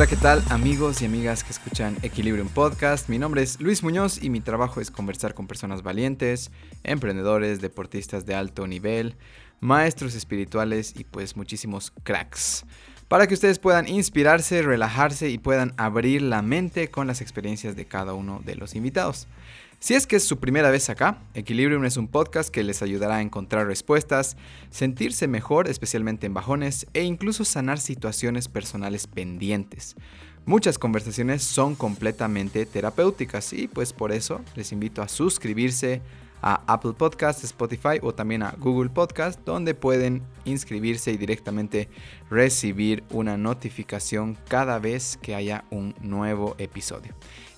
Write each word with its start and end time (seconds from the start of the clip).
Hola, 0.00 0.08
¿qué 0.08 0.16
tal 0.16 0.42
amigos 0.48 1.02
y 1.02 1.04
amigas 1.04 1.44
que 1.44 1.50
escuchan 1.50 1.94
Equilibrium 2.00 2.48
Podcast? 2.48 3.10
Mi 3.10 3.18
nombre 3.18 3.42
es 3.42 3.60
Luis 3.60 3.82
Muñoz 3.82 4.22
y 4.22 4.30
mi 4.30 4.40
trabajo 4.40 4.80
es 4.80 4.90
conversar 4.90 5.34
con 5.34 5.46
personas 5.46 5.82
valientes, 5.82 6.50
emprendedores, 6.84 7.60
deportistas 7.60 8.24
de 8.24 8.34
alto 8.34 8.66
nivel, 8.66 9.16
maestros 9.60 10.14
espirituales 10.14 10.94
y 10.96 11.04
pues 11.04 11.36
muchísimos 11.36 11.92
cracks. 12.02 12.64
Para 13.08 13.26
que 13.26 13.34
ustedes 13.34 13.58
puedan 13.58 13.88
inspirarse, 13.88 14.62
relajarse 14.62 15.28
y 15.28 15.36
puedan 15.36 15.74
abrir 15.76 16.22
la 16.22 16.40
mente 16.40 16.88
con 16.88 17.06
las 17.06 17.20
experiencias 17.20 17.76
de 17.76 17.84
cada 17.84 18.14
uno 18.14 18.40
de 18.42 18.54
los 18.54 18.74
invitados. 18.74 19.28
Si 19.82 19.94
es 19.94 20.06
que 20.06 20.16
es 20.16 20.24
su 20.24 20.38
primera 20.38 20.70
vez 20.70 20.90
acá, 20.90 21.22
Equilibrium 21.32 21.86
es 21.86 21.96
un 21.96 22.06
podcast 22.06 22.50
que 22.50 22.62
les 22.62 22.82
ayudará 22.82 23.16
a 23.16 23.22
encontrar 23.22 23.66
respuestas, 23.66 24.36
sentirse 24.68 25.26
mejor, 25.26 25.68
especialmente 25.68 26.26
en 26.26 26.34
bajones, 26.34 26.86
e 26.92 27.02
incluso 27.02 27.46
sanar 27.46 27.78
situaciones 27.78 28.48
personales 28.48 29.06
pendientes. 29.06 29.96
Muchas 30.44 30.76
conversaciones 30.76 31.42
son 31.42 31.76
completamente 31.76 32.66
terapéuticas 32.66 33.54
y 33.54 33.68
pues 33.68 33.94
por 33.94 34.12
eso 34.12 34.42
les 34.54 34.70
invito 34.70 35.00
a 35.00 35.08
suscribirse 35.08 36.02
a 36.42 36.62
Apple 36.66 36.92
Podcast, 36.92 37.42
Spotify 37.42 38.00
o 38.02 38.14
también 38.14 38.42
a 38.42 38.54
Google 38.58 38.90
Podcast, 38.90 39.40
donde 39.46 39.74
pueden 39.74 40.22
inscribirse 40.44 41.10
y 41.10 41.16
directamente 41.16 41.88
recibir 42.28 43.02
una 43.10 43.38
notificación 43.38 44.36
cada 44.46 44.78
vez 44.78 45.18
que 45.22 45.34
haya 45.34 45.64
un 45.70 45.94
nuevo 46.02 46.54
episodio. 46.58 47.14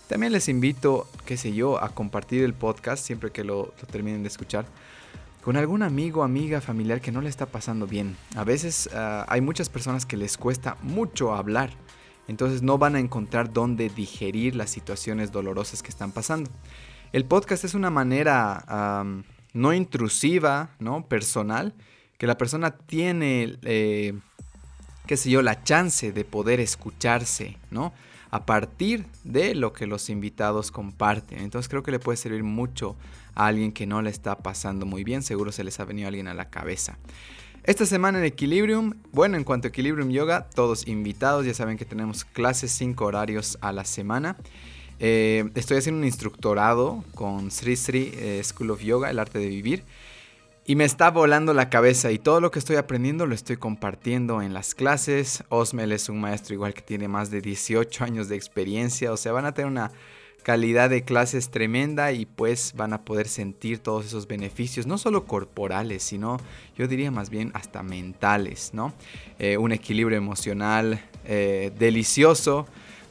También 0.09 0.33
les 0.33 0.49
invito, 0.49 1.09
qué 1.25 1.37
sé 1.37 1.55
yo, 1.55 1.83
a 1.83 1.89
compartir 1.91 2.45
el 2.45 2.55
podcast 2.55 3.05
siempre 3.05 3.31
que 3.31 3.45
lo, 3.45 3.75
terminen 3.91 4.23
de 4.23 4.29
escuchar 4.29 4.67
con 5.43 5.57
algún 5.57 5.83
amigo, 5.83 6.23
amiga, 6.23 6.61
familiar 6.61 7.01
que 7.01 7.11
no 7.11 7.21
le 7.21 7.29
está 7.29 7.47
pasando 7.47 7.87
bien. 7.87 8.17
A 8.37 8.45
veces 8.45 8.89
ah, 8.95 9.27
hay 9.29 9.41
muchas 9.41 9.69
personas 9.69 10.07
que 10.07 10.17
les 10.17 10.37
cuesta 10.37 10.77
mucho 10.83 11.35
hablar, 11.35 11.71
entonces 12.29 12.63
no 12.63 12.79
van 12.79 12.95
a 12.95 13.01
encontrar 13.01 13.53
dónde 13.53 13.89
digerir 13.89 14.55
las 14.55 14.71
situaciones 14.71 15.33
dolorosas 15.33 15.83
que 15.83 15.89
están 15.89 16.13
pasando. 16.13 16.51
El 17.13 17.25
podcast 17.25 17.65
es 17.65 17.75
una 17.75 17.91
manera 17.91 19.05
no 19.53 19.75
intrusiva, 19.75 20.71
¿no? 20.79 21.07
Personal, 21.07 21.75
que 22.17 22.27
la 22.27 22.39
persona 22.39 22.71
tiene, 22.71 23.59
eh, 23.63 24.15
qué 25.07 25.17
sé 25.17 25.31
yo, 25.31 25.43
la 25.43 25.63
chance 25.63 26.13
de 26.13 26.25
poder 26.25 26.61
escucharse, 26.61 27.59
¿no? 27.71 27.93
A 28.33 28.47
partir 28.47 29.05
de 29.25 29.55
lo 29.55 29.75
que 29.75 29.87
los 29.87 30.09
invitados 30.09 30.71
comparten. 30.71 31.39
Entonces 31.39 31.69
creo 31.69 31.83
que 31.83 31.91
le 31.91 31.99
puede 31.99 32.17
servir 32.17 32.43
mucho 32.43 32.97
a 33.35 33.47
alguien 33.47 33.73
que 33.73 33.87
no 33.87 34.01
le 34.01 34.09
está 34.09 34.39
pasando 34.39 34.87
muy 34.87 35.05
bien. 35.05 35.23
Seguro 35.23 35.53
se 35.53 35.63
les 35.63 35.79
ha 35.79 35.85
venido 35.85 36.09
alguien 36.09 36.29
a 36.29 36.35
la 36.35 36.49
cabeza. 36.49 36.99
Esta 37.63 37.85
semana 37.85 38.19
en 38.19 38.25
Equilibrium, 38.25 38.95
bueno, 39.13 39.37
en 39.37 39.45
cuanto 39.45 39.69
a 39.69 39.71
Equilibrium 39.71 40.11
Yoga, 40.11 40.49
todos 40.49 40.89
invitados, 40.89 41.45
ya 41.45 41.53
saben 41.53 41.77
que 41.77 41.85
tenemos 41.85 42.25
clases 42.25 42.73
5 42.73 43.05
horarios 43.05 43.59
a 43.61 43.71
la 43.71 43.85
semana. 43.85 44.37
Eh, 44.99 45.51
estoy 45.55 45.77
haciendo 45.77 45.99
un 45.99 46.07
instructorado 46.07 47.05
con 47.15 47.51
Sri 47.51 47.77
Sri 47.77 48.13
eh, 48.15 48.41
School 48.43 48.71
of 48.71 48.81
Yoga, 48.81 49.11
el 49.11 49.19
arte 49.19 49.39
de 49.39 49.47
vivir. 49.47 49.85
Y 50.65 50.77
me 50.77 50.85
está 50.85 51.11
volando 51.11 51.55
la 51.55 51.69
cabeza 51.69 52.13
y 52.13 52.21
todo 52.21 52.41
lo 52.41 52.53
que 52.53 52.61
estoy 52.61 52.77
aprendiendo 52.77 53.27
lo 53.27 53.35
estoy 53.35 53.57
compartiendo 53.57 54.43
en 54.43 54.55
las 54.55 54.77
clases. 54.77 55.43
Osmel 55.49 55.91
es 55.91 56.09
un 56.09 56.21
maestro 56.21 56.55
igual 56.55 56.73
que 56.73 56.83
tiene 56.83 57.09
más 57.09 57.33
de 57.33 57.41
18 57.41 58.05
años 58.05 58.29
de 58.29 58.37
experiencia, 58.37 59.13
o 59.13 59.17
sea, 59.17 59.33
van 59.33 59.45
a 59.45 59.55
tener 59.55 59.69
una 59.69 59.91
calidad 60.45 60.89
de 60.89 61.03
clases 61.03 61.51
tremenda 61.51 62.13
y 62.13 62.27
pues 62.27 62.75
van 62.77 62.93
a 62.93 63.05
poder 63.05 63.27
sentir 63.27 63.81
todos 63.81 64.07
esos 64.07 64.29
beneficios, 64.29 64.87
no 64.87 64.99
solo 64.99 65.25
corporales, 65.25 66.05
sino 66.05 66.39
yo 66.77 66.87
diría 66.87 67.11
más 67.11 67.29
bien 67.29 67.51
hasta 67.55 67.83
mentales, 67.83 68.71
¿no? 68.73 68.93
Eh, 69.41 69.57
un 69.57 69.73
equilibrio 69.73 70.17
emocional 70.17 71.01
eh, 71.25 71.73
delicioso. 71.77 72.67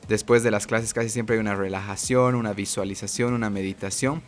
Después 0.07 0.41
de 0.43 0.51
las 0.51 0.67
clases 0.67 0.93
casi 0.93 1.09
siempre 1.09 1.35
hay 1.35 1.41
una 1.41 1.55
relajación, 1.55 2.35
una 2.35 2.53
visualización, 2.53 3.33
una 3.33 3.49
meditación 3.49 4.21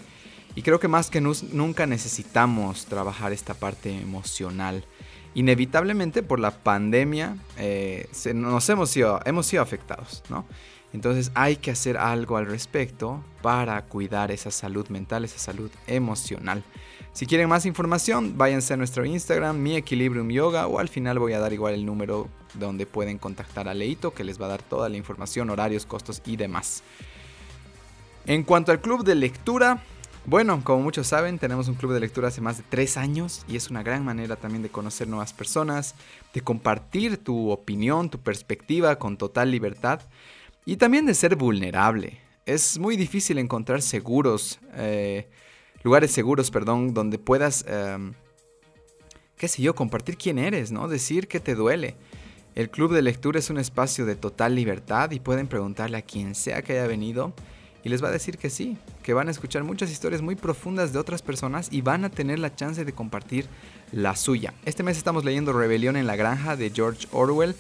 y 0.55 0.61
creo 0.61 0.79
que 0.79 0.87
más 0.87 1.09
que 1.09 1.21
nunca 1.21 1.85
necesitamos 1.87 2.85
trabajar 2.85 3.33
esta 3.33 3.53
parte 3.53 3.97
emocional. 3.97 4.85
Inevitablemente 5.35 6.21
por 6.21 6.39
la 6.39 6.51
pandemia 6.51 7.37
eh, 7.57 8.07
nos 8.35 8.69
hemos 8.69 8.89
sido, 8.91 9.19
hemos 9.25 9.47
sido 9.47 9.63
afectados, 9.63 10.23
¿no? 10.29 10.45
Entonces 10.93 11.31
hay 11.33 11.55
que 11.55 11.71
hacer 11.71 11.97
algo 11.97 12.37
al 12.37 12.45
respecto 12.45 13.23
para 13.41 13.81
cuidar 13.85 14.31
esa 14.31 14.51
salud 14.51 14.87
mental, 14.89 15.25
esa 15.25 15.39
salud 15.39 15.71
emocional. 15.87 16.63
Si 17.13 17.25
quieren 17.25 17.49
más 17.49 17.65
información, 17.65 18.37
váyanse 18.37 18.73
a 18.73 18.77
nuestro 18.77 19.03
Instagram, 19.03 19.57
mi 19.57 19.75
Equilibrium 19.75 20.29
Yoga, 20.29 20.67
o 20.67 20.79
al 20.79 20.89
final 20.89 21.17
voy 21.17 21.33
a 21.33 21.39
dar 21.39 21.51
igual 21.51 21.73
el 21.73 21.85
número 21.85 22.27
donde 22.53 22.85
pueden 22.85 23.17
contactar 23.17 23.67
a 23.67 23.73
Leito, 23.73 24.13
que 24.13 24.23
les 24.23 24.39
va 24.39 24.45
a 24.45 24.49
dar 24.49 24.61
toda 24.61 24.87
la 24.87 24.97
información, 24.97 25.49
horarios, 25.49 25.85
costos 25.87 26.21
y 26.25 26.37
demás. 26.37 26.83
En 28.25 28.43
cuanto 28.43 28.71
al 28.71 28.79
club 28.79 29.03
de 29.03 29.15
lectura, 29.15 29.83
bueno, 30.25 30.63
como 30.63 30.81
muchos 30.83 31.07
saben, 31.07 31.37
tenemos 31.37 31.67
un 31.67 31.75
club 31.75 31.91
de 31.91 31.99
lectura 31.99 32.29
hace 32.29 32.39
más 32.39 32.57
de 32.57 32.63
tres 32.69 32.95
años 32.95 33.43
y 33.47 33.57
es 33.57 33.69
una 33.69 33.83
gran 33.83 34.05
manera 34.05 34.37
también 34.37 34.63
de 34.63 34.69
conocer 34.69 35.07
nuevas 35.07 35.33
personas, 35.33 35.95
de 36.33 36.39
compartir 36.39 37.17
tu 37.17 37.51
opinión, 37.51 38.09
tu 38.09 38.19
perspectiva 38.19 38.97
con 38.97 39.17
total 39.17 39.51
libertad 39.51 39.99
y 40.65 40.77
también 40.77 41.05
de 41.05 41.13
ser 41.13 41.35
vulnerable. 41.35 42.19
Es 42.45 42.79
muy 42.79 42.95
difícil 42.95 43.37
encontrar 43.37 43.81
seguros, 43.81 44.59
eh, 44.75 45.27
lugares 45.83 46.11
seguros, 46.11 46.51
perdón, 46.51 46.93
donde 46.93 47.19
puedas, 47.19 47.65
em, 47.67 48.13
qué 49.37 49.49
sé 49.49 49.61
yo, 49.61 49.75
compartir 49.75 50.17
quién 50.17 50.39
eres, 50.39 50.71
¿no? 50.71 50.87
Decir 50.87 51.27
que 51.27 51.41
te 51.41 51.53
duele. 51.53 51.95
El 52.55 52.69
club 52.69 52.93
de 52.93 53.01
lectura 53.01 53.39
es 53.39 53.49
un 53.49 53.57
espacio 53.57 54.05
de 54.05 54.15
total 54.15 54.55
libertad 54.55 55.11
y 55.11 55.19
pueden 55.19 55.47
preguntarle 55.47 55.97
a 55.97 56.01
quien 56.01 56.33
sea 56.33 56.61
que 56.61 56.73
haya 56.73 56.87
venido 56.87 57.33
y 57.83 57.89
les 57.89 58.03
va 58.03 58.07
a 58.07 58.11
decir 58.11 58.37
que 58.37 58.49
sí, 58.49 58.77
que 59.03 59.13
van 59.13 59.27
a 59.27 59.31
escuchar 59.31 59.63
muchas 59.63 59.91
historias 59.91 60.21
muy 60.21 60.35
profundas 60.35 60.93
de 60.93 60.99
otras 60.99 61.21
personas 61.21 61.67
y 61.71 61.81
van 61.81 62.05
a 62.05 62.09
tener 62.09 62.39
la 62.39 62.55
chance 62.55 62.85
de 62.85 62.93
compartir 62.93 63.47
la 63.91 64.15
suya. 64.15 64.53
Este 64.65 64.83
mes 64.83 64.97
estamos 64.97 65.25
leyendo 65.25 65.53
Rebelión 65.53 65.97
en 65.97 66.07
la 66.07 66.15
Granja 66.15 66.55
de 66.55 66.69
George 66.69 67.07
Orwell. 67.11 67.55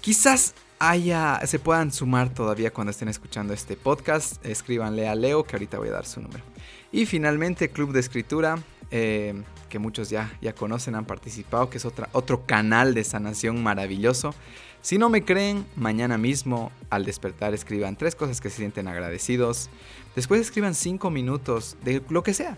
Quizás 0.00 0.54
haya, 0.78 1.40
se 1.46 1.58
puedan 1.58 1.92
sumar 1.92 2.34
todavía 2.34 2.72
cuando 2.72 2.90
estén 2.90 3.08
escuchando 3.08 3.52
este 3.52 3.76
podcast. 3.76 4.44
Escríbanle 4.44 5.06
a 5.06 5.14
Leo, 5.14 5.44
que 5.44 5.54
ahorita 5.54 5.78
voy 5.78 5.88
a 5.88 5.92
dar 5.92 6.06
su 6.06 6.20
número. 6.20 6.42
Y 6.90 7.06
finalmente, 7.06 7.68
Club 7.68 7.92
de 7.92 8.00
Escritura, 8.00 8.58
eh, 8.90 9.42
que 9.68 9.78
muchos 9.78 10.10
ya, 10.10 10.36
ya 10.40 10.54
conocen, 10.54 10.94
han 10.94 11.04
participado, 11.04 11.70
que 11.70 11.78
es 11.78 11.84
otra, 11.84 12.08
otro 12.12 12.46
canal 12.46 12.94
de 12.94 13.04
sanación 13.04 13.62
maravilloso. 13.62 14.34
Si 14.82 14.98
no 14.98 15.08
me 15.08 15.24
creen, 15.24 15.64
mañana 15.76 16.18
mismo 16.18 16.72
al 16.90 17.04
despertar 17.04 17.54
escriban 17.54 17.94
tres 17.96 18.16
cosas 18.16 18.40
que 18.40 18.50
se 18.50 18.56
sienten 18.56 18.88
agradecidos. 18.88 19.70
Después 20.16 20.40
escriban 20.40 20.74
cinco 20.74 21.08
minutos 21.08 21.76
de 21.84 22.02
lo 22.08 22.24
que 22.24 22.34
sea. 22.34 22.56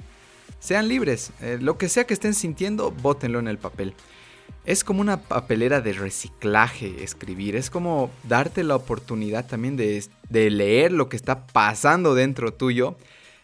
Sean 0.58 0.88
libres. 0.88 1.32
Eh, 1.42 1.58
lo 1.60 1.76
que 1.76 1.90
sea 1.90 2.04
que 2.06 2.14
estén 2.14 2.32
sintiendo, 2.32 2.90
bótenlo 2.90 3.40
en 3.40 3.48
el 3.48 3.58
papel. 3.58 3.92
Es 4.64 4.84
como 4.84 5.02
una 5.02 5.20
papelera 5.20 5.82
de 5.82 5.92
reciclaje 5.92 7.04
escribir. 7.04 7.56
Es 7.56 7.68
como 7.68 8.10
darte 8.26 8.64
la 8.64 8.76
oportunidad 8.76 9.46
también 9.46 9.76
de, 9.76 10.08
leer 10.30 10.92
lo 10.92 11.10
que 11.10 11.16
está 11.16 11.46
pasando 11.46 12.14
dentro 12.14 12.54
tuyo 12.54 12.96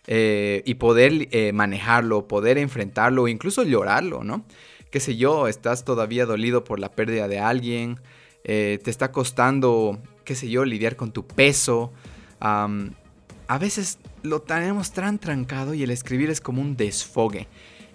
eh, 0.07 0.63
y 0.65 0.75
poder 0.77 1.29
eh, 1.33 1.53
manejarlo, 1.53 2.27
poder 2.27 2.57
enfrentarlo, 2.57 3.29
incluso 3.29 3.63
llorarlo, 3.63 4.25
¿no? 4.25 4.47
Qué 4.91 5.01
sé 5.01 5.17
yo, 5.17 5.49
estás 5.49 5.85
todavía 5.85 6.25
dolido 6.25 6.65
por 6.65 6.81
la 6.81 6.91
pérdida 6.91 7.29
de 7.29 7.39
alguien 7.39 8.01
eh, 8.45 8.79
te 8.83 8.91
está 8.91 9.13
costando, 9.13 9.99
qué 10.25 10.35
sé 10.35 10.49
yo, 10.49 10.65
lidiar 10.65 10.97
con 10.97 11.13
tu 11.13 11.27
peso. 11.27 11.93
a 12.41 13.59
veces 13.59 13.99
lo 14.23 14.43
tenemos 14.43 14.93
tan 14.93 15.19
trancado 15.19 15.75
y 15.75 15.83
el 15.83 15.91
escribir 15.91 16.31
es 16.31 16.41
como 16.41 16.61
un 16.61 16.77
desfogue. 16.77 17.49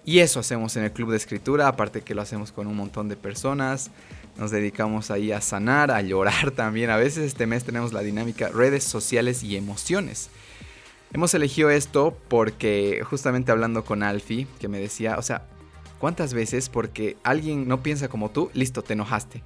Y 0.04 0.20
eso 0.20 0.38
hacemos 0.38 0.76
en 0.76 0.84
el 0.84 0.92
club 0.92 1.10
de 1.10 1.16
escritura, 1.16 1.66
aparte 1.66 2.02
que 2.02 2.14
lo 2.14 2.22
hacemos 2.22 2.52
con 2.52 2.68
un 2.68 2.76
montón 2.76 3.08
de 3.08 3.16
personas. 3.16 3.90
Nos 4.38 4.52
dedicamos 4.52 5.10
ahí 5.10 5.32
a 5.32 5.40
sanar, 5.40 5.90
a 5.90 6.00
llorar 6.00 6.50
también. 6.56 6.90
A 6.90 6.96
veces 6.96 7.24
este 7.24 7.46
mes 7.46 7.64
tenemos 7.64 7.92
la 7.92 8.02
dinámica 8.02 8.48
redes 8.48 8.84
sociales 8.84 9.42
y 9.42 9.56
emociones. 9.56 10.30
Hemos 11.12 11.34
elegido 11.34 11.70
esto 11.70 12.16
porque 12.28 13.02
justamente 13.08 13.50
hablando 13.50 13.84
con 13.84 14.04
Alfie, 14.04 14.46
que 14.60 14.68
me 14.68 14.78
decía, 14.78 15.16
o 15.18 15.22
sea, 15.22 15.46
¿cuántas 15.98 16.34
veces 16.34 16.68
porque 16.68 17.16
alguien 17.24 17.66
no 17.66 17.82
piensa 17.82 18.08
como 18.08 18.30
tú, 18.30 18.50
listo, 18.54 18.82
te 18.82 18.92
enojaste? 18.92 19.42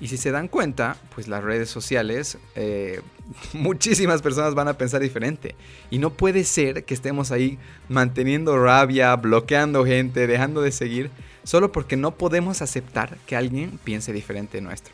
Y 0.00 0.08
si 0.08 0.16
se 0.16 0.30
dan 0.30 0.48
cuenta, 0.48 0.96
pues 1.14 1.28
las 1.28 1.42
redes 1.42 1.68
sociales, 1.70 2.38
eh, 2.56 3.00
muchísimas 3.52 4.22
personas 4.22 4.54
van 4.54 4.68
a 4.68 4.78
pensar 4.78 5.00
diferente. 5.00 5.54
Y 5.90 5.98
no 5.98 6.10
puede 6.10 6.44
ser 6.44 6.84
que 6.84 6.94
estemos 6.94 7.30
ahí 7.30 7.58
manteniendo 7.88 8.62
rabia, 8.62 9.14
bloqueando 9.16 9.84
gente, 9.84 10.26
dejando 10.26 10.62
de 10.62 10.72
seguir, 10.72 11.10
solo 11.44 11.72
porque 11.72 11.96
no 11.96 12.16
podemos 12.16 12.62
aceptar 12.62 13.16
que 13.26 13.36
alguien 13.36 13.78
piense 13.84 14.12
diferente 14.12 14.58
de 14.58 14.62
nuestro. 14.62 14.92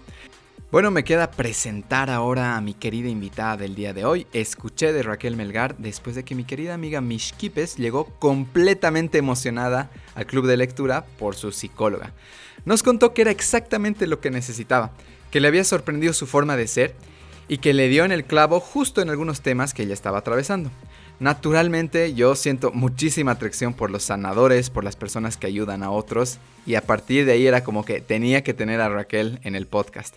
Bueno, 0.71 0.93
me 0.93 1.03
queda 1.03 1.33
presentar 1.33 2.09
ahora 2.09 2.57
a 2.57 2.61
mi 2.61 2.73
querida 2.73 3.09
invitada 3.09 3.57
del 3.57 3.75
día 3.75 3.93
de 3.93 4.05
hoy. 4.05 4.29
Escuché 4.33 4.93
de 4.93 5.03
Raquel 5.03 5.37
Melgar 5.37 5.77
después 5.79 6.15
de 6.15 6.25
que 6.25 6.37
mi 6.37 6.45
querida 6.45 6.73
amiga 6.73 7.01
Mish 7.01 7.35
Kipes 7.35 7.77
llegó 7.77 8.05
completamente 8.21 9.19
emocionada 9.19 9.91
al 10.15 10.27
club 10.27 10.47
de 10.47 10.57
lectura 10.57 11.05
por 11.19 11.35
su 11.35 11.51
psicóloga. 11.51 12.13
Nos 12.65 12.85
contó 12.85 13.13
que 13.13 13.23
era 13.23 13.33
exactamente 13.33 14.07
lo 14.07 14.21
que 14.21 14.31
necesitaba, 14.31 14.93
que 15.33 15.41
le 15.41 15.49
había 15.49 15.65
sorprendido 15.65 16.13
su 16.13 16.29
forma 16.29 16.57
de 16.57 16.69
ser 16.69 16.95
y 17.49 17.59
que 17.59 17.75
le 17.75 17.89
dio 17.89 18.05
en 18.05 18.13
el 18.13 18.25
clavo 18.25 18.61
justo 18.61 19.03
en 19.03 19.11
algunos 19.11 19.41
temas 19.41 19.75
que 19.75 19.83
ella 19.83 19.95
estaba 19.95 20.19
atravesando. 20.19 20.71
Naturalmente 21.21 22.15
yo 22.15 22.35
siento 22.35 22.73
muchísima 22.73 23.33
atracción 23.33 23.75
por 23.75 23.91
los 23.91 24.05
sanadores, 24.05 24.71
por 24.71 24.85
las 24.85 24.97
personas 24.97 25.37
que 25.37 25.47
ayudan 25.47 25.83
a 25.83 25.91
otros 25.91 26.39
y 26.65 26.77
a 26.77 26.81
partir 26.81 27.27
de 27.27 27.33
ahí 27.33 27.47
era 27.47 27.63
como 27.63 27.85
que 27.85 28.01
tenía 28.01 28.43
que 28.43 28.55
tener 28.55 28.81
a 28.81 28.89
Raquel 28.89 29.39
en 29.43 29.55
el 29.55 29.67
podcast. 29.67 30.17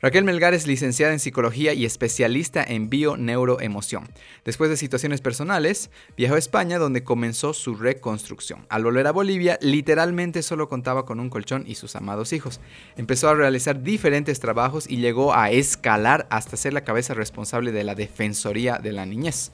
Raquel 0.00 0.22
Melgar 0.22 0.54
es 0.54 0.68
licenciada 0.68 1.12
en 1.12 1.18
psicología 1.18 1.72
y 1.72 1.84
especialista 1.84 2.62
en 2.62 2.88
bio-neuroemoción. 2.88 4.06
Después 4.44 4.70
de 4.70 4.76
situaciones 4.76 5.20
personales, 5.20 5.90
viajó 6.16 6.36
a 6.36 6.38
España 6.38 6.78
donde 6.78 7.02
comenzó 7.02 7.52
su 7.52 7.74
reconstrucción. 7.74 8.66
Al 8.68 8.84
volver 8.84 9.08
a 9.08 9.12
Bolivia, 9.12 9.58
literalmente 9.62 10.42
solo 10.42 10.68
contaba 10.68 11.06
con 11.06 11.18
un 11.18 11.28
colchón 11.28 11.64
y 11.66 11.74
sus 11.74 11.96
amados 11.96 12.32
hijos. 12.32 12.60
Empezó 12.96 13.30
a 13.30 13.34
realizar 13.34 13.82
diferentes 13.82 14.38
trabajos 14.38 14.88
y 14.88 14.98
llegó 14.98 15.34
a 15.34 15.50
escalar 15.50 16.28
hasta 16.30 16.56
ser 16.56 16.72
la 16.72 16.84
cabeza 16.84 17.14
responsable 17.14 17.72
de 17.72 17.82
la 17.82 17.96
Defensoría 17.96 18.78
de 18.78 18.92
la 18.92 19.06
Niñez. 19.06 19.50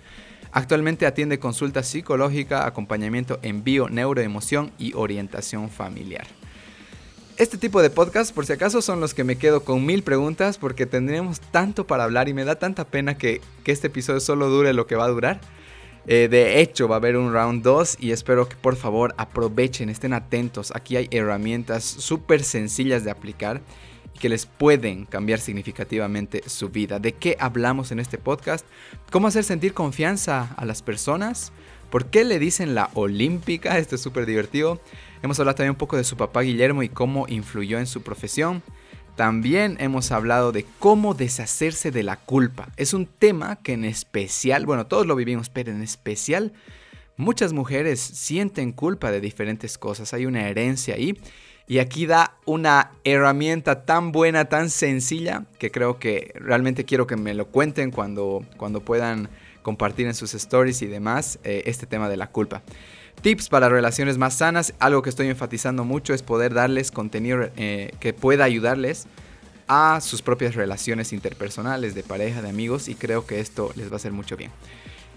Actualmente 0.53 1.07
atiende 1.07 1.39
consulta 1.39 1.83
psicológica, 1.83 2.67
acompañamiento 2.67 3.39
en 3.43 3.65
bio-neuroemoción 3.65 4.71
y 4.79 4.93
orientación 4.93 5.71
familiar. 5.71 6.27
Este 7.39 7.57
tipo 7.57 7.81
de 7.81 7.89
podcast, 7.89 8.35
por 8.35 8.45
si 8.45 8.53
acaso, 8.53 8.83
son 8.83 9.01
los 9.01 9.15
que 9.15 9.25
me 9.25 9.37
quedo 9.37 9.65
con 9.65 9.87
mil 9.87 10.03
preguntas 10.03 10.59
porque 10.59 10.85
tendríamos 10.85 11.41
tanto 11.41 11.87
para 11.87 12.05
hablar 12.05 12.29
y 12.29 12.35
me 12.35 12.45
da 12.45 12.57
tanta 12.57 12.85
pena 12.85 13.17
que, 13.17 13.41
este 13.65 13.87
episodio 13.87 14.21
solo 14.21 14.51
dure 14.51 14.75
lo 14.75 14.87
que 14.87 14.95
va 14.95 15.07
a 15.07 15.09
durar. 15.09 15.41
Eh, 16.07 16.29
de 16.31 16.61
hecho, 16.61 16.87
va 16.87 16.97
a 16.97 16.99
haber 16.99 17.17
un 17.17 17.33
round 17.33 17.63
2 17.63 17.97
y 18.01 18.11
espero 18.11 18.47
que 18.47 18.57
por 18.57 18.77
favor 18.77 19.15
aprovechen, 19.17 19.89
estén 19.89 20.13
atentos. 20.13 20.71
Aquí 20.77 20.97
hay 20.97 21.09
herramientas 21.11 21.83
súper 21.83 22.45
sencillas 22.45 23.05
de 23.05 23.11
aplicar 23.11 23.63
y 24.15 24.19
que 24.19 24.29
les 24.29 24.47
pueden 24.47 25.05
cambiar 25.05 25.41
significativamente 25.41 26.43
su 26.49 26.69
vida. 26.69 26.99
¿De 26.99 27.13
qué 27.13 27.37
hablamos 27.41 27.93
en 27.93 28.01
este 28.01 28.19
podcast? 28.19 28.67
¿Cómo 29.11 29.29
hacer 29.29 29.45
sentir 29.45 29.75
confianza 29.75 30.55
a 30.57 30.65
las 30.65 30.83
personas? 30.83 31.53
¿Por 31.91 32.07
qué 32.07 32.25
le 32.25 32.39
dicen 32.39 32.75
la 32.75 32.91
olímpica? 32.95 33.77
Esto 33.79 33.97
es 33.97 34.01
súper 34.01 34.27
divertido. 34.27 34.81
Hemos 35.23 35.39
hablado 35.39 35.57
también 35.57 35.73
un 35.73 35.77
poco 35.77 35.97
de 35.97 36.05
su 36.05 36.17
papá 36.17 36.41
Guillermo 36.41 36.83
y 36.83 36.89
cómo 36.89 37.29
influyó 37.29 37.79
en 37.79 37.87
su 37.87 38.03
profesión. 38.03 38.63
También 39.17 39.77
hemos 39.79 40.11
hablado 40.11 40.53
de 40.53 40.65
cómo 40.79 41.13
deshacerse 41.13 41.91
de 41.91 42.03
la 42.03 42.17
culpa. 42.17 42.71
Es 42.77 42.95
un 42.95 43.07
tema 43.07 43.57
que 43.57 43.75
en 43.75 43.85
especial, 43.85 44.65
bueno, 44.65 44.87
todos 44.87 45.07
lo 45.07 45.15
vivimos, 45.15 45.51
pero 45.51 45.71
en 45.71 45.83
especial 45.83 46.55
muchas 47.17 47.53
mujeres 47.53 48.01
sienten 48.01 48.73
culpa 48.73 49.11
de 49.11 49.21
diferentes 49.21 49.77
cosas. 49.77 50.15
Hay 50.15 50.25
una 50.25 50.49
herencia 50.49 50.95
ahí. 50.95 51.19
Y 51.67 51.79
aquí 51.79 52.07
da 52.07 52.37
una 52.45 52.91
herramienta 53.05 53.85
tan 53.85 54.13
buena, 54.13 54.47
tan 54.47 54.69
sencilla, 54.69 55.45
que 55.59 55.71
creo 55.71 55.99
que 55.99 56.33
realmente 56.35 56.85
quiero 56.85 57.07
que 57.07 57.17
me 57.17 57.35
lo 57.35 57.47
cuenten 57.47 57.91
cuando, 57.91 58.45
cuando 58.57 58.81
puedan 58.81 59.29
compartir 59.63 60.07
en 60.07 60.15
sus 60.15 60.35
stories 60.35 60.83
y 60.83 60.87
demás 60.87 61.39
eh, 61.45 61.63
este 61.67 61.87
tema 61.87 62.09
de 62.09 62.17
la 62.17 62.29
culpa. 62.29 62.63
Tips 63.21 63.49
para 63.49 63.69
relaciones 63.69 64.19
más 64.19 64.35
sanas. 64.35 64.75
Algo 64.81 65.03
que 65.03 65.11
estoy 65.11 65.29
enfatizando 65.29 65.85
mucho 65.85 66.13
es 66.13 66.23
poder 66.23 66.55
darles 66.55 66.91
contenido 66.91 67.49
eh, 67.57 67.93
que 68.01 68.13
pueda 68.13 68.45
ayudarles 68.45 69.07
a 69.69 70.01
sus 70.01 70.23
propias 70.23 70.55
relaciones 70.57 71.13
interpersonales, 71.13 71.95
de 71.95 72.03
pareja, 72.03 72.43
de 72.43 72.49
amigos, 72.49 72.89
y 72.89 72.95
creo 72.95 73.25
que 73.27 73.41
esto 73.41 73.73
les 73.77 73.89
va 73.89 73.95
a 73.95 73.97
hacer 73.97 74.13
mucho 74.13 74.37
bien. 74.37 74.51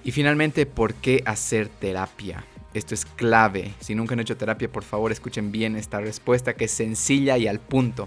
Y 0.03 0.12
finalmente, 0.12 0.68
¿por 0.68 0.94
qué 0.94 1.24
hacer 1.25 1.68
terapia? 1.68 2.45
Esto 2.75 2.94
es 2.94 3.06
clave. 3.06 3.74
Si 3.80 3.95
nunca 3.95 4.16
han 4.16 4.19
hecho 4.19 4.36
terapia, 4.36 4.69
por 4.69 4.83
favor 4.83 5.13
escuchen 5.13 5.50
bien 5.50 5.77
esta 5.77 6.01
respuesta 6.01 6.56
que 6.56 6.66
es 6.66 6.72
sencilla 6.72 7.38
y 7.38 7.48
al 7.48 7.60
punto. 7.60 8.06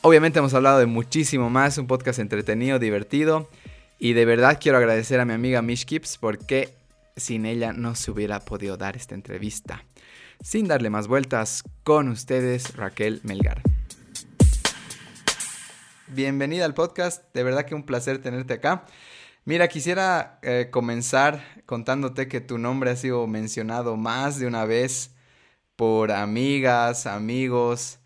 Obviamente 0.00 0.38
hemos 0.38 0.54
hablado 0.54 0.78
de 0.78 0.86
muchísimo 0.86 1.50
más, 1.50 1.76
un 1.76 1.86
podcast 1.86 2.18
entretenido, 2.18 2.78
divertido. 2.78 3.50
Y 3.98 4.14
de 4.14 4.24
verdad 4.24 4.58
quiero 4.58 4.78
agradecer 4.78 5.20
a 5.20 5.26
mi 5.26 5.34
amiga 5.34 5.60
Mish 5.60 5.84
Kips 5.84 6.16
porque 6.16 6.74
sin 7.14 7.44
ella 7.44 7.74
no 7.74 7.94
se 7.94 8.10
hubiera 8.10 8.40
podido 8.40 8.78
dar 8.78 8.96
esta 8.96 9.14
entrevista. 9.14 9.84
Sin 10.42 10.66
darle 10.66 10.88
más 10.88 11.06
vueltas, 11.06 11.62
con 11.82 12.08
ustedes 12.08 12.76
Raquel 12.76 13.20
Melgar. 13.22 13.60
Bienvenida 16.08 16.64
al 16.64 16.72
podcast, 16.72 17.22
de 17.34 17.42
verdad 17.42 17.66
que 17.66 17.74
un 17.74 17.84
placer 17.84 18.16
tenerte 18.22 18.54
acá. 18.54 18.86
Mira, 19.46 19.68
quisiera 19.68 20.38
eh, 20.42 20.68
comenzar 20.70 21.62
contándote 21.66 22.28
que 22.28 22.40
tu 22.40 22.56
nombre 22.56 22.90
ha 22.90 22.96
sido 22.96 23.26
mencionado 23.26 23.94
más 23.98 24.38
de 24.38 24.46
una 24.46 24.64
vez 24.64 25.14
por 25.76 26.12
amigas, 26.12 27.06
amigos. 27.06 27.98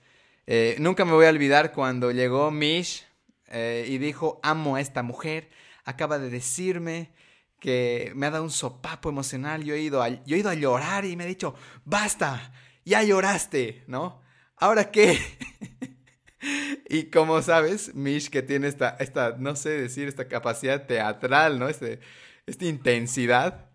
Eh, 0.49 0.75
nunca 0.81 1.05
me 1.05 1.13
voy 1.13 1.27
a 1.27 1.31
olvidar 1.31 1.73
cuando 1.73 2.11
llegó 2.11 2.51
Mish 2.51 3.07
eh, 3.47 3.87
y 3.89 3.99
dijo, 3.99 4.41
amo 4.43 4.75
a 4.75 4.81
esta 4.81 5.05
mujer, 5.05 5.49
acaba 5.85 6.19
de 6.19 6.29
decirme 6.29 7.13
que 7.61 8.11
me 8.17 8.27
ha 8.27 8.31
dado 8.33 8.43
un 8.43 8.51
sopapo 8.51 9.09
emocional. 9.09 9.63
Yo 9.63 9.75
he 9.75 9.81
ido 9.81 10.03
a, 10.03 10.09
yo 10.09 10.35
he 10.35 10.41
ido 10.41 10.51
a 10.51 10.55
llorar 10.55 11.05
y 11.05 11.15
me 11.15 11.23
ha 11.23 11.29
dicho, 11.29 11.55
basta, 11.85 12.53
ya 12.85 13.05
lloraste, 13.05 13.85
¿no? 13.87 14.23
¿Ahora 14.57 14.91
qué? 14.91 15.21
y 16.89 17.11
como 17.11 17.43
sabes, 17.43 17.95
Mish 17.95 18.31
que 18.31 18.43
tiene 18.43 18.69
esta, 18.69 18.97
esta, 19.01 19.37
no 19.39 19.57
sé 19.57 19.71
decir, 19.71 20.09
esta 20.09 20.29
capacidad 20.29 20.87
teatral, 20.87 21.59
¿no? 21.59 21.69
Este, 21.69 22.01
esta 22.47 22.65
intensidad. 22.65 23.67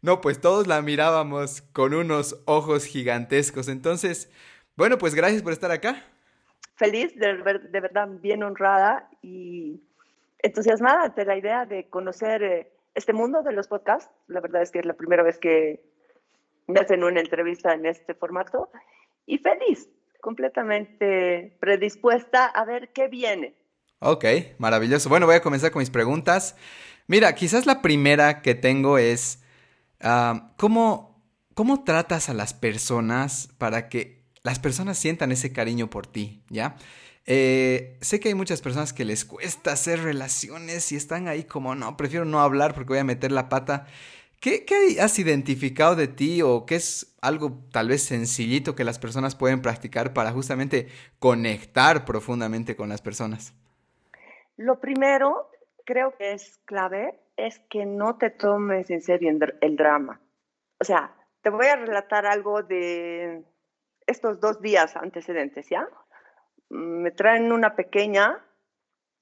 No, 0.00 0.20
pues 0.20 0.40
todos 0.40 0.66
la 0.66 0.82
mirábamos 0.82 1.62
con 1.72 1.94
unos 1.94 2.42
ojos 2.46 2.84
gigantescos. 2.86 3.68
Entonces, 3.68 4.30
bueno, 4.76 4.98
pues 4.98 5.14
gracias 5.14 5.42
por 5.42 5.52
estar 5.52 5.70
acá. 5.70 6.04
Feliz, 6.76 7.14
de, 7.16 7.34
de 7.34 7.80
verdad, 7.80 8.08
bien 8.08 8.42
honrada 8.42 9.08
y 9.22 9.80
entusiasmada 10.38 11.08
de 11.10 11.24
la 11.24 11.36
idea 11.36 11.66
de 11.66 11.88
conocer 11.88 12.42
eh, 12.42 12.72
este 12.94 13.12
mundo 13.12 13.42
de 13.42 13.52
los 13.52 13.68
podcasts. 13.68 14.10
La 14.26 14.40
verdad 14.40 14.62
es 14.62 14.70
que 14.70 14.80
es 14.80 14.86
la 14.86 14.94
primera 14.94 15.22
vez 15.22 15.38
que 15.38 15.80
me 16.66 16.80
hacen 16.80 17.04
una 17.04 17.20
entrevista 17.20 17.74
en 17.74 17.86
este 17.86 18.14
formato 18.14 18.70
y 19.26 19.38
feliz, 19.38 19.88
completamente 20.22 21.58
predispuesta 21.60 22.46
a 22.46 22.64
ver 22.64 22.92
qué 22.94 23.08
viene. 23.08 23.54
Ok, 23.98 24.24
maravilloso. 24.56 25.10
Bueno, 25.10 25.26
voy 25.26 25.34
a 25.34 25.42
comenzar 25.42 25.70
con 25.72 25.80
mis 25.80 25.90
preguntas. 25.90 26.56
Mira, 27.06 27.34
quizás 27.34 27.66
la 27.66 27.82
primera 27.82 28.40
que 28.40 28.54
tengo 28.54 28.96
es, 28.96 29.42
ah, 30.00 30.52
¿cómo, 30.56 31.22
¿cómo 31.54 31.84
tratas 31.84 32.30
a 32.30 32.34
las 32.34 32.54
personas 32.54 33.48
para 33.58 33.88
que 33.88 34.22
las 34.42 34.58
personas 34.58 34.96
sientan 34.96 35.32
ese 35.32 35.52
cariño 35.52 35.90
por 35.90 36.06
ti? 36.06 36.42
¿Ya? 36.48 36.76
Eh, 37.26 37.98
sé 38.00 38.18
que 38.20 38.28
hay 38.28 38.34
muchas 38.34 38.62
personas 38.62 38.92
que 38.92 39.04
les 39.04 39.24
cuesta 39.24 39.72
hacer 39.72 40.02
relaciones 40.02 40.90
y 40.92 40.96
están 40.96 41.28
ahí 41.28 41.44
como, 41.44 41.74
no, 41.74 41.96
prefiero 41.96 42.24
no 42.24 42.40
hablar 42.40 42.74
porque 42.74 42.90
voy 42.90 42.98
a 42.98 43.04
meter 43.04 43.32
la 43.32 43.48
pata. 43.48 43.86
¿Qué, 44.42 44.64
¿Qué, 44.64 45.00
has 45.00 45.18
identificado 45.20 45.94
de 45.94 46.08
ti 46.08 46.42
o 46.42 46.66
qué 46.66 46.74
es 46.74 47.16
algo 47.22 47.62
tal 47.72 47.88
vez 47.88 48.02
sencillito 48.02 48.74
que 48.74 48.82
las 48.82 48.98
personas 48.98 49.36
pueden 49.36 49.62
practicar 49.62 50.12
para 50.12 50.32
justamente 50.32 50.88
conectar 51.20 52.04
profundamente 52.04 52.74
con 52.74 52.88
las 52.88 53.00
personas? 53.00 53.54
Lo 54.56 54.80
primero, 54.80 55.48
creo 55.84 56.16
que 56.18 56.32
es 56.32 56.58
clave, 56.64 57.20
es 57.36 57.60
que 57.70 57.86
no 57.86 58.18
te 58.18 58.30
tomes 58.30 58.90
en 58.90 59.00
serio 59.00 59.30
el 59.60 59.76
drama. 59.76 60.20
O 60.80 60.84
sea, 60.84 61.14
te 61.42 61.50
voy 61.50 61.66
a 61.66 61.76
relatar 61.76 62.26
algo 62.26 62.64
de 62.64 63.44
estos 64.08 64.40
dos 64.40 64.60
días 64.60 64.96
antecedentes, 64.96 65.68
¿ya? 65.70 65.88
me 66.72 67.10
traen 67.10 67.52
una 67.52 67.76
pequeña, 67.76 68.44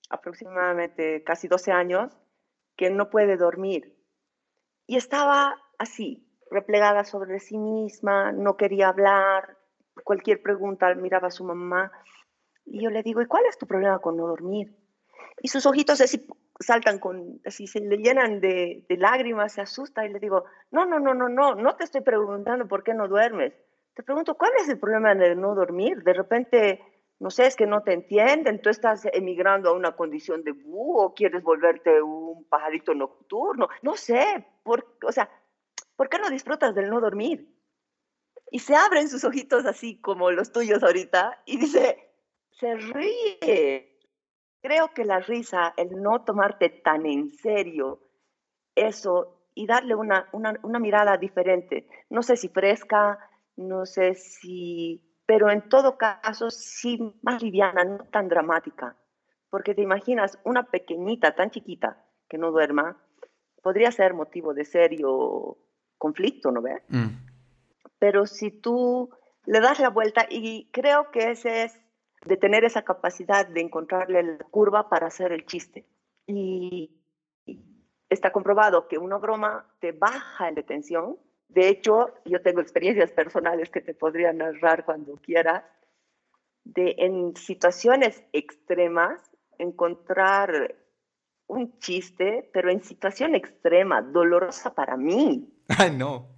aproximadamente 0.08 1.24
casi 1.24 1.48
12 1.48 1.72
años, 1.72 2.16
que 2.76 2.90
no 2.90 3.10
puede 3.10 3.36
dormir. 3.36 3.99
Y 4.90 4.96
estaba 4.96 5.54
así, 5.78 6.26
replegada 6.50 7.04
sobre 7.04 7.38
sí 7.38 7.56
misma, 7.56 8.32
no 8.32 8.56
quería 8.56 8.88
hablar, 8.88 9.56
cualquier 10.02 10.42
pregunta 10.42 10.92
miraba 10.96 11.28
a 11.28 11.30
su 11.30 11.44
mamá. 11.44 11.92
Y 12.66 12.82
yo 12.82 12.90
le 12.90 13.04
digo, 13.04 13.22
¿y 13.22 13.26
cuál 13.26 13.44
es 13.48 13.56
tu 13.56 13.68
problema 13.68 14.00
con 14.00 14.16
no 14.16 14.26
dormir? 14.26 14.74
y 15.42 15.48
sus 15.48 15.64
ojitos 15.64 16.00
así 16.00 16.26
saltan 16.58 16.98
con, 16.98 17.40
así 17.46 17.68
se 17.68 17.78
le 17.78 17.98
llenan 17.98 18.40
de, 18.40 18.84
de, 18.88 18.96
lágrimas, 18.96 19.52
se 19.52 19.60
asusta 19.60 20.04
y 20.04 20.12
le 20.12 20.18
digo, 20.18 20.44
no, 20.72 20.84
no, 20.84 20.98
no, 20.98 21.14
no, 21.14 21.28
no, 21.28 21.54
no 21.54 21.76
te 21.76 21.84
estoy 21.84 22.00
preguntando 22.00 22.66
por 22.66 22.82
qué 22.82 22.92
no 22.92 23.06
duermes. 23.06 23.54
Te 23.94 24.02
pregunto, 24.02 24.34
¿cuál 24.34 24.50
es 24.60 24.68
el 24.68 24.80
problema 24.80 25.14
de 25.14 25.36
no 25.36 25.54
dormir? 25.54 26.02
De 26.02 26.12
repente, 26.14 26.82
no 27.20 27.30
sé, 27.30 27.46
es 27.46 27.54
que 27.54 27.66
no 27.66 27.82
te 27.82 27.92
entienden, 27.92 28.60
tú 28.60 28.70
estás 28.70 29.06
emigrando 29.12 29.70
a 29.70 29.74
una 29.74 29.94
condición 29.94 30.42
de 30.42 30.52
búho, 30.52 31.14
quieres 31.14 31.42
volverte 31.42 32.02
un 32.02 32.44
pajarito 32.44 32.94
nocturno, 32.94 33.68
no 33.82 33.94
sé, 33.94 34.46
por, 34.62 34.98
o 35.06 35.12
sea, 35.12 35.30
¿por 35.96 36.08
qué 36.08 36.18
no 36.18 36.30
disfrutas 36.30 36.74
del 36.74 36.90
no 36.90 37.00
dormir? 37.00 37.54
Y 38.50 38.58
se 38.58 38.74
abren 38.74 39.08
sus 39.08 39.22
ojitos 39.22 39.64
así 39.66 40.00
como 40.00 40.30
los 40.32 40.50
tuyos 40.50 40.82
ahorita 40.82 41.42
y 41.46 41.58
dice, 41.58 42.10
se 42.50 42.74
ríe, 42.74 43.90
Creo 44.62 44.92
que 44.92 45.04
la 45.04 45.20
risa, 45.20 45.72
el 45.76 46.02
no 46.02 46.22
tomarte 46.24 46.68
tan 46.68 47.06
en 47.06 47.32
serio 47.32 48.00
eso 48.74 49.46
y 49.54 49.66
darle 49.66 49.94
una, 49.94 50.28
una, 50.32 50.78
mirada 50.78 51.16
diferente, 51.16 51.88
no 52.10 52.22
sé 52.22 52.36
si 52.36 52.48
fresca, 52.48 53.18
no 53.56 53.86
sé 53.86 54.14
si, 54.14 55.02
pero 55.30 55.48
en 55.48 55.68
todo 55.68 55.96
caso 55.96 56.50
sí 56.50 56.98
más 57.22 57.40
liviana, 57.40 57.84
no 57.84 57.98
tan 58.10 58.28
dramática, 58.28 58.96
porque 59.48 59.76
te 59.76 59.82
imaginas 59.82 60.40
una 60.42 60.64
pequeñita, 60.64 61.36
tan 61.36 61.52
chiquita, 61.52 62.04
que 62.28 62.36
no 62.36 62.50
duerma, 62.50 63.00
podría 63.62 63.92
ser 63.92 64.12
motivo 64.12 64.54
de 64.54 64.64
serio 64.64 65.56
conflicto, 65.98 66.50
¿no 66.50 66.62
ves? 66.62 66.82
Mm. 66.88 67.10
Pero 68.00 68.26
si 68.26 68.50
tú 68.50 69.10
le 69.46 69.60
das 69.60 69.78
la 69.78 69.90
vuelta, 69.90 70.26
y 70.28 70.68
creo 70.72 71.12
que 71.12 71.30
ese 71.30 71.62
es 71.62 71.80
de 72.26 72.36
tener 72.36 72.64
esa 72.64 72.82
capacidad 72.82 73.46
de 73.46 73.60
encontrarle 73.60 74.24
la 74.24 74.44
curva 74.50 74.88
para 74.88 75.06
hacer 75.06 75.30
el 75.30 75.46
chiste. 75.46 75.86
Y 76.26 77.00
está 78.08 78.32
comprobado 78.32 78.88
que 78.88 78.98
una 78.98 79.18
broma 79.18 79.72
te 79.78 79.92
baja 79.92 80.48
en 80.48 80.56
detención. 80.56 81.18
De 81.52 81.68
hecho, 81.68 82.14
yo 82.24 82.40
tengo 82.42 82.60
experiencias 82.60 83.10
personales 83.10 83.70
que 83.70 83.80
te 83.80 83.94
podría 83.94 84.32
narrar 84.32 84.84
cuando 84.84 85.16
quieras, 85.16 85.64
de 86.64 86.94
en 86.98 87.34
situaciones 87.36 88.22
extremas 88.32 89.20
encontrar 89.58 90.76
un 91.48 91.78
chiste, 91.80 92.48
pero 92.52 92.70
en 92.70 92.82
situación 92.82 93.34
extrema, 93.34 94.00
dolorosa 94.00 94.72
para 94.74 94.96
mí. 94.96 95.52
Ay, 95.68 95.90
no. 95.90 96.28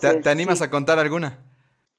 ¿Te, 0.00 0.28
animas 0.28 0.60
a 0.62 0.70
contar 0.70 0.98
alguna? 0.98 1.38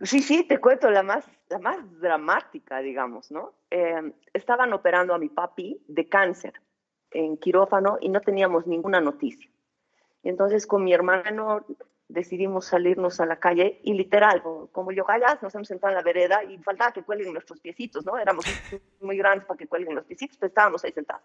Sí, 0.02 0.22
sí, 0.22 0.44
te 0.44 0.60
cuento 0.60 0.90
la 0.92 1.04
más, 1.04 1.26
la 1.50 1.60
más 1.60 1.78
dramática, 2.02 2.80
digamos, 2.80 3.32
¿no? 3.32 3.54
Em, 3.70 4.12
estaban 4.34 4.74
operando 4.74 5.14
a 5.14 5.18
mi 5.18 5.30
papi 5.30 5.82
de 5.88 6.10
cáncer 6.10 6.62
en 7.12 7.38
quirófano 7.38 7.98
y 8.02 8.10
no 8.10 8.20
teníamos 8.20 8.68
ninguna 8.68 9.00
noticia. 9.00 9.50
Entonces 10.26 10.68
con 10.68 10.84
mi 10.84 10.92
hermano 10.92 11.66
decidimos 12.08 12.66
salirnos 12.66 13.20
a 13.20 13.26
la 13.26 13.40
calle 13.40 13.80
y 13.84 13.94
literal, 13.94 14.44
como, 14.72 14.92
yo 14.92 15.06
callas, 15.06 15.42
nos 15.42 15.54
hemos 15.56 15.68
sentado 15.68 15.92
en 15.92 15.98
la 15.98 16.04
vereda 16.04 16.44
y 16.44 16.58
faltaba 16.60 16.92
que 16.92 17.04
cuelguen 17.04 17.34
nuestros 17.34 17.60
piecitos, 17.60 18.06
¿no? 18.06 18.18
Éramos 18.18 18.46
muy 19.02 19.18
grandes 19.18 19.46
para 19.46 19.58
que 19.58 19.68
cuelguen 19.68 19.96
los 19.96 20.06
piecitos, 20.06 20.38
pero 20.38 20.50
estábamos 20.50 20.84
ahí 20.84 20.92
sentados. 20.92 21.24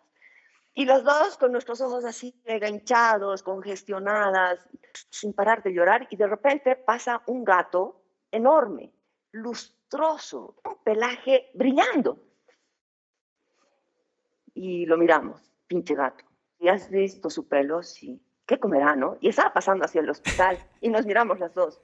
Y 0.72 0.84
las 0.84 1.02
dos 1.02 1.36
con 1.36 1.52
nuestros 1.52 1.80
ojos 1.80 2.04
así 2.04 2.34
enganchados, 2.44 3.42
congestionadas, 3.42 4.66
sin 5.10 5.32
parar 5.32 5.62
de 5.62 5.72
llorar, 5.72 6.06
y 6.10 6.16
de 6.16 6.26
repente 6.26 6.76
pasa 6.76 7.22
un 7.26 7.44
gato 7.44 8.02
enorme, 8.30 8.92
lustroso, 9.32 10.56
un 10.64 10.76
pelaje 10.82 11.50
brillando. 11.54 12.18
Y 14.54 14.86
lo 14.86 14.96
miramos, 14.96 15.52
pinche 15.66 15.94
gato. 15.94 16.24
¿Y 16.58 16.68
has 16.68 16.90
visto 16.90 17.30
su 17.30 17.48
pelo? 17.48 17.82
Sí. 17.82 18.20
¿Qué 18.50 18.58
comerá, 18.58 18.96
no? 18.96 19.16
Y 19.20 19.28
estaba 19.28 19.52
pasando 19.52 19.84
hacia 19.84 20.00
el 20.00 20.10
hospital 20.10 20.58
y 20.80 20.88
nos 20.88 21.06
miramos 21.06 21.38
las 21.38 21.54
dos. 21.54 21.80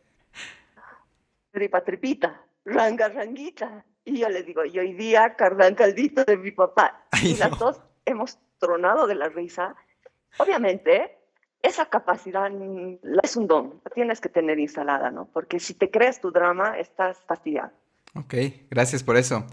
Tripa, 1.52 1.85
tripita, 1.85 2.42
ranga, 2.64 3.08
ranguita. 3.08 3.85
Y 4.04 4.18
yo 4.18 4.28
le 4.28 4.42
digo, 4.42 4.64
y 4.64 4.76
hoy 4.76 4.92
día 4.94 5.37
cargan 5.37 5.76
caldito 5.76 6.25
de 6.25 6.37
mi 6.37 6.50
papá. 6.50 7.06
y 7.23 7.37
las 7.37 7.56
dos 7.56 7.80
hemos 8.04 8.40
tronado 8.58 9.06
de 9.06 9.14
la 9.14 9.28
risa. 9.28 9.76
Obviamente, 10.38 11.16
esa 11.62 11.87
capacidad 11.87 12.50
es 13.23 13.37
un 13.37 13.46
don, 13.46 13.80
la 13.85 13.90
tienes 13.92 14.20
que 14.20 14.28
tener 14.28 14.58
instalada, 14.58 15.12
¿no? 15.12 15.28
Porque 15.32 15.61
si 15.61 15.75
te 15.75 15.88
crees 15.88 16.20
tu 16.20 16.32
drama, 16.32 16.76
estás 16.80 17.18
fastidiado. 17.28 17.70
Ok, 18.16 18.35
gracias 18.68 19.04
por 19.04 19.16
eso. 19.16 19.46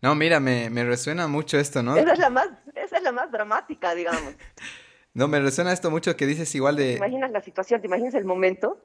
No, 0.00 0.14
mira, 0.14 0.38
me, 0.38 0.70
me 0.70 0.84
resuena 0.84 1.26
mucho 1.26 1.58
esto, 1.58 1.82
¿no? 1.82 1.96
Esa 1.96 2.12
es 2.12 2.18
la 2.20 2.30
más, 2.30 2.50
esa 2.76 2.98
es 2.98 3.02
la 3.02 3.10
más 3.10 3.32
dramática, 3.32 3.96
digamos. 3.96 4.34
no, 5.14 5.28
me 5.28 5.40
resuena 5.40 5.72
esto 5.72 5.90
mucho 5.90 6.16
que 6.16 6.26
dices 6.26 6.54
igual 6.54 6.76
de... 6.76 6.92
¿Te 6.92 6.96
imaginas 6.96 7.30
la 7.30 7.40
situación? 7.40 7.80
¿Te 7.80 7.86
imaginas 7.86 8.14
el 8.14 8.24
momento? 8.24 8.78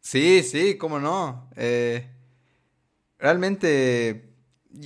Sí, 0.00 0.42
sí, 0.42 0.76
cómo 0.78 0.98
no. 0.98 1.48
Eh, 1.56 2.08
realmente, 3.18 4.34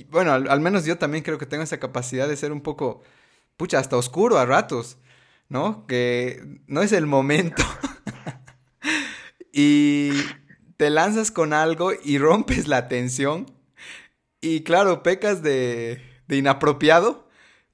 bueno, 0.09 0.33
al, 0.33 0.61
menos 0.61 0.85
yo 0.85 0.97
también 0.97 1.23
creo 1.23 1.37
que 1.37 1.45
tengo 1.45 1.63
esa 1.63 1.79
capacidad 1.79 2.27
de 2.27 2.35
ser 2.35 2.51
un 2.51 2.61
poco, 2.61 3.01
pucha, 3.57 3.79
hasta 3.79 3.97
oscuro 3.97 4.37
a 4.37 4.45
ratos. 4.45 4.97
¿no? 5.49 5.85
Que 5.87 6.61
no 6.67 6.81
es 6.81 6.91
el 6.91 7.05
momento. 7.05 7.63
y 9.53 10.11
te 10.77 10.89
lanzas 10.89 11.31
con 11.31 11.53
algo 11.53 11.91
y 12.03 12.17
rompes 12.17 12.67
la 12.67 12.87
tensión. 12.87 13.45
Y 14.41 14.63
claro, 14.63 15.03
pecas 15.03 15.41
de, 15.41 16.01
inapropiado, 16.29 17.27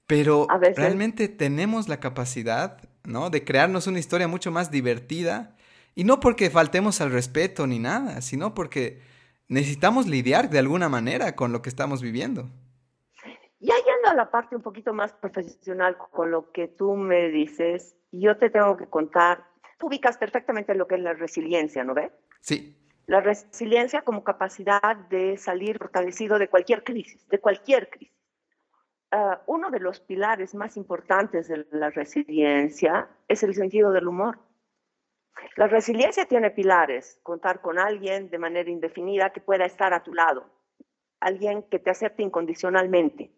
pero 0.08 0.48
realmente 0.75 1.27
tenemos 1.27 1.88
la 1.89 2.00
capacidad, 2.00 2.89
¿no? 3.05 3.29
De 3.29 3.43
crearnos 3.43 3.88
una 3.88 4.00
historia 4.00 4.27
mucho 4.27 4.51
más 4.51 4.72
divertida. 4.72 5.55
Y 5.95 6.03
no 6.03 6.19
porque 6.19 6.50
faltemos 6.50 7.01
al 7.01 7.12
respeto 7.12 7.67
ni 7.67 7.79
nada, 7.79 8.22
sino 8.22 8.53
porque 8.53 9.01
necesitamos 9.48 10.07
lidiar 10.07 10.50
de 10.50 10.60
alguna 10.60 10.89
manera 10.89 11.36
con 11.36 11.51
lo 11.51 11.62
que 11.62 11.69
estamos 11.69 12.01
viviendo. 12.01 12.50
Ya 13.60 13.75
yendo 13.75 14.10
a 14.10 14.15
la 14.15 14.29
parte 14.29 14.55
un 14.55 14.62
poquito 14.62 14.93
más 14.93 15.13
profesional 15.13 15.98
con 15.98 16.31
lo 16.31 16.51
que 16.51 16.67
tú 16.67 16.95
me 16.95 17.29
dices, 17.29 17.95
yo 18.12 18.38
te 18.38 18.50
tengo 18.50 18.75
que 18.75 18.88
contar, 18.88 19.45
tú 19.77 19.88
ubicas 19.88 20.17
perfectamente 20.17 20.75
lo 20.75 20.88
que 20.88 20.95
es 20.95 21.01
la 21.01 21.13
resiliencia, 21.13 21.83
¿no 21.83 21.93
ves? 21.93 22.12
Sí. 22.41 22.75
La 23.05 23.22
resiliencia 23.22 24.01
como 24.01 24.24
capacidad 24.24 24.98
de 25.10 25.38
salir 25.38 25.77
fortalecido 25.77 26.39
de 26.39 26.50
cualquier 26.50 26.83
crisis, 26.83 27.27
de 27.29 27.39
cualquier 27.39 27.89
crisis. 27.89 28.13
Uh, 29.13 29.36
uno 29.46 29.70
de 29.70 29.79
los 29.79 30.00
pilares 30.00 30.55
más 30.55 30.75
importantes 30.75 31.48
de 31.48 31.67
la 31.70 31.91
resiliencia 31.91 33.08
es 33.27 33.43
el 33.43 33.53
sentido 33.53 33.91
del 33.91 34.08
humor. 34.08 34.39
La 35.55 35.67
resiliencia 35.67 36.25
tiene 36.25 36.50
pilares, 36.50 37.20
contar 37.22 37.62
con 37.62 37.77
alguien 37.77 38.32
de 38.32 38.39
manera 38.39 38.72
indefinida 38.72 39.32
que 39.32 39.39
pueda 39.39 39.65
estar 39.65 39.93
a 39.93 40.01
tu 40.01 40.15
lado, 40.15 40.50
alguien 41.20 41.62
que 41.62 41.77
te 41.77 41.91
acepte 41.91 42.24
incondicionalmente, 42.24 43.32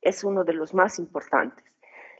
es 0.00 0.22
uno 0.22 0.44
de 0.44 0.52
los 0.52 0.74
más 0.74 1.00
importantes. 1.00 1.64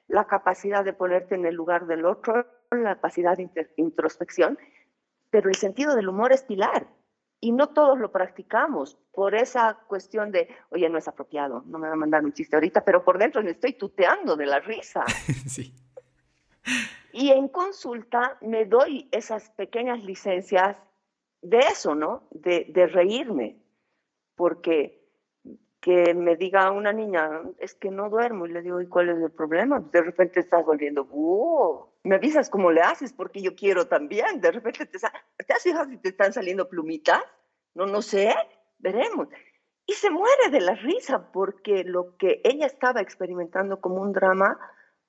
La 0.08 0.26
capacidad 0.26 0.84
de 0.84 0.94
ponerte 0.94 1.36
en 1.36 1.46
el 1.46 1.54
lugar 1.54 1.86
del 1.86 2.04
otro, 2.04 2.44
la 2.72 2.96
capacidad 2.96 3.36
de 3.36 3.48
introspección, 3.76 4.58
pero 5.30 5.48
el 5.48 5.54
sentido 5.54 5.94
del 5.94 6.08
humor 6.08 6.32
es 6.32 6.42
pilar 6.42 6.88
y 7.40 7.52
no 7.52 7.68
todos 7.68 7.98
lo 7.98 8.10
practicamos 8.10 8.98
por 9.12 9.34
esa 9.34 9.78
cuestión 9.86 10.32
de, 10.32 10.48
oye, 10.70 10.88
no 10.88 10.98
es 10.98 11.08
apropiado, 11.08 11.62
no 11.66 11.78
me 11.78 11.88
va 11.88 11.94
a 11.94 11.96
mandar 11.96 12.24
un 12.24 12.32
chiste 12.32 12.56
ahorita, 12.56 12.84
pero 12.84 13.04
por 13.04 13.18
dentro 13.18 13.42
me 13.42 13.50
estoy 13.50 13.74
tuteando 13.74 14.36
de 14.36 14.46
la 14.46 14.60
risa. 14.60 15.04
sí. 15.46 15.72
Y 17.12 17.30
en 17.30 17.48
consulta 17.48 18.38
me 18.40 18.64
doy 18.64 19.08
esas 19.12 19.50
pequeñas 19.50 20.02
licencias 20.02 20.76
de 21.42 21.58
eso, 21.58 21.94
¿no? 21.94 22.26
De, 22.30 22.66
de 22.70 22.86
reírme, 22.86 23.58
porque 24.34 25.04
que 25.84 26.14
me 26.14 26.36
diga 26.36 26.70
una 26.70 26.94
niña, 26.94 27.42
es 27.58 27.74
que 27.74 27.90
no 27.90 28.08
duermo, 28.08 28.46
y 28.46 28.52
le 28.52 28.62
digo, 28.62 28.80
¿y 28.80 28.86
cuál 28.86 29.10
es 29.10 29.18
el 29.18 29.30
problema? 29.30 29.80
De 29.92 30.00
repente 30.00 30.40
estás 30.40 30.64
volviendo, 30.64 31.06
me 32.04 32.16
avisas 32.16 32.50
cómo 32.50 32.70
le 32.70 32.82
haces, 32.82 33.12
porque 33.12 33.42
yo 33.42 33.56
quiero 33.56 33.88
también. 33.88 34.40
De 34.40 34.52
repente 34.52 34.86
te, 34.86 34.98
¿te 34.98 35.52
has 35.52 35.62
fijado 35.62 35.88
si 35.88 35.96
te 35.96 36.10
están 36.10 36.32
saliendo 36.32 36.68
plumitas? 36.68 37.22
No, 37.74 37.86
no 37.86 38.02
sé, 38.02 38.34
veremos. 38.78 39.28
Y 39.86 39.94
se 39.94 40.10
muere 40.10 40.50
de 40.50 40.60
la 40.60 40.74
risa, 40.74 41.32
porque 41.32 41.82
lo 41.82 42.16
que 42.16 42.40
ella 42.44 42.66
estaba 42.66 43.00
experimentando 43.00 43.80
como 43.80 44.02
un 44.02 44.12
drama 44.12 44.58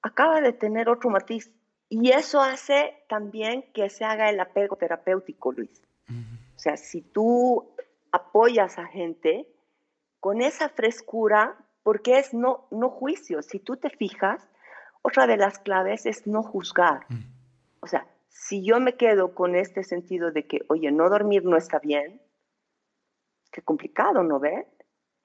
acaba 0.01 0.39
de 0.41 0.53
tener 0.53 0.89
otro 0.89 1.09
matiz. 1.09 1.51
Y 1.89 2.11
eso 2.11 2.41
hace 2.41 3.03
también 3.09 3.71
que 3.73 3.89
se 3.89 4.05
haga 4.05 4.29
el 4.29 4.39
apego 4.39 4.75
terapéutico, 4.77 5.51
Luis. 5.51 5.81
O 6.55 6.59
sea, 6.59 6.77
si 6.77 7.01
tú 7.01 7.75
apoyas 8.11 8.79
a 8.79 8.85
gente, 8.85 9.47
con 10.21 10.41
esa 10.41 10.69
frescura, 10.69 11.57
porque 11.83 12.17
es 12.17 12.33
no, 12.33 12.67
no 12.71 12.89
juicio. 12.89 13.41
Si 13.41 13.59
tú 13.59 13.77
te 13.77 13.89
fijas, 13.89 14.49
otra 15.05 15.27
de 15.27 15.37
las 15.37 15.59
claves 15.59 16.05
es 16.05 16.27
no 16.27 16.43
juzgar. 16.43 17.05
Mm. 17.09 17.23
O 17.81 17.87
sea, 17.87 18.07
si 18.27 18.63
yo 18.63 18.79
me 18.79 18.95
quedo 18.95 19.33
con 19.33 19.55
este 19.55 19.83
sentido 19.83 20.31
de 20.31 20.47
que, 20.47 20.61
oye, 20.67 20.91
no 20.91 21.09
dormir 21.09 21.45
no 21.45 21.57
está 21.57 21.79
bien, 21.79 22.21
qué 23.51 23.61
complicado, 23.61 24.23
¿no 24.23 24.39
ve? 24.39 24.67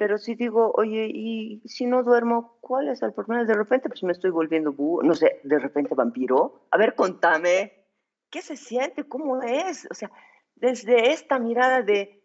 pero 0.00 0.16
si 0.16 0.34
digo, 0.34 0.72
oye, 0.76 1.10
y 1.12 1.60
si 1.66 1.84
no 1.84 2.02
duermo, 2.02 2.56
¿cuál 2.62 2.88
es 2.88 3.02
el 3.02 3.12
problema? 3.12 3.44
De 3.44 3.52
repente, 3.52 3.90
pues 3.90 4.02
me 4.02 4.12
estoy 4.12 4.30
volviendo 4.30 4.72
búho, 4.72 5.02
no 5.02 5.12
sé, 5.12 5.40
de 5.44 5.58
repente 5.58 5.94
vampiro. 5.94 6.62
A 6.70 6.78
ver, 6.78 6.94
contame, 6.94 7.84
¿qué 8.30 8.40
se 8.40 8.56
siente? 8.56 9.06
¿Cómo 9.06 9.42
es? 9.42 9.86
O 9.90 9.94
sea, 9.94 10.10
desde 10.54 11.12
esta 11.12 11.38
mirada 11.38 11.82
de 11.82 12.24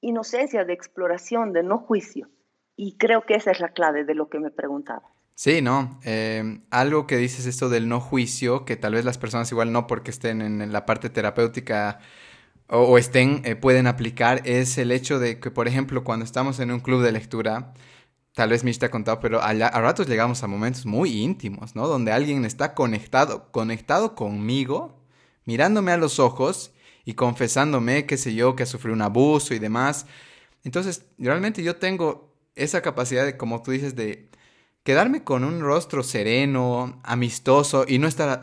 inocencia, 0.00 0.64
de 0.64 0.72
exploración, 0.72 1.52
de 1.52 1.62
no 1.62 1.76
juicio. 1.76 2.30
Y 2.74 2.96
creo 2.96 3.26
que 3.26 3.34
esa 3.34 3.50
es 3.50 3.60
la 3.60 3.74
clave 3.74 4.04
de 4.04 4.14
lo 4.14 4.30
que 4.30 4.38
me 4.38 4.50
preguntaba. 4.50 5.12
Sí, 5.40 5.62
no. 5.62 6.00
Eh, 6.02 6.62
algo 6.70 7.06
que 7.06 7.16
dices 7.16 7.46
esto 7.46 7.68
del 7.68 7.88
no 7.88 8.00
juicio, 8.00 8.64
que 8.64 8.76
tal 8.76 8.94
vez 8.94 9.04
las 9.04 9.18
personas 9.18 9.50
igual 9.52 9.70
no 9.70 9.86
porque 9.86 10.10
estén 10.10 10.42
en, 10.42 10.72
la 10.72 10.84
parte 10.84 11.10
terapéutica 11.10 12.00
o, 12.68 12.98
estén, 12.98 13.42
eh, 13.44 13.56
pueden 13.56 13.86
aplicar, 13.86 14.42
es 14.46 14.78
el 14.78 14.92
hecho 14.92 15.20
de 15.20 15.40
que, 15.40 15.52
por 15.52 15.68
ejemplo, 15.68 16.04
cuando 16.04 16.24
estamos 16.24 16.60
en 16.60 16.72
un 16.72 16.80
club 16.80 17.02
de 17.02 17.12
lectura, 17.12 17.74
tal 18.34 18.50
vez 18.50 18.64
Mish 18.64 18.78
te 18.78 18.86
ha 18.86 18.90
contado, 18.90 19.20
pero 19.20 19.40
a, 19.42 19.50
a 19.50 19.80
ratos 19.80 20.08
llegamos 20.08 20.42
a 20.42 20.48
momentos 20.48 20.86
muy 20.86 21.22
íntimos, 21.22 21.76
¿no? 21.76 21.88
Donde 21.88 22.12
alguien 22.12 22.44
está 22.44 22.74
conectado, 22.74 23.52
conectado 23.52 24.16
conmigo, 24.16 25.04
mirándome 25.44 25.92
a 25.92 25.98
los 25.98 26.18
ojos 26.20 26.72
y 27.04 27.14
confesándome, 27.14 28.06
qué 28.06 28.16
sé 28.18 28.34
yo, 28.34 28.56
que 28.56 28.66
sufrió 28.66 28.94
un 28.94 29.02
abuso 29.02 29.54
y 29.54 29.60
demás. 29.60 30.06
Entonces, 30.64 31.06
realmente 31.18 31.62
yo 31.62 31.76
tengo 31.76 32.34
esa 32.56 32.82
capacidad 32.82 33.24
de, 33.24 33.36
como 33.36 33.62
tú 33.62 33.70
dices, 33.72 33.96
de 33.96 34.28
quedarme 34.88 35.22
con 35.22 35.44
un 35.44 35.60
rostro 35.60 36.02
sereno, 36.02 36.98
amistoso 37.02 37.84
y 37.86 37.98
no 37.98 38.08
estar, 38.08 38.42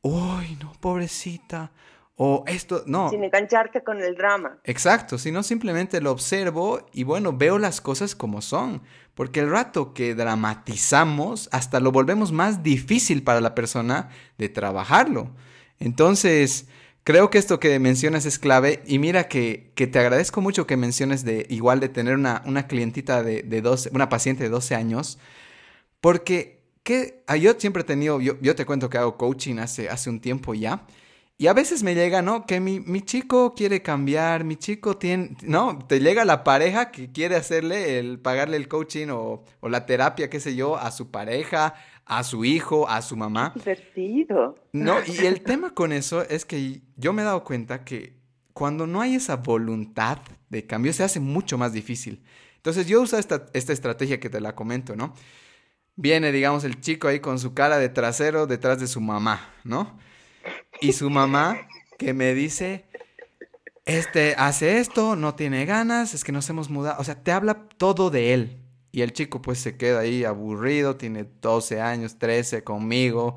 uy, 0.00 0.56
no, 0.58 0.72
pobrecita, 0.80 1.70
o 2.14 2.44
esto, 2.46 2.82
no. 2.86 3.10
Sin 3.10 3.22
engancharte 3.22 3.84
con 3.84 4.00
el 4.00 4.14
drama. 4.14 4.56
Exacto, 4.64 5.18
sino 5.18 5.42
simplemente 5.42 6.00
lo 6.00 6.12
observo 6.12 6.86
y 6.94 7.04
bueno, 7.04 7.34
veo 7.34 7.58
las 7.58 7.82
cosas 7.82 8.14
como 8.14 8.40
son, 8.40 8.80
porque 9.14 9.40
el 9.40 9.50
rato 9.50 9.92
que 9.92 10.14
dramatizamos, 10.14 11.50
hasta 11.52 11.78
lo 11.78 11.92
volvemos 11.92 12.32
más 12.32 12.62
difícil 12.62 13.22
para 13.22 13.42
la 13.42 13.54
persona 13.54 14.08
de 14.38 14.48
trabajarlo. 14.48 15.28
Entonces, 15.78 16.68
creo 17.04 17.28
que 17.28 17.36
esto 17.36 17.60
que 17.60 17.78
mencionas 17.80 18.24
es 18.24 18.38
clave 18.38 18.82
y 18.86 18.98
mira 18.98 19.28
que, 19.28 19.72
que 19.74 19.86
te 19.86 19.98
agradezco 19.98 20.40
mucho 20.40 20.66
que 20.66 20.78
menciones 20.78 21.22
de 21.22 21.44
igual 21.50 21.80
de 21.80 21.90
tener 21.90 22.14
una, 22.14 22.40
una 22.46 22.66
clientita 22.66 23.22
de, 23.22 23.42
de 23.42 23.60
12, 23.60 23.90
una 23.92 24.08
paciente 24.08 24.42
de 24.42 24.48
12 24.48 24.74
años, 24.74 25.18
porque 26.06 26.62
que, 26.84 27.24
ah, 27.26 27.36
yo 27.36 27.54
siempre 27.58 27.82
he 27.82 27.84
tenido, 27.84 28.20
yo, 28.20 28.40
yo, 28.40 28.54
te 28.54 28.64
cuento 28.64 28.88
que 28.88 28.96
hago 28.96 29.16
coaching 29.16 29.58
hace, 29.58 29.88
hace 29.88 30.08
un 30.08 30.20
tiempo 30.20 30.54
ya, 30.54 30.86
y 31.36 31.48
a 31.48 31.52
veces 31.52 31.82
me 31.82 31.96
llega, 31.96 32.22
¿no? 32.22 32.46
Que 32.46 32.60
mi, 32.60 32.78
mi, 32.78 33.02
chico 33.02 33.54
quiere 33.56 33.82
cambiar, 33.82 34.44
mi 34.44 34.54
chico 34.54 34.96
tiene, 34.96 35.36
¿no? 35.42 35.80
Te 35.88 35.98
llega 35.98 36.24
la 36.24 36.44
pareja 36.44 36.92
que 36.92 37.10
quiere 37.10 37.34
hacerle 37.34 37.98
el, 37.98 38.20
pagarle 38.20 38.56
el 38.56 38.68
coaching 38.68 39.08
o, 39.08 39.42
o 39.58 39.68
la 39.68 39.84
terapia, 39.84 40.30
qué 40.30 40.38
sé 40.38 40.54
yo, 40.54 40.76
a 40.76 40.92
su 40.92 41.10
pareja, 41.10 41.74
a 42.04 42.22
su 42.22 42.44
hijo, 42.44 42.88
a 42.88 43.02
su 43.02 43.16
mamá. 43.16 43.50
Divertido. 43.56 44.54
No, 44.72 44.98
y 45.04 45.26
el 45.26 45.40
tema 45.40 45.74
con 45.74 45.92
eso 45.92 46.22
es 46.22 46.44
que 46.44 46.82
yo 46.96 47.12
me 47.14 47.22
he 47.22 47.24
dado 47.24 47.42
cuenta 47.42 47.84
que 47.84 48.14
cuando 48.52 48.86
no 48.86 49.00
hay 49.00 49.16
esa 49.16 49.34
voluntad 49.34 50.18
de 50.50 50.68
cambio, 50.68 50.92
se 50.92 51.02
hace 51.02 51.18
mucho 51.18 51.58
más 51.58 51.72
difícil. 51.72 52.22
Entonces 52.54 52.86
yo 52.86 53.02
uso 53.02 53.18
esta, 53.18 53.46
esta 53.54 53.72
estrategia 53.72 54.20
que 54.20 54.30
te 54.30 54.40
la 54.40 54.54
comento, 54.54 54.94
¿no? 54.94 55.12
Viene, 55.96 56.30
digamos, 56.30 56.64
el 56.64 56.80
chico 56.80 57.08
ahí 57.08 57.20
con 57.20 57.38
su 57.38 57.54
cara 57.54 57.78
de 57.78 57.88
trasero 57.88 58.46
detrás 58.46 58.78
de 58.78 58.86
su 58.86 59.00
mamá, 59.00 59.54
¿no? 59.64 59.98
Y 60.80 60.92
su 60.92 61.10
mamá 61.10 61.58
que 61.98 62.12
me 62.12 62.34
dice, 62.34 62.84
este 63.86 64.34
hace 64.36 64.78
esto, 64.78 65.16
no 65.16 65.34
tiene 65.34 65.64
ganas, 65.64 66.14
es 66.14 66.22
que 66.22 66.32
nos 66.32 66.48
hemos 66.50 66.70
mudado, 66.70 67.00
o 67.00 67.04
sea, 67.04 67.22
te 67.22 67.32
habla 67.32 67.68
todo 67.76 68.10
de 68.10 68.34
él. 68.34 68.62
Y 68.92 69.02
el 69.02 69.12
chico 69.12 69.42
pues 69.42 69.58
se 69.58 69.76
queda 69.76 70.00
ahí 70.00 70.24
aburrido, 70.24 70.96
tiene 70.96 71.26
12 71.42 71.80
años, 71.80 72.18
13 72.18 72.64
conmigo. 72.64 73.36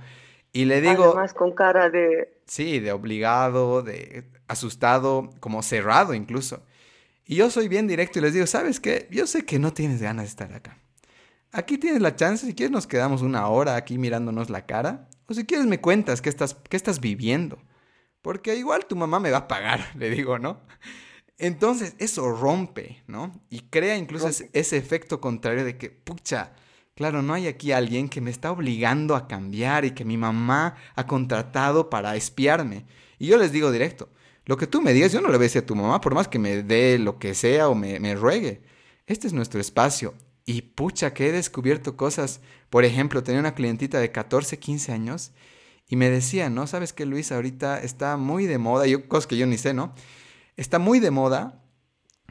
Y 0.53 0.65
le 0.65 0.79
digo... 0.79 1.03
Además 1.03 1.33
con 1.33 1.53
cara 1.53 1.89
de... 1.89 2.41
Sí, 2.45 2.79
de 2.79 2.93
obligado, 2.93 3.81
de 3.83 4.23
asustado, 4.47 5.29
como 5.39 5.61
cerrado 5.61 6.13
incluso. 6.13 6.63
Y 7.25 7.35
yo 7.35 7.51
soy 7.51 7.67
bien 7.67 7.87
directo 7.87 8.19
y 8.19 8.21
les 8.21 8.33
digo, 8.33 8.47
¿sabes 8.47 8.79
qué? 8.79 9.07
Yo 9.11 9.27
sé 9.27 9.45
que 9.45 9.59
no 9.59 9.73
tienes 9.73 10.01
ganas 10.01 10.25
de 10.25 10.29
estar 10.29 10.53
acá. 10.53 10.78
Aquí 11.51 11.79
tienes 11.79 12.01
la 12.01 12.15
chance, 12.15 12.45
si 12.45 12.53
quieres 12.53 12.71
nos 12.71 12.85
quedamos 12.85 13.23
una 13.23 13.47
hora 13.47 13.75
aquí 13.75 13.97
mirándonos 13.97 14.51
la 14.51 14.67
cara. 14.67 15.09
O 15.25 15.33
si 15.33 15.45
quieres 15.45 15.65
me 15.65 15.81
cuentas 15.81 16.21
qué 16.21 16.29
estás, 16.29 16.55
qué 16.69 16.77
estás 16.77 16.99
viviendo. 16.99 17.59
Porque 18.21 18.55
igual 18.55 18.85
tu 18.85 18.95
mamá 18.95 19.19
me 19.19 19.31
va 19.31 19.39
a 19.39 19.47
pagar, 19.47 19.79
le 19.95 20.09
digo, 20.09 20.37
¿no? 20.37 20.61
Entonces 21.37 21.95
eso 21.99 22.31
rompe, 22.31 23.01
¿no? 23.07 23.41
Y 23.49 23.61
crea 23.61 23.97
incluso 23.97 24.27
ese, 24.27 24.77
efecto 24.77 25.21
contrario 25.21 25.63
de 25.63 25.77
que, 25.77 25.89
pucha, 25.89 26.51
claro, 26.95 27.21
no 27.21 27.33
hay 27.33 27.47
aquí 27.47 27.71
alguien 27.71 28.09
que 28.09 28.21
me 28.21 28.29
está 28.29 28.51
obligando 28.51 29.15
a 29.15 29.27
cambiar 29.27 29.85
y 29.85 29.91
que 29.91 30.05
mi 30.05 30.17
mamá 30.17 30.75
ha 30.95 31.07
contratado 31.07 31.89
para 31.89 32.15
espiarme. 32.15 32.85
Y 33.17 33.27
yo 33.27 33.37
les 33.37 33.51
digo 33.51 33.71
directo, 33.71 34.09
lo 34.45 34.57
que 34.57 34.67
tú 34.67 34.81
me 34.81 34.93
digas, 34.93 35.13
yo 35.13 35.21
no 35.21 35.29
le 35.29 35.37
voy 35.37 35.45
a 35.45 35.47
decir 35.47 35.63
a 35.63 35.65
tu 35.65 35.75
mamá, 35.75 36.01
por 36.01 36.13
más 36.13 36.27
que 36.27 36.39
me 36.39 36.61
dé 36.61 36.99
lo 36.99 37.17
que 37.17 37.33
sea 37.33 37.69
o 37.69 37.75
me, 37.75 37.99
me 37.99 38.15
ruegue. 38.15 38.61
Este 39.07 39.25
es 39.25 39.33
nuestro 39.33 39.61
espacio 39.61 40.13
y 40.49 40.63
pucha, 40.63 41.13
que 41.13 41.29
he 41.29 41.31
descubierto 41.31 41.95
cosas. 41.95 42.41
Por 42.71 42.83
ejemplo, 42.83 43.21
tenía 43.21 43.39
una 43.39 43.53
clientita 43.53 43.99
de 43.99 44.11
14, 44.11 44.57
15 44.57 44.91
años 44.91 45.31
y 45.87 45.95
me 45.95 46.09
decía, 46.09 46.49
¿no? 46.49 46.65
¿Sabes 46.65 46.91
que 46.91 47.05
Luis 47.05 47.31
ahorita 47.31 47.79
está 47.79 48.17
muy 48.17 48.47
de 48.47 48.57
moda? 48.57 48.87
Yo, 48.87 49.07
cosas 49.07 49.27
que 49.27 49.37
yo 49.37 49.45
ni 49.45 49.59
sé, 49.59 49.75
¿no? 49.75 49.93
Está 50.57 50.79
muy 50.79 50.99
de 50.99 51.11
moda. 51.11 51.63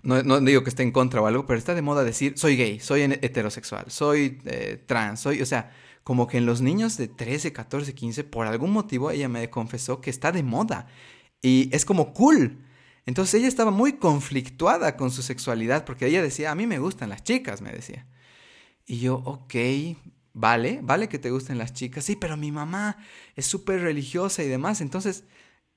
No, 0.02 0.40
digo 0.40 0.64
que 0.64 0.70
esté 0.70 0.82
en 0.82 0.90
contra 0.90 1.20
o 1.20 1.28
algo, 1.28 1.46
pero 1.46 1.60
está 1.60 1.76
de 1.76 1.82
moda 1.82 2.02
decir, 2.02 2.36
soy 2.36 2.56
gay, 2.56 2.80
soy 2.80 3.02
heterosexual, 3.02 3.84
soy 3.88 4.40
eh, 4.46 4.82
trans, 4.84 5.20
soy, 5.20 5.40
o 5.40 5.46
sea, 5.46 5.70
como 6.02 6.26
que 6.26 6.38
en 6.38 6.46
los 6.46 6.60
niños 6.60 6.96
de 6.96 7.06
13, 7.06 7.52
14, 7.52 7.94
15, 7.94 8.24
por 8.24 8.48
algún 8.48 8.72
motivo 8.72 9.12
ella 9.12 9.28
me 9.28 9.48
confesó 9.48 10.00
que 10.00 10.10
está 10.10 10.32
de 10.32 10.42
moda 10.42 10.88
y 11.40 11.70
es 11.72 11.84
como 11.84 12.12
cool. 12.14 12.64
Entonces 13.08 13.40
ella 13.40 13.48
estaba 13.48 13.70
muy 13.70 13.94
conflictuada 13.94 14.98
con 14.98 15.10
su 15.10 15.22
sexualidad 15.22 15.86
porque 15.86 16.04
ella 16.04 16.20
decía, 16.20 16.50
a 16.50 16.54
mí 16.54 16.66
me 16.66 16.78
gustan 16.78 17.08
las 17.08 17.24
chicas, 17.24 17.62
me 17.62 17.72
decía. 17.72 18.06
Y 18.84 18.98
yo, 18.98 19.22
ok, 19.24 19.54
vale, 20.34 20.80
vale 20.82 21.08
que 21.08 21.18
te 21.18 21.30
gusten 21.30 21.56
las 21.56 21.72
chicas, 21.72 22.04
sí, 22.04 22.16
pero 22.16 22.36
mi 22.36 22.52
mamá 22.52 22.98
es 23.34 23.46
súper 23.46 23.80
religiosa 23.80 24.42
y 24.42 24.48
demás, 24.48 24.82
entonces 24.82 25.24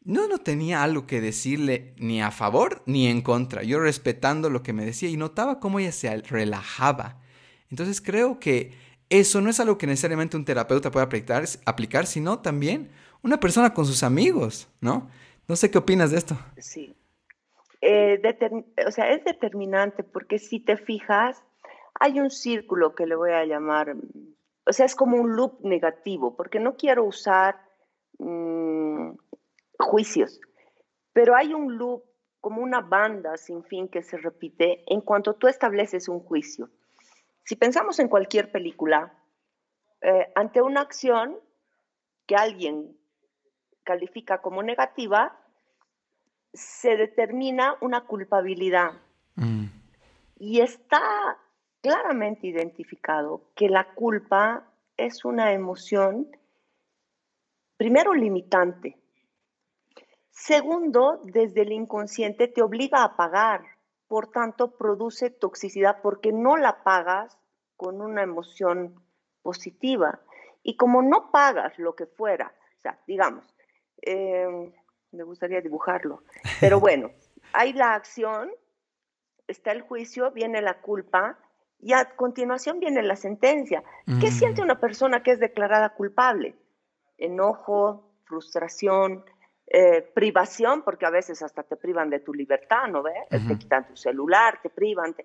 no, 0.03 0.27
no 0.27 0.39
tenía 0.39 0.83
algo 0.83 1.07
que 1.07 1.21
decirle 1.21 1.95
ni 1.97 2.21
a 2.21 2.31
favor 2.31 2.83
ni 2.85 3.07
en 3.07 3.21
contra, 3.21 3.63
yo 3.63 3.79
respetando 3.79 4.49
lo 4.49 4.61
que 4.61 4.73
me 4.73 4.83
decía 4.83 5.07
y 5.07 5.15
notaba 5.15 5.61
cómo 5.61 5.79
ella 5.79 5.93
se 5.93 6.13
relajaba. 6.23 7.21
Entonces 7.69 8.01
creo 8.01 8.41
que 8.41 8.73
eso 9.07 9.39
no 9.39 9.49
es 9.49 9.61
algo 9.61 9.77
que 9.77 9.87
necesariamente 9.87 10.35
un 10.35 10.43
terapeuta 10.43 10.91
pueda 10.91 11.05
aplicar, 11.05 11.45
aplicar 11.63 12.07
sino 12.07 12.39
también 12.39 12.91
una 13.21 13.39
persona 13.39 13.73
con 13.73 13.85
sus 13.85 14.03
amigos, 14.03 14.67
¿no? 14.81 15.09
No 15.47 15.55
sé 15.55 15.71
qué 15.71 15.77
opinas 15.77 16.11
de 16.11 16.17
esto. 16.17 16.37
Sí, 16.57 16.93
eh, 17.81 18.21
o 18.85 18.91
sea, 18.91 19.11
es 19.11 19.23
determinante 19.23 20.03
porque 20.03 20.37
si 20.39 20.59
te 20.59 20.77
fijas, 20.77 21.43
hay 21.99 22.19
un 22.19 22.29
círculo 22.29 22.95
que 22.95 23.05
le 23.05 23.15
voy 23.15 23.31
a 23.31 23.45
llamar, 23.45 23.95
o 24.65 24.73
sea, 24.73 24.85
es 24.85 24.95
como 24.95 25.17
un 25.17 25.35
loop 25.35 25.59
negativo, 25.61 26.35
porque 26.35 26.59
no 26.59 26.75
quiero 26.75 27.03
usar 27.03 27.59
mm, 28.19 29.11
juicios, 29.79 30.39
pero 31.13 31.35
hay 31.35 31.53
un 31.53 31.77
loop 31.77 32.03
como 32.39 32.61
una 32.61 32.81
banda 32.81 33.37
sin 33.37 33.63
fin 33.63 33.87
que 33.87 34.01
se 34.01 34.17
repite 34.17 34.83
en 34.87 35.01
cuanto 35.01 35.35
tú 35.35 35.47
estableces 35.47 36.09
un 36.09 36.19
juicio. 36.19 36.69
Si 37.43 37.55
pensamos 37.55 37.99
en 37.99 38.07
cualquier 38.07 38.51
película, 38.51 39.13
eh, 40.01 40.31
ante 40.35 40.61
una 40.61 40.81
acción 40.81 41.39
que 42.25 42.35
alguien 42.35 42.97
califica 43.83 44.41
como 44.41 44.63
negativa, 44.63 45.40
se 46.53 46.97
determina 46.97 47.75
una 47.81 48.01
culpabilidad. 48.05 48.93
Mm. 49.35 49.65
Y 50.37 50.61
está 50.61 51.01
claramente 51.81 52.47
identificado 52.47 53.49
que 53.55 53.69
la 53.69 53.93
culpa 53.93 54.67
es 54.97 55.25
una 55.25 55.53
emoción, 55.53 56.27
primero, 57.77 58.13
limitante. 58.13 58.97
Segundo, 60.29 61.21
desde 61.23 61.61
el 61.61 61.71
inconsciente 61.71 62.47
te 62.47 62.61
obliga 62.61 63.03
a 63.03 63.15
pagar, 63.15 63.61
por 64.07 64.31
tanto, 64.31 64.77
produce 64.77 65.29
toxicidad 65.29 66.01
porque 66.01 66.31
no 66.31 66.57
la 66.57 66.83
pagas 66.83 67.37
con 67.77 68.01
una 68.01 68.23
emoción 68.23 69.01
positiva. 69.41 70.21
Y 70.63 70.75
como 70.75 71.01
no 71.01 71.31
pagas 71.31 71.77
lo 71.79 71.95
que 71.95 72.05
fuera, 72.05 72.53
o 72.77 72.81
sea, 72.81 72.99
digamos, 73.07 73.43
eh, 74.01 74.73
me 75.11 75.23
gustaría 75.23 75.61
dibujarlo. 75.61 76.23
Pero 76.59 76.79
bueno, 76.79 77.11
hay 77.53 77.73
la 77.73 77.93
acción, 77.93 78.51
está 79.47 79.71
el 79.71 79.81
juicio, 79.81 80.31
viene 80.31 80.61
la 80.61 80.81
culpa 80.81 81.37
y 81.79 81.93
a 81.93 82.15
continuación 82.15 82.79
viene 82.79 83.01
la 83.01 83.15
sentencia. 83.15 83.83
¿Qué 84.05 84.27
mm. 84.27 84.31
siente 84.31 84.61
una 84.61 84.79
persona 84.79 85.23
que 85.23 85.31
es 85.31 85.39
declarada 85.39 85.89
culpable? 85.89 86.55
Enojo, 87.17 88.11
frustración, 88.25 89.25
eh, 89.67 90.01
privación, 90.01 90.83
porque 90.83 91.05
a 91.05 91.09
veces 91.09 91.41
hasta 91.41 91.63
te 91.63 91.75
privan 91.75 92.09
de 92.09 92.19
tu 92.19 92.33
libertad, 92.33 92.87
¿no 92.87 93.01
ves? 93.03 93.15
Te 93.29 93.57
quitan 93.57 93.87
tu 93.87 93.95
celular, 93.95 94.59
te 94.61 94.69
privan. 94.69 95.15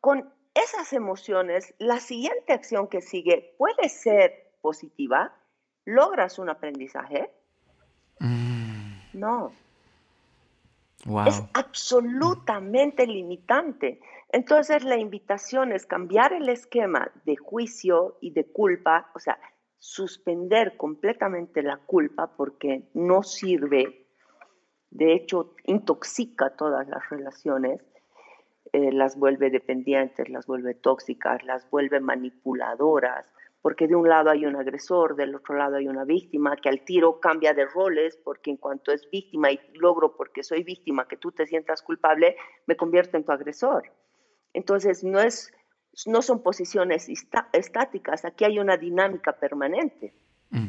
con 0.00 0.32
esas 0.54 0.92
emociones, 0.94 1.74
la 1.78 2.00
siguiente 2.00 2.54
acción 2.54 2.88
que 2.88 3.02
sigue 3.02 3.54
puede 3.58 3.90
ser 3.90 4.52
positiva, 4.62 5.34
logras 5.84 6.38
un 6.38 6.48
aprendizaje. 6.48 7.30
Mm. 8.20 8.45
No. 9.16 9.52
Es 11.26 11.42
absolutamente 11.54 13.06
limitante. 13.06 14.00
Entonces 14.30 14.84
la 14.84 14.96
invitación 14.96 15.72
es 15.72 15.86
cambiar 15.86 16.32
el 16.32 16.48
esquema 16.48 17.10
de 17.24 17.36
juicio 17.36 18.18
y 18.20 18.30
de 18.30 18.44
culpa, 18.44 19.10
o 19.14 19.20
sea, 19.20 19.38
suspender 19.78 20.76
completamente 20.76 21.62
la 21.62 21.76
culpa 21.76 22.26
porque 22.36 22.88
no 22.94 23.22
sirve, 23.22 24.06
de 24.90 25.14
hecho 25.14 25.54
intoxica 25.64 26.50
todas 26.56 26.88
las 26.88 27.08
relaciones, 27.08 27.80
eh, 28.72 28.90
las 28.92 29.16
vuelve 29.16 29.50
dependientes, 29.50 30.28
las 30.28 30.46
vuelve 30.46 30.74
tóxicas, 30.74 31.44
las 31.44 31.70
vuelve 31.70 32.00
manipuladoras, 32.00 33.32
porque 33.66 33.88
de 33.88 33.96
un 33.96 34.08
lado 34.08 34.30
hay 34.30 34.46
un 34.46 34.54
agresor, 34.54 35.16
del 35.16 35.34
otro 35.34 35.56
lado 35.56 35.74
hay 35.74 35.88
una 35.88 36.04
víctima, 36.04 36.54
que 36.54 36.68
al 36.68 36.84
tiro 36.84 37.18
cambia 37.18 37.52
de 37.52 37.66
roles, 37.66 38.16
porque 38.16 38.52
en 38.52 38.58
cuanto 38.58 38.92
es 38.92 39.10
víctima 39.10 39.50
y 39.50 39.58
logro 39.74 40.16
porque 40.16 40.44
soy 40.44 40.62
víctima 40.62 41.08
que 41.08 41.16
tú 41.16 41.32
te 41.32 41.48
sientas 41.48 41.82
culpable, 41.82 42.36
me 42.66 42.76
convierto 42.76 43.16
en 43.16 43.24
tu 43.24 43.32
agresor. 43.32 43.90
Entonces, 44.52 45.02
no, 45.02 45.18
es, 45.18 45.52
no 46.06 46.22
son 46.22 46.44
posiciones 46.44 47.08
estáticas, 47.52 48.24
aquí 48.24 48.44
hay 48.44 48.60
una 48.60 48.76
dinámica 48.76 49.32
permanente. 49.32 50.14
Mm. 50.50 50.68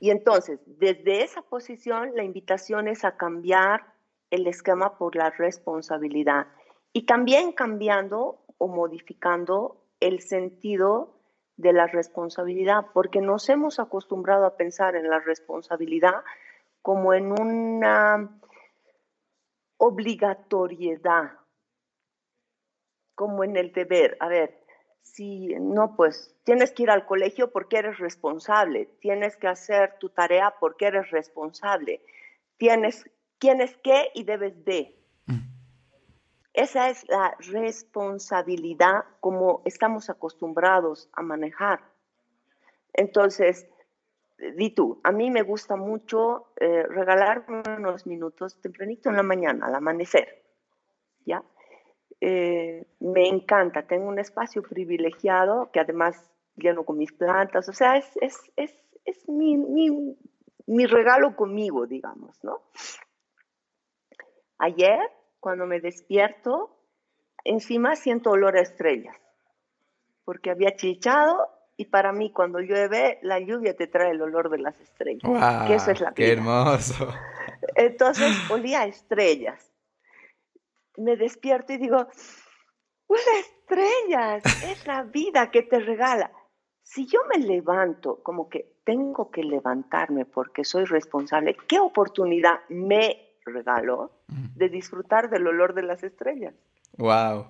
Y 0.00 0.08
entonces, 0.08 0.60
desde 0.64 1.22
esa 1.22 1.42
posición, 1.42 2.12
la 2.16 2.24
invitación 2.24 2.88
es 2.88 3.04
a 3.04 3.18
cambiar 3.18 3.92
el 4.30 4.46
esquema 4.46 4.96
por 4.96 5.16
la 5.16 5.28
responsabilidad 5.28 6.46
y 6.94 7.04
también 7.04 7.52
cambiando 7.52 8.38
o 8.56 8.68
modificando 8.68 9.84
el 10.00 10.20
sentido 10.20 11.13
de 11.56 11.72
la 11.72 11.86
responsabilidad, 11.86 12.86
porque 12.92 13.20
nos 13.20 13.48
hemos 13.48 13.78
acostumbrado 13.78 14.44
a 14.46 14.56
pensar 14.56 14.96
en 14.96 15.08
la 15.08 15.20
responsabilidad 15.20 16.24
como 16.82 17.14
en 17.14 17.32
una 17.32 18.28
obligatoriedad 19.76 21.32
como 23.14 23.44
en 23.44 23.56
el 23.56 23.72
deber. 23.72 24.16
A 24.20 24.28
ver, 24.28 24.60
si 25.02 25.54
no, 25.60 25.94
pues 25.96 26.34
tienes 26.44 26.72
que 26.72 26.84
ir 26.84 26.90
al 26.90 27.06
colegio 27.06 27.52
porque 27.52 27.78
eres 27.78 27.98
responsable, 27.98 28.86
tienes 29.00 29.36
que 29.36 29.48
hacer 29.48 29.98
tu 29.98 30.08
tarea 30.10 30.54
porque 30.58 30.86
eres 30.86 31.10
responsable, 31.10 32.02
tienes, 32.56 33.04
tienes 33.38 33.76
que 33.78 34.10
y 34.14 34.24
debes 34.24 34.64
de. 34.64 34.96
Esa 36.54 36.88
es 36.88 37.06
la 37.08 37.36
responsabilidad 37.40 39.04
como 39.20 39.60
estamos 39.64 40.08
acostumbrados 40.08 41.10
a 41.12 41.22
manejar. 41.22 41.80
Entonces, 42.92 43.68
di 44.56 44.70
tú, 44.70 45.00
a 45.02 45.10
mí 45.10 45.30
me 45.30 45.42
gusta 45.42 45.74
mucho 45.76 46.46
eh, 46.56 46.84
regalarme 46.84 47.62
unos 47.76 48.06
minutos 48.06 48.60
tempranito 48.60 49.10
en 49.10 49.16
la 49.16 49.22
mañana, 49.24 49.66
al 49.66 49.74
amanecer, 49.74 50.42
¿ya? 51.26 51.42
Eh, 52.20 52.86
me 53.00 53.28
encanta, 53.28 53.86
tengo 53.86 54.08
un 54.08 54.20
espacio 54.20 54.62
privilegiado 54.62 55.70
que 55.72 55.80
además 55.80 56.30
lleno 56.56 56.84
con 56.84 56.98
mis 56.98 57.12
plantas, 57.12 57.68
o 57.68 57.72
sea, 57.72 57.96
es, 57.96 58.06
es, 58.20 58.38
es, 58.56 58.72
es 59.04 59.28
mi, 59.28 59.56
mi, 59.56 60.16
mi, 60.66 60.86
regalo 60.86 61.34
conmigo, 61.34 61.86
digamos, 61.86 62.42
¿no? 62.44 62.62
Ayer, 64.58 65.00
cuando 65.44 65.66
me 65.66 65.78
despierto, 65.78 66.74
encima 67.44 67.96
siento 67.96 68.30
olor 68.30 68.56
a 68.56 68.62
estrellas, 68.62 69.14
porque 70.24 70.50
había 70.50 70.74
chichado 70.74 71.50
y 71.76 71.84
para 71.84 72.12
mí 72.12 72.32
cuando 72.32 72.60
llueve, 72.60 73.18
la 73.20 73.40
lluvia 73.40 73.76
te 73.76 73.86
trae 73.86 74.12
el 74.12 74.22
olor 74.22 74.48
de 74.48 74.60
las 74.60 74.80
estrellas, 74.80 75.66
que 75.66 75.74
eso 75.74 75.90
es 75.90 76.00
la 76.00 76.14
¡Qué 76.14 76.32
hermoso! 76.32 77.08
Entonces 77.76 78.32
olía 78.50 78.80
a 78.80 78.86
estrellas 78.86 79.70
me 80.96 81.16
despierto 81.16 81.74
y 81.74 81.78
digo, 81.78 82.06
huele 83.06 83.38
estrellas, 83.40 84.42
es 84.64 84.86
la 84.86 85.02
vida 85.02 85.50
que 85.50 85.62
te 85.62 85.78
regala. 85.80 86.30
Si 86.82 87.06
yo 87.06 87.20
me 87.28 87.44
levanto 87.44 88.22
como 88.22 88.48
que 88.48 88.78
tengo 88.84 89.30
que 89.30 89.42
levantarme 89.42 90.24
porque 90.24 90.64
soy 90.64 90.84
responsable, 90.84 91.54
¿qué 91.68 91.80
oportunidad 91.80 92.60
me 92.70 93.23
regaló 93.44 94.12
de 94.28 94.68
disfrutar 94.68 95.30
del 95.30 95.46
olor 95.46 95.74
de 95.74 95.82
las 95.82 96.02
estrellas? 96.02 96.54
¡Wow! 96.96 97.46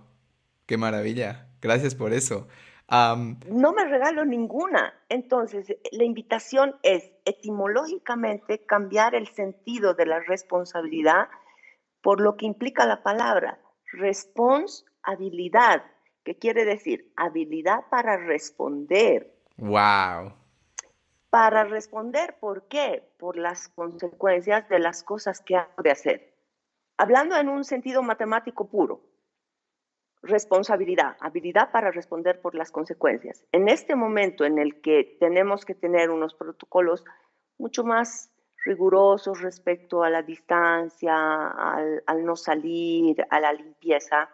¡Qué 0.67 0.77
maravilla! 0.77 1.49
Gracias 1.61 1.95
por 1.95 2.13
eso. 2.13 2.49
No 2.91 3.73
me 3.73 3.85
regalo 3.85 4.25
ninguna. 4.25 4.95
Entonces, 5.09 5.75
la 5.93 6.05
invitación 6.05 6.77
es 6.83 7.11
etimológicamente 7.25 8.65
cambiar 8.67 9.15
el 9.15 9.27
sentido 9.29 9.95
de 9.95 10.07
la 10.07 10.21
responsabilidad 10.21 11.29
por 12.03 12.21
lo 12.21 12.37
que 12.37 12.47
implica 12.47 12.85
la 12.87 13.03
palabra 13.03 13.59
responsabilidad, 13.95 15.85
que 16.25 16.37
quiere 16.37 16.65
decir 16.65 17.13
habilidad 17.17 17.81
para 17.91 18.17
responder. 18.17 19.35
Wow. 19.57 20.33
Para 21.35 21.65
responder, 21.65 22.37
¿por 22.39 22.69
qué? 22.69 23.11
Por 23.19 23.37
las 23.37 23.67
consecuencias 23.67 24.69
de 24.69 24.79
las 24.79 25.03
cosas 25.03 25.41
que 25.41 25.57
hago 25.57 25.83
de 25.83 25.91
hacer. 25.91 26.33
Hablando 26.97 27.37
en 27.37 27.49
un 27.49 27.65
sentido 27.65 28.05
matemático 28.05 28.69
puro, 28.69 29.01
responsabilidad, 30.23 31.17
habilidad 31.19 31.73
para 31.73 31.91
responder 31.91 32.41
por 32.41 32.55
las 32.55 32.71
consecuencias. 32.71 33.45
En 33.51 33.69
este 33.69 33.97
momento 33.97 34.45
en 34.45 34.61
el 34.61 34.81
que 34.81 35.17
tenemos 35.19 35.65
que 35.65 35.75
tener 35.75 36.11
unos 36.11 36.37
protocolos 36.37 37.05
mucho 37.59 37.83
más 37.83 38.31
rigurosos 38.65 39.41
respecto 39.41 40.05
a 40.05 40.11
la 40.11 40.23
distancia, 40.23 41.49
al, 41.49 42.25
no 42.25 42.37
salir, 42.37 43.27
a 43.29 43.41
la 43.41 43.53
limpieza. 43.53 44.31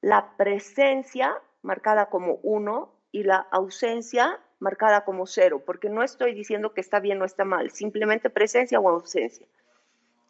La 0.00 0.36
presencia 0.36 1.40
marcada 1.62 2.06
como 2.06 2.40
uno 2.42 3.00
y 3.12 3.22
la 3.22 3.46
ausencia 3.52 4.40
marcada 4.64 5.04
como 5.04 5.26
cero, 5.26 5.62
porque 5.64 5.90
no 5.90 6.02
estoy 6.02 6.34
diciendo 6.34 6.72
que 6.72 6.80
está 6.80 6.98
bien 6.98 7.20
o 7.20 7.26
está 7.26 7.44
mal, 7.44 7.70
simplemente 7.70 8.30
presencia 8.30 8.80
o 8.80 8.88
ausencia. 8.88 9.46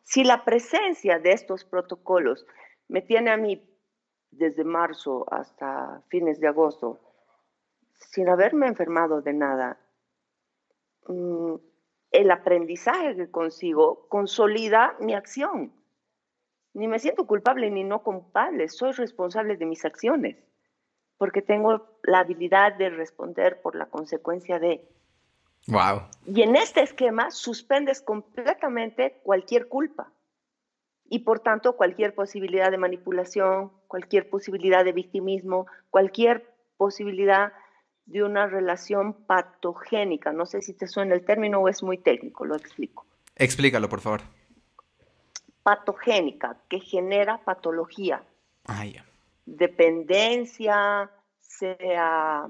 Si 0.03 0.25
la 0.25 0.45
presencia 0.45 1.19
de 1.21 1.33
estos 1.33 1.65
protocolos 1.65 2.45
me 2.89 3.01
tiene 3.01 3.31
a 3.31 3.37
mí 3.37 3.63
desde 4.33 4.65
marzo 4.65 5.25
hasta 5.31 6.03
fines 6.09 6.41
de 6.41 6.49
agosto 6.49 6.99
sin 7.95 8.29
haberme 8.29 8.67
enfermado 8.67 9.23
de 9.23 9.33
nada, 9.33 9.79
mm, 11.07 11.55
el 12.11 12.31
aprendizaje 12.31 13.15
que 13.17 13.31
consigo 13.31 14.07
consolida 14.09 14.97
mi 14.99 15.15
acción. 15.15 15.73
Ni 16.75 16.89
me 16.89 16.99
siento 16.99 17.25
culpable 17.27 17.71
ni 17.71 17.85
no 17.85 18.03
culpable, 18.03 18.69
soy 18.69 18.93
responsable 18.93 19.57
de 19.57 19.67
mis 19.67 19.85
acciones, 19.85 20.37
porque 21.19 21.43
tengo 21.43 21.99
la 22.03 22.21
habilidad 22.21 22.75
de 22.75 22.91
responder 22.91 23.61
por 23.63 23.75
la 23.75 23.87
consecuencia 23.87 24.59
de. 24.59 24.87
Wow. 25.67 26.03
Y 26.27 26.43
en 26.43 26.57
este 26.57 26.83
esquema 26.83 27.31
suspendes 27.31 28.03
completamente 28.03 29.21
cualquier 29.23 29.69
culpa 29.69 30.13
y 31.09 31.21
por 31.21 31.41
tanto 31.41 31.77
cualquier 31.77 32.15
posibilidad 32.15 32.71
de 32.71 32.79
manipulación, 32.79 33.73
cualquier 33.87 34.29
posibilidad 34.29 34.85
de 34.85 34.93
victimismo, 34.93 35.67
cualquier 35.91 36.51
posibilidad 36.77 37.53
de 38.07 38.23
una 38.23 38.47
relación 38.47 39.15
patogénica. 39.27 40.33
No 40.33 40.47
sé 40.47 40.61
si 40.61 40.75
te 40.75 40.87
suena 40.87 41.15
el 41.15 41.25
término 41.25 41.61
o 41.61 41.69
es 41.69 41.83
muy 41.83 41.99
técnico, 41.99 42.45
lo 42.45 42.57
explico. 42.57 43.07
Explícalo, 43.37 43.89
por 43.89 44.01
favor. 44.01 44.23
Patogénica, 45.63 46.59
que 46.69 46.81
genera 46.81 47.39
patología. 47.39 48.23
Ah, 48.67 48.85
ya. 48.85 49.05
Dependencia, 49.47 51.11
sea 51.41 52.49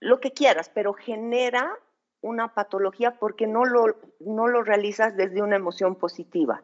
lo 0.00 0.20
que 0.20 0.32
quieras, 0.32 0.70
pero 0.70 0.92
genera 0.92 1.76
una 2.20 2.54
patología 2.54 3.18
porque 3.18 3.46
no 3.46 3.64
lo, 3.64 3.96
no 4.20 4.48
lo 4.48 4.62
realizas 4.62 5.16
desde 5.16 5.42
una 5.42 5.56
emoción 5.56 5.96
positiva. 5.96 6.62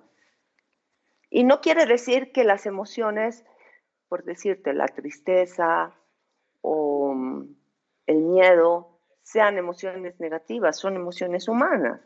Y 1.31 1.45
no 1.45 1.61
quiere 1.61 1.87
decir 1.87 2.33
que 2.33 2.45
las 2.45 2.67
emociones, 2.67 3.45
por 4.09 4.25
decirte, 4.25 4.73
la 4.73 4.87
tristeza 4.87 5.95
o 6.61 7.15
el 8.07 8.17
miedo 8.21 9.01
sean 9.23 9.59
emociones 9.59 10.19
negativas, 10.21 10.79
son 10.79 10.97
emociones 10.97 11.49
humanas. 11.49 12.01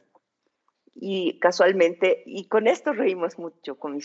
Y 0.95 1.39
casualmente, 1.41 2.23
y 2.27 2.49
con 2.49 2.67
esto 2.67 2.93
reímos 2.93 3.39
mucho 3.39 3.79
con 3.79 4.01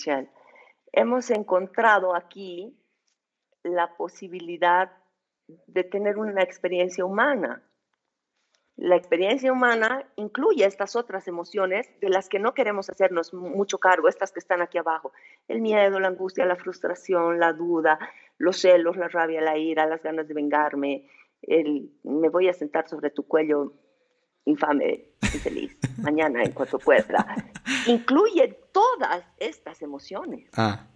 hemos 0.91 1.31
encontrado 1.31 2.15
aquí 2.15 2.77
la 3.63 3.95
posibilidad 3.95 4.91
de 5.67 5.83
tener 5.83 6.17
una 6.17 6.41
experiencia 6.43 7.05
humana. 7.05 7.63
La 8.75 8.95
experiencia 8.95 9.51
humana 9.51 10.03
incluye 10.15 10.65
estas 10.65 10.95
otras 10.95 11.27
emociones 11.27 11.87
de 12.01 12.09
las 12.09 12.27
que 12.27 12.39
no 12.39 12.53
queremos 12.53 12.89
hacernos 12.89 13.33
mucho 13.33 13.77
cargo, 13.77 14.07
estas 14.07 14.31
que 14.31 14.39
están 14.39 14.61
aquí 14.61 14.77
abajo. 14.77 15.11
El 15.47 15.61
miedo, 15.61 15.99
la 15.99 16.07
angustia, 16.07 16.45
la 16.45 16.55
frustración, 16.55 17.39
la 17.39 17.53
duda, 17.53 17.99
los 18.37 18.59
celos, 18.59 18.97
la 18.97 19.09
rabia, 19.09 19.41
la 19.41 19.57
ira, 19.57 19.85
las 19.85 20.01
ganas 20.01 20.27
de 20.27 20.33
vengarme, 20.33 21.07
el 21.41 21.91
me 22.03 22.29
voy 22.29 22.49
a 22.49 22.53
sentar 22.53 22.87
sobre 22.87 23.11
tu 23.11 23.27
cuello 23.27 23.73
infame, 24.45 25.11
infeliz, 25.21 25.77
mañana 26.01 26.43
en 26.43 26.51
cuanto 26.51 26.79
pueda. 26.79 27.25
Incluye 27.87 28.59
todas 28.71 29.23
estas 29.37 29.81
emociones. 29.81 30.49
Ah. 30.57 30.87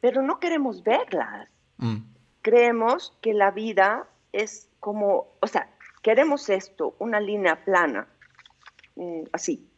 Pero 0.00 0.22
no 0.22 0.38
queremos 0.38 0.82
verlas. 0.82 1.50
Mm. 1.76 1.98
Creemos 2.42 3.16
que 3.20 3.34
la 3.34 3.50
vida 3.50 4.08
es 4.32 4.68
como, 4.80 5.36
o 5.40 5.46
sea, 5.46 5.70
queremos 6.02 6.48
esto, 6.48 6.94
una 6.98 7.20
línea 7.20 7.64
plana, 7.64 8.08
mm, 8.96 9.22
así. 9.32 9.68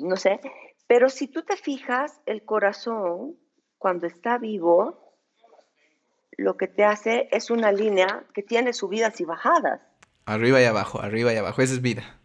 No 0.00 0.16
sé, 0.16 0.40
pero 0.86 1.08
si 1.08 1.28
tú 1.28 1.42
te 1.42 1.56
fijas, 1.56 2.20
el 2.26 2.44
corazón, 2.44 3.36
cuando 3.78 4.06
está 4.06 4.38
vivo, 4.38 5.12
lo 6.36 6.56
que 6.56 6.68
te 6.68 6.84
hace 6.84 7.28
es 7.32 7.50
una 7.50 7.72
línea 7.72 8.24
que 8.32 8.42
tiene 8.42 8.72
subidas 8.72 9.20
y 9.20 9.24
bajadas. 9.24 9.80
Arriba 10.26 10.60
y 10.60 10.64
abajo, 10.64 11.00
arriba 11.00 11.32
y 11.32 11.36
abajo, 11.36 11.62
esa 11.62 11.74
es 11.74 11.82
vida. 11.82 12.20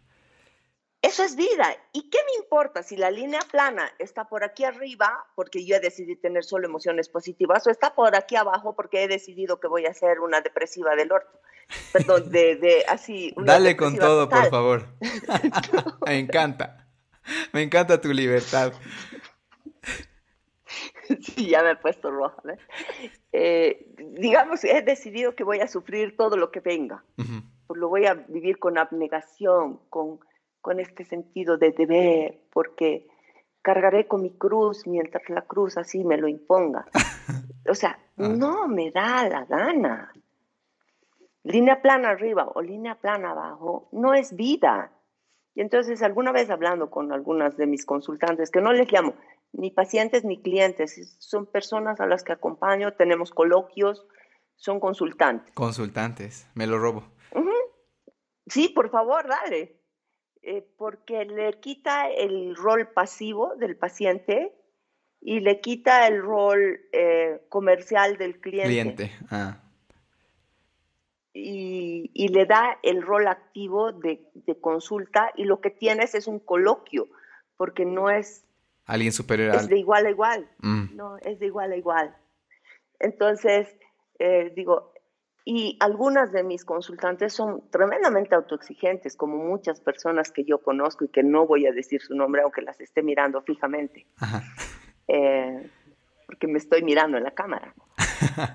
Eso 1.02 1.24
es 1.24 1.34
vida. 1.34 1.74
¿Y 1.92 2.10
qué 2.10 2.18
me 2.26 2.42
importa 2.42 2.82
si 2.82 2.96
la 2.96 3.10
línea 3.10 3.40
plana 3.50 3.90
está 3.98 4.28
por 4.28 4.44
aquí 4.44 4.64
arriba 4.64 5.26
porque 5.34 5.64
yo 5.64 5.76
he 5.76 5.80
decidido 5.80 6.20
tener 6.20 6.44
solo 6.44 6.66
emociones 6.66 7.08
positivas 7.08 7.66
o 7.66 7.70
está 7.70 7.94
por 7.94 8.14
aquí 8.14 8.36
abajo 8.36 8.74
porque 8.76 9.04
he 9.04 9.08
decidido 9.08 9.60
que 9.60 9.68
voy 9.68 9.86
a 9.86 9.94
ser 9.94 10.20
una 10.20 10.42
depresiva 10.42 10.94
del 10.96 11.10
orto? 11.10 11.40
Perdón, 11.92 12.30
de, 12.30 12.84
así. 12.86 13.34
Dale 13.38 13.76
con 13.76 13.96
todo, 13.96 14.28
por 14.28 14.50
favor. 14.50 14.88
me 16.06 16.18
encanta. 16.18 16.86
Me 17.52 17.62
encanta 17.62 18.00
tu 18.00 18.12
libertad. 18.12 18.72
Sí, 21.22 21.48
ya 21.48 21.62
me 21.62 21.72
he 21.72 21.76
puesto 21.76 22.10
roja. 22.10 22.42
Eh, 23.32 23.86
digamos, 23.98 24.64
he 24.64 24.82
decidido 24.82 25.34
que 25.34 25.44
voy 25.44 25.60
a 25.60 25.66
sufrir 25.66 26.16
todo 26.16 26.36
lo 26.36 26.50
que 26.50 26.60
venga. 26.60 27.04
Pues 27.66 27.80
lo 27.80 27.88
voy 27.88 28.06
a 28.06 28.14
vivir 28.14 28.58
con 28.58 28.78
abnegación, 28.78 29.80
con, 29.88 30.20
con 30.60 30.80
este 30.80 31.04
sentido 31.04 31.56
de 31.56 31.72
deber, 31.72 32.40
porque 32.52 33.06
cargaré 33.62 34.06
con 34.06 34.22
mi 34.22 34.30
cruz 34.30 34.86
mientras 34.86 35.28
la 35.28 35.42
cruz 35.42 35.76
así 35.76 36.04
me 36.04 36.16
lo 36.16 36.28
imponga. 36.28 36.86
O 37.68 37.74
sea, 37.74 37.98
ah. 38.18 38.28
no 38.28 38.68
me 38.68 38.90
da 38.90 39.28
la 39.28 39.44
gana. 39.44 40.12
Línea 41.42 41.80
plana 41.80 42.10
arriba 42.10 42.50
o 42.54 42.60
línea 42.60 42.96
plana 42.96 43.30
abajo 43.30 43.88
no 43.92 44.14
es 44.14 44.34
vida. 44.36 44.92
Y 45.54 45.62
entonces 45.62 46.02
alguna 46.02 46.32
vez 46.32 46.50
hablando 46.50 46.90
con 46.90 47.12
algunas 47.12 47.56
de 47.56 47.66
mis 47.66 47.84
consultantes, 47.84 48.50
que 48.50 48.60
no 48.60 48.72
les 48.72 48.90
llamo 48.90 49.14
ni 49.52 49.70
pacientes 49.70 50.24
ni 50.24 50.40
clientes, 50.40 51.16
son 51.18 51.46
personas 51.46 52.00
a 52.00 52.06
las 52.06 52.22
que 52.22 52.32
acompaño, 52.32 52.92
tenemos 52.92 53.32
coloquios, 53.32 54.06
son 54.54 54.78
consultantes. 54.78 55.52
Consultantes, 55.54 56.46
me 56.54 56.66
lo 56.66 56.78
robo. 56.78 57.04
Sí, 58.46 58.68
por 58.68 58.90
favor, 58.90 59.28
dale. 59.28 59.79
Eh, 60.42 60.66
porque 60.78 61.26
le 61.26 61.60
quita 61.60 62.08
el 62.08 62.56
rol 62.56 62.88
pasivo 62.88 63.56
del 63.56 63.76
paciente 63.76 64.52
y 65.20 65.40
le 65.40 65.60
quita 65.60 66.06
el 66.06 66.22
rol 66.22 66.80
eh, 66.92 67.42
comercial 67.50 68.16
del 68.16 68.40
cliente. 68.40 68.68
Cliente, 68.68 69.12
ah. 69.30 69.60
Y, 71.34 72.10
y, 72.14 72.28
le 72.28 72.46
da 72.46 72.78
el 72.82 73.02
rol 73.02 73.28
activo 73.28 73.92
de, 73.92 74.26
de, 74.34 74.58
consulta 74.58 75.30
y 75.36 75.44
lo 75.44 75.60
que 75.60 75.70
tienes 75.70 76.14
es 76.14 76.26
un 76.26 76.40
coloquio, 76.40 77.08
porque 77.56 77.84
no 77.84 78.10
es 78.10 78.44
alguien 78.86 79.12
superior 79.12 79.54
Es 79.54 79.68
de 79.68 79.78
igual 79.78 80.06
a 80.06 80.10
igual. 80.10 80.48
Mm. 80.58 80.96
No, 80.96 81.18
es 81.18 81.38
de 81.38 81.46
igual 81.46 81.70
a 81.72 81.76
igual. 81.76 82.16
Entonces, 82.98 83.68
eh, 84.18 84.52
digo, 84.56 84.89
y 85.50 85.76
algunas 85.80 86.30
de 86.32 86.44
mis 86.44 86.64
consultantes 86.64 87.32
son 87.32 87.68
tremendamente 87.70 88.34
autoexigentes, 88.34 89.16
como 89.16 89.36
muchas 89.36 89.80
personas 89.80 90.30
que 90.30 90.44
yo 90.44 90.62
conozco 90.62 91.04
y 91.04 91.08
que 91.08 91.22
no 91.22 91.46
voy 91.46 91.66
a 91.66 91.72
decir 91.72 92.00
su 92.00 92.14
nombre, 92.14 92.42
aunque 92.42 92.62
las 92.62 92.80
esté 92.80 93.02
mirando 93.02 93.42
fijamente. 93.42 94.06
Eh, 95.12 95.68
porque 96.24 96.46
me 96.46 96.58
estoy 96.58 96.84
mirando 96.84 97.18
en 97.18 97.24
la 97.24 97.32
cámara. 97.32 97.74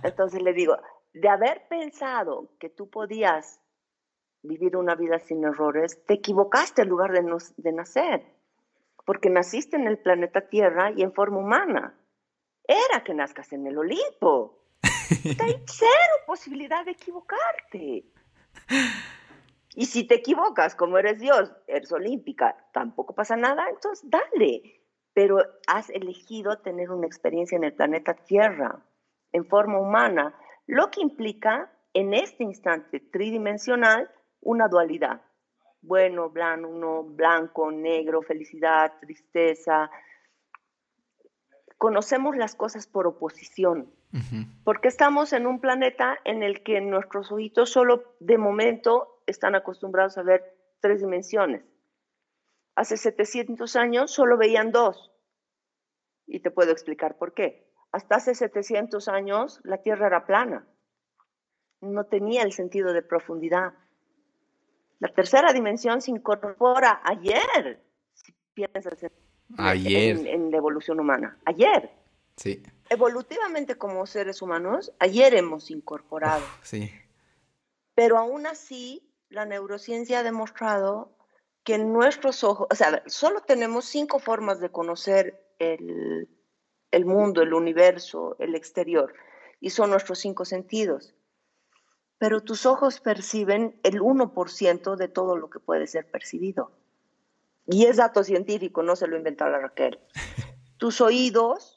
Entonces 0.03 0.41
le 0.41 0.53
digo, 0.53 0.77
de 1.13 1.27
haber 1.27 1.67
pensado 1.67 2.49
que 2.61 2.69
tú 2.69 2.89
podías 2.89 3.59
vivir 4.41 4.77
una 4.77 4.95
vida 4.95 5.19
sin 5.19 5.43
errores, 5.43 6.01
te 6.05 6.13
equivocaste 6.13 6.83
en 6.83 6.87
lugar 6.87 7.11
de, 7.11 7.25
de 7.57 7.71
nacer 7.73 8.23
porque 9.05 9.29
naciste 9.29 9.77
en 9.77 9.87
el 9.87 9.99
planeta 9.99 10.47
Tierra 10.49 10.91
y 10.95 11.03
en 11.03 11.13
forma 11.13 11.37
humana. 11.37 11.93
Era 12.67 13.03
que 13.03 13.13
nazcas 13.13 13.53
en 13.53 13.67
el 13.67 13.77
Olimpo. 13.77 14.64
Hay 15.41 15.63
cero 15.65 16.13
posibilidad 16.25 16.85
de 16.85 16.91
equivocarte. 16.91 18.05
Y 19.75 19.85
si 19.85 20.07
te 20.07 20.15
equivocas, 20.15 20.75
como 20.75 20.97
eres 20.97 21.19
Dios, 21.19 21.51
eres 21.67 21.91
olímpica, 21.91 22.55
tampoco 22.71 23.13
pasa 23.13 23.35
nada, 23.35 23.67
entonces 23.69 24.09
dale. 24.09 24.81
Pero 25.13 25.37
has 25.67 25.89
elegido 25.89 26.57
tener 26.59 26.91
una 26.91 27.07
experiencia 27.07 27.55
en 27.55 27.63
el 27.63 27.73
planeta 27.73 28.13
Tierra, 28.13 28.83
en 29.31 29.45
forma 29.45 29.79
humana, 29.79 30.35
lo 30.67 30.91
que 30.91 31.01
implica 31.01 31.71
en 31.93 32.13
este 32.13 32.43
instante 32.43 32.99
tridimensional 32.99 34.09
una 34.41 34.67
dualidad 34.67 35.21
bueno, 35.85 36.29
blanco, 36.29 37.03
blanco, 37.03 37.71
negro, 37.71 38.21
felicidad, 38.21 38.93
tristeza. 38.99 39.89
Conocemos 41.77 42.35
las 42.35 42.55
cosas 42.55 42.87
por 42.87 43.07
oposición, 43.07 43.93
porque 44.63 44.87
estamos 44.87 45.33
en 45.33 45.45
un 45.45 45.59
planeta 45.59 46.17
en 46.23 46.43
el 46.43 46.63
que 46.63 46.79
nuestros 46.81 47.31
ojitos 47.31 47.69
solo 47.69 48.15
de 48.19 48.37
momento 48.37 49.21
están 49.27 49.55
acostumbrados 49.55 50.17
a 50.17 50.23
ver 50.23 50.55
tres 50.79 51.01
dimensiones. 51.01 51.63
Hace 52.75 52.97
700 52.97 53.75
años 53.75 54.11
solo 54.11 54.37
veían 54.37 54.71
dos, 54.71 55.11
y 56.27 56.39
te 56.39 56.51
puedo 56.51 56.71
explicar 56.71 57.17
por 57.17 57.33
qué. 57.33 57.67
Hasta 57.91 58.15
hace 58.15 58.35
700 58.35 59.07
años 59.07 59.61
la 59.63 59.77
Tierra 59.81 60.07
era 60.07 60.25
plana, 60.25 60.67
no 61.81 62.05
tenía 62.05 62.43
el 62.43 62.51
sentido 62.51 62.93
de 62.93 63.01
profundidad. 63.01 63.73
La 64.99 65.09
tercera 65.09 65.53
dimensión 65.53 66.01
se 66.01 66.11
incorpora 66.11 67.01
ayer, 67.03 67.83
si 68.13 68.33
piensas 68.53 69.03
en, 69.03 69.11
ayer. 69.57 70.27
en, 70.27 70.51
la 70.51 70.57
evolución 70.57 70.99
humana. 70.99 71.37
Ayer. 71.45 72.04
Sí. 72.37 72.63
Evolutivamente 72.89 73.77
como 73.77 74.05
seres 74.05 74.41
humanos, 74.41 74.93
ayer 74.99 75.33
hemos 75.35 75.71
incorporado. 75.71 76.45
sí. 76.61 76.91
Pero 77.93 78.17
aún 78.17 78.45
así, 78.45 79.09
la 79.29 79.45
neurociencia 79.45 80.19
ha 80.19 80.23
demostrado 80.23 81.15
que 81.63 81.77
nuestros 81.77 82.43
ojos, 82.43 82.67
o 82.69 82.75
sea, 82.75 83.01
solo 83.05 83.39
tenemos 83.39 83.85
cinco 83.85 84.19
formas 84.19 84.59
de 84.59 84.69
conocer 84.69 85.41
el, 85.59 86.27
el 86.91 87.05
mundo, 87.05 87.41
el 87.41 87.53
universo, 87.53 88.35
el 88.39 88.53
exterior, 88.53 89.13
y 89.61 89.69
son 89.69 89.91
nuestros 89.91 90.19
cinco 90.19 90.43
sentidos 90.43 91.15
pero 92.17 92.41
tus 92.41 92.65
ojos 92.65 92.99
perciben 92.99 93.79
el 93.83 93.99
1% 94.01 94.95
de 94.95 95.07
todo 95.07 95.35
lo 95.35 95.49
que 95.49 95.59
puede 95.59 95.87
ser 95.87 96.09
percibido. 96.09 96.71
Y 97.67 97.85
es 97.85 97.97
dato 97.97 98.23
científico, 98.23 98.83
no 98.83 98.95
se 98.95 99.07
lo 99.07 99.17
inventó 99.17 99.47
la 99.49 99.59
Raquel. 99.59 99.99
Tus 100.77 101.01
oídos 101.01 101.74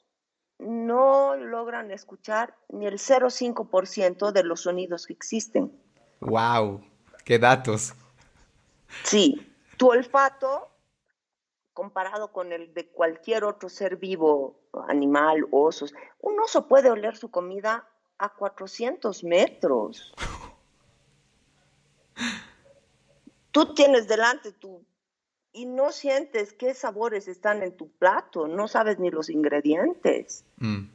no 0.59 1.37
logran 1.37 1.90
escuchar 1.90 2.57
ni 2.68 2.87
el 2.87 2.99
0,5% 2.99 4.33
de 4.33 4.44
los 4.44 4.62
sonidos 4.62 5.07
que 5.07 5.12
existen. 5.12 5.73
¡Wow! 6.21 6.85
¡Qué 7.25 7.38
datos! 7.38 7.94
Sí, 9.05 9.55
tu 9.77 9.90
olfato, 9.90 10.71
comparado 11.73 12.33
con 12.33 12.53
el 12.53 12.75
de 12.75 12.88
cualquier 12.88 13.44
otro 13.44 13.68
ser 13.68 13.97
vivo, 13.97 14.59
animal, 14.88 15.47
osos, 15.51 15.94
un 16.21 16.40
oso 16.40 16.66
puede 16.66 16.90
oler 16.90 17.16
su 17.16 17.31
comida 17.31 17.88
a 18.18 18.35
400 18.35 19.23
metros. 19.25 20.12
Tú 23.53 23.75
tienes 23.75 24.09
delante 24.09 24.53
tu 24.53 24.85
y 25.52 25.66
no 25.66 25.92
sientes 25.92 26.52
qué 26.52 26.74
sabores 26.74 27.28
están 27.28 27.62
en 27.62 27.76
tu 27.76 27.90
plato, 27.90 28.48
no 28.48 28.66
sabes 28.68 28.98
ni 28.98 29.11
los 29.11 29.30
ingredientes. 29.30 30.44
Mm. 30.58 30.90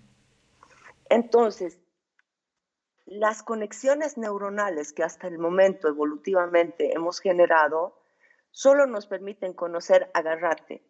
Entonces, 1.09 1.79
las 3.05 3.43
conexiones 3.43 4.17
neuronales 4.17 4.93
que 4.93 5.03
hasta 5.03 5.27
el 5.27 5.37
momento 5.37 5.87
evolutivamente 5.87 6.91
hemos 6.93 7.19
generado 7.19 7.99
solo 8.51 8.87
nos 8.87 9.07
permiten 9.07 9.53
conocer, 9.53 10.09
agarrarte. 10.13 10.81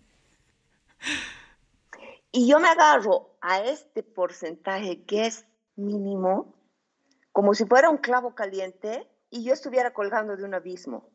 y 2.33 2.49
yo 2.49 2.59
me 2.61 2.69
agarro 2.69 3.37
a 3.41 3.62
este 3.62 4.03
porcentaje 4.03 5.05
que 5.05 5.27
es 5.27 5.47
mínimo, 5.77 6.55
como 7.33 7.55
si 7.55 7.64
fuera 7.64 7.88
un 7.88 7.97
clavo 7.99 8.35
caliente 8.35 9.09
y 9.31 9.45
yo 9.45 9.53
estuviera 9.53 9.93
colgando 9.93 10.37
de 10.37 10.43
un 10.45 10.55
abismo. 10.55 11.09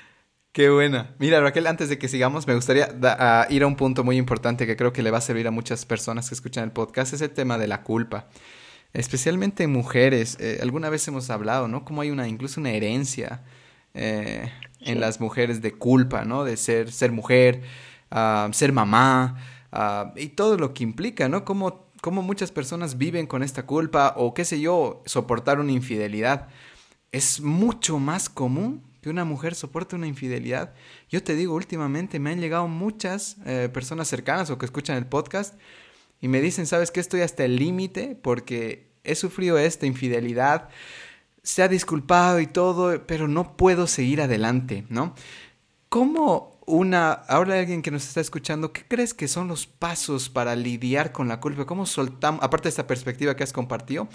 Qué 0.61 0.69
buena. 0.69 1.15
Mira, 1.19 1.41
Raquel, 1.41 1.67
antes 1.67 1.89
de 1.89 1.99
que 1.99 2.07
sigamos, 2.07 2.47
me 2.47 2.55
gustaría 2.55 2.87
ir 3.49 3.63
a 3.63 3.67
un 3.67 3.77
punto 3.77 4.05
muy 4.05 4.19
importante 4.19 4.67
que 4.67 4.77
creo 4.77 4.93
que 4.93 5.03
le 5.03 5.11
va 5.11 5.17
a 5.17 5.23
servir 5.23 5.47
a 5.49 5.51
muchas 5.51 5.87
personas 5.87 6.29
que 6.29 6.35
escuchan 6.35 6.65
el 6.65 6.71
podcast, 6.71 7.15
es 7.15 7.23
el 7.23 7.31
tema 7.31 7.57
de 7.57 7.67
la 7.67 7.83
culpa. 7.83 8.29
Especialmente 8.93 9.67
mujeres. 9.69 10.37
Eh, 10.39 10.59
alguna 10.61 10.91
vez 10.91 11.09
hemos 11.09 11.31
hablado, 11.31 11.67
¿no? 11.67 11.87
Como 11.87 12.03
hay 12.03 12.11
una, 12.11 12.29
incluso 12.29 12.61
una 12.61 12.73
herencia 12.73 13.43
eh, 13.95 14.53
en 14.81 15.01
las 15.01 15.19
mujeres 15.19 15.63
de 15.63 15.73
culpa, 15.73 16.27
¿no? 16.27 16.45
De 16.45 16.59
ser, 16.59 16.93
ser 16.93 17.11
mujer, 17.11 17.63
ah, 18.11 18.51
ser 18.53 18.75
mamá 18.75 19.39
ah, 19.73 20.13
y 20.15 20.29
todo 20.29 20.59
lo 20.59 20.75
que 20.75 20.83
implica, 20.83 21.31
¿no? 21.31 21.47
Como 21.47 21.89
cómo 22.03 22.21
muchas 22.21 22.53
personas 22.53 22.99
viven 22.99 23.27
con 23.27 23.43
esta 23.43 23.65
culpa 23.65 24.13
o 24.15 24.35
qué 24.35 24.45
sé 24.45 24.61
yo, 24.61 25.03
soportar 25.07 25.59
una 25.59 25.73
infidelidad. 25.73 26.49
Es 27.13 27.41
mucho 27.41 27.99
más 27.99 28.29
común 28.29 28.90
que 29.01 29.11
una 29.11 29.25
mujer 29.25 29.55
soporte 29.55 29.97
una 29.97 30.07
infidelidad. 30.07 30.75
Yo 31.09 31.23
te 31.23 31.35
digo, 31.35 31.55
últimamente 31.55 32.19
me 32.19 32.31
han 32.31 32.41
llegado 32.41 32.69
muchas 32.69 33.37
eh, 33.47 33.69
personas 33.73 34.09
cercanas 34.09 34.51
o 34.51 34.59
que 34.59 34.67
escuchan 34.67 34.97
el 34.97 35.07
podcast 35.07 35.55
y 36.21 36.29
me 36.29 36.41
dicen, 36.41 36.67
¿sabes 36.67 36.91
qué? 36.91 37.01
Estoy 37.01 37.23
hasta 37.23 37.45
el 37.45 37.57
límite 37.57 38.19
porque 38.21 38.91
he 39.05 39.15
sufrido 39.15 39.59
esta 39.59 39.87
infidelidad, 39.87 40.69
se 41.43 41.63
ha 41.63 41.69
disculpado 41.69 42.41
y 42.41 42.47
todo, 42.47 43.07
pero 43.07 43.29
no 43.29 43.57
puedo 43.57 43.87
seguir 43.87 44.21
adelante, 44.21 44.85
¿no? 44.91 45.15
¿Cómo 45.89 46.61
una, 46.67 47.13
ahora 47.13 47.59
alguien 47.59 47.83
que 47.83 47.91
nos 47.91 48.07
está 48.07 48.21
escuchando, 48.21 48.73
¿qué 48.73 48.85
crees 48.87 49.15
que 49.15 49.27
son 49.27 49.49
los 49.49 49.67
pasos 49.67 50.29
para 50.29 50.55
lidiar 50.55 51.13
con 51.13 51.27
la 51.29 51.41
culpa? 51.41 51.67
¿Cómo 51.67 51.87
soltamos, 51.87 52.43
aparte 52.45 52.65
de 52.65 52.71
esta 52.71 52.87
perspectiva 52.87 53.35
que 53.35 53.43
has 53.43 53.53
compartido, 53.53 54.09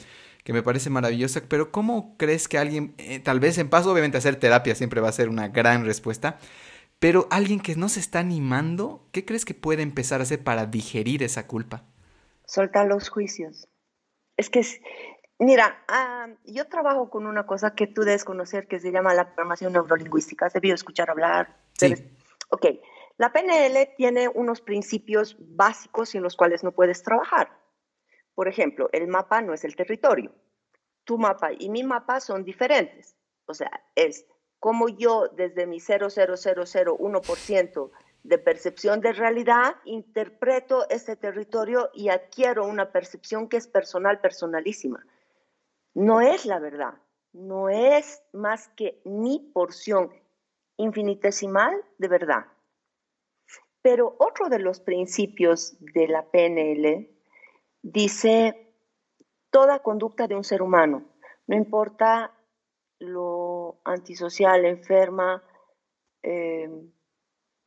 que 0.46 0.54
me 0.54 0.62
parece 0.62 0.92
maravillosa, 0.92 1.42
pero 1.50 1.72
¿cómo 1.72 2.16
crees 2.18 2.48
que 2.48 2.60
alguien, 2.60 2.94
eh, 3.00 3.20
tal 3.20 3.40
vez 3.40 3.58
en 3.58 3.68
paso, 3.68 3.92
obviamente 3.92 4.20
hacer 4.20 4.36
terapia 4.36 4.76
siempre 4.76 5.02
va 5.02 5.10
a 5.10 5.12
ser 5.12 5.28
una 5.28 5.48
gran 5.48 5.86
respuesta, 5.86 6.38
pero 7.00 7.28
alguien 7.32 7.60
que 7.60 7.76
no 7.76 7.90
se 7.90 8.00
está 8.00 8.20
animando, 8.20 9.08
¿qué 9.12 9.26
crees 9.26 9.44
que 9.44 9.56
puede 9.56 9.82
empezar 9.82 10.20
a 10.20 10.24
hacer 10.24 10.44
para 10.44 10.68
digerir 10.68 11.24
esa 11.24 11.48
culpa? 11.48 11.84
Soltar 12.46 12.86
los 12.86 13.10
juicios. 13.10 13.68
Es 14.38 14.52
que, 14.52 14.62
mira, 15.40 15.84
ah, 15.88 16.28
yo 16.46 16.68
trabajo 16.68 17.10
con 17.10 17.26
una 17.26 17.48
cosa 17.48 17.74
que 17.74 17.88
tú 17.88 18.04
debes 18.04 18.24
conocer 18.24 18.68
que 18.68 18.80
se 18.80 18.92
llama 18.92 19.16
la 19.16 19.34
programación 19.34 19.74
neurolingüística. 19.74 20.46
Has 20.46 20.54
debido 20.54 20.76
escuchar 20.76 21.10
hablar. 21.10 21.58
Sí. 21.74 21.96
Ok, 22.50 22.68
la 23.18 23.34
PNL 23.34 23.96
tiene 23.98 24.28
unos 24.28 24.62
principios 24.62 25.38
básicos 25.40 26.10
sin 26.10 26.22
los 26.22 26.36
cuales 26.36 26.64
no 26.64 26.72
puedes 26.72 27.02
trabajar. 27.02 27.50
Por 28.36 28.48
ejemplo, 28.48 28.90
el 28.92 29.08
mapa 29.08 29.42
no 29.42 29.54
es 29.54 29.64
el 29.64 29.76
territorio. 29.76 30.32
Tu 31.06 31.18
mapa 31.18 31.52
y 31.58 31.70
mi 31.70 31.84
mapa 31.84 32.20
son 32.20 32.44
diferentes. 32.44 33.16
O 33.46 33.54
sea, 33.54 33.72
es 33.96 34.26
como 34.60 34.90
yo 34.90 35.30
desde 35.30 35.66
mi 35.66 35.80
0,0001% 35.80 37.92
de 38.24 38.38
percepción 38.40 39.00
de 39.02 39.14
realidad 39.14 39.76
interpreto 39.86 40.90
ese 40.90 41.16
territorio 41.16 41.90
y 41.94 42.10
adquiero 42.10 42.66
una 42.66 42.92
percepción 42.92 43.48
que 43.48 43.58
es 43.58 43.68
personal, 43.68 44.20
personalísima. 44.20 45.06
No 45.94 46.22
es 46.22 46.46
la 46.46 46.58
verdad, 46.60 46.96
no 47.34 47.70
es 47.70 48.24
más 48.34 48.68
que 48.70 49.00
mi 49.06 49.52
porción 49.54 50.12
infinitesimal 50.78 51.76
de 52.00 52.08
verdad. 52.08 52.48
Pero 53.82 54.16
otro 54.18 54.50
de 54.50 54.58
los 54.60 54.80
principios 54.80 55.78
de 55.80 56.08
la 56.08 56.24
PNL 56.24 57.15
dice, 57.86 58.74
toda 59.52 59.80
conducta 59.80 60.28
de 60.28 60.36
un 60.36 60.44
ser 60.44 60.62
humano, 60.62 61.04
no 61.46 61.56
importa 61.56 62.34
lo 63.00 63.80
antisocial, 63.84 64.66
enferma, 64.66 65.44
eh, 66.24 66.68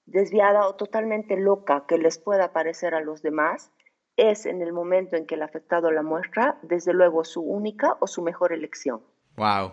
desviada 0.07 0.67
o 0.67 0.75
totalmente 0.75 1.37
loca 1.37 1.85
que 1.87 1.99
les 1.99 2.19
pueda 2.19 2.53
parecer 2.53 2.95
a 2.95 3.01
los 3.01 3.23
demás, 3.23 3.71
es 4.17 4.47
en 4.47 4.61
el 4.61 4.73
momento 4.73 5.15
en 5.17 5.27
que 5.27 5.37
el 5.37 5.43
afectado 5.43 5.93
la 5.93 6.03
muestra, 6.03 6.59
desde 6.63 6.93
luego 6.93 7.23
su 7.25 7.41
única 7.43 7.97
o 8.01 8.09
su 8.09 8.23
mejor 8.23 8.53
elección. 8.53 9.01
Wow. 9.37 9.73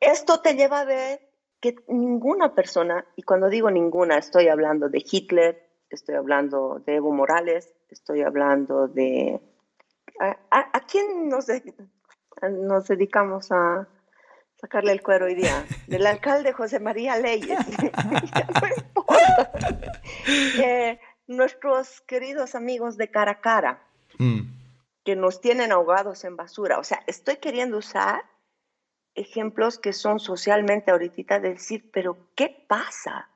Esto 0.00 0.40
te 0.40 0.54
lleva 0.54 0.80
a 0.80 0.84
ver 0.84 1.20
que 1.60 1.76
ninguna 1.86 2.56
persona, 2.56 3.06
y 3.14 3.22
cuando 3.22 3.48
digo 3.48 3.70
ninguna, 3.70 4.18
estoy 4.18 4.48
hablando 4.48 4.88
de 4.88 5.04
Hitler, 5.08 5.70
estoy 5.90 6.16
hablando 6.16 6.82
de 6.84 6.96
Evo 6.96 7.12
Morales, 7.12 7.77
estoy 7.94 8.22
hablando 8.22 8.88
de... 8.88 9.40
¿A, 10.50 10.80
quién 10.86 11.28
nos, 11.28 11.46
nos 12.42 12.88
dedicamos 12.88 13.52
a 13.52 13.86
sacarle 14.56 14.92
el 14.92 15.02
cuero 15.02 15.26
hoy 15.26 15.34
día? 15.34 15.64
Del 15.86 16.06
alcalde 16.06 16.52
José 16.52 16.80
María 16.80 17.16
Leyes. 17.16 17.58
Eh, 20.62 21.00
nuestros 21.26 22.00
queridos 22.02 22.54
amigos 22.54 22.96
de 22.96 23.10
cara 23.10 23.32
a 23.32 23.40
cara, 23.40 23.82
mm. 24.18 24.40
que 25.04 25.16
nos 25.16 25.40
tienen 25.40 25.72
ahogados 25.72 26.24
en 26.24 26.36
basura. 26.36 26.78
O 26.78 26.84
sea, 26.84 27.02
estoy 27.06 27.36
queriendo 27.36 27.78
usar 27.78 28.24
ejemplos 29.14 29.78
que 29.78 29.92
son 29.92 30.20
socialmente 30.20 30.90
ahorita 30.90 31.40
decir, 31.40 31.90
pero 31.92 32.16
¿qué 32.34 32.64
pasa? 32.68 33.28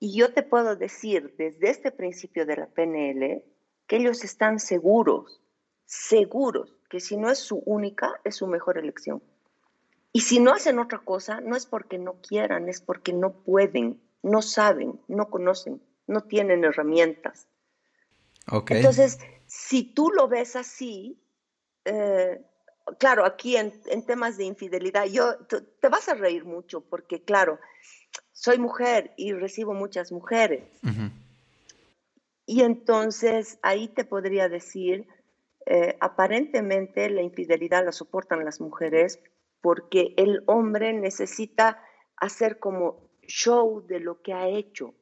Y 0.00 0.18
yo 0.18 0.32
te 0.32 0.42
puedo 0.42 0.74
decir 0.74 1.34
desde 1.36 1.70
este 1.70 1.92
principio 1.92 2.46
de 2.46 2.56
la 2.56 2.66
PNL 2.66 3.44
que 3.86 3.96
ellos 3.96 4.24
están 4.24 4.58
seguros, 4.58 5.40
seguros, 5.84 6.74
que 6.88 7.00
si 7.00 7.16
no 7.16 7.30
es 7.30 7.38
su 7.38 7.58
única, 7.66 8.20
es 8.24 8.36
su 8.36 8.46
mejor 8.46 8.78
elección. 8.78 9.22
Y 10.12 10.22
si 10.22 10.40
no 10.40 10.52
hacen 10.52 10.78
otra 10.78 10.98
cosa, 10.98 11.40
no 11.40 11.54
es 11.54 11.66
porque 11.66 11.98
no 11.98 12.20
quieran, 12.20 12.68
es 12.68 12.80
porque 12.80 13.12
no 13.12 13.32
pueden, 13.32 14.00
no 14.22 14.42
saben, 14.42 15.00
no 15.06 15.30
conocen, 15.30 15.80
no 16.06 16.22
tienen 16.22 16.64
herramientas. 16.64 17.46
Okay. 18.50 18.78
Entonces, 18.78 19.18
si 19.46 19.84
tú 19.84 20.10
lo 20.10 20.26
ves 20.28 20.56
así, 20.56 21.20
eh, 21.84 22.40
claro, 22.98 23.24
aquí 23.24 23.56
en, 23.56 23.72
temas 24.06 24.36
de 24.36 24.44
infidelidad, 24.44 25.06
yo 25.06 25.36
te, 25.46 25.88
vas 25.88 26.08
a 26.08 26.14
reír 26.14 26.44
mucho 26.44 26.80
porque, 26.80 27.22
claro, 27.22 27.58
soy 28.40 28.58
mujer 28.58 29.12
y 29.18 29.32
recibo 29.32 29.74
muchas 29.74 30.12
mujeres. 30.12 30.64
Y 32.46 32.62
entonces 32.62 33.58
ahí 33.60 33.88
te 33.88 34.04
podría 34.04 34.48
decir, 34.48 35.06
eh, 35.66 35.98
aparentemente 36.00 37.10
la 37.10 37.20
infidelidad 37.20 37.84
la 37.84 37.92
soportan 37.92 38.42
las 38.42 38.58
mujeres 38.58 39.20
porque 39.60 40.14
el 40.16 40.42
hombre 40.46 40.94
necesita 40.94 41.82
hacer 42.16 42.58
como 42.58 43.10
show 43.26 43.86
de 43.86 44.00
lo 44.00 44.22
que 44.22 44.32
ha 44.32 44.48
hecho. 44.48 44.94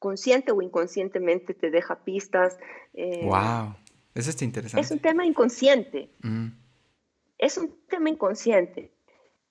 Consciente 0.00 0.50
o 0.50 0.60
inconscientemente 0.60 1.54
te 1.54 1.70
deja 1.70 2.02
pistas. 2.04 2.58
wow, 2.94 2.96
eh, 2.96 3.76
eso 4.16 4.30
está 4.30 4.44
interesante. 4.44 4.84
Es 4.84 4.90
un 4.90 4.98
tema 4.98 5.24
inconsciente 5.24 6.10
es 7.42 7.58
un 7.58 7.74
tema 7.88 8.08
inconsciente. 8.08 8.92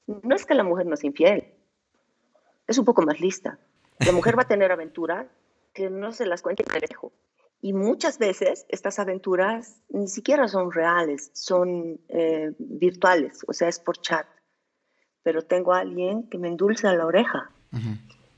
No 0.08 0.34
es 0.34 0.46
que 0.46 0.56
la 0.56 0.64
mujer 0.64 0.86
no 0.86 0.94
es 0.94 1.04
infiel, 1.04 1.41
es 2.72 2.78
un 2.78 2.86
poco 2.86 3.02
más 3.04 3.20
lista. 3.20 3.60
La 4.00 4.12
mujer 4.12 4.38
va 4.38 4.44
a 4.44 4.48
tener 4.48 4.72
aventuras 4.72 5.28
que 5.74 5.90
no 5.90 6.12
se 6.12 6.26
las 6.26 6.42
cuente 6.42 6.64
el 6.64 6.84
espejo. 6.84 7.14
Y 7.62 7.74
muchas 7.74 8.18
veces 8.18 8.66
estas 8.70 8.98
aventuras 8.98 9.82
ni 9.90 10.08
siquiera 10.08 10.48
son 10.48 10.72
reales, 10.72 11.30
son 11.34 12.00
eh, 12.10 12.54
virtuales, 12.58 13.46
o 13.48 13.54
sea, 13.54 13.68
es 13.68 13.80
por 13.80 14.02
chat. 14.02 14.26
Pero 15.22 15.44
tengo 15.44 15.74
a 15.74 15.80
alguien 15.80 16.28
que 16.30 16.40
me 16.40 16.48
endulza 16.48 16.94
la 16.96 17.06
oreja. 17.06 17.52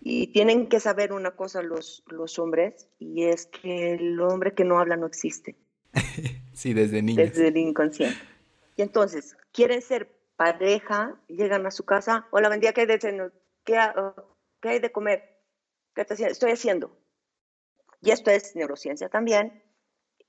Y 0.02 0.28
tienen 0.28 0.68
que 0.68 0.82
saber 0.82 1.14
una 1.14 1.32
cosa 1.32 1.64
los, 1.64 2.04
los 2.08 2.38
hombres, 2.38 2.90
y 3.00 3.24
es 3.24 3.46
que 3.46 3.94
el 3.94 4.20
hombre 4.20 4.54
que 4.54 4.66
no 4.66 4.78
habla 4.78 4.98
no 4.98 5.08
existe. 5.08 5.56
sí, 6.54 6.74
desde 6.74 7.02
niños. 7.02 7.30
Desde 7.30 7.48
el 7.48 7.58
inconsciente. 7.58 8.20
Y 8.76 8.82
entonces, 8.82 9.38
quieren 9.54 9.82
ser 9.82 10.14
pareja, 10.36 11.16
llegan 11.28 11.66
a 11.66 11.72
su 11.72 11.86
casa, 11.86 12.28
hola, 12.32 12.50
buen 12.50 12.60
día, 12.60 12.74
¿qué 12.74 12.86
de, 12.86 13.32
qué, 13.64 13.78
hay 13.78 14.80
de 14.80 14.92
comer? 14.92 15.42
¿Qué 15.96 16.02
estoy 16.02 16.52
haciendo? 16.52 16.98
Y 18.02 18.12
esto 18.12 18.32
es 18.32 18.56
neurociencia 18.56 19.10
también. 19.10 19.64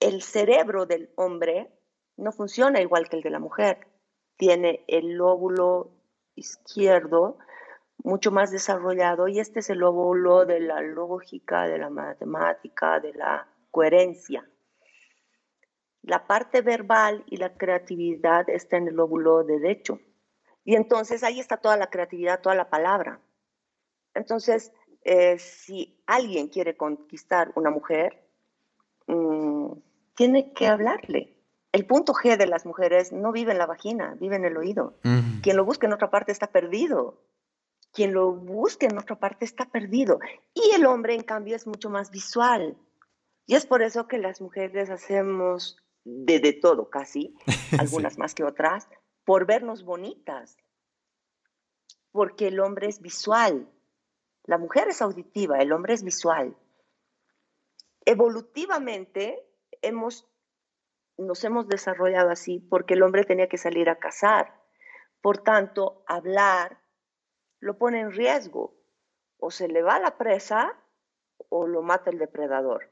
El 0.01 0.23
cerebro 0.23 0.87
del 0.87 1.11
hombre 1.17 1.73
no 2.17 2.33
funciona 2.33 2.81
igual 2.81 3.09
que 3.09 3.17
el 3.17 3.23
de 3.23 3.31
la 3.31 3.39
mujer. 3.39 3.89
Tiene 4.37 4.85
el 4.89 5.15
lóbulo 5.15 5.91
izquierdo 6.35 7.39
mucho 8.03 8.31
más 8.31 8.51
desarrollado 8.51 9.29
y 9.29 9.41
este 9.41 9.61
es 9.61 9.71
el 9.71 9.79
lóbulo 9.79 10.45
de 10.45 10.61
la 10.61 10.81
lógica, 10.83 11.67
de 11.67 11.79
la 11.79 11.91
matemática, 11.91 13.01
de 13.01 13.15
la 13.15 13.49
coherencia. 13.71 14.49
La 16.03 16.27
parte 16.27 16.61
verbal 16.61 17.25
y 17.27 17.39
la 17.39 17.57
creatividad 17.57 18.49
está 18.51 18.77
en 18.77 18.89
el 18.89 18.95
lóbulo 18.95 19.43
derecho. 19.43 19.99
Y 20.65 20.77
entonces 20.77 21.23
ahí 21.23 21.41
está 21.41 21.59
toda 21.59 21.77
la 21.77 21.91
creatividad, 21.91 22.41
toda 22.41 22.55
la 22.55 22.71
palabra. 22.71 23.21
Entonces, 24.15 24.73
eh, 25.03 25.39
si 25.39 26.03
alguien 26.07 26.49
quiere 26.49 26.77
conquistar 26.77 27.53
una 27.55 27.71
mujer, 27.71 28.27
mm, 29.07 29.73
tiene 30.15 30.53
que 30.53 30.67
hablarle. 30.67 31.37
El 31.73 31.87
punto 31.87 32.15
G 32.15 32.37
de 32.37 32.47
las 32.47 32.65
mujeres 32.65 33.13
no 33.13 33.33
vive 33.33 33.53
en 33.53 33.59
la 33.59 33.67
vagina, 33.67 34.17
vive 34.21 34.37
en 34.37 34.45
el 34.45 34.57
oído. 34.57 34.95
Quien 35.43 35.57
lo 35.57 35.65
busca 35.65 35.87
en 35.87 35.93
otra 35.93 36.09
parte 36.09 36.31
está 36.31 36.47
perdido. 36.47 37.21
Quien 37.93 38.13
lo 38.13 38.33
busque 38.33 38.87
en 38.87 38.97
otra 38.97 39.19
parte 39.19 39.45
está 39.45 39.67
perdido. 39.67 40.21
Y 40.55 40.75
el 40.75 40.87
hombre, 40.87 41.15
en 41.15 41.25
cambio, 41.25 41.57
es 41.57 41.67
mucho 41.67 41.91
más 41.91 42.13
visual. 42.13 42.77
Y 43.47 43.57
es 43.57 43.67
por 43.67 43.83
eso 43.83 44.07
que 44.07 44.19
las 44.19 44.41
mujeres 44.41 44.89
hacemos 44.89 45.77
de, 46.05 46.53
todo 46.53 46.91
casi, 46.91 47.35
algunas 47.79 48.19
más 48.19 48.35
que 48.35 48.45
otras, 48.45 48.89
por 49.25 49.47
vernos 49.47 49.85
bonitas. 49.85 50.57
Porque 52.13 52.49
el 52.49 52.61
hombre 52.61 52.89
es 52.89 53.01
visual. 53.01 53.69
La 54.45 54.59
mujer 54.59 54.89
es 54.89 55.03
auditiva, 55.03 55.59
el 55.59 55.73
hombre 55.73 55.95
es 55.95 56.05
visual. 56.05 56.57
Evolutivamente 58.05 59.43
hemos, 59.81 60.29
nos 61.17 61.43
hemos 61.45 61.67
desarrollado 61.67 62.31
así 62.31 62.61
porque 62.61 62.95
el 62.95 63.03
hombre 63.03 63.25
tenía 63.25 63.49
que 63.49 63.59
salir 63.59 63.89
a 63.89 63.99
cazar. 63.99 64.61
Por 65.23 65.39
tanto, 65.39 66.05
hablar, 66.07 66.79
lo 67.61 67.79
pone 67.79 68.01
en 68.01 68.13
riesgo. 68.13 68.75
O 69.39 69.51
se 69.51 69.69
le 69.69 69.83
va 69.83 69.99
la 69.99 70.17
presa 70.19 70.79
o 71.49 71.67
lo 71.67 71.83
mata 71.83 72.11
el 72.11 72.19
depredador. 72.19 72.91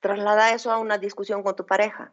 Traslada 0.00 0.52
eso 0.52 0.72
a 0.72 0.78
una 0.78 0.98
discusión 0.98 1.42
con 1.42 1.54
tu 1.54 1.66
pareja. 1.66 2.12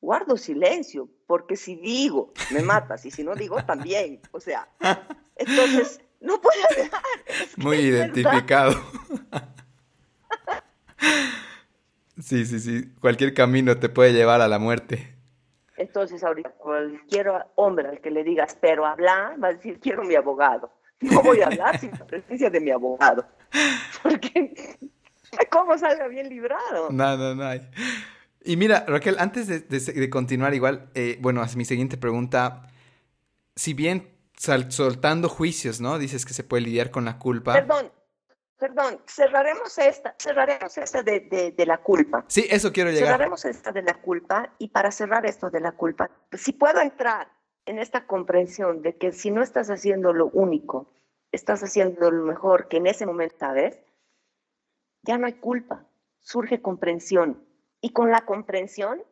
Guardo 0.00 0.36
silencio, 0.36 1.08
porque 1.26 1.56
si 1.56 1.76
digo, 1.76 2.32
me 2.52 2.62
matas, 2.62 3.04
y 3.04 3.10
si 3.10 3.24
no 3.24 3.34
digo, 3.34 3.62
también. 3.64 4.20
O 4.30 4.40
sea, 4.40 4.68
entonces, 5.36 6.00
no 6.20 6.40
puedo 6.40 6.58
hablar. 6.70 6.90
Muy 7.56 7.78
identificado. 7.78 8.80
sí, 12.20 12.44
sí, 12.44 12.60
sí. 12.60 12.92
Cualquier 13.00 13.34
camino 13.34 13.76
te 13.78 13.88
puede 13.88 14.12
llevar 14.12 14.40
a 14.40 14.48
la 14.48 14.58
muerte. 14.58 15.14
Entonces, 15.76 16.24
ahorita 16.24 16.50
cualquier 16.50 17.30
hombre 17.54 17.88
al 17.88 18.00
que 18.00 18.10
le 18.10 18.24
digas, 18.24 18.56
pero 18.60 18.84
habla, 18.84 19.36
va 19.42 19.48
a 19.48 19.52
decir, 19.52 19.78
quiero 19.80 20.02
mi 20.02 20.16
abogado. 20.16 20.72
No 21.00 21.22
voy 21.22 21.40
a 21.40 21.46
hablar 21.46 21.78
sin 21.78 21.92
la 21.92 22.04
presencia 22.04 22.50
de 22.50 22.60
mi 22.60 22.70
abogado. 22.70 23.24
Porque, 24.02 24.76
¿cómo 25.50 25.78
salga 25.78 26.08
bien 26.08 26.28
librado? 26.28 26.90
No, 26.90 27.16
no, 27.16 27.34
no. 27.34 27.50
Y 28.44 28.56
mira, 28.56 28.84
Raquel, 28.86 29.16
antes 29.18 29.46
de, 29.46 30.10
continuar 30.10 30.54
igual, 30.54 30.90
eh, 30.94 31.18
bueno, 31.20 31.44
mi 31.56 31.64
siguiente 31.64 31.96
pregunta, 31.96 32.68
si 33.56 33.74
bien 33.74 34.16
soltando 34.36 35.28
juicios, 35.28 35.80
¿no? 35.80 35.98
Dices 35.98 36.24
que 36.24 36.32
se 36.32 36.44
puede 36.44 36.62
lidiar 36.62 36.90
con 36.90 37.04
la 37.04 37.18
culpa. 37.18 37.54
Perdón, 37.54 37.90
Perdón, 38.58 39.00
cerraremos 39.06 39.78
esta, 39.78 40.16
cerraremos 40.18 40.76
esta 40.78 41.04
de, 41.04 41.54
la 41.64 41.78
culpa. 41.78 42.24
Sí, 42.26 42.44
eso 42.50 42.72
quiero 42.72 42.90
llegar. 42.90 43.12
Cerraremos 43.12 43.44
esta 43.44 43.70
de 43.70 43.82
la 43.82 43.94
culpa 43.94 44.52
y 44.58 44.68
para 44.68 44.90
cerrar 44.90 45.24
esto 45.26 45.48
de 45.48 45.60
la 45.60 45.72
culpa, 45.72 46.10
si 46.32 46.52
puedo 46.52 46.80
entrar 46.80 47.30
en 47.66 47.78
esta 47.78 48.06
comprensión 48.06 48.82
de 48.82 48.96
que 48.96 49.12
si 49.12 49.30
no 49.30 49.42
estás 49.42 49.70
haciendo 49.70 50.12
lo 50.12 50.26
único, 50.26 50.90
estás 51.30 51.62
haciendo 51.62 52.10
lo 52.10 52.24
mejor 52.24 52.66
que 52.66 52.78
en 52.78 52.88
ese 52.88 53.06
momento 53.06 53.36
sabes, 53.38 53.78
ya 55.02 55.18
no 55.18 55.26
hay 55.26 55.34
culpa, 55.34 55.86
surge 56.18 56.60
comprensión. 56.60 57.46
Y 57.80 57.90
con 57.90 58.10
la 58.10 58.24
comprensión, 58.24 59.02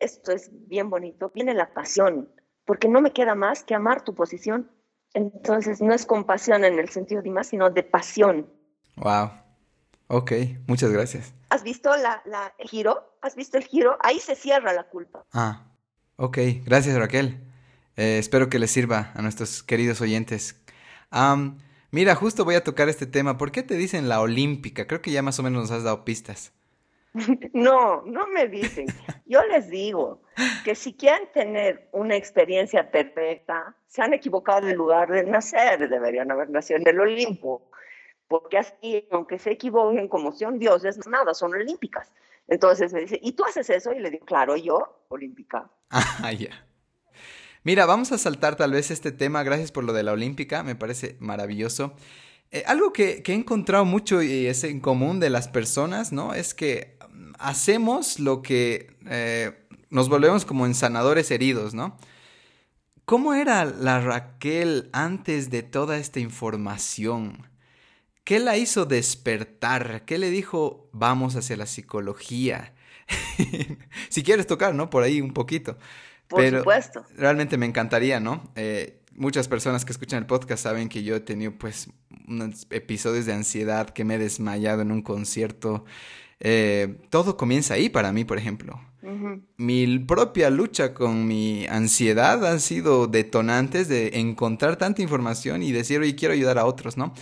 esto 0.00 0.32
es 0.32 0.50
bien 0.68 0.90
bonito, 0.90 1.30
viene 1.34 1.54
la 1.54 1.72
pasión, 1.72 2.28
porque 2.64 2.88
no 2.88 3.00
me 3.00 3.12
queda 3.12 3.34
más 3.34 3.64
que 3.64 3.74
amar 3.74 4.02
tu 4.02 4.14
posición. 4.14 4.70
Entonces 5.12 5.80
no 5.80 5.94
es 5.94 6.06
compasión 6.06 6.64
en 6.64 6.78
el 6.78 6.88
sentido 6.88 7.22
de 7.22 7.30
más, 7.30 7.48
sino 7.48 7.70
de 7.70 7.82
pasión 7.84 8.48
Wow. 8.96 9.30
Ok, 10.06 10.32
muchas 10.66 10.90
gracias. 10.90 11.32
¿Has 11.50 11.62
visto 11.62 11.90
la, 11.96 12.22
el 12.58 12.68
giro? 12.68 13.16
¿Has 13.22 13.34
visto 13.34 13.56
el 13.56 13.64
giro? 13.64 13.96
Ahí 14.00 14.20
se 14.20 14.36
cierra 14.36 14.72
la 14.72 14.84
culpa. 14.84 15.24
Ah, 15.32 15.66
ok. 16.16 16.38
Gracias, 16.64 16.96
Raquel. 16.96 17.40
Eh, 17.96 18.18
espero 18.18 18.48
que 18.48 18.58
les 18.58 18.70
sirva 18.70 19.12
a 19.14 19.22
nuestros 19.22 19.62
queridos 19.62 20.00
oyentes. 20.00 20.60
mira, 21.90 22.14
justo 22.14 22.44
voy 22.44 22.54
a 22.54 22.64
tocar 22.64 22.88
este 22.88 23.06
tema. 23.06 23.38
¿Por 23.38 23.50
qué 23.50 23.62
te 23.62 23.76
dicen 23.76 24.08
la 24.08 24.20
olímpica? 24.20 24.86
Creo 24.86 25.00
que 25.00 25.10
ya 25.10 25.22
más 25.22 25.38
o 25.38 25.42
menos 25.42 25.62
nos 25.62 25.70
has 25.70 25.84
dado 25.84 26.04
pistas. 26.04 26.52
No, 27.52 28.02
no 28.02 28.26
me 28.26 28.48
dicen. 28.48 28.86
Yo 29.24 29.40
les 29.44 29.70
digo 29.70 30.22
que 30.64 30.74
si 30.74 30.94
quieren 30.94 31.28
tener 31.32 31.88
una 31.92 32.16
experiencia 32.16 32.90
perfecta, 32.90 33.76
se 33.86 34.02
han 34.02 34.12
equivocado 34.12 34.68
en 34.68 34.76
lugar 34.76 35.10
de 35.10 35.22
nacer, 35.24 35.88
deberían 35.88 36.30
haber 36.32 36.50
nacido 36.50 36.80
en 36.80 36.88
el 36.88 37.00
Olimpo 37.00 37.70
porque 38.28 38.58
así, 38.58 39.06
aunque 39.10 39.38
se 39.38 39.52
equivoquen 39.52 40.08
como 40.08 40.32
son 40.32 40.58
dioses, 40.58 40.98
nada, 41.06 41.34
son 41.34 41.54
olímpicas. 41.54 42.12
Entonces 42.48 42.92
me 42.92 43.00
dice, 43.00 43.18
¿y 43.22 43.32
tú 43.32 43.44
haces 43.44 43.70
eso? 43.70 43.92
Y 43.92 44.00
le 44.00 44.10
digo, 44.10 44.26
claro, 44.26 44.56
yo, 44.56 45.04
olímpica. 45.08 45.70
Ah, 45.90 46.32
ya. 46.32 46.66
Mira, 47.62 47.86
vamos 47.86 48.12
a 48.12 48.18
saltar 48.18 48.56
tal 48.56 48.72
vez 48.72 48.90
este 48.90 49.12
tema, 49.12 49.42
gracias 49.42 49.70
por 49.70 49.84
lo 49.84 49.92
de 49.92 50.02
la 50.02 50.12
olímpica, 50.12 50.62
me 50.62 50.74
parece 50.74 51.16
maravilloso. 51.20 51.94
Eh, 52.50 52.64
algo 52.66 52.92
que, 52.92 53.22
he 53.24 53.32
encontrado 53.32 53.84
mucho 53.84 54.20
y 54.22 54.46
es 54.46 54.64
en 54.64 54.80
común 54.80 55.20
de 55.20 55.30
las 55.30 55.48
personas, 55.48 56.12
¿no? 56.12 56.34
Es 56.34 56.54
que 56.54 56.98
hacemos 57.38 58.18
lo 58.18 58.42
que 58.42 58.96
eh, 59.06 59.66
nos 59.90 60.08
volvemos 60.08 60.44
como 60.44 60.66
en 60.66 60.74
sanadores 60.74 61.30
heridos, 61.30 61.74
¿no? 61.74 61.96
¿Cómo 63.04 63.34
era 63.34 63.64
la 63.64 64.00
Raquel 64.00 64.88
antes 64.92 65.50
de 65.50 65.62
toda 65.62 65.98
esta 65.98 66.20
información? 66.20 67.46
¿Qué 68.24 68.38
la 68.38 68.56
hizo 68.56 68.86
despertar? 68.86 70.04
¿Qué 70.06 70.16
le 70.18 70.30
dijo, 70.30 70.88
vamos 70.92 71.36
hacia 71.36 71.58
la 71.58 71.66
psicología? 71.66 72.72
si 74.08 74.22
quieres 74.22 74.46
tocar, 74.46 74.74
¿no? 74.74 74.88
Por 74.88 75.02
ahí 75.02 75.20
un 75.20 75.34
poquito. 75.34 75.76
Por 76.28 76.48
supuesto. 76.48 77.04
Realmente 77.16 77.58
me 77.58 77.66
encantaría, 77.66 78.20
¿no? 78.20 78.50
Eh, 78.56 79.02
muchas 79.12 79.48
personas 79.48 79.84
que 79.84 79.92
escuchan 79.92 80.20
el 80.20 80.26
podcast 80.26 80.62
saben 80.62 80.88
que 80.88 81.02
yo 81.02 81.16
he 81.16 81.20
tenido 81.20 81.52
pues 81.52 81.88
unos 82.26 82.66
episodios 82.70 83.26
de 83.26 83.34
ansiedad 83.34 83.90
que 83.90 84.04
me 84.04 84.14
he 84.14 84.18
desmayado 84.18 84.80
en 84.80 84.90
un 84.90 85.02
concierto. 85.02 85.84
Eh, 86.40 86.96
todo 87.10 87.36
comienza 87.36 87.74
ahí 87.74 87.88
para 87.88 88.12
mí, 88.12 88.24
por 88.24 88.38
ejemplo. 88.38 88.80
Mi 89.56 89.98
propia 89.98 90.48
lucha 90.48 90.94
con 90.94 91.26
mi 91.26 91.66
ansiedad 91.66 92.44
han 92.46 92.58
sido 92.60 93.06
detonantes 93.06 93.86
de 93.86 94.18
encontrar 94.18 94.76
tanta 94.76 95.02
información 95.02 95.62
y 95.62 95.72
decir, 95.72 96.00
oye, 96.00 96.16
quiero 96.16 96.32
ayudar 96.32 96.58
a 96.58 96.64
otros, 96.64 96.96
¿no? 96.96 97.12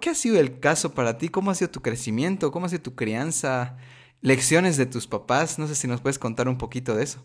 ¿Qué 0.00 0.10
ha 0.10 0.14
sido 0.14 0.40
el 0.40 0.58
caso 0.58 0.92
para 0.92 1.16
ti? 1.18 1.28
¿Cómo 1.28 1.50
ha 1.50 1.54
sido 1.54 1.70
tu 1.70 1.82
crecimiento? 1.82 2.50
¿Cómo 2.50 2.66
ha 2.66 2.68
sido 2.68 2.82
tu 2.82 2.96
crianza? 2.96 3.76
¿Lecciones 4.22 4.76
de 4.76 4.86
tus 4.86 5.06
papás? 5.06 5.58
No 5.58 5.68
sé 5.68 5.76
si 5.76 5.86
nos 5.86 6.00
puedes 6.00 6.18
contar 6.18 6.48
un 6.48 6.58
poquito 6.58 6.96
de 6.96 7.04
eso. 7.04 7.24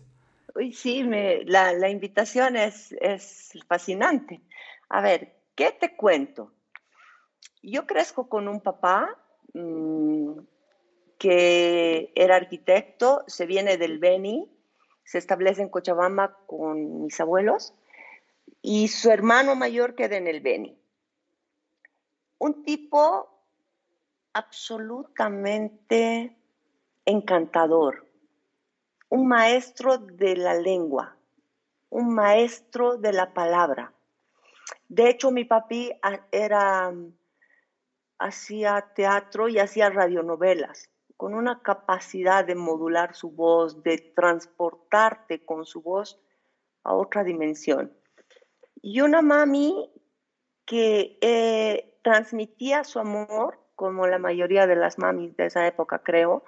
Uy, 0.54 0.72
sí, 0.72 1.02
me, 1.02 1.44
la, 1.44 1.88
invitación 1.88 2.56
es, 2.56 2.94
es 3.00 3.52
fascinante. 3.66 4.40
A 4.88 5.00
ver, 5.00 5.34
¿qué 5.54 5.72
te 5.72 5.96
cuento? 5.96 6.52
Yo 7.62 7.86
crezco 7.86 8.28
con 8.28 8.48
un 8.48 8.60
papá 8.60 9.16
mm, 9.54 10.38
que 11.20 12.12
era 12.16 12.34
arquitecto, 12.34 13.22
se 13.28 13.46
viene 13.46 13.76
del 13.76 14.00
Beni, 14.00 14.50
se 15.04 15.18
establece 15.18 15.62
en 15.62 15.68
Cochabamba 15.68 16.36
con 16.46 17.04
mis 17.04 17.20
abuelos 17.20 17.74
y 18.60 18.88
su 18.88 19.10
hermano 19.10 19.54
mayor 19.54 19.94
queda 19.94 20.16
en 20.16 20.26
el 20.26 20.40
Beni 20.40 20.80
un 22.40 22.64
tipo 22.64 23.28
absolutamente 24.32 26.36
encantador, 27.04 28.08
un 29.10 29.28
maestro 29.28 29.98
de 29.98 30.36
la 30.36 30.54
lengua, 30.54 31.16
un 31.90 32.14
maestro 32.14 32.96
de 32.96 33.12
la 33.12 33.34
palabra. 33.34 33.92
De 34.88 35.10
hecho, 35.10 35.30
mi 35.30 35.44
papi 35.44 35.92
era, 36.32 36.94
hacía 38.18 38.90
teatro 38.94 39.48
y 39.48 39.58
hacía 39.58 39.90
radionovelas, 39.90 40.89
con 41.20 41.34
una 41.34 41.60
capacidad 41.60 42.46
de 42.46 42.54
modular 42.54 43.14
su 43.14 43.30
voz, 43.30 43.82
de 43.82 43.98
transportarte 43.98 45.44
con 45.44 45.66
su 45.66 45.82
voz 45.82 46.18
a 46.82 46.94
otra 46.94 47.24
dimensión. 47.24 47.92
Y 48.80 49.02
una 49.02 49.20
mami 49.20 49.92
que 50.64 51.18
eh, 51.20 51.98
transmitía 52.02 52.84
su 52.84 53.00
amor, 53.00 53.60
como 53.74 54.06
la 54.06 54.18
mayoría 54.18 54.66
de 54.66 54.76
las 54.76 54.98
mamis 54.98 55.36
de 55.36 55.44
esa 55.44 55.66
época, 55.66 55.98
creo, 56.02 56.42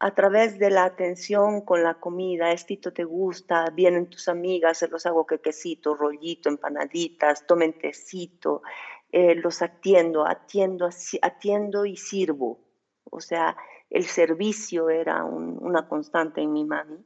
a 0.00 0.12
través 0.16 0.58
de 0.58 0.70
la 0.70 0.82
atención 0.82 1.60
con 1.60 1.84
la 1.84 1.94
comida, 1.94 2.50
estito 2.50 2.92
te 2.92 3.04
gusta, 3.04 3.66
vienen 3.70 4.10
tus 4.10 4.26
amigas, 4.26 4.78
se 4.78 4.88
los 4.88 5.06
hago 5.06 5.28
quequecito, 5.28 5.94
rollito, 5.94 6.48
empanaditas, 6.48 7.46
tomen 7.46 7.78
tecito, 7.78 8.62
eh, 9.12 9.36
los 9.36 9.62
atiendo, 9.62 10.26
atiendo, 10.26 10.88
atiendo 11.22 11.86
y 11.86 11.96
sirvo. 11.96 12.58
O 13.08 13.20
sea, 13.20 13.56
el 13.92 14.06
servicio 14.06 14.88
era 14.88 15.24
una 15.24 15.86
constante 15.86 16.40
en 16.40 16.52
mi 16.52 16.64
mami. 16.64 17.04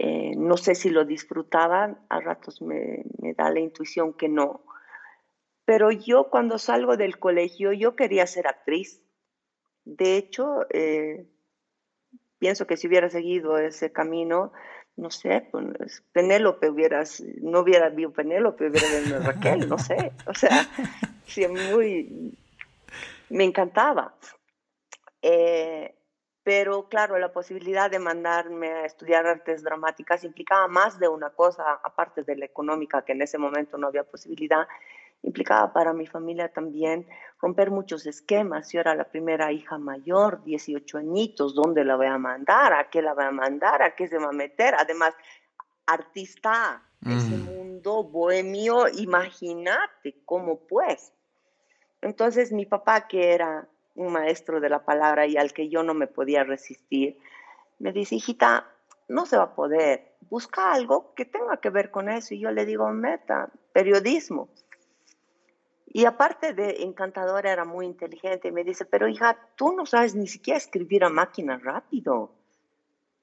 Eh, 0.00 0.32
no 0.36 0.56
sé 0.56 0.74
si 0.74 0.90
lo 0.90 1.04
disfrutaba, 1.04 1.96
a 2.08 2.20
ratos 2.20 2.60
me, 2.60 3.04
da 3.36 3.50
la 3.50 3.60
intuición 3.60 4.14
que 4.14 4.28
no. 4.28 4.64
Pero 5.64 5.92
yo 5.92 6.28
cuando 6.28 6.58
salgo 6.58 6.96
del 6.96 7.20
colegio, 7.20 7.72
yo 7.72 7.94
quería 7.94 8.26
ser 8.26 8.48
actriz. 8.48 9.00
De 9.84 10.16
hecho, 10.16 10.66
eh, 10.70 11.24
pienso 12.40 12.66
que 12.66 12.76
si 12.76 12.88
hubiera 12.88 13.08
seguido 13.08 13.56
ese 13.56 13.92
camino, 13.92 14.52
no 14.96 15.10
sé, 15.10 15.48
pues 15.52 16.02
Penélope 16.12 16.68
hubieras, 16.68 17.22
no 17.40 17.60
hubiera 17.60 17.90
visto 17.90 18.12
Penélope, 18.12 18.70
hubiera 18.70 18.98
visto 18.98 19.20
Raquel, 19.20 19.68
no 19.68 19.78
sé. 19.78 20.12
O 20.26 20.34
sea, 20.34 20.68
me 23.30 23.44
encantaba. 23.44 24.16
Eh, 25.26 25.94
pero 26.42 26.86
claro, 26.90 27.18
la 27.18 27.32
posibilidad 27.32 27.90
de 27.90 27.98
mandarme 27.98 28.68
a 28.68 28.84
estudiar 28.84 29.26
artes 29.26 29.62
dramáticas 29.62 30.22
implicaba 30.22 30.68
más 30.68 30.98
de 30.98 31.08
una 31.08 31.30
cosa, 31.30 31.80
aparte 31.82 32.24
de 32.24 32.36
la 32.36 32.44
económica, 32.44 33.02
que 33.02 33.12
en 33.12 33.22
ese 33.22 33.38
momento 33.38 33.78
no 33.78 33.86
había 33.86 34.04
posibilidad, 34.04 34.68
implicaba 35.22 35.72
para 35.72 35.94
mi 35.94 36.06
familia 36.06 36.52
también 36.52 37.08
romper 37.40 37.70
muchos 37.70 38.04
esquemas. 38.04 38.70
Yo 38.70 38.80
era 38.80 38.94
la 38.94 39.04
primera 39.04 39.50
hija 39.50 39.78
mayor, 39.78 40.44
18 40.44 40.98
añitos, 40.98 41.54
¿dónde 41.54 41.86
la 41.86 41.96
voy 41.96 42.08
a 42.08 42.18
mandar? 42.18 42.74
¿A 42.74 42.90
qué 42.90 43.00
la 43.00 43.14
voy 43.14 43.24
a 43.24 43.30
mandar? 43.30 43.80
¿A 43.80 43.94
qué 43.94 44.06
se 44.06 44.18
va 44.18 44.28
a 44.28 44.32
meter? 44.32 44.74
Además, 44.74 45.14
artista, 45.86 46.82
ese 47.00 47.38
mm. 47.38 47.44
mundo 47.44 48.04
bohemio, 48.04 48.88
imagínate 48.88 50.16
cómo 50.26 50.58
pues. 50.66 51.14
Entonces 52.02 52.52
mi 52.52 52.66
papá, 52.66 53.08
que 53.08 53.32
era 53.32 53.66
un 53.94 54.12
maestro 54.12 54.60
de 54.60 54.68
la 54.68 54.84
palabra 54.84 55.26
y 55.26 55.36
al 55.36 55.52
que 55.52 55.68
yo 55.68 55.82
no 55.82 55.94
me 55.94 56.06
podía 56.06 56.44
resistir, 56.44 57.18
me 57.78 57.92
dice, 57.92 58.16
hijita, 58.16 58.70
no 59.08 59.26
se 59.26 59.36
va 59.36 59.44
a 59.44 59.54
poder, 59.54 60.16
busca 60.30 60.72
algo 60.72 61.14
que 61.14 61.24
tenga 61.24 61.58
que 61.58 61.70
ver 61.70 61.90
con 61.90 62.08
eso. 62.08 62.34
Y 62.34 62.40
yo 62.40 62.50
le 62.50 62.64
digo, 62.64 62.88
meta, 62.90 63.50
periodismo. 63.72 64.48
Y 65.86 66.06
aparte 66.06 66.54
de 66.54 66.82
encantadora, 66.82 67.52
era 67.52 67.64
muy 67.64 67.86
inteligente. 67.86 68.48
Y 68.48 68.52
me 68.52 68.64
dice, 68.64 68.84
pero 68.84 69.06
hija, 69.06 69.38
tú 69.54 69.72
no 69.72 69.86
sabes 69.86 70.14
ni 70.14 70.26
siquiera 70.26 70.58
escribir 70.58 71.04
a 71.04 71.08
máquina 71.08 71.58
rápido. 71.58 72.32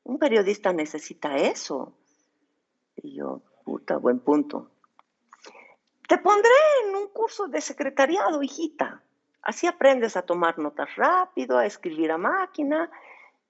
Un 0.04 0.18
periodista 0.18 0.72
necesita 0.72 1.36
eso. 1.36 1.94
Y 2.96 3.16
yo, 3.18 3.42
puta, 3.66 3.98
buen 3.98 4.20
punto. 4.20 4.72
Te 6.08 6.18
pondré 6.18 6.52
en 6.86 6.96
un 6.96 7.08
curso 7.10 7.48
de 7.48 7.62
secretariado, 7.62 8.42
hijita. 8.42 9.04
Así 9.42 9.68
aprendes 9.68 10.16
a 10.18 10.22
tomar 10.22 10.60
notas 10.60 10.96
rápido, 10.96 11.58
a 11.58 11.66
escribir 11.66 12.12
a 12.12 12.18
máquina 12.18 12.92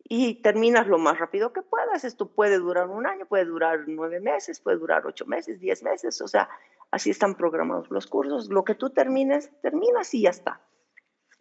y 0.04 0.42
terminas 0.42 0.88
lo 0.88 0.98
más 0.98 1.20
rápido 1.20 1.54
que 1.54 1.62
puedas. 1.62 2.04
Esto 2.04 2.30
puede 2.30 2.58
durar 2.58 2.88
un 2.88 3.06
año, 3.06 3.26
puede 3.26 3.46
durar 3.46 3.86
nueve 3.88 4.20
meses, 4.20 4.60
puede 4.60 4.78
durar 4.78 5.06
ocho 5.06 5.26
meses, 5.26 5.60
diez 5.60 5.84
meses. 5.84 6.22
O 6.22 6.28
sea, 6.28 6.50
Así 6.92 7.10
están 7.10 7.36
programados 7.36 7.89
los 7.89 8.06
cursos. 8.06 8.50
Lo 8.50 8.66
que 8.66 8.76
tú 8.76 8.89
termines, 8.89 9.50
terminas 9.62 10.14
y 10.14 10.24
ya 10.24 10.30
está. 10.30 10.62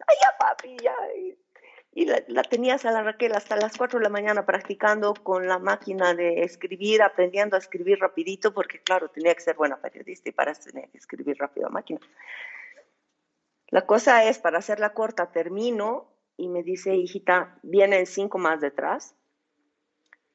Ay, 0.07 0.15
ya, 0.21 0.37
papi. 0.39 0.77
Y, 1.93 2.05
la, 2.05 2.43
tenías 2.43 2.85
a 2.85 2.91
la 2.91 3.03
Raquel 3.03 3.33
hasta 3.33 3.57
las 3.57 3.77
4 3.77 3.99
de 3.99 4.03
la 4.03 4.09
mañana 4.09 4.45
practicando 4.45 5.13
con 5.13 5.45
la 5.45 5.59
máquina 5.59 6.13
de 6.13 6.43
escribir, 6.43 7.03
aprendiendo 7.03 7.57
a 7.57 7.59
escribir 7.59 7.99
rapidito, 7.99 8.53
porque 8.53 8.81
claro, 8.81 9.09
tenía 9.09 9.35
que 9.35 9.41
ser 9.41 9.57
buena 9.57 9.75
periodista 9.75 10.29
y 10.29 10.31
para 10.31 10.51
eso 10.51 10.61
tenía 10.71 10.87
que 10.87 10.97
escribir 10.97 11.35
rápido 11.37 11.67
a 11.67 11.69
máquina. 11.69 11.99
La 13.71 13.85
cosa 13.85 14.25
es, 14.25 14.37
para 14.37 14.59
hacerla 14.59 14.93
corta, 14.93 15.31
termino 15.31 16.11
y 16.37 16.49
me 16.49 16.61
dice, 16.61 16.93
hijita, 16.93 17.57
vienen 17.63 18.05
cinco 18.05 18.37
más 18.37 18.59
detrás. 18.59 19.15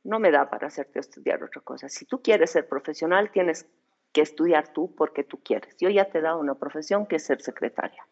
No 0.02 0.18
me 0.18 0.30
da 0.30 0.48
para 0.48 0.68
hacerte 0.68 1.00
estudiar 1.00 1.42
otra 1.42 1.60
cosa. 1.60 1.88
Si 1.88 2.06
tú 2.06 2.22
quieres 2.22 2.50
ser 2.50 2.66
profesional, 2.66 3.30
tienes 3.30 3.66
que 4.12 4.22
estudiar 4.22 4.72
tú 4.72 4.94
porque 4.94 5.22
tú 5.22 5.40
quieres. 5.42 5.76
Yo 5.78 5.90
ya 5.90 6.10
te 6.10 6.18
he 6.18 6.22
dado 6.22 6.38
una 6.38 6.54
profesión 6.54 7.06
que 7.06 7.16
es 7.16 7.24
ser 7.24 7.42
secretaria. 7.42 8.06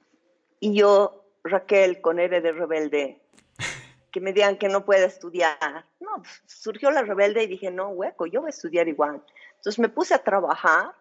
Y 0.61 0.75
yo, 0.75 1.25
Raquel, 1.43 2.03
con 2.03 2.19
R 2.19 2.43
de 2.43 2.53
rebelde, 2.53 3.23
que 4.13 4.21
me 4.21 4.35
digan 4.35 4.59
que 4.59 4.69
no 4.69 4.85
puede 4.85 5.07
estudiar. 5.07 5.87
No, 6.01 6.23
surgió 6.47 6.91
la 6.91 7.01
rebelde 7.01 7.45
y 7.45 7.47
dije, 7.47 7.71
no, 7.71 7.89
hueco, 7.89 8.27
yo 8.27 8.43
voy 8.43 8.49
a 8.49 8.51
estudiar 8.51 8.89
igual. 8.89 9.25
Entonces 9.57 9.79
me 9.79 9.89
puse 9.89 10.13
a 10.13 10.23
trabajar. 10.23 10.95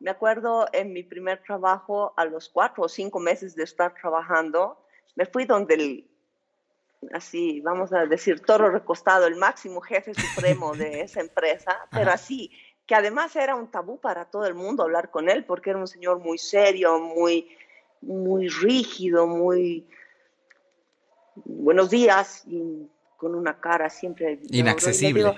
Me 0.00 0.10
acuerdo 0.10 0.66
en 0.72 0.92
mi 0.92 1.02
primer 1.02 1.42
trabajo, 1.42 2.14
a 2.16 2.24
los 2.24 2.48
cuatro 2.48 2.84
o 2.84 2.88
cinco 2.88 3.20
meses 3.20 3.54
de 3.54 3.64
estar 3.64 3.94
trabajando, 3.94 4.82
me 5.14 5.26
fui 5.26 5.44
donde 5.44 5.74
el, 5.74 6.10
así, 7.12 7.60
vamos 7.60 7.92
a 7.92 8.06
decir, 8.06 8.40
toro 8.40 8.70
recostado, 8.70 9.26
el 9.26 9.36
máximo 9.36 9.82
jefe 9.82 10.14
supremo 10.14 10.74
de 10.74 11.00
esa 11.02 11.20
empresa, 11.20 11.86
pero 11.90 12.10
así, 12.10 12.50
que 12.86 12.94
además 12.94 13.36
era 13.36 13.54
un 13.54 13.70
tabú 13.70 14.00
para 14.00 14.24
todo 14.24 14.46
el 14.46 14.54
mundo 14.54 14.82
hablar 14.82 15.10
con 15.10 15.28
él, 15.28 15.44
porque 15.44 15.70
era 15.70 15.78
un 15.78 15.86
señor 15.86 16.18
muy 16.18 16.38
serio, 16.38 16.98
muy, 16.98 17.48
muy 18.00 18.48
rígido, 18.48 19.26
muy 19.26 19.86
buenos 21.44 21.90
días, 21.90 22.44
y 22.46 22.88
con 23.18 23.34
una 23.34 23.60
cara 23.60 23.90
siempre... 23.90 24.40
Inaccesible. 24.50 25.36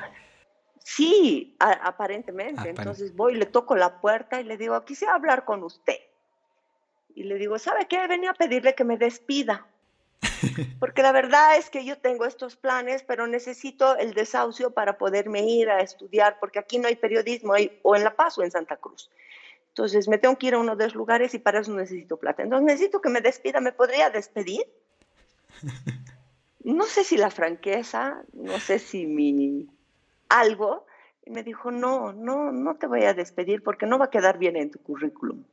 Sí, 0.84 1.56
aparentemente. 1.58 2.70
Entonces 2.70 3.14
voy, 3.14 3.34
le 3.34 3.46
toco 3.46 3.76
la 3.76 4.00
puerta 4.00 4.40
y 4.40 4.44
le 4.44 4.56
digo, 4.56 4.84
quisiera 4.84 5.14
hablar 5.14 5.44
con 5.44 5.62
usted. 5.62 5.98
Y 7.14 7.24
le 7.24 7.36
digo, 7.36 7.58
¿sabe 7.58 7.86
qué? 7.88 8.06
Venía 8.06 8.30
a 8.30 8.34
pedirle 8.34 8.74
que 8.74 8.84
me 8.84 8.96
despida. 8.96 9.66
Porque 10.80 11.02
la 11.02 11.12
verdad 11.12 11.56
es 11.56 11.70
que 11.70 11.84
yo 11.84 11.98
tengo 11.98 12.24
estos 12.24 12.56
planes, 12.56 13.02
pero 13.02 13.26
necesito 13.26 13.96
el 13.96 14.14
desahucio 14.14 14.72
para 14.72 14.98
poderme 14.98 15.42
ir 15.42 15.68
a 15.70 15.80
estudiar, 15.80 16.38
porque 16.40 16.58
aquí 16.58 16.78
no 16.78 16.88
hay 16.88 16.96
periodismo, 16.96 17.54
o 17.82 17.96
en 17.96 18.04
La 18.04 18.14
Paz 18.14 18.38
o 18.38 18.42
en 18.42 18.50
Santa 18.50 18.76
Cruz. 18.76 19.10
Entonces 19.68 20.06
me 20.06 20.18
tengo 20.18 20.36
que 20.36 20.48
ir 20.48 20.54
a 20.54 20.58
uno 20.58 20.76
de 20.76 20.84
los 20.84 20.94
lugares 20.94 21.34
y 21.34 21.38
para 21.38 21.60
eso 21.60 21.72
necesito 21.72 22.18
plata. 22.18 22.42
Entonces 22.42 22.66
necesito 22.66 23.00
que 23.00 23.08
me 23.08 23.20
despida, 23.20 23.60
¿me 23.60 23.72
podría 23.72 24.10
despedir? 24.10 24.66
No 26.64 26.84
sé 26.84 27.02
si 27.02 27.16
la 27.16 27.32
franqueza, 27.32 28.22
no 28.34 28.60
sé 28.60 28.78
si 28.78 29.04
mi 29.04 29.68
algo. 30.40 30.86
Y 31.24 31.30
me 31.30 31.42
dijo, 31.42 31.70
no, 31.70 32.12
no, 32.12 32.50
no 32.50 32.74
te 32.76 32.86
voy 32.86 33.04
a 33.04 33.14
despedir 33.14 33.62
porque 33.62 33.86
no 33.86 33.98
va 33.98 34.06
a 34.06 34.10
quedar 34.10 34.38
bien 34.38 34.56
en 34.56 34.70
tu 34.70 34.80
currículum 34.80 35.44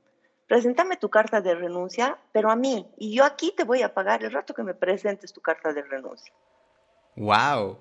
preséntame 0.49 0.97
tu 0.97 1.09
carta 1.09 1.41
de 1.41 1.53
renuncia, 1.53 2.17
pero 2.31 2.49
a 2.49 2.55
mí, 2.55 2.91
y 2.97 3.15
yo 3.15 3.23
aquí 3.23 3.53
te 3.55 3.63
voy 3.63 3.83
a 3.83 3.93
pagar 3.93 4.23
el 4.23 4.31
rato 4.31 4.55
que 4.55 4.63
me 4.63 4.73
presentes 4.73 5.31
tu 5.31 5.41
carta 5.41 5.71
de 5.71 5.83
renuncia. 5.83 6.33
¡Wow! 7.15 7.77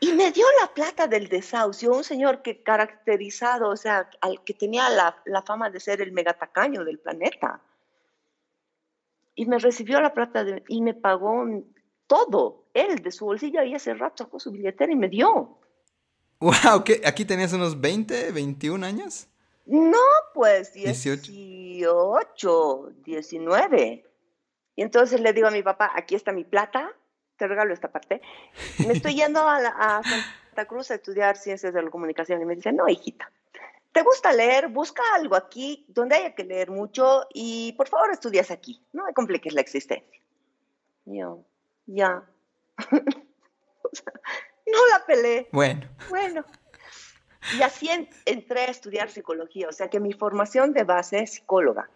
y 0.00 0.12
me 0.12 0.32
dio 0.32 0.44
la 0.60 0.74
plata 0.74 1.06
del 1.06 1.28
desahucio, 1.28 1.92
un 1.92 2.02
señor 2.02 2.42
que 2.42 2.64
caracterizado, 2.64 3.68
o 3.68 3.76
sea, 3.76 4.10
al 4.20 4.42
que 4.42 4.52
tenía 4.52 4.90
la, 4.90 5.16
la 5.26 5.42
fama 5.42 5.70
de 5.70 5.78
ser 5.78 6.00
el 6.00 6.10
megatacaño 6.10 6.84
del 6.84 6.98
planeta. 6.98 7.60
Y 9.36 9.46
me 9.46 9.60
recibió 9.60 10.00
la 10.00 10.12
plata 10.12 10.44
y 10.66 10.82
me 10.82 10.94
pagó 10.94 11.44
todo. 12.08 12.59
Él 12.74 13.02
de 13.02 13.10
su 13.10 13.24
bolsillo 13.24 13.62
y 13.62 13.74
ese 13.74 13.94
rato 13.94 14.24
sacó 14.24 14.40
su 14.40 14.50
billetera 14.50 14.92
y 14.92 14.96
me 14.96 15.08
dio. 15.08 15.58
¡Wow! 16.40 16.84
¿qué? 16.84 17.00
¿Aquí 17.04 17.24
tenías 17.24 17.52
unos 17.52 17.80
20, 17.80 18.32
21 18.32 18.86
años? 18.86 19.28
No, 19.66 19.98
pues 20.34 20.72
18, 20.72 22.92
19. 23.04 24.04
Y 24.76 24.82
entonces 24.82 25.20
le 25.20 25.32
digo 25.32 25.48
a 25.48 25.52
mi 25.52 25.62
papá, 25.62 25.90
aquí 25.94 26.14
está 26.14 26.32
mi 26.32 26.44
plata, 26.44 26.90
te 27.36 27.46
regalo 27.46 27.72
esta 27.72 27.92
parte. 27.92 28.20
Me 28.86 28.94
estoy 28.94 29.14
yendo 29.14 29.40
a, 29.40 30.02
Santa 30.02 30.66
Cruz 30.66 30.90
a 30.90 30.94
estudiar 30.94 31.36
ciencias 31.36 31.72
de 31.72 31.82
la 31.82 31.90
comunicación 31.90 32.42
y 32.42 32.46
me 32.46 32.56
dice, 32.56 32.72
no, 32.72 32.88
hijita, 32.88 33.30
¿te 33.92 34.02
gusta 34.02 34.32
leer? 34.32 34.68
Busca 34.68 35.02
algo 35.14 35.36
aquí 35.36 35.84
donde 35.88 36.16
haya 36.16 36.34
que 36.34 36.44
leer 36.44 36.70
mucho 36.70 37.26
y 37.32 37.72
por 37.74 37.88
favor 37.88 38.10
estudias 38.10 38.50
aquí, 38.50 38.82
no 38.92 39.04
me 39.04 39.12
compliques 39.12 39.52
la 39.52 39.60
existencia. 39.60 40.20
yo, 41.04 41.44
ya. 41.86 42.24
no 44.66 44.88
la 44.92 45.04
peleé. 45.06 45.48
Bueno. 45.52 45.88
Bueno. 46.08 46.44
Y 47.58 47.62
así 47.62 47.88
entré 48.26 48.60
a 48.60 48.70
estudiar 48.70 49.10
psicología, 49.10 49.68
o 49.68 49.72
sea 49.72 49.88
que 49.88 49.98
mi 49.98 50.12
formación 50.12 50.72
de 50.72 50.84
base 50.84 51.20
es 51.20 51.32
psicóloga. 51.34 51.88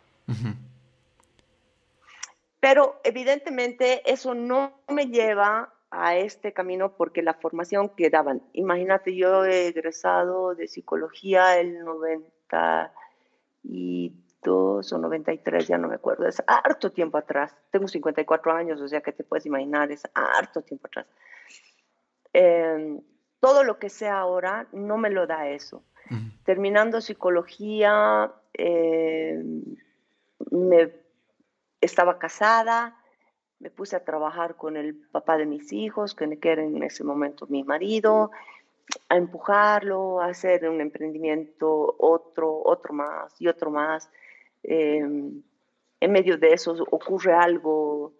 Pero 2.61 2.99
evidentemente 3.05 4.11
eso 4.11 4.35
no 4.35 4.80
me 4.89 5.07
lleva 5.09 5.74
a 5.91 6.16
este 6.16 6.53
camino 6.53 6.97
porque 6.97 7.22
la 7.22 7.35
formación 7.35 7.91
que 7.91 8.09
daban, 8.09 8.43
imagínate, 8.53 9.14
yo 9.14 9.45
he 9.45 9.68
egresado 9.68 10.55
de 10.55 10.66
psicología 10.66 11.59
el 11.59 11.85
94 14.45 14.97
o 14.97 14.99
93, 14.99 15.66
ya 15.66 15.78
no 15.78 15.88
me 15.88 15.95
acuerdo, 15.95 16.26
es 16.26 16.42
harto 16.47 16.90
tiempo 16.90 17.18
atrás. 17.18 17.55
Tengo 17.70 17.88
54 17.88 18.53
años, 18.53 18.80
o 18.80 18.88
sea 18.88 19.01
que 19.01 19.12
te 19.12 19.24
puedes 19.24 19.47
imaginar, 19.47 19.90
es 19.90 20.03
harto 20.14 20.62
tiempo 20.62 20.86
atrás. 20.86 21.07
Em, 22.32 23.01
todo 23.40 23.64
lo 23.64 23.78
que 23.78 23.90
sé 23.90 24.09
ahora 24.09 24.66
no 24.72 24.99
me 24.99 25.11
lo 25.11 25.26
da 25.26 25.49
eso. 25.49 25.82
Terminando 26.45 27.01
psicología, 27.01 28.30
em, 28.53 29.62
me, 30.51 30.92
estaba 31.80 32.18
casada, 32.18 32.97
me 33.59 33.70
puse 33.70 33.97
a 33.97 34.05
trabajar 34.05 34.57
con 34.57 34.76
el 34.76 34.95
papá 34.95 35.38
de 35.38 35.47
mis 35.47 35.72
hijos, 35.72 36.14
que 36.14 36.38
era 36.42 36.62
en 36.62 36.82
ese 36.82 37.05
momento 37.05 37.47
mi 37.47 37.64
marido, 37.64 38.30
a 39.09 39.16
empujarlo, 39.16 40.20
a 40.20 40.26
hacer 40.26 40.68
un 40.68 40.80
emprendimiento, 40.80 41.97
otro, 41.99 42.62
otro 42.64 42.92
más 42.92 43.40
y 43.40 43.49
otro 43.49 43.70
más. 43.70 44.11
Em, 44.64 45.42
en 46.00 46.12
medio 46.12 46.38
de 46.38 46.52
eso 46.54 46.72
ocurre 46.90 47.34
algo 47.34 48.14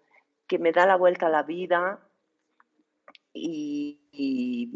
que 0.47 0.59
me 0.59 0.71
da 0.71 0.85
la 0.85 0.95
vuelta 0.95 1.25
a 1.25 1.29
la 1.29 1.43
vida 1.43 1.99
y, 3.33 4.71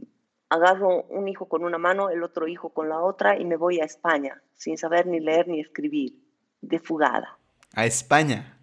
agarro 0.49 1.03
un 1.03 1.27
hijo 1.27 1.47
con 1.47 1.63
una 1.63 1.77
mano, 1.77 2.09
el 2.09 2.23
otro 2.23 2.47
hijo 2.47 2.69
con 2.69 2.89
la 2.89 2.99
otra 2.99 3.37
y 3.37 3.45
me 3.45 3.55
voy 3.55 3.79
a 3.79 3.85
España 3.85 4.41
sin 4.55 4.79
saber 4.79 5.05
ni 5.05 5.19
leer 5.19 5.47
ni 5.47 5.59
escribir, 5.61 6.15
de 6.61 6.79
fugada. 6.79 7.37
¿A 7.75 7.85
España? 7.85 8.57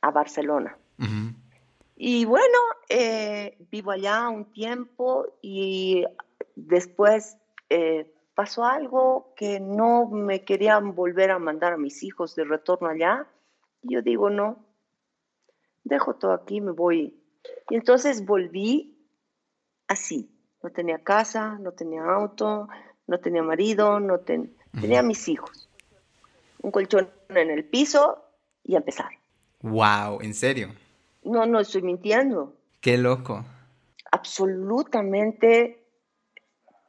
A 0.00 0.12
Barcelona. 0.12 0.78
Y 1.96 2.24
bueno, 2.24 2.58
eh, 2.88 3.58
vivo 3.70 3.90
allá 3.90 4.28
un 4.28 4.52
tiempo 4.52 5.26
y 5.42 6.04
después 6.54 7.36
eh, 7.68 8.12
pasó 8.34 8.64
algo 8.64 9.32
que 9.36 9.60
no 9.60 10.08
me 10.08 10.42
querían 10.44 10.94
volver 10.94 11.30
a 11.30 11.38
mandar 11.38 11.74
a 11.74 11.78
mis 11.78 12.02
hijos 12.02 12.34
de 12.34 12.44
retorno 12.44 12.88
allá. 12.88 13.26
Y 13.82 13.94
yo 13.94 14.02
digo, 14.02 14.30
no, 14.30 14.64
dejo 15.84 16.14
todo 16.14 16.32
aquí, 16.32 16.60
me 16.60 16.72
voy. 16.72 17.20
Y 17.70 17.74
entonces 17.74 18.24
volví 18.24 18.96
así. 19.88 20.30
No 20.62 20.70
tenía 20.70 20.98
casa, 20.98 21.58
no 21.58 21.72
tenía 21.72 22.04
auto, 22.04 22.68
no 23.06 23.18
tenía 23.18 23.42
marido, 23.42 23.98
no 23.98 24.20
tenía 24.20 25.02
mis 25.02 25.28
hijos. 25.28 25.68
Un 26.60 26.70
colchón 26.70 27.10
en 27.30 27.50
el 27.50 27.64
piso 27.64 28.24
y 28.62 28.74
a 28.74 28.78
empezar. 28.78 29.10
Wow, 29.60 30.20
¿en 30.20 30.34
serio? 30.34 30.68
No, 31.24 31.46
no 31.46 31.60
estoy 31.60 31.82
mintiendo. 31.82 32.54
Qué 32.80 32.96
loco. 32.96 33.44
Absolutamente 34.10 35.84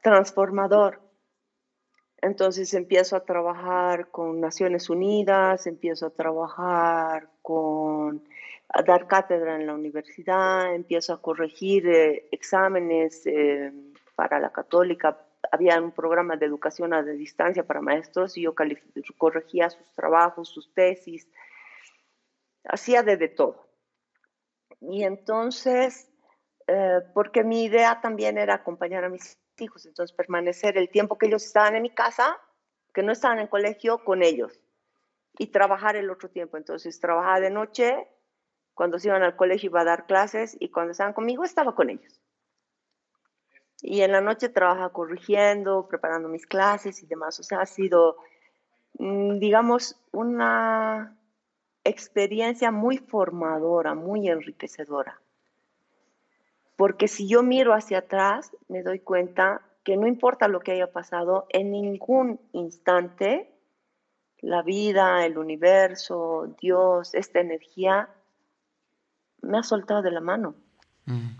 transformador. 0.02 1.00
Entonces 2.24 2.72
empiezo 2.72 3.16
a 3.16 3.24
trabajar 3.26 4.08
con 4.10 4.40
Naciones 4.40 4.88
Unidas, 4.88 5.66
empiezo 5.66 6.06
a 6.06 6.10
trabajar 6.10 7.28
con, 7.42 8.26
a 8.70 8.82
dar 8.82 9.06
cátedra 9.06 9.56
en 9.56 9.66
la 9.66 9.74
universidad, 9.74 10.74
empiezo 10.74 11.12
a 11.12 11.20
corregir 11.20 11.86
eh, 11.86 12.26
exámenes 12.32 13.26
eh, 13.26 13.70
para 14.14 14.40
la 14.40 14.50
católica. 14.50 15.18
Había 15.52 15.78
un 15.78 15.92
programa 15.92 16.38
de 16.38 16.46
educación 16.46 16.94
a 16.94 17.02
distancia 17.02 17.66
para 17.66 17.82
maestros 17.82 18.38
y 18.38 18.42
yo 18.44 18.54
corregía 19.18 19.68
sus 19.68 19.92
trabajos, 19.92 20.48
sus 20.48 20.72
tesis, 20.72 21.28
hacía 22.64 23.02
de, 23.02 23.18
de 23.18 23.28
todo. 23.28 23.68
Y 24.80 25.04
entonces, 25.04 26.10
eh, 26.68 27.00
porque 27.12 27.44
mi 27.44 27.64
idea 27.64 28.00
también 28.00 28.38
era 28.38 28.54
acompañar 28.54 29.04
a 29.04 29.10
mis 29.10 29.36
hijos, 29.62 29.86
entonces 29.86 30.16
permanecer 30.16 30.76
el 30.76 30.88
tiempo 30.88 31.18
que 31.18 31.26
ellos 31.26 31.44
estaban 31.44 31.76
en 31.76 31.82
mi 31.82 31.90
casa, 31.90 32.38
que 32.92 33.02
no 33.02 33.12
estaban 33.12 33.38
en 33.38 33.46
colegio, 33.46 34.04
con 34.04 34.22
ellos 34.22 34.60
y 35.38 35.48
trabajar 35.48 35.96
el 35.96 36.10
otro 36.10 36.30
tiempo. 36.30 36.56
Entonces 36.56 37.00
trabajaba 37.00 37.40
de 37.40 37.50
noche, 37.50 38.08
cuando 38.74 38.98
se 38.98 39.08
iban 39.08 39.22
al 39.22 39.36
colegio 39.36 39.70
iba 39.70 39.80
a 39.80 39.84
dar 39.84 40.06
clases 40.06 40.56
y 40.58 40.70
cuando 40.70 40.92
estaban 40.92 41.12
conmigo 41.12 41.44
estaba 41.44 41.74
con 41.74 41.90
ellos. 41.90 42.20
Y 43.80 44.00
en 44.00 44.12
la 44.12 44.20
noche 44.20 44.48
trabajaba 44.48 44.92
corrigiendo, 44.92 45.86
preparando 45.88 46.28
mis 46.28 46.46
clases 46.46 47.02
y 47.02 47.06
demás. 47.06 47.38
O 47.40 47.42
sea, 47.42 47.60
ha 47.60 47.66
sido, 47.66 48.16
mm, 48.98 49.38
digamos, 49.38 50.00
una 50.12 51.18
experiencia 51.84 52.70
muy 52.70 52.98
formadora, 52.98 53.94
muy 53.94 54.28
enriquecedora. 54.28 55.20
Porque 56.76 57.08
si 57.08 57.28
yo 57.28 57.42
miro 57.42 57.72
hacia 57.72 57.98
atrás, 57.98 58.50
me 58.68 58.82
doy 58.82 59.00
cuenta 59.00 59.62
que 59.84 59.96
no 59.96 60.06
importa 60.06 60.48
lo 60.48 60.60
que 60.60 60.72
haya 60.72 60.92
pasado, 60.92 61.46
en 61.50 61.70
ningún 61.70 62.40
instante 62.52 63.50
la 64.40 64.62
vida, 64.62 65.24
el 65.24 65.38
universo, 65.38 66.54
Dios, 66.60 67.14
esta 67.14 67.40
energía, 67.40 68.10
me 69.40 69.58
ha 69.58 69.62
soltado 69.62 70.02
de 70.02 70.10
la 70.10 70.20
mano. 70.20 70.54
Mm. 71.06 71.36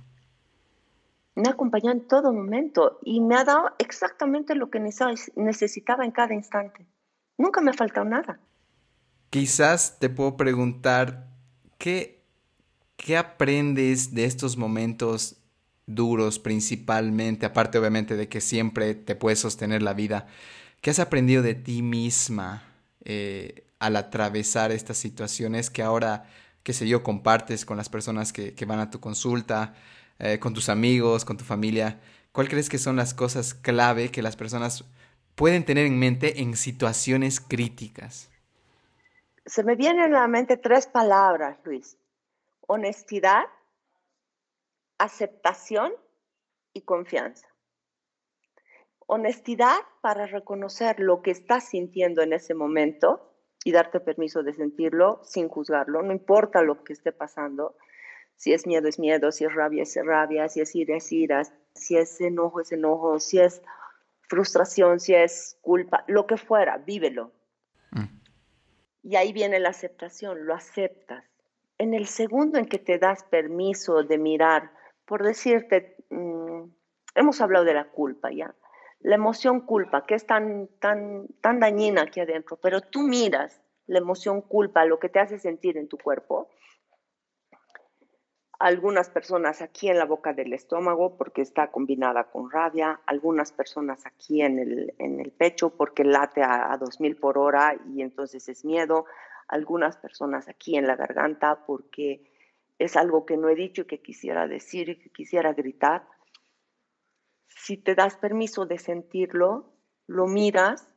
Me 1.37 1.49
ha 1.49 1.53
acompañado 1.53 1.93
en 1.93 2.07
todo 2.07 2.32
momento 2.32 2.99
y 3.03 3.20
me 3.20 3.37
ha 3.37 3.45
dado 3.45 3.72
exactamente 3.78 4.55
lo 4.55 4.70
que 4.70 4.80
necesitaba 4.80 6.05
en 6.05 6.12
cada 6.12 6.32
instante. 6.32 6.87
Nunca 7.37 7.61
me 7.61 7.72
ha 7.72 7.74
faltado 7.74 8.07
nada. 8.07 8.39
Quizás 9.30 9.99
te 9.99 10.09
puedo 10.09 10.37
preguntar, 10.37 11.26
¿qué 11.76 12.24
¿Qué 13.05 13.18
aprendes 13.18 14.14
de 14.14 14.24
estos 14.24 14.57
momentos 14.57 15.36
duros 15.84 16.38
principalmente, 16.38 17.44
aparte 17.44 17.76
obviamente 17.76 18.16
de 18.16 18.30
que 18.30 18.40
siempre 18.40 18.94
te 18.94 19.14
puedes 19.14 19.40
sostener 19.40 19.82
la 19.82 19.92
vida? 19.92 20.26
¿Qué 20.80 20.88
has 20.88 20.98
aprendido 20.98 21.42
de 21.42 21.55
ti 21.55 21.82
misma 21.82 22.62
eh, 23.05 23.66
al 23.78 23.96
atravesar 23.96 24.72
estas 24.72 24.96
situaciones 24.96 25.68
que 25.68 25.82
ahora, 25.82 26.24
qué 26.62 26.72
sé 26.72 26.88
yo, 26.88 27.02
compartes 27.02 27.66
con 27.66 27.76
las 27.76 27.90
personas 27.90 28.32
que, 28.32 28.55
van 28.66 28.78
a 28.78 28.88
tu 28.88 29.00
consulta, 29.00 29.74
eh, 30.18 30.38
con 30.38 30.55
tus 30.55 30.70
amigos, 30.70 31.26
con 31.26 31.36
tu 31.36 31.44
familia? 31.44 32.00
¿Cuál 32.32 32.48
crees 32.48 32.70
que 32.70 32.78
son 32.78 32.96
las 32.96 33.12
cosas 33.12 33.52
clave 33.52 34.11
que 34.11 34.22
las 34.22 34.34
personas 34.34 34.82
pueden 35.34 35.66
tener 35.66 35.84
en 35.84 35.98
mente 35.98 36.40
en 36.40 36.57
situaciones 36.57 37.38
críticas? 37.38 38.30
Se 39.44 39.62
me 39.62 39.76
vienen 39.76 40.14
a 40.14 40.20
la 40.20 40.26
mente 40.26 40.57
tres 40.57 40.86
palabras, 40.86 41.59
Luis 41.66 41.98
honestidad, 42.67 43.45
aceptación 44.99 45.93
y 46.73 46.83
confianza. 46.83 47.49
Honestidad 49.07 49.77
para 50.01 50.27
reconocer 50.27 50.99
lo 50.99 51.23
que 51.23 51.31
estás 51.31 51.69
sintiendo 51.69 52.23
en 52.23 52.33
ese 52.33 52.55
momento 52.55 53.35
y 53.65 53.73
darte 53.73 54.01
permiso 54.01 54.43
de 54.43 54.55
sentirlo 54.55 55.21
sin 55.25 55.49
juzgarlo, 55.49 56.03
no 56.03 56.12
importa 56.12 56.62
lo 56.62 56.85
que 56.85 56.93
esté 56.93 57.12
pasando. 57.12 57.77
Si 58.37 58.53
es 58.53 58.67
miedo, 58.67 58.89
es 58.89 58.99
miedo, 58.99 59.31
si 59.31 59.45
es 59.45 59.55
rabia, 59.55 59.83
es 59.83 59.97
rabia, 60.05 60.49
si 60.49 60.61
es 60.61 60.75
ira, 60.75 60.97
es 60.97 61.12
ira, 61.12 61.43
si 61.75 61.97
es 61.97 62.21
enojo, 62.21 62.61
es 62.61 62.73
enojo, 62.73 63.21
si 63.21 63.39
es 63.39 63.62
frustración, 64.29 65.01
si 65.01 65.15
es 65.15 65.59
culpa, 65.61 66.05
lo 66.09 66.27
que 66.27 66.37
fuera, 66.37 66.79
vívelo. 66.79 67.33
Mm. 67.93 68.21
Y 69.03 69.17
ahí 69.17 69.33
viene 69.33 69.61
la 69.61 69.69
aceptación, 69.69 70.47
lo 70.47 70.55
aceptas 70.55 71.25
en 71.79 71.95
el 71.95 72.07
segundo 72.07 72.59
en 72.59 72.66
que 72.66 72.79
te 72.79 72.99
das 72.99 73.25
permiso 73.25 74.03
de 74.03 74.18
mirar, 74.18 74.70
por 75.05 75.22
decirte, 75.22 75.97
mm, 76.11 76.64
hemos 77.14 77.41
hablado 77.41 77.64
de 77.64 77.75
la 77.75 77.91
culpa, 77.91 78.31
¿ya? 78.31 78.55
La 79.01 79.16
emoción 79.16 79.61
culpa, 79.61 80.07
que 80.07 80.14
es 80.14 80.27
tan, 80.27 80.68
tan, 80.79 81.27
tan 81.41 81.61
dañina 81.61 82.03
aquí 82.03 82.20
adentro, 82.20 82.57
pero 82.57 82.81
tú 82.81 83.03
miras 83.03 83.61
la 83.87 83.99
emoción 83.99 84.41
culpa, 84.41 84.85
lo 84.87 84.99
que 84.99 85.11
te 85.11 85.18
hace 85.18 85.39
sentir 85.39 85.77
en 85.77 85.89
tu 85.89 85.99
cuerpo. 85.99 86.49
Algunas 88.59 89.11
personas 89.11 89.61
aquí 89.61 89.91
en 89.91 89.99
la 89.99 90.07
boca 90.07 90.33
del 90.33 90.55
estómago 90.55 91.18
porque 91.18 91.43
está 91.43 91.70
combinada 91.70 92.31
con 92.31 92.51
rabia, 92.51 93.01
algunas 93.05 93.53
personas 93.53 94.07
aquí 94.07 94.41
en 94.41 94.59
el, 94.59 94.95
en 94.99 95.20
el 95.20 95.33
pecho 95.33 95.77
porque 95.77 96.05
late 96.05 96.43
a, 96.43 96.72
a 96.72 96.79
2000 96.79 97.16
por 97.16 97.37
hora 97.37 97.77
y 97.93 98.01
entonces 98.01 98.49
es 98.49 98.64
miedo, 98.64 99.05
algunas 99.49 99.97
personas 99.97 100.49
aquí 100.49 100.76
en 100.76 100.86
la 100.86 100.97
garganta 100.97 101.64
porque 101.66 102.30
es 102.78 102.97
algo 102.97 103.24
que 103.24 103.36
no 103.36 103.49
he 103.49 103.55
dicho 103.55 103.82
y 103.82 103.86
que 103.86 104.03
quisiera 104.03 104.47
decir 104.47 104.88
y 104.88 104.99
que 104.99 105.11
quisiera 105.11 105.53
gritar. 105.53 106.07
Si 107.49 107.76
te 107.76 107.95
das 107.95 108.16
permiso 108.16 108.66
de 108.66 108.78
sentirlo, 108.78 109.72
lo 110.07 110.26
miras, 110.26 110.88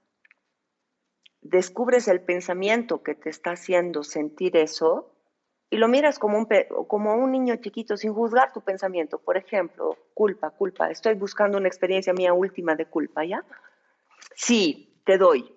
descubres 1.41 2.07
el 2.07 2.21
pensamiento 2.21 3.03
que 3.03 3.15
te 3.15 3.29
está 3.29 3.51
haciendo 3.51 4.03
sentir 4.03 4.57
eso 4.57 5.13
y 5.69 5.77
lo 5.77 5.87
miras 5.87 6.17
como 6.17 6.37
un, 6.37 6.47
como 6.87 7.15
un 7.15 7.31
niño 7.31 7.55
chiquito 7.57 7.97
sin 7.97 8.13
juzgar 8.13 8.53
tu 8.53 8.61
pensamiento. 8.61 9.19
Por 9.19 9.37
ejemplo, 9.37 9.97
culpa, 10.13 10.49
culpa. 10.51 10.89
Estoy 10.89 11.15
buscando 11.15 11.57
una 11.57 11.67
experiencia 11.67 12.13
mía 12.13 12.33
última 12.33 12.75
de 12.75 12.85
culpa, 12.85 13.25
¿ya? 13.25 13.43
Sí, 14.35 15.01
te 15.05 15.17
doy. 15.17 15.53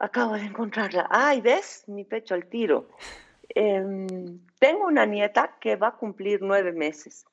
Acabo 0.00 0.32
de 0.32 0.46
encontrarla. 0.46 1.06
Ay, 1.10 1.42
¿ves? 1.42 1.84
Mi 1.86 2.04
pecho 2.04 2.34
al 2.34 2.46
tiro. 2.46 2.88
Em, 3.50 4.40
tengo 4.58 4.86
una 4.86 5.04
nieta 5.04 5.58
que 5.60 5.76
va 5.76 5.88
a 5.88 5.96
cumplir 5.96 6.40
nueve 6.40 6.72
meses. 6.72 7.26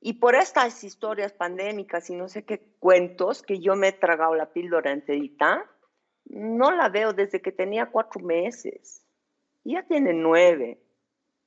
Y 0.00 0.14
por 0.14 0.34
estas 0.34 0.82
historias 0.82 1.32
pandémicas 1.32 2.10
y 2.10 2.16
no 2.16 2.28
sé 2.28 2.44
qué 2.44 2.60
cuentos 2.80 3.42
que 3.42 3.60
yo 3.60 3.76
me 3.76 3.88
he 3.88 3.92
tragado 3.92 4.34
la 4.34 4.52
píldora 4.52 4.90
enterita, 4.90 5.64
no 6.24 6.72
la 6.72 6.88
veo 6.88 7.12
desde 7.12 7.40
que 7.40 7.52
tenía 7.52 7.86
cuatro 7.86 8.20
meses. 8.20 9.04
Ya 9.62 9.84
tiene 9.84 10.12
nueve. 10.12 10.80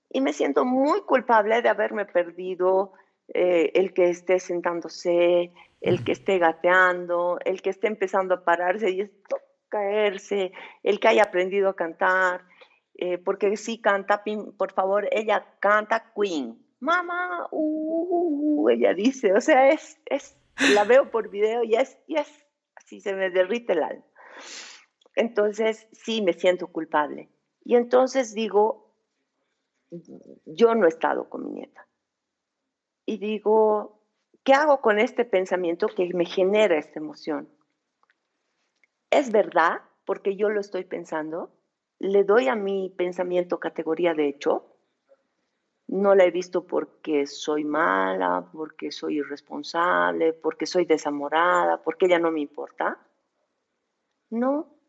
Y 0.10 0.22
me 0.22 0.32
siento 0.32 0.64
muy 0.64 1.02
culpable 1.02 1.62
de 1.62 1.68
haberme 1.68 2.06
perdido 2.06 2.94
eh, 3.34 3.72
el 3.76 3.94
que 3.94 4.10
esté 4.10 4.40
sentándose, 4.40 5.52
el 5.80 6.04
que 6.04 6.12
esté 6.12 6.38
gateando, 6.38 7.40
el 7.46 7.62
que 7.62 7.70
esté 7.70 7.88
empezando 7.88 8.36
a 8.36 8.44
pararse 8.44 8.92
y 8.92 9.02
esto, 9.02 9.38
caerse, 9.70 10.52
el 10.84 11.00
que 11.00 11.08
haya 11.08 11.24
aprendido 11.24 11.70
a 11.70 11.76
cantar, 11.76 12.46
eh, 12.96 13.18
porque 13.18 13.56
sí 13.58 13.80
canta, 13.80 14.24
por 14.58 14.74
favor, 14.74 15.08
ella 15.12 15.56
canta 15.60 16.14
Queen. 16.16 16.58
Mamá, 16.80 17.48
uh, 17.52 18.70
ella 18.70 18.94
dice, 18.94 19.34
o 19.34 19.42
sea, 19.42 19.70
es, 19.70 20.00
es, 20.06 20.36
la 20.74 20.84
veo 20.84 21.10
por 21.10 21.30
video 21.30 21.64
y 21.64 21.76
es, 21.76 21.98
y 22.08 22.18
es, 22.18 22.28
así 22.76 23.00
se 23.00 23.14
me 23.14 23.30
derrite 23.30 23.74
el 23.74 23.84
alma. 23.84 24.04
Entonces, 25.16 25.88
sí, 25.92 26.22
me 26.22 26.34
siento 26.34 26.68
culpable. 26.68 27.30
Y 27.64 27.76
entonces 27.76 28.34
digo, 28.34 28.94
yo 30.46 30.76
no 30.76 30.86
he 30.86 30.90
estado 30.90 31.30
con 31.30 31.46
mi 31.46 31.52
nieta. 31.52 31.86
Y 33.06 33.18
digo, 33.18 34.00
¿qué 34.44 34.54
hago 34.54 34.82
con 34.82 35.00
este 35.00 35.26
pensamiento 35.26 35.88
que 35.88 36.14
me 36.14 36.26
genera 36.26 36.78
esta 36.78 37.00
emoción? 37.00 37.50
¿Es 39.10 39.32
verdad 39.32 39.82
porque 40.06 40.36
yo 40.36 40.50
lo 40.50 40.60
estoy 40.60 40.86
pensando? 40.86 41.52
¿Le 42.00 42.24
doy 42.24 42.48
a 42.48 42.56
mi 42.56 42.90
pensamiento 42.90 43.60
categoría 43.60 44.14
de 44.14 44.28
hecho? 44.28 44.66
No 45.88 46.16
la 46.16 46.24
he 46.24 46.32
visto 46.32 46.66
porque 46.66 47.28
soy 47.28 47.64
mala, 47.64 48.50
porque 48.54 48.92
soy 48.92 49.18
irresponsable, 49.18 50.34
porque 50.34 50.66
soy 50.66 50.86
desamorada, 50.86 51.82
porque 51.84 52.06
ella 52.06 52.20
no 52.20 52.32
me 52.32 52.40
importa. 52.40 52.98
No, 54.30 54.82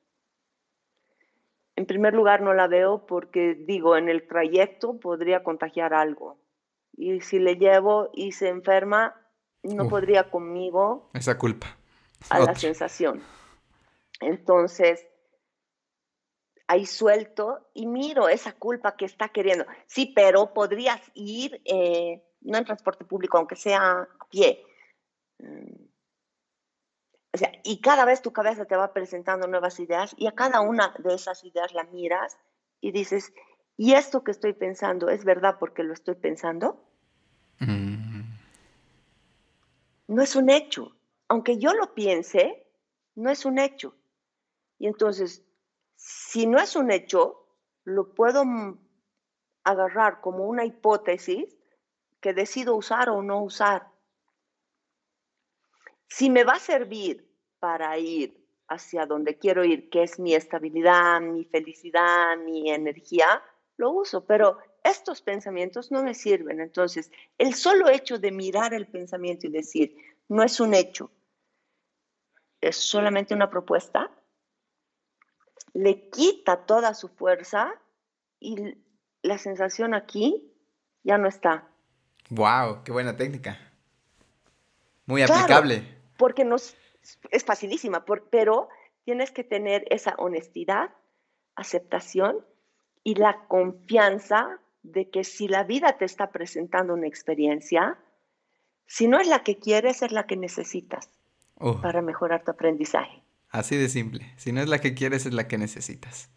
en 1.75 1.87
primer 1.87 2.15
lugar, 2.15 2.43
no 2.43 2.55
la 2.55 2.69
veo 2.69 3.07
porque, 3.07 3.55
digo, 3.55 3.97
en 3.97 4.09
el 4.09 4.27
trayecto 4.29 5.01
podría 5.01 5.43
contagiar 5.43 5.95
algo. 5.95 6.39
Y 6.93 7.21
si 7.21 7.39
le 7.39 7.57
llevo 7.57 8.11
y 8.13 8.33
se 8.33 8.49
enferma, 8.49 9.15
no 9.63 9.89
podría 9.89 10.31
conmigo. 10.31 11.11
Esa 11.15 11.39
culpa. 11.39 11.77
A 12.31 12.41
la 12.41 12.55
sensación. 12.55 13.23
Entonces, 14.21 15.07
ahí 16.67 16.87
suelto 16.87 17.71
y 17.75 17.87
miro 17.87 18.29
esa 18.29 18.53
culpa 18.53 18.97
que 18.97 19.05
está 19.05 19.29
queriendo. 19.29 19.67
Sí, 19.87 20.13
pero 20.15 20.53
podrías 20.53 21.01
ir, 21.15 21.61
eh, 21.65 22.23
no 22.41 22.59
en 22.59 22.65
transporte 22.65 23.05
público, 23.05 23.39
aunque 23.39 23.57
sea 23.57 24.03
a 24.03 24.29
pie. 24.31 24.65
Mm, 25.39 25.85
o 27.35 27.39
sea, 27.39 27.53
y 27.65 27.81
cada 27.81 28.05
vez 28.05 28.21
tu 28.23 28.33
cabeza 28.33 28.67
te 28.67 28.77
va 28.77 28.93
presentando 28.93 29.47
nuevas 29.47 29.81
ideas 29.81 30.15
y 30.19 30.27
a 30.27 30.33
cada 30.33 30.61
una 30.61 30.95
de 30.99 31.15
esas 31.15 31.43
ideas 31.45 31.73
la 31.73 31.85
miras 31.85 32.37
y 32.81 32.93
dices, 32.93 33.33
¿y 33.83 33.95
esto 33.95 34.23
que 34.23 34.31
estoy 34.31 34.53
pensando 34.53 35.09
es 35.09 35.25
verdad 35.25 35.57
porque 35.59 35.83
lo 35.83 35.93
estoy 35.93 36.15
pensando? 36.15 36.81
Mm. 37.59 38.21
No 40.07 40.23
es 40.23 40.37
un 40.37 40.51
hecho. 40.51 40.95
Aunque 41.27 41.59
yo 41.59 41.75
lo 41.75 41.93
piense, 41.93 42.65
no 43.17 43.29
es 43.29 43.45
un 43.45 43.59
hecho. 43.59 43.97
Y 44.79 44.87
entonces, 44.87 45.45
si 45.97 46.47
no 46.47 46.61
es 46.61 46.77
un 46.77 46.93
hecho, 46.93 47.45
lo 47.83 48.15
puedo 48.15 48.45
agarrar 49.65 50.21
como 50.21 50.47
una 50.47 50.65
hipótesis 50.65 51.53
que 52.21 52.35
decido 52.35 52.77
usar 52.77 53.11
o 53.11 53.21
no 53.21 53.43
usar. 53.43 53.89
Si 56.07 56.31
me 56.31 56.45
va 56.45 56.53
a 56.53 56.61
servir 56.61 57.29
para 57.59 57.99
ir 57.99 58.47
hacia 58.69 59.07
donde 59.07 59.39
quiero 59.39 59.65
ir, 59.65 59.91
que 59.91 60.05
es 60.05 60.21
mi 60.21 60.35
estabilidad, 60.37 61.21
mi 61.21 61.45
felicidad, 61.47 62.37
mi 62.37 62.71
energía, 62.71 63.43
lo 63.77 63.91
uso, 63.91 64.25
pero 64.25 64.59
estos 64.85 65.23
pensamientos 65.23 65.91
no 65.91 66.03
me 66.03 66.15
sirven. 66.15 66.61
Entonces, 66.61 67.11
el 67.39 67.55
solo 67.55 67.89
hecho 67.89 68.19
de 68.19 68.33
mirar 68.33 68.75
el 68.75 68.87
pensamiento 68.87 69.47
y 69.47 69.51
decir, 69.51 69.97
no 70.29 70.43
es 70.43 70.61
un 70.61 70.75
hecho, 70.75 71.11
es 72.61 72.77
solamente 72.77 73.35
una 73.35 73.51
propuesta, 73.51 74.11
le 75.75 76.11
quita 76.11 76.65
toda 76.67 76.95
su 76.95 77.09
fuerza 77.09 77.73
y 78.39 78.77
la 79.23 79.39
sensación 79.39 79.95
aquí 79.95 80.53
ya 81.03 81.19
no 81.19 81.29
está. 81.29 81.69
¡Wow! 82.31 82.85
¡Qué 82.85 82.93
buena 82.93 83.17
técnica! 83.17 83.59
Muy 85.07 85.23
aplicable. 85.23 85.85
Porque 86.17 86.45
nos, 86.45 86.77
es 87.31 87.45
facilísima, 87.45 88.05
pero 88.31 88.69
tienes 89.05 89.33
que 89.33 89.45
tener 89.45 89.85
esa 89.91 90.15
honestidad, 90.19 90.91
aceptación 91.57 92.45
y 93.05 93.15
la 93.15 93.47
confianza 93.49 94.59
de 94.83 95.11
que 95.11 95.25
si 95.25 95.49
la 95.49 95.65
vida 95.65 95.97
te 95.99 96.05
está 96.05 96.31
presentando 96.31 96.95
una 96.95 97.07
experiencia, 97.07 97.99
si 98.87 99.09
no 99.09 99.19
es 99.21 99.27
la 99.27 99.43
que 99.43 99.59
quieres, 99.59 100.03
es 100.03 100.13
la 100.13 100.27
que 100.27 100.37
necesitas 100.37 101.09
oh. 101.59 101.81
para 101.81 102.03
mejorar 102.03 102.45
tu 102.45 102.51
aprendizaje. 102.51 103.23
Así 103.49 103.77
de 103.77 103.89
simple. 103.89 104.33
Si 104.37 104.53
no 104.53 104.61
es 104.61 104.69
la 104.69 104.81
que 104.81 104.95
quieres, 104.95 105.27
es 105.27 105.35
la 105.35 105.47
que 105.47 105.59
necesitas. 105.59 106.31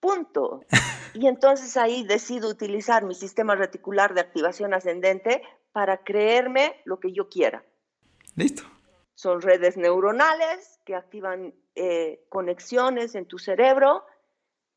Punto. 0.00 0.64
Y 1.14 1.26
entonces 1.26 1.76
ahí 1.76 2.04
decido 2.04 2.48
utilizar 2.48 3.04
mi 3.04 3.14
sistema 3.14 3.54
reticular 3.54 4.14
de 4.14 4.22
activación 4.22 4.72
ascendente 4.72 5.42
para 5.70 5.98
creerme 5.98 6.80
lo 6.86 7.00
que 7.00 7.12
yo 7.12 7.28
quiera. 7.28 7.62
Listo. 8.34 8.62
Son 9.14 9.42
redes 9.42 9.76
neuronales 9.76 10.80
que 10.86 10.94
activan 10.94 11.54
eh, 11.74 12.24
conexiones 12.30 13.14
en 13.14 13.26
tu 13.26 13.38
cerebro 13.38 14.06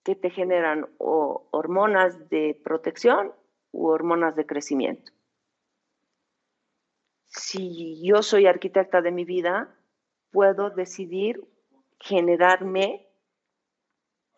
que 0.06 0.16
te 0.16 0.30
generan 0.30 0.88
hormonas 1.00 2.30
de 2.30 2.58
protección 2.64 3.34
u 3.72 3.88
hormonas 3.88 4.36
de 4.36 4.46
crecimiento. 4.46 5.12
Si 7.26 8.06
yo 8.08 8.22
soy 8.22 8.46
arquitecta 8.46 9.02
de 9.02 9.12
mi 9.12 9.26
vida, 9.26 9.76
puedo 10.32 10.70
decidir 10.70 11.44
generarme 12.00 13.08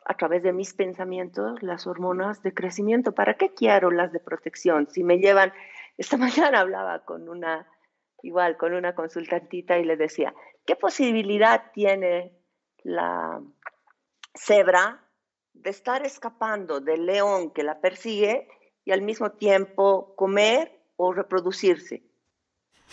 a 0.06 0.16
través 0.16 0.42
de 0.42 0.54
mis 0.54 0.74
pensamientos 0.74 1.62
las 1.62 1.86
hormonas 1.86 2.42
de 2.42 2.54
crecimiento. 2.54 3.12
¿Para 3.12 3.34
qué 3.34 3.54
quiero 3.54 3.92
las 3.92 4.14
de 4.14 4.22
protección? 4.22 4.88
Si 4.90 5.04
me 5.04 5.20
llevan, 5.20 5.52
esta 5.98 6.16
mañana 6.18 6.62
hablaba 6.62 7.04
con 7.04 7.28
una, 7.28 7.68
igual, 8.24 8.56
con 8.56 8.74
una 8.74 8.96
consultantita 8.96 9.78
y 9.78 9.84
le 9.84 9.98
decía, 9.98 10.34
¿qué 10.66 10.78
posibilidad 10.78 11.72
tiene 11.74 12.32
la 12.84 13.42
cebra 14.34 15.04
de 15.64 15.70
estar 15.70 16.06
escapando 16.06 16.80
del 16.80 17.06
león 17.06 17.52
que 17.52 17.64
la 17.64 17.80
persigue 17.80 18.48
y 18.86 18.92
al 18.92 19.02
mismo 19.02 19.32
tiempo 19.32 20.16
comer 20.16 20.80
o 20.96 21.14
reproducirse? 21.14 22.04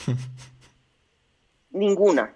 Ninguna. 1.70 2.34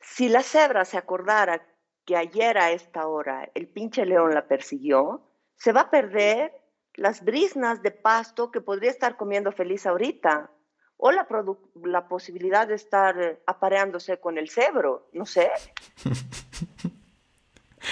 Si 0.00 0.28
la 0.28 0.42
cebra 0.42 0.84
se 0.84 0.98
acordara 0.98 1.66
que 2.04 2.16
ayer 2.16 2.58
a 2.58 2.72
esta 2.72 3.06
hora 3.06 3.48
el 3.54 3.68
pinche 3.68 4.04
león 4.04 4.34
la 4.34 4.46
persiguió, 4.46 5.22
se 5.56 5.72
va 5.72 5.82
a 5.82 5.90
perder 5.90 6.52
las 6.94 7.24
brisnas 7.24 7.82
de 7.82 7.90
pasto 7.90 8.50
que 8.50 8.60
podría 8.60 8.90
estar 8.90 9.16
comiendo 9.16 9.52
feliz 9.52 9.86
ahorita, 9.86 10.50
o 10.96 11.12
la, 11.12 11.26
la 11.84 12.08
posibilidad 12.08 12.68
de 12.68 12.74
estar 12.74 13.40
apareándose 13.46 14.18
con 14.20 14.36
el 14.36 14.50
cebro, 14.50 15.08
no 15.12 15.24
sé. 15.24 15.50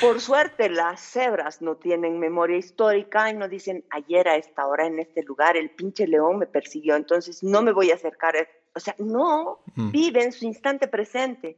Por 0.00 0.20
suerte, 0.20 0.68
las 0.68 1.00
cebras 1.00 1.62
no 1.62 1.76
tienen 1.76 2.20
memoria 2.20 2.58
histórica 2.58 3.30
y 3.30 3.34
no 3.34 3.48
dicen, 3.48 3.84
ayer 3.90 4.28
a 4.28 4.36
esta 4.36 4.66
hora 4.66 4.86
en 4.86 4.98
este 4.98 5.22
lugar 5.22 5.56
el 5.56 5.70
pinche 5.70 6.06
león 6.06 6.38
me 6.38 6.46
persiguió, 6.46 6.94
entonces 6.94 7.42
no 7.42 7.62
me 7.62 7.72
voy 7.72 7.90
a 7.90 7.94
acercar. 7.94 8.34
O 8.74 8.80
sea, 8.80 8.94
no, 8.98 9.60
mm. 9.74 9.90
vive 9.90 10.22
en 10.22 10.32
su 10.32 10.44
instante 10.44 10.88
presente. 10.88 11.56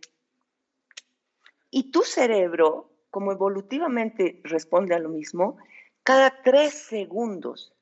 Y 1.71 1.91
tu 1.91 2.03
cerebro, 2.03 2.91
como 3.11 3.33
evolutivamente 3.33 4.41
responde 4.45 4.95
a 4.95 5.01
lo 5.01 5.09
mismo, 5.09 5.59
cada 6.05 6.43
tres 6.43 6.73
segundos, 6.75 7.75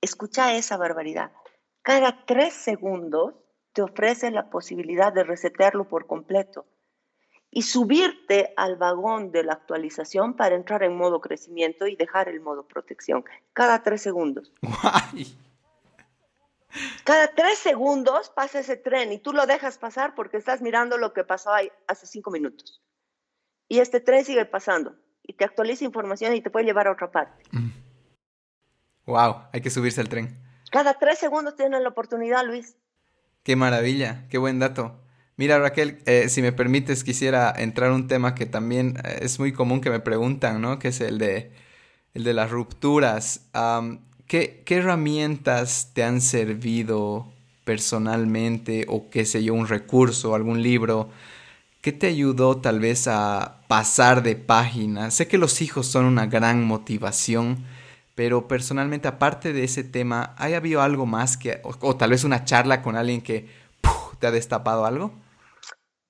escucha 0.00 0.54
esa 0.54 0.76
barbaridad, 0.76 1.32
cada 1.82 2.24
tres 2.24 2.54
segundos 2.54 3.34
te 3.72 3.82
ofrece 3.82 4.30
la 4.30 4.48
posibilidad 4.50 5.12
de 5.12 5.24
resetearlo 5.24 5.88
por 5.88 6.06
completo 6.06 6.64
y 7.56 7.62
subirte 7.62 8.52
al 8.58 8.76
vagón 8.76 9.32
de 9.32 9.42
la 9.42 9.54
actualización 9.54 10.34
para 10.34 10.54
entrar 10.54 10.82
en 10.82 10.94
modo 10.94 11.22
crecimiento 11.22 11.86
y 11.86 11.96
dejar 11.96 12.28
el 12.28 12.38
modo 12.38 12.68
protección. 12.68 13.24
Cada 13.54 13.82
tres 13.82 14.02
segundos. 14.02 14.52
Cada 17.04 17.28
tres 17.28 17.58
segundos 17.58 18.28
pasa 18.28 18.60
ese 18.60 18.76
tren 18.76 19.10
y 19.10 19.18
tú 19.18 19.32
lo 19.32 19.46
dejas 19.46 19.78
pasar 19.78 20.14
porque 20.14 20.36
estás 20.36 20.60
mirando 20.60 20.98
lo 20.98 21.14
que 21.14 21.24
pasó 21.24 21.50
ahí 21.50 21.72
hace 21.86 22.06
cinco 22.06 22.30
minutos 22.30 22.82
y 23.68 23.78
este 23.78 24.00
tren 24.00 24.22
sigue 24.26 24.44
pasando 24.44 24.94
y 25.22 25.32
te 25.32 25.46
actualiza 25.46 25.86
información 25.86 26.34
y 26.34 26.42
te 26.42 26.50
puede 26.50 26.66
llevar 26.66 26.88
a 26.88 26.92
otra 26.92 27.10
parte. 27.10 27.42
Wow, 29.06 29.30
mm. 29.30 29.42
hay 29.54 29.62
que 29.62 29.70
subirse 29.70 30.02
al 30.02 30.10
tren. 30.10 30.36
Cada 30.70 30.98
tres 30.98 31.18
segundos 31.18 31.56
tienes 31.56 31.80
la 31.80 31.88
oportunidad, 31.88 32.44
Luis. 32.44 32.76
Qué 33.44 33.56
maravilla, 33.56 34.26
qué 34.28 34.36
buen 34.36 34.58
dato. 34.58 35.00
Mira, 35.38 35.58
Raquel, 35.58 35.98
eh, 36.06 36.28
si 36.30 36.40
me 36.40 36.52
permites, 36.52 37.04
quisiera 37.04 37.52
entrar 37.56 37.92
un 37.92 38.08
tema 38.08 38.34
que 38.34 38.46
también 38.46 38.96
eh, 39.04 39.18
es 39.20 39.38
muy 39.38 39.52
común 39.52 39.82
que 39.82 39.90
me 39.90 40.00
preguntan, 40.00 40.62
¿no? 40.62 40.78
Que 40.78 40.88
es 40.88 41.00
el 41.02 41.18
de, 41.18 41.52
el 42.14 42.24
de 42.24 42.32
las 42.34 42.50
rupturas. 42.50 43.42
¿qué, 44.26 44.62
¿Qué 44.64 44.76
herramientas 44.76 45.90
te 45.94 46.04
han 46.04 46.22
servido 46.22 47.32
personalmente 47.64 48.86
o 48.88 49.10
qué 49.10 49.26
sé 49.26 49.44
yo, 49.44 49.52
un 49.54 49.68
recurso, 49.68 50.34
algún 50.34 50.62
libro? 50.62 51.10
¿Qué 51.82 51.92
te 51.92 52.08
ayudó 52.08 52.56
tal 52.58 52.80
vez 52.80 53.06
a 53.06 53.62
pasar 53.68 54.22
de 54.22 54.36
página? 54.36 55.10
Sé 55.10 55.28
que 55.28 55.38
los 55.38 55.60
hijos 55.62 55.86
son 55.86 56.06
una 56.06 56.26
gran 56.26 56.64
motivación, 56.64 57.64
pero 58.14 58.48
personalmente, 58.48 59.08
aparte 59.08 59.52
de 59.52 59.64
ese 59.64 59.84
tema, 59.84 60.34
¿hay 60.38 60.54
habido 60.54 60.82
algo 60.82 61.06
más 61.06 61.36
que, 61.36 61.60
o, 61.62 61.96
tal 61.96 62.10
vez 62.10 62.24
una 62.24 62.44
charla 62.44 62.82
con 62.82 62.96
alguien 62.96 63.20
que 63.20 63.48
te 64.18 64.26
ha 64.26 64.30
destapado 64.30 64.86
algo? 64.86 65.12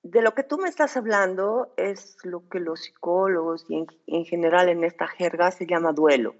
De 0.09 0.21
lo 0.21 0.33
que 0.33 0.43
tú 0.43 0.57
me 0.57 0.69
estás 0.69 0.95
hablando 0.95 1.73
es 1.75 2.17
lo 2.23 2.47
que 2.47 2.61
los 2.61 2.83
psicólogos 2.83 3.65
y 3.67 3.85
en, 4.07 4.25
general 4.25 4.69
en 4.69 4.85
esta 4.85 5.05
jerga 5.07 5.51
se 5.51 5.65
llama 5.65 5.91
duelo. 5.91 6.35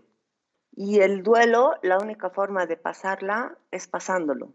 Y 0.72 1.02
el 1.02 1.22
duelo, 1.22 1.74
la 1.82 1.98
única 1.98 2.30
forma 2.30 2.66
de 2.66 2.78
pasarla 2.78 3.58
es 3.72 3.88
pasándolo. 3.88 4.54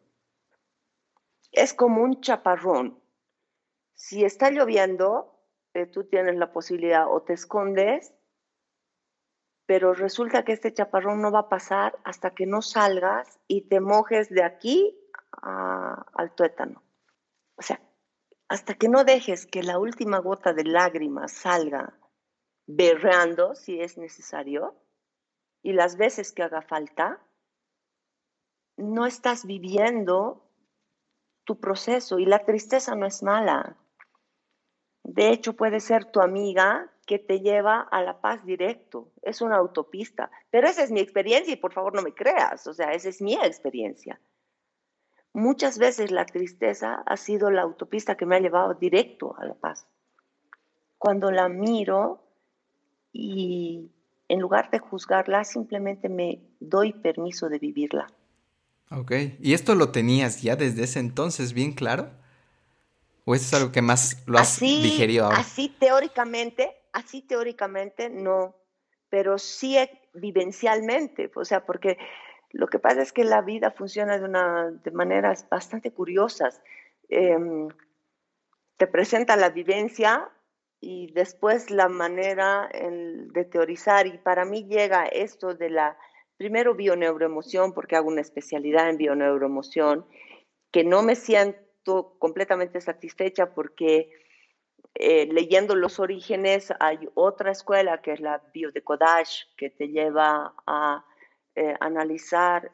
Es 1.50 1.74
como 1.74 2.02
un 2.02 2.22
chaparrón. 2.22 2.98
Si 3.92 4.24
está 4.24 4.50
lloviendo, 4.50 5.38
eh, 5.74 5.84
tú 5.84 6.04
tienes 6.04 6.36
la 6.36 6.50
posibilidad 6.50 7.06
o 7.06 7.20
te 7.20 7.34
escondes 7.34 8.14
pero 9.64 9.94
resulta 9.94 10.44
que 10.44 10.52
este 10.52 10.74
chaparrón 10.74 11.22
no 11.22 11.30
va 11.30 11.38
a 11.40 11.48
pasar 11.48 11.98
hasta 12.04 12.34
que 12.34 12.46
no 12.46 12.60
salgas 12.60 13.38
y 13.46 13.68
te 13.68 13.80
mojes 13.80 14.28
de 14.28 14.42
aquí 14.42 14.98
al 15.40 16.34
tuétano. 16.34 16.82
O 17.56 17.62
sea, 17.62 17.80
hasta 18.52 18.74
que 18.74 18.90
no 18.90 19.02
dejes 19.04 19.46
que 19.46 19.62
la 19.62 19.78
última 19.78 20.18
gota 20.18 20.52
de 20.52 20.64
lágrimas 20.64 21.32
salga 21.32 21.98
berreando 22.66 23.54
si 23.54 23.80
es 23.80 23.96
necesario 23.96 24.74
y 25.62 25.72
las 25.72 25.96
veces 25.96 26.32
que 26.32 26.42
haga 26.42 26.60
falta, 26.60 27.18
no 28.76 29.06
estás 29.06 29.46
viviendo 29.46 30.50
tu 31.44 31.60
proceso 31.60 32.18
y 32.18 32.26
la 32.26 32.44
tristeza 32.44 32.94
no 32.94 33.06
es 33.06 33.22
mala. 33.22 33.78
De 35.02 35.30
hecho, 35.30 35.54
puede 35.54 35.80
ser 35.80 36.04
tu 36.04 36.20
amiga 36.20 36.92
que 37.06 37.18
te 37.18 37.40
lleva 37.40 37.80
a 37.80 38.02
la 38.02 38.20
paz 38.20 38.44
directo. 38.44 39.12
Es 39.22 39.40
una 39.40 39.56
autopista. 39.56 40.30
Pero 40.50 40.68
esa 40.68 40.82
es 40.82 40.90
mi 40.90 41.00
experiencia 41.00 41.54
y 41.54 41.56
por 41.56 41.72
favor 41.72 41.94
no 41.94 42.02
me 42.02 42.12
creas. 42.12 42.66
O 42.66 42.74
sea, 42.74 42.92
esa 42.92 43.08
es 43.08 43.22
mi 43.22 43.32
experiencia. 43.32 44.20
Muchas 45.34 45.78
veces 45.78 46.10
la 46.10 46.26
tristeza 46.26 47.02
ha 47.06 47.16
sido 47.16 47.50
la 47.50 47.62
autopista 47.62 48.16
que 48.16 48.26
me 48.26 48.36
ha 48.36 48.40
llevado 48.40 48.74
directo 48.74 49.34
a 49.38 49.46
la 49.46 49.54
paz. 49.54 49.86
Cuando 50.98 51.30
la 51.30 51.48
miro 51.48 52.22
y 53.12 53.90
en 54.28 54.40
lugar 54.40 54.70
de 54.70 54.78
juzgarla, 54.78 55.44
simplemente 55.44 56.08
me 56.08 56.40
doy 56.60 56.92
permiso 56.92 57.48
de 57.48 57.58
vivirla. 57.58 58.06
Ok. 58.90 59.12
¿Y 59.40 59.54
esto 59.54 59.74
lo 59.74 59.90
tenías 59.90 60.42
ya 60.42 60.56
desde 60.56 60.84
ese 60.84 61.00
entonces 61.00 61.54
bien 61.54 61.72
claro? 61.72 62.10
¿O 63.24 63.34
es 63.34 63.52
algo 63.54 63.72
que 63.72 63.82
más 63.82 64.22
lo 64.26 64.38
has 64.38 64.60
digerido 64.60 65.26
ahora? 65.26 65.38
Así 65.38 65.68
teóricamente, 65.68 66.76
así 66.92 67.22
teóricamente 67.22 68.10
no, 68.10 68.54
pero 69.08 69.38
sí 69.38 69.76
vivencialmente, 70.12 71.30
o 71.34 71.44
sea, 71.44 71.64
porque 71.64 71.96
lo 72.52 72.66
que 72.66 72.78
pasa 72.78 73.02
es 73.02 73.12
que 73.12 73.24
la 73.24 73.40
vida 73.40 73.70
funciona 73.70 74.18
de, 74.18 74.24
una, 74.24 74.70
de 74.70 74.90
maneras 74.90 75.48
bastante 75.48 75.92
curiosas. 75.92 76.62
Em, 77.08 77.68
te 78.76 78.86
presenta 78.86 79.36
la 79.36 79.50
vivencia 79.50 80.30
y 80.80 81.12
después 81.12 81.70
la 81.70 81.88
manera 81.88 82.68
de 82.72 83.44
teorizar. 83.44 84.06
Y 84.06 84.18
para 84.18 84.44
mí 84.44 84.64
llega 84.64 85.04
esto 85.04 85.54
de 85.54 85.70
la, 85.70 85.96
primero 86.36 86.74
bioneuroemoción, 86.74 87.72
porque 87.72 87.96
hago 87.96 88.08
una 88.08 88.20
especialidad 88.20 88.90
en 88.90 88.98
bioneuroemoción, 88.98 90.04
que 90.70 90.84
no 90.84 91.02
me 91.02 91.14
siento 91.14 92.16
completamente 92.18 92.80
satisfecha 92.80 93.54
porque 93.54 94.10
eh, 94.94 95.26
leyendo 95.30 95.74
los 95.74 96.00
orígenes 96.00 96.72
hay 96.80 97.08
otra 97.14 97.52
escuela 97.52 98.02
que 98.02 98.12
es 98.12 98.20
la 98.20 98.42
biodecodage, 98.52 99.46
que 99.56 99.70
te 99.70 99.88
lleva 99.88 100.54
a 100.66 101.04
eh, 101.54 101.74
analizar 101.80 102.72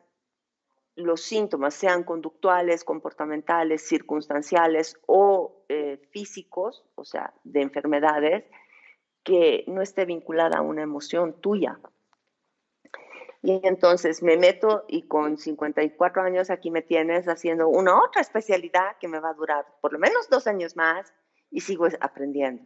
los 0.94 1.20
síntomas, 1.20 1.74
sean 1.74 2.02
conductuales, 2.02 2.82
comportamentales, 2.82 3.86
circunstanciales 3.86 4.98
o 5.06 5.64
eh, 5.68 6.00
físicos, 6.10 6.84
o 6.96 7.04
sea, 7.04 7.32
de 7.44 7.62
enfermedades, 7.62 8.44
que 9.22 9.64
no 9.68 9.80
esté 9.80 10.04
vinculada 10.04 10.58
a 10.58 10.62
una 10.62 10.82
emoción 10.82 11.40
tuya. 11.40 11.78
Y 13.42 13.60
entonces 13.62 14.22
me 14.22 14.36
meto 14.36 14.84
y 14.88 15.06
con 15.06 15.38
54 15.38 16.22
años 16.22 16.50
aquí 16.50 16.72
me 16.72 16.82
tienes 16.82 17.26
haciendo 17.26 17.68
una 17.68 18.02
otra 18.02 18.20
especialidad 18.20 18.96
que 19.00 19.06
me 19.06 19.20
va 19.20 19.30
a 19.30 19.34
durar 19.34 19.66
por 19.80 19.92
lo 19.92 20.00
menos 20.00 20.28
dos 20.28 20.48
años 20.48 20.74
más 20.74 21.14
y 21.50 21.60
sigo 21.60 21.86
aprendiendo. 22.00 22.64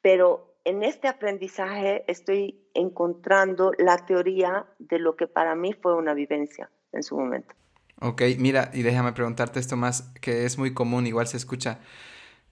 Pero 0.00 0.51
en 0.64 0.82
este 0.82 1.08
aprendizaje 1.08 2.04
estoy 2.06 2.60
encontrando 2.74 3.72
la 3.78 4.06
teoría 4.06 4.66
de 4.78 4.98
lo 4.98 5.16
que 5.16 5.26
para 5.26 5.54
mí 5.54 5.72
fue 5.72 5.96
una 5.96 6.14
vivencia 6.14 6.70
en 6.92 7.02
su 7.02 7.16
momento. 7.16 7.54
Ok, 8.00 8.22
mira, 8.38 8.70
y 8.72 8.82
déjame 8.82 9.12
preguntarte 9.12 9.60
esto 9.60 9.76
más, 9.76 10.02
que 10.20 10.44
es 10.44 10.58
muy 10.58 10.74
común, 10.74 11.06
igual 11.06 11.26
se 11.26 11.36
escucha. 11.36 11.80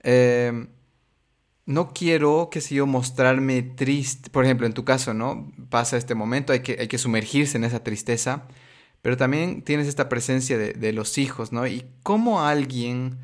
Em, 0.03 0.69
no 1.67 1.93
quiero, 1.93 2.49
que 2.51 2.61
si 2.61 2.77
yo, 2.77 2.87
mostrarme 2.87 3.63
triste. 3.63 4.31
Por 4.31 4.45
ejemplo, 4.45 4.67
en 4.67 4.75
tu 4.75 4.85
caso, 4.85 5.13
¿no? 5.15 5.53
Pasa 5.69 5.97
este 5.97 6.15
momento, 6.15 6.53
hay 6.53 6.61
que, 6.61 6.77
hay 6.81 6.89
que 6.89 6.99
sumergirse 6.99 7.57
en 7.59 7.65
esa 7.65 7.83
tristeza, 7.83 8.47
pero 9.03 9.17
también 9.17 9.63
tienes 9.63 9.89
esta 9.89 10.09
presencia 10.09 10.59
de 10.59 10.93
los 10.93 11.19
hijos, 11.19 11.53
¿no? 11.53 11.67
Y 11.67 11.85
cómo 12.03 12.43
alguien 12.43 13.19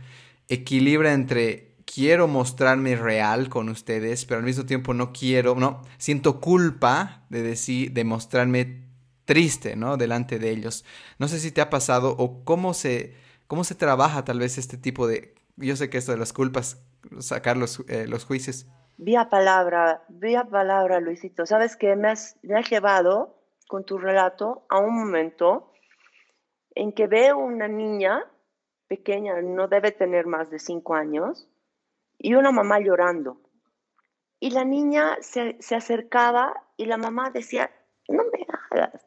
equilibra 0.49 1.13
entre 1.13 1.76
quiero 1.87 2.29
mostrarme 2.29 2.97
real 2.97 3.49
con 3.49 3.71
ustedes, 3.71 4.27
pero 4.27 4.39
al 4.39 4.45
mismo 4.45 4.67
tiempo 4.67 4.93
no 4.93 5.13
quiero, 5.13 5.55
no, 5.55 5.83
siento 5.97 6.41
culpa 6.41 7.25
de 7.31 7.43
decir, 7.43 7.93
de 7.93 8.05
mostrarme 8.05 8.87
triste, 9.25 9.77
¿no? 9.77 9.97
Delante 9.97 10.39
de 10.39 10.51
ellos. 10.51 10.85
No 11.19 11.29
sé 11.29 11.39
si 11.39 11.51
te 11.51 11.61
ha 11.61 11.71
pasado 11.71 12.15
o 12.19 12.45
cómo 12.45 12.75
se, 12.75 13.15
cómo 13.47 13.65
se 13.65 13.75
trabaja 13.75 14.25
tal 14.25 14.41
vez 14.41 14.59
este 14.59 14.77
tipo 14.77 15.07
de, 15.07 15.35
yo 15.57 15.77
sé 15.77 15.89
que 15.89 15.99
esto 15.99 16.13
de 16.13 16.19
las 16.19 16.33
culpas, 16.33 16.83
sacar 17.21 17.57
los, 17.57 17.83
eh, 17.89 18.07
los 18.07 18.25
juicios. 18.25 18.67
Vía 18.99 19.29
palabra, 19.29 20.05
vía 20.09 20.45
palabra, 20.45 21.01
Luisito. 21.01 21.47
Sabes 21.47 21.77
que 21.77 21.97
me 21.97 22.09
has, 22.09 22.37
me 22.43 22.59
has 22.59 22.69
llevado 22.69 23.43
con 23.69 23.85
tu 23.85 23.99
relato 23.99 24.67
a 24.69 24.79
un 24.79 24.95
momento 24.95 25.73
en 26.75 26.93
que 26.93 27.07
veo 27.07 27.39
una 27.39 27.69
niña 27.69 28.25
pequeña, 28.89 29.41
no 29.43 29.69
debe 29.69 29.93
tener 29.93 30.27
más 30.27 30.51
de 30.51 30.59
cinco 30.59 30.95
años, 30.95 31.49
y 32.19 32.35
una 32.35 32.53
mamá 32.53 32.81
llorando. 32.81 33.41
Y 34.41 34.51
la 34.51 34.65
niña 34.65 35.17
se, 35.21 35.57
acercaba 35.75 36.53
y 36.77 36.87
la 36.87 36.97
mamá 36.97 37.31
decía, 37.31 37.71
no 38.09 38.23
me 38.33 38.47
hagas, 38.71 39.07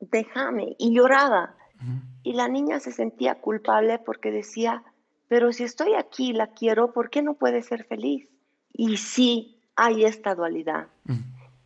déjame. 0.00 0.76
Y 0.78 0.94
lloraba. 0.94 1.56
Y 2.22 2.32
la 2.32 2.48
niña 2.48 2.80
se 2.80 2.92
sentía 2.92 3.34
culpable 3.34 3.98
porque 3.98 4.30
decía, 4.30 4.82
pero 5.28 5.52
si 5.52 5.64
estoy 5.64 5.94
aquí 5.94 6.30
y 6.30 6.32
la 6.32 6.48
quiero, 6.48 6.92
¿por 6.92 7.10
qué 7.10 7.20
no 7.20 7.34
puede 7.34 7.62
ser 7.62 7.84
feliz? 7.84 8.28
Y 8.72 8.96
sí, 8.96 9.60
hay 9.76 10.04
esta 10.04 10.34
dualidad. 10.34 10.88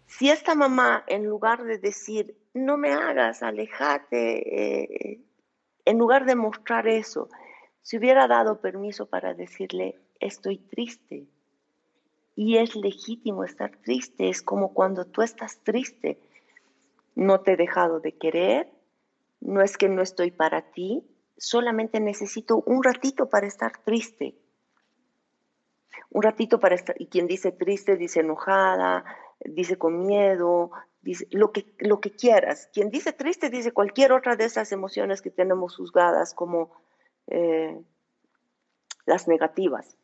Si 0.06 0.30
esta 0.30 0.54
mamá, 0.54 1.04
en 1.06 1.26
lugar 1.26 1.64
de 1.64 1.78
decir, 1.78 2.34
no 2.54 2.78
me 2.78 2.92
hagas, 2.92 3.42
alejate, 3.42 5.12
eh, 5.12 5.20
en 5.84 5.98
lugar 5.98 6.24
de 6.24 6.34
mostrar 6.34 6.88
eso, 6.88 7.28
se 7.82 7.98
hubiera 7.98 8.26
dado 8.26 8.60
permiso 8.60 9.06
para 9.06 9.34
decirle, 9.34 9.98
estoy 10.20 10.58
triste. 10.58 11.26
Y 12.34 12.58
es 12.58 12.76
legítimo 12.76 13.44
estar 13.44 13.76
triste, 13.78 14.28
es 14.28 14.42
como 14.42 14.72
cuando 14.72 15.04
tú 15.04 15.22
estás 15.22 15.58
triste. 15.64 16.20
No 17.14 17.40
te 17.40 17.52
he 17.52 17.56
dejado 17.56 17.98
de 18.00 18.12
querer, 18.12 18.70
no 19.40 19.60
es 19.60 19.76
que 19.76 19.88
no 19.88 20.02
estoy 20.02 20.30
para 20.30 20.70
ti, 20.70 21.02
solamente 21.36 22.00
necesito 22.00 22.62
un 22.64 22.82
ratito 22.82 23.28
para 23.28 23.46
estar 23.46 23.78
triste. 23.78 24.36
Un 26.10 26.22
ratito 26.22 26.60
para 26.60 26.74
estar, 26.74 26.94
y 27.00 27.06
quien 27.06 27.26
dice 27.26 27.52
triste 27.52 27.96
dice 27.96 28.20
enojada, 28.20 29.04
dice 29.40 29.76
con 29.76 30.06
miedo, 30.06 30.70
dice 31.02 31.26
lo 31.32 31.52
que, 31.52 31.74
lo 31.78 32.00
que 32.00 32.12
quieras. 32.12 32.68
Quien 32.72 32.88
dice 32.90 33.12
triste 33.12 33.50
dice 33.50 33.72
cualquier 33.72 34.12
otra 34.12 34.36
de 34.36 34.44
esas 34.44 34.70
emociones 34.72 35.22
que 35.22 35.30
tenemos 35.30 35.76
juzgadas 35.76 36.34
como 36.34 36.70
eh, 37.26 37.78
las 39.06 39.28
negativas 39.28 39.97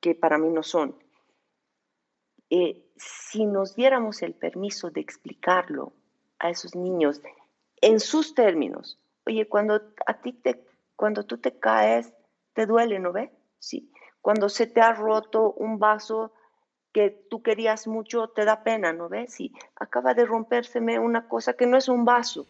que 0.00 0.14
para 0.14 0.38
mí 0.38 0.48
no 0.50 0.62
son. 0.62 0.96
Eh, 2.48 2.84
si 2.96 3.46
nos 3.46 3.76
diéramos 3.76 4.22
el 4.22 4.34
permiso 4.34 4.90
de 4.90 5.00
explicarlo 5.00 5.92
a 6.38 6.50
esos 6.50 6.74
niños 6.74 7.20
en 7.80 8.00
sus 8.00 8.34
términos, 8.34 8.98
oye, 9.26 9.48
cuando 9.48 9.80
a 10.06 10.20
ti 10.20 10.32
te, 10.32 10.64
cuando 10.96 11.24
tú 11.24 11.38
te 11.38 11.58
caes, 11.58 12.12
te 12.52 12.66
duele, 12.66 12.98
¿no 12.98 13.12
ve? 13.12 13.30
Sí. 13.58 13.92
Cuando 14.20 14.48
se 14.48 14.66
te 14.66 14.80
ha 14.80 14.92
roto 14.92 15.52
un 15.52 15.78
vaso 15.78 16.32
que 16.92 17.10
tú 17.30 17.42
querías 17.42 17.86
mucho, 17.86 18.28
te 18.28 18.44
da 18.44 18.62
pena, 18.62 18.92
¿no 18.92 19.08
ves? 19.08 19.40
Y 19.40 19.52
acaba 19.76 20.14
de 20.14 20.26
rompérseme 20.26 20.98
una 20.98 21.28
cosa 21.28 21.54
que 21.54 21.66
no 21.66 21.76
es 21.76 21.88
un 21.88 22.04
vaso, 22.04 22.46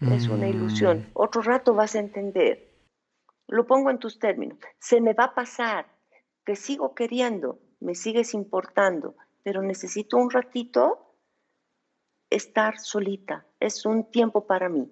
es 0.00 0.28
una 0.28 0.48
ilusión. 0.48 0.98
Mm. 0.98 1.10
Otro 1.14 1.42
rato 1.42 1.74
vas 1.74 1.94
a 1.94 2.00
entender. 2.00 2.72
Lo 3.46 3.66
pongo 3.66 3.90
en 3.90 3.98
tus 3.98 4.18
términos. 4.18 4.58
Se 4.78 5.00
me 5.00 5.14
va 5.14 5.24
a 5.24 5.34
pasar, 5.34 5.86
te 6.44 6.56
sigo 6.56 6.94
queriendo, 6.94 7.58
me 7.80 7.94
sigues 7.94 8.34
importando, 8.34 9.14
pero 9.42 9.62
necesito 9.62 10.16
un 10.16 10.30
ratito 10.30 11.16
estar 12.30 12.78
solita. 12.78 13.46
Es 13.60 13.84
un 13.86 14.10
tiempo 14.10 14.46
para 14.46 14.68
mí. 14.68 14.90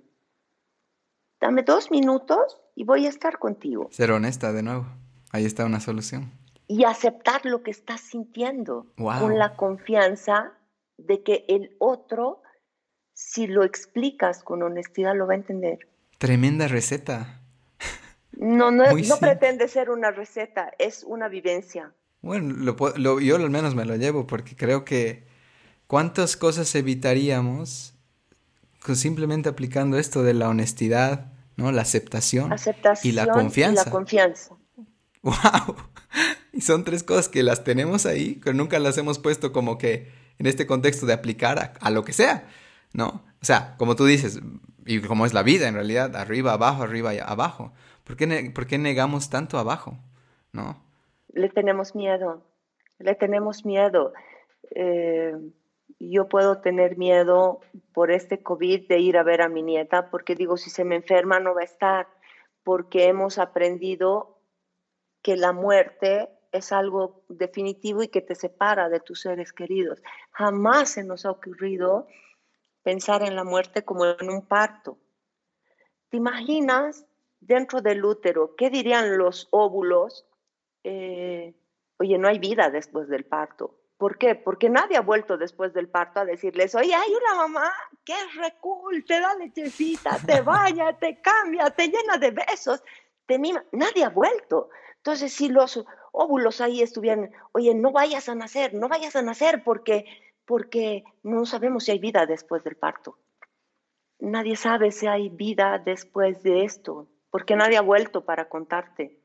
Dame 1.40 1.62
dos 1.62 1.90
minutos 1.90 2.60
y 2.74 2.84
voy 2.84 3.06
a 3.06 3.08
estar 3.08 3.38
contigo. 3.38 3.88
Ser 3.90 4.10
honesta 4.12 4.52
de 4.52 4.62
nuevo. 4.62 4.86
Ahí 5.32 5.44
está 5.46 5.64
una 5.64 5.80
solución. 5.80 6.32
Y 6.66 6.84
aceptar 6.84 7.46
lo 7.46 7.62
que 7.62 7.70
estás 7.70 8.00
sintiendo 8.00 8.92
Wow. 8.98 9.20
con 9.20 9.38
la 9.38 9.56
confianza 9.56 10.52
de 10.98 11.22
que 11.22 11.44
el 11.48 11.74
otro, 11.78 12.42
si 13.14 13.46
lo 13.46 13.64
explicas 13.64 14.42
con 14.42 14.62
honestidad, 14.62 15.16
lo 15.16 15.26
va 15.26 15.32
a 15.32 15.36
entender. 15.36 15.78
Tremenda 16.18 16.68
receta. 16.68 17.39
No, 18.32 18.70
no, 18.70 18.84
Muy 18.90 19.02
no 19.02 19.08
simple. 19.16 19.28
pretende 19.36 19.68
ser 19.68 19.90
una 19.90 20.10
receta, 20.10 20.70
es 20.78 21.04
una 21.06 21.28
vivencia. 21.28 21.92
Bueno, 22.22 22.54
lo, 22.56 22.76
lo- 22.96 23.20
yo 23.20 23.36
al 23.36 23.50
menos 23.50 23.74
me 23.74 23.84
lo 23.84 23.96
llevo 23.96 24.26
porque 24.26 24.54
creo 24.56 24.84
que 24.84 25.24
cuántas 25.86 26.36
cosas 26.36 26.74
evitaríamos 26.74 27.94
con 28.84 28.96
simplemente 28.96 29.48
aplicando 29.48 29.98
esto 29.98 30.22
de 30.22 30.34
la 30.34 30.48
honestidad, 30.48 31.32
¿no? 31.56 31.70
La 31.72 31.82
aceptación 31.82 32.52
Aceptación 32.52 33.12
y 33.12 33.14
la 33.14 33.26
confianza. 33.26 33.82
y 33.82 33.84
la 33.86 33.90
confianza. 33.90 34.54
¡Wow! 35.22 35.76
Y 36.52 36.62
son 36.62 36.84
tres 36.84 37.02
cosas 37.02 37.28
que 37.28 37.42
las 37.42 37.62
tenemos 37.64 38.06
ahí, 38.06 38.36
que 38.36 38.54
nunca 38.54 38.78
las 38.78 38.96
hemos 38.98 39.18
puesto 39.18 39.52
como 39.52 39.76
que 39.78 40.10
en 40.38 40.46
este 40.46 40.66
contexto 40.66 41.04
de 41.06 41.12
aplicar 41.12 41.58
a, 41.58 41.72
a 41.80 41.90
lo 41.90 42.04
que 42.04 42.12
sea, 42.12 42.48
¿no? 42.92 43.22
O 43.42 43.44
sea, 43.44 43.74
como 43.78 43.96
tú 43.96 44.06
dices, 44.06 44.40
y 44.86 45.00
como 45.00 45.26
es 45.26 45.34
la 45.34 45.42
vida 45.42 45.68
en 45.68 45.74
realidad, 45.74 46.16
arriba, 46.16 46.52
abajo, 46.54 46.82
arriba 46.82 47.14
y 47.14 47.18
abajo. 47.18 47.72
¿Por 48.10 48.16
qué, 48.16 48.52
por 48.52 48.78
negamos 48.80 49.30
tanto 49.30 49.56
abajo? 49.56 49.96
¿No? 50.52 50.82
Le 51.28 51.48
tenemos 51.48 51.94
miedo, 51.94 52.42
le 52.98 53.14
tenemos 53.14 53.64
miedo. 53.64 54.12
Eh, 54.72 55.36
yo 56.00 56.28
puedo 56.28 56.60
tener 56.60 56.98
miedo 56.98 57.60
por 57.92 58.10
este 58.10 58.42
COVID 58.42 58.88
de 58.88 58.98
ir 58.98 59.16
a 59.16 59.22
ver 59.22 59.42
a 59.42 59.48
mi 59.48 59.62
nieta, 59.62 60.10
porque 60.10 60.34
digo, 60.34 60.56
si 60.56 60.70
se 60.70 60.82
me 60.82 60.96
enferma 60.96 61.38
no 61.38 61.54
va 61.54 61.60
a 61.60 61.64
estar, 61.64 62.08
porque 62.64 63.06
hemos 63.06 63.38
aprendido 63.38 64.40
que 65.22 65.36
la 65.36 65.52
muerte 65.52 66.30
es 66.50 66.72
algo 66.72 67.22
definitivo 67.28 68.02
y 68.02 68.08
que 68.08 68.22
te 68.22 68.34
separa 68.34 68.88
de 68.88 68.98
tus 68.98 69.20
seres 69.20 69.52
queridos. 69.52 70.02
Jamás 70.32 70.90
se 70.90 71.04
nos 71.04 71.24
ha 71.26 71.30
ocurrido 71.30 72.08
pensar 72.82 73.22
en 73.22 73.36
la 73.36 73.44
muerte 73.44 73.84
como 73.84 74.04
en 74.04 74.30
un 74.30 74.44
parto. 74.44 74.98
¿Te 76.08 76.16
imaginas 76.16 77.06
dentro 77.40 77.80
del 77.80 78.04
útero 78.04 78.54
qué 78.56 78.70
dirían 78.70 79.18
los 79.18 79.48
óvulos? 79.50 80.26
Eh, 80.84 81.54
oye, 81.98 82.18
no 82.18 82.28
hay 82.28 82.38
vida 82.38 82.70
después 82.70 83.08
del 83.08 83.24
parto. 83.24 83.76
¿Por 84.00 84.16
qué? 84.16 84.34
Porque 84.34 84.70
nadie 84.70 84.96
ha 84.96 85.02
vuelto 85.02 85.36
después 85.36 85.74
del 85.74 85.88
parto 85.88 86.20
a 86.20 86.24
decirles, 86.24 86.74
oye, 86.74 86.94
hay 86.94 87.10
una 87.14 87.34
mamá 87.34 87.70
que 88.02 88.14
es 88.14 88.34
re 88.34 88.54
cool, 88.58 89.04
te 89.04 89.20
da 89.20 89.34
lechecita, 89.34 90.16
te 90.24 90.40
baña, 90.40 90.96
te 90.98 91.20
cambia, 91.20 91.68
te 91.68 91.88
llena 91.88 92.16
de 92.16 92.30
besos, 92.30 92.82
te 93.26 93.38
mima. 93.38 93.62
Nadie 93.72 94.04
ha 94.04 94.08
vuelto. 94.08 94.70
Entonces, 94.96 95.34
si 95.34 95.50
los 95.50 95.84
óvulos 96.12 96.62
ahí 96.62 96.80
estuvieran, 96.80 97.30
oye, 97.52 97.74
no 97.74 97.92
vayas 97.92 98.30
a 98.30 98.34
nacer, 98.34 98.72
no 98.72 98.88
vayas 98.88 99.16
a 99.16 99.22
nacer 99.22 99.62
porque, 99.62 100.06
porque 100.46 101.04
no 101.22 101.44
sabemos 101.44 101.84
si 101.84 101.92
hay 101.92 101.98
vida 101.98 102.24
después 102.24 102.64
del 102.64 102.76
parto. 102.76 103.18
Nadie 104.18 104.56
sabe 104.56 104.92
si 104.92 105.08
hay 105.08 105.28
vida 105.28 105.78
después 105.78 106.42
de 106.42 106.64
esto, 106.64 107.06
porque 107.30 107.56
nadie 107.56 107.76
ha 107.76 107.82
vuelto 107.82 108.24
para 108.24 108.48
contarte. 108.48 109.18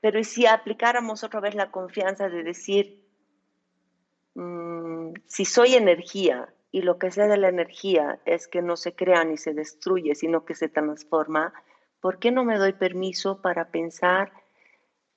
Pero 0.00 0.18
¿y 0.18 0.24
si 0.24 0.46
aplicáramos 0.46 1.24
otra 1.24 1.40
vez 1.40 1.54
la 1.54 1.70
confianza 1.70 2.28
de 2.28 2.42
decir, 2.42 3.06
mm, 4.34 5.12
si 5.26 5.44
soy 5.44 5.74
energía 5.74 6.52
y 6.72 6.82
lo 6.82 6.98
que 6.98 7.10
sé 7.10 7.26
de 7.26 7.36
la 7.36 7.48
energía 7.48 8.20
es 8.24 8.46
que 8.48 8.62
no 8.62 8.76
se 8.76 8.94
crea 8.94 9.24
ni 9.24 9.36
se 9.36 9.54
destruye, 9.54 10.14
sino 10.14 10.44
que 10.44 10.54
se 10.54 10.68
transforma, 10.68 11.52
¿por 12.00 12.18
qué 12.18 12.30
no 12.30 12.44
me 12.44 12.56
doy 12.58 12.72
permiso 12.72 13.42
para 13.42 13.70
pensar 13.70 14.32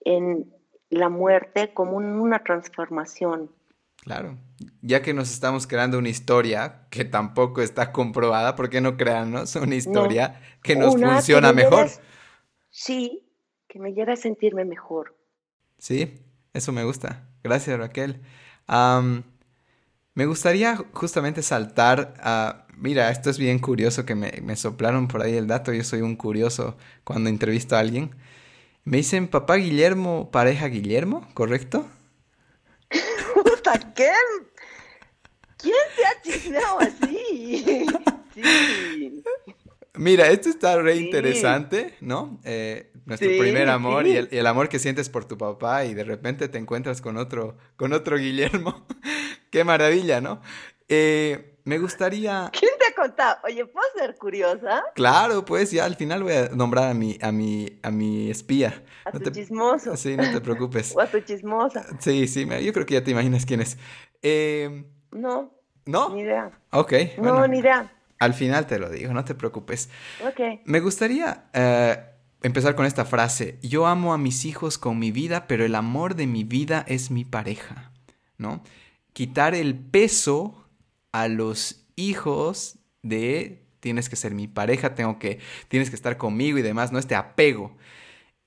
en 0.02 0.54
la 0.90 1.10
muerte 1.10 1.74
como 1.74 1.98
un- 1.98 2.20
una 2.20 2.44
transformación? 2.44 3.52
Claro. 4.02 4.38
Ya 4.82 5.02
que 5.02 5.14
nos 5.14 5.32
estamos 5.32 5.66
creando 5.66 5.98
una 5.98 6.10
historia 6.10 6.88
que 6.90 7.06
tampoco 7.06 7.62
está 7.62 7.94
comprobada, 7.94 8.56
¿por 8.56 8.70
qué 8.70 8.82
no 8.82 8.98
crearnos 8.98 9.56
una 9.56 9.76
historia 9.76 10.42
que 10.62 10.76
nos 10.76 11.00
funciona 11.00 11.54
me 11.54 11.64
mejor? 11.64 11.88
Sí, 12.74 13.24
que 13.70 13.80
me 13.80 13.94
lleve 13.94 14.14
a 14.14 14.18
sentirme 14.18 14.66
mejor. 14.66 15.16
Sí, 15.78 16.20
eso 16.54 16.72
me 16.72 16.84
gusta. 16.84 17.30
Gracias, 17.44 17.78
Raquel. 17.78 18.22
Me 18.68 20.26
gustaría 20.26 20.76
justamente 20.94 21.42
saltar 21.42 22.16
a... 22.20 22.68
Mira, 22.76 23.12
esto 23.12 23.30
es 23.30 23.38
bien 23.38 23.60
curioso 23.60 24.06
que 24.06 24.16
me, 24.16 24.42
me 24.42 24.56
soplaron 24.56 25.08
por 25.08 25.22
ahí 25.22 25.36
el 25.36 25.48
dato. 25.48 25.72
Yo 25.72 25.84
soy 25.84 26.02
un 26.02 26.16
curioso 26.16 26.76
cuando 27.04 27.30
entrevisto 27.30 27.76
a 27.76 27.80
alguien. 27.80 28.16
Me 28.84 28.98
dicen 28.98 29.28
papá 29.28 29.56
Guillermo, 29.56 30.32
pareja 30.32 30.68
Guillermo, 30.68 31.28
¿correcto? 31.34 31.88
¿Quién 35.58 35.76
te 35.96 36.06
ha 36.06 36.22
chismeado 36.22 36.80
así? 36.80 37.86
Sí. 38.34 39.24
Mira, 39.96 40.28
esto 40.30 40.50
está 40.50 40.82
re 40.82 40.96
Sí. 40.98 41.06
interesante, 41.06 41.96
¿no? 42.02 42.40
Eh, 42.44 42.92
nuestro 43.06 43.30
Sí, 43.30 43.38
primer 43.40 43.70
amor 43.70 44.08
y 44.08 44.18
el, 44.18 44.28
y 44.32 44.38
el 44.38 44.48
amor 44.48 44.68
que 44.68 44.80
sientes 44.80 45.08
por 45.10 45.26
tu 45.26 45.38
papá 45.38 45.86
y 45.86 45.94
de 45.94 46.04
repente 46.04 46.48
te 46.50 46.58
encuentras 46.58 47.00
con 47.00 47.18
otro, 47.18 47.58
con 47.76 47.94
otro 47.94 48.18
Guillermo. 48.18 48.88
Qué 49.52 49.64
maravilla, 49.64 50.20
¿no? 50.20 50.42
Eh, 50.90 51.60
me 51.66 51.78
gustaría, 51.78 52.50
¿Quién 52.60 52.72
te 52.80 52.88
ha 52.88 52.96
contado? 52.96 53.38
Oye, 53.46 53.66
¿puedo 53.68 53.86
ser 53.96 54.16
curiosa? 54.16 54.84
claro, 54.96 55.46
pues 55.46 55.72
ya 55.72 55.86
al 55.86 55.96
final 55.96 56.24
voy 56.24 56.34
a 56.34 56.50
nombrar 56.50 56.90
a 56.90 56.94
mi, 56.96 57.18
a 57.22 57.32
mi, 57.32 57.80
a 57.84 57.92
mi 57.92 58.32
espía. 58.32 58.84
A 59.06 59.12
No 59.12 59.20
tu 59.20 59.26
te- 59.26 59.32
chismoso. 59.40 59.96
Sí, 59.96 60.18
no 60.18 60.30
te 60.32 60.42
preocupes. 60.42 60.92
O 60.98 61.02
a 61.02 61.06
tu 61.08 61.20
chismosa. 61.22 61.86
Sí, 62.00 62.28
sí, 62.28 62.48
yo 62.64 62.74
creo 62.74 62.86
que 62.88 62.96
ya 62.96 63.04
te 63.04 63.12
imaginas 63.12 63.46
quién 63.46 63.62
es. 63.62 63.78
Eh, 64.24 64.86
No, 65.12 65.54
¿no? 65.86 66.10
ni 66.10 66.22
idea. 66.22 66.52
Ok, 66.72 66.94
No, 67.18 67.24
bueno, 67.24 67.48
ni 67.48 67.60
idea. 67.60 67.94
Al 68.24 68.34
final 68.34 68.68
te 68.68 68.80
lo 68.80 68.90
digo, 68.90 69.14
no 69.14 69.26
te 69.26 69.36
preocupes. 69.36 69.90
Me 70.66 70.80
gustaría 70.80 71.46
eh, 71.54 71.98
empezar 72.42 72.76
con 72.76 72.86
esta 72.86 73.06
frase. 73.06 73.58
Yo 73.62 73.88
amo 73.88 74.14
a 74.14 74.18
mis 74.18 74.46
hijos 74.46 74.78
con 74.78 75.00
mi 75.00 75.12
vida, 75.12 75.48
pero 75.48 75.66
el 75.66 75.76
amor 75.76 76.16
de 76.16 76.28
mi 76.28 76.44
vida 76.44 76.86
es 76.88 77.12
mi 77.12 77.26
pareja, 77.26 77.92
¿no? 78.38 78.64
Quitar 79.14 79.56
el 79.56 79.76
peso 79.76 80.68
a 81.12 81.28
los 81.28 81.86
hijos 81.96 82.80
de 83.02 83.64
tienes 83.80 84.08
que 84.08 84.16
ser 84.16 84.34
mi 84.34 84.48
pareja, 84.48 84.96
tengo 84.96 85.20
que, 85.20 85.40
tienes 85.68 85.90
que 85.90 85.96
estar 85.96 86.18
conmigo 86.18 86.58
y 86.58 86.62
demás, 86.62 86.92
¿no? 86.92 87.00
Este 87.00 87.16
apego. 87.16 87.76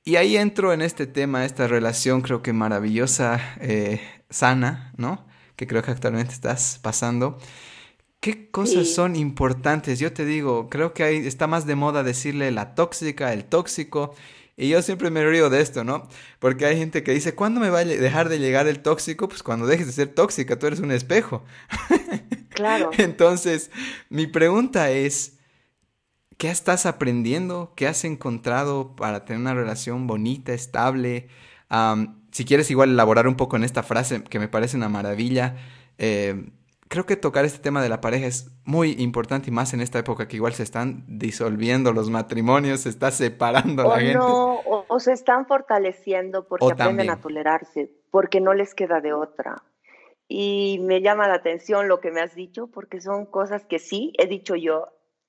Y 0.03 0.17
ahí 0.17 0.37
entro 0.37 0.73
en 0.73 0.83
este 0.83 1.07
tema, 1.07 1.45
esta 1.45 1.67
relación 1.67 2.23
creo 2.23 2.43
que 2.43 2.53
maravillosa, 2.53 3.41
eh, 3.61 4.01
sana, 4.31 4.93
¿no? 4.97 5.27
Que 5.57 5.67
creo 5.67 5.83
que 5.83 5.91
actualmente 5.91 6.33
estás 6.33 6.79
pasando. 6.81 7.39
¿Qué 8.21 8.51
cosas 8.51 8.87
Sí. 8.89 8.95
son 8.95 9.15
importantes? 9.17 9.99
Yo 9.99 10.13
te 10.13 10.25
digo, 10.25 10.69
creo 10.69 10.93
que 10.95 11.05
ahí 11.05 11.27
está 11.27 11.47
más 11.47 11.67
de 11.67 11.77
moda 11.77 12.03
decirle 12.03 12.51
la 12.51 12.75
tóxica, 12.75 13.33
el 13.33 13.45
tóxico. 13.45 14.15
Y 14.57 14.71
yo 14.71 14.81
siempre 14.83 15.11
me 15.11 15.25
río 15.25 15.51
de 15.51 15.61
esto, 15.61 15.85
¿no? 15.85 16.09
Porque 16.39 16.65
hay 16.67 16.79
gente 16.79 17.03
que 17.03 17.13
dice, 17.13 17.35
¿cuándo 17.35 17.61
me 17.61 17.69
va 17.71 17.81
a 17.81 17.85
dejar 17.85 18.29
de 18.31 18.39
llegar 18.39 18.67
el 18.67 18.81
tóxico? 18.81 19.29
Pues 19.29 19.43
cuando 19.43 19.67
dejes 19.67 19.87
de 19.87 19.93
ser 19.93 20.09
tóxica, 20.09 20.59
tú 20.59 20.67
eres 20.67 20.81
un 20.81 20.91
espejo. 20.93 21.45
Claro. 22.49 22.91
Entonces, 22.99 23.71
mi 24.09 24.27
pregunta 24.27 24.91
es, 24.91 25.35
¿qué 26.39 26.51
estás 26.51 26.87
aprendiendo? 26.87 27.75
¿Qué 27.77 27.87
has 27.87 28.05
encontrado 28.05 28.97
para 28.97 29.25
tener 29.27 29.41
una 29.41 29.55
relación 29.55 30.07
bonita, 30.07 30.53
estable? 30.55 31.29
Si 32.33 32.45
quieres 32.45 32.71
igual 32.71 32.91
elaborar 32.91 33.29
un 33.29 33.37
poco 33.37 33.57
en 33.57 33.65
esta 33.65 33.83
frase 33.83 34.23
que 34.25 34.39
me 34.39 34.49
parece 34.49 34.77
una 34.79 34.89
maravilla, 34.89 35.57
eh, 35.99 36.51
creo 36.89 37.07
que 37.07 37.17
tocar 37.17 37.45
este 37.45 37.59
tema 37.61 37.83
de 37.83 37.89
la 37.89 38.01
pareja 38.01 38.27
es 38.27 38.51
muy 38.65 38.93
importante 38.99 39.51
y 39.51 39.53
más 39.53 39.75
en 39.75 39.81
esta 39.81 39.99
época 39.99 40.29
que 40.29 40.37
igual 40.37 40.55
se 40.55 40.63
están 40.63 41.05
disolviendo 41.09 41.93
los 41.93 42.11
matrimonios, 42.11 42.81
se 42.83 42.89
está 42.89 43.11
separando 43.11 43.87
O 43.87 43.91
la 43.91 44.01
gente. 44.01 44.15
no, 44.15 44.55
o, 44.61 44.85
o 44.89 45.01
se 45.01 45.13
están 45.13 45.47
fortaleciendo 45.47 46.47
porque 46.49 46.65
O 46.67 46.71
aprenden 46.71 47.09
también. 47.09 47.11
a 47.11 47.21
tolerarse, 47.21 47.91
porque 48.11 48.41
no 48.41 48.55
les 48.55 48.75
queda 48.75 49.01
de 49.01 49.13
otra. 49.13 49.57
Y 50.29 50.79
me 50.83 51.01
llama 51.03 51.29
la 51.29 51.35
atención 51.35 51.89
lo 51.89 52.01
que 52.01 52.11
me 52.11 52.21
has 52.21 52.35
dicho, 52.35 52.67
porque 52.69 53.01
son 53.01 53.27
cosas 53.27 53.65
que 53.65 53.79
sí 53.79 54.13
he 54.19 54.27
dicho 54.27 54.57
yo. 54.57 54.89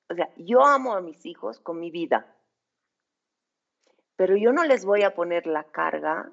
O 0.09 0.15
sea, 0.15 0.29
yo 0.37 0.65
amo 0.65 0.93
a 0.95 1.01
mis 1.01 1.25
hijos 1.25 1.59
con 1.59 1.79
mi 1.79 1.91
vida, 1.91 2.35
pero 4.15 4.35
yo 4.35 4.51
no 4.53 4.63
les 4.63 4.85
voy 4.85 5.03
a 5.03 5.13
poner 5.13 5.45
la 5.47 5.65
carga 5.65 6.31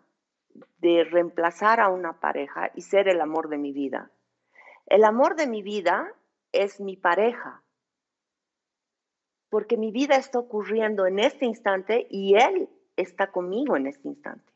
de 0.79 1.05
reemplazar 1.05 1.81
a 1.81 1.89
una 1.89 2.20
pareja 2.20 2.70
y 2.75 2.83
ser 2.83 3.09
el 3.09 3.20
amor 3.20 3.49
de 3.49 3.59
mi 3.59 3.72
vida. 3.72 4.11
El 4.87 5.05
amor 5.05 5.37
de 5.37 5.47
mi 5.47 5.62
vida 5.62 6.14
es 6.53 6.80
mi 6.80 6.97
pareja, 6.97 7.62
porque 9.49 9.76
mi 9.76 9.91
vida 9.91 10.16
está 10.16 10.39
ocurriendo 10.39 11.07
en 11.07 11.18
este 11.18 11.47
instante 11.47 12.07
y 12.11 12.37
él 12.37 12.68
está 12.97 13.30
conmigo 13.30 13.76
en 13.76 13.87
este 13.87 14.09
instante. 14.09 14.53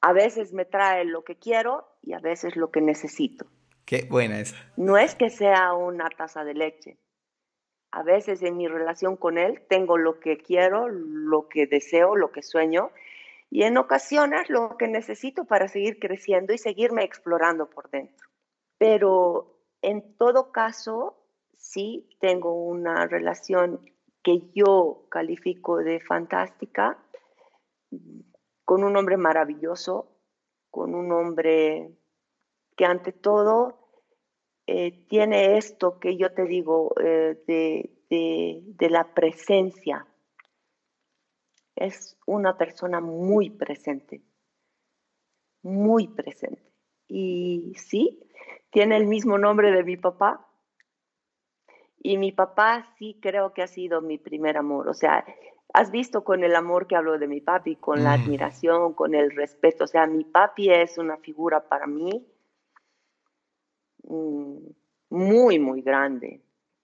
A 0.00 0.12
veces 0.12 0.52
me 0.52 0.64
trae 0.64 1.04
lo 1.04 1.24
que 1.24 1.36
quiero 1.36 1.86
y 2.02 2.14
a 2.14 2.18
veces 2.18 2.56
lo 2.56 2.70
que 2.70 2.80
necesito. 2.80 3.46
Qué 3.84 4.06
buena 4.08 4.40
esa. 4.40 4.56
No 4.76 4.96
es 4.96 5.14
que 5.14 5.30
sea 5.30 5.74
una 5.74 6.08
taza 6.08 6.44
de 6.44 6.54
leche. 6.54 6.96
A 7.92 8.02
veces 8.02 8.42
en 8.42 8.56
mi 8.56 8.68
relación 8.68 9.16
con 9.16 9.36
él 9.36 9.62
tengo 9.68 9.98
lo 9.98 10.20
que 10.20 10.38
quiero, 10.38 10.88
lo 10.88 11.48
que 11.48 11.66
deseo, 11.66 12.16
lo 12.16 12.30
que 12.30 12.42
sueño 12.42 12.92
y 13.50 13.64
en 13.64 13.76
ocasiones 13.76 14.48
lo 14.48 14.76
que 14.76 14.86
necesito 14.86 15.44
para 15.44 15.66
seguir 15.66 15.98
creciendo 15.98 16.54
y 16.54 16.58
seguirme 16.58 17.02
explorando 17.02 17.68
por 17.68 17.90
dentro. 17.90 18.28
Pero 18.78 19.58
en 19.82 20.16
todo 20.16 20.52
caso, 20.52 21.16
sí 21.56 22.08
tengo 22.20 22.54
una 22.54 23.06
relación 23.06 23.84
que 24.22 24.50
yo 24.54 25.06
califico 25.10 25.78
de 25.78 26.00
fantástica 26.00 26.98
con 28.64 28.84
un 28.84 28.96
hombre 28.96 29.16
maravilloso, 29.16 30.16
con 30.70 30.94
un 30.94 31.10
hombre 31.10 31.90
que 32.76 32.84
ante 32.84 33.12
todo 33.12 33.90
eh, 34.66 35.06
tiene 35.08 35.56
esto 35.56 35.98
que 35.98 36.16
yo 36.16 36.32
te 36.32 36.44
digo 36.44 36.94
eh, 37.02 37.42
de, 37.48 38.62
de 38.62 38.90
la 38.90 39.12
presencia. 39.12 40.06
Es 41.80 42.18
una 42.26 42.58
persona 42.58 43.00
muy 43.00 43.48
presente, 43.48 44.20
muy 45.62 46.08
presente. 46.08 46.62
Y 47.08 47.72
sí, 47.74 48.20
tiene 48.70 48.98
el 48.98 49.06
mismo 49.06 49.38
nombre 49.38 49.72
de 49.72 49.82
mi 49.82 49.96
papá. 49.96 50.46
Y 52.02 52.18
mi 52.18 52.32
papá 52.32 52.86
sí 52.98 53.18
creo 53.22 53.54
que 53.54 53.62
ha 53.62 53.66
sido 53.66 54.02
mi 54.02 54.18
primer 54.18 54.58
amor. 54.58 54.88
O 54.88 54.94
sea, 54.94 55.24
has 55.72 55.90
visto 55.90 56.22
con 56.22 56.44
el 56.44 56.54
amor 56.54 56.86
que 56.86 56.96
hablo 56.96 57.18
de 57.18 57.26
mi 57.26 57.40
papi, 57.40 57.76
con 57.76 58.04
la 58.04 58.18
mm. 58.18 58.20
admiración, 58.20 58.92
con 58.92 59.14
el 59.14 59.30
respeto. 59.30 59.84
O 59.84 59.86
sea, 59.86 60.06
mi 60.06 60.24
papi 60.24 60.70
es 60.70 60.98
una 60.98 61.16
figura 61.16 61.66
para 61.66 61.86
mí 61.86 62.26
mm, 64.02 64.66
muy, 65.08 65.58
muy 65.58 65.80
grande. 65.80 66.42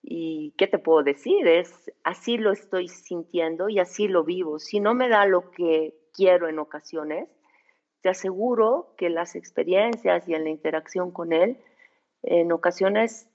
¿Y 0.09 0.53
qué 0.57 0.69
te 0.69 0.79
puedo 0.79 1.03
decir? 1.03 1.49
Es 1.49 1.91
así 2.05 2.39
lo 2.39 2.53
estoy 2.53 2.87
sintiendo 2.87 3.69
y 3.69 3.81
así 3.81 4.07
lo 4.07 4.23
vivo. 4.23 4.61
Si 4.61 4.79
no 4.79 4.95
me 4.95 5.09
da 5.09 5.27
lo 5.27 5.51
que 5.51 5.95
quiero 6.15 6.49
en 6.49 6.61
ocasiones, 6.61 7.29
te 8.03 8.11
aseguro 8.11 8.95
que 8.97 9.11
las 9.11 9.35
experiencias 9.35 10.29
y 10.29 10.35
en 10.35 10.45
la 10.45 10.51
interacción 10.51 11.11
con 11.11 11.33
él, 11.33 11.59
en 12.23 12.53
ocasiones 12.53 13.29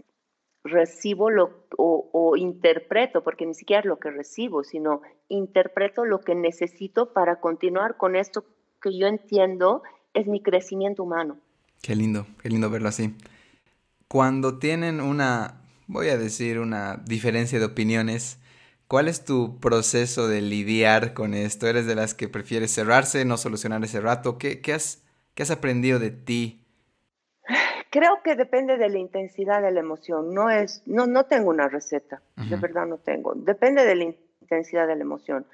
recibo 0.63 1.29
lo, 1.29 1.65
o, 1.77 2.37
interpreto, 2.37 3.21
porque 3.21 3.45
ni 3.45 3.53
siquiera 3.53 3.81
es 3.81 3.85
lo 3.85 3.99
que 3.99 4.09
recibo, 4.09 4.63
sino 4.63 5.01
interpreto 5.27 6.05
lo 6.05 6.21
que 6.21 6.35
necesito 6.35 7.11
para 7.11 7.41
continuar 7.41 7.97
con 7.97 8.15
esto 8.15 8.45
que 8.81 8.97
yo 8.97 9.07
entiendo 9.07 9.83
es 10.13 10.25
mi 10.25 10.41
crecimiento 10.41 11.03
humano. 11.03 11.37
Qué 11.81 11.97
lindo, 11.97 12.27
qué 12.41 12.47
lindo 12.47 12.69
verlo 12.69 12.87
así. 12.87 13.13
Cuando 14.07 14.57
tienen 14.57 15.01
una, 15.01 15.60
voy 15.91 16.09
a 16.09 16.17
decir, 16.17 16.59
una 16.59 16.97
diferencia 17.05 17.59
de 17.59 17.65
opiniones, 17.65 18.39
¿cuál 18.87 19.07
es 19.07 19.23
tu 19.25 19.59
proceso 19.59 20.27
de 20.27 20.41
lidiar 20.41 21.13
con 21.13 21.33
esto? 21.33 21.67
¿Eres 21.67 21.85
de 21.85 21.95
las 21.95 22.13
que 22.13 22.29
prefieres 22.29 22.73
cerrarse, 22.73 23.25
no 23.25 23.37
solucionar 23.37 23.83
ese 23.83 24.01
rato? 24.01 24.37
¿Qué, 24.37 24.61
qué 24.61 24.73
has, 24.73 25.03
qué 25.35 25.43
has 25.43 25.51
aprendido 25.51 25.99
de 25.99 26.11
ti 26.11 26.61
Creo 27.91 28.21
que 28.23 28.35
depende 28.35 28.77
de 28.77 28.87
la 28.87 28.99
intensidad 28.99 29.61
de 29.61 29.69
la 29.69 29.81
emoción. 29.81 30.33
No 30.33 30.49
es, 30.49 30.81
no, 30.85 31.07
no 31.07 31.25
tengo 31.25 31.49
una 31.49 31.67
receta, 31.67 32.21
de 32.37 32.55
verdad 32.55 32.87
no 32.87 32.97
tengo. 32.97 33.33
Depende 33.35 33.85
de 33.85 33.95
la 33.95 34.03
intensidad 34.39 34.87
de 34.87 34.95
la 34.95 35.01
emoción. 35.01 35.45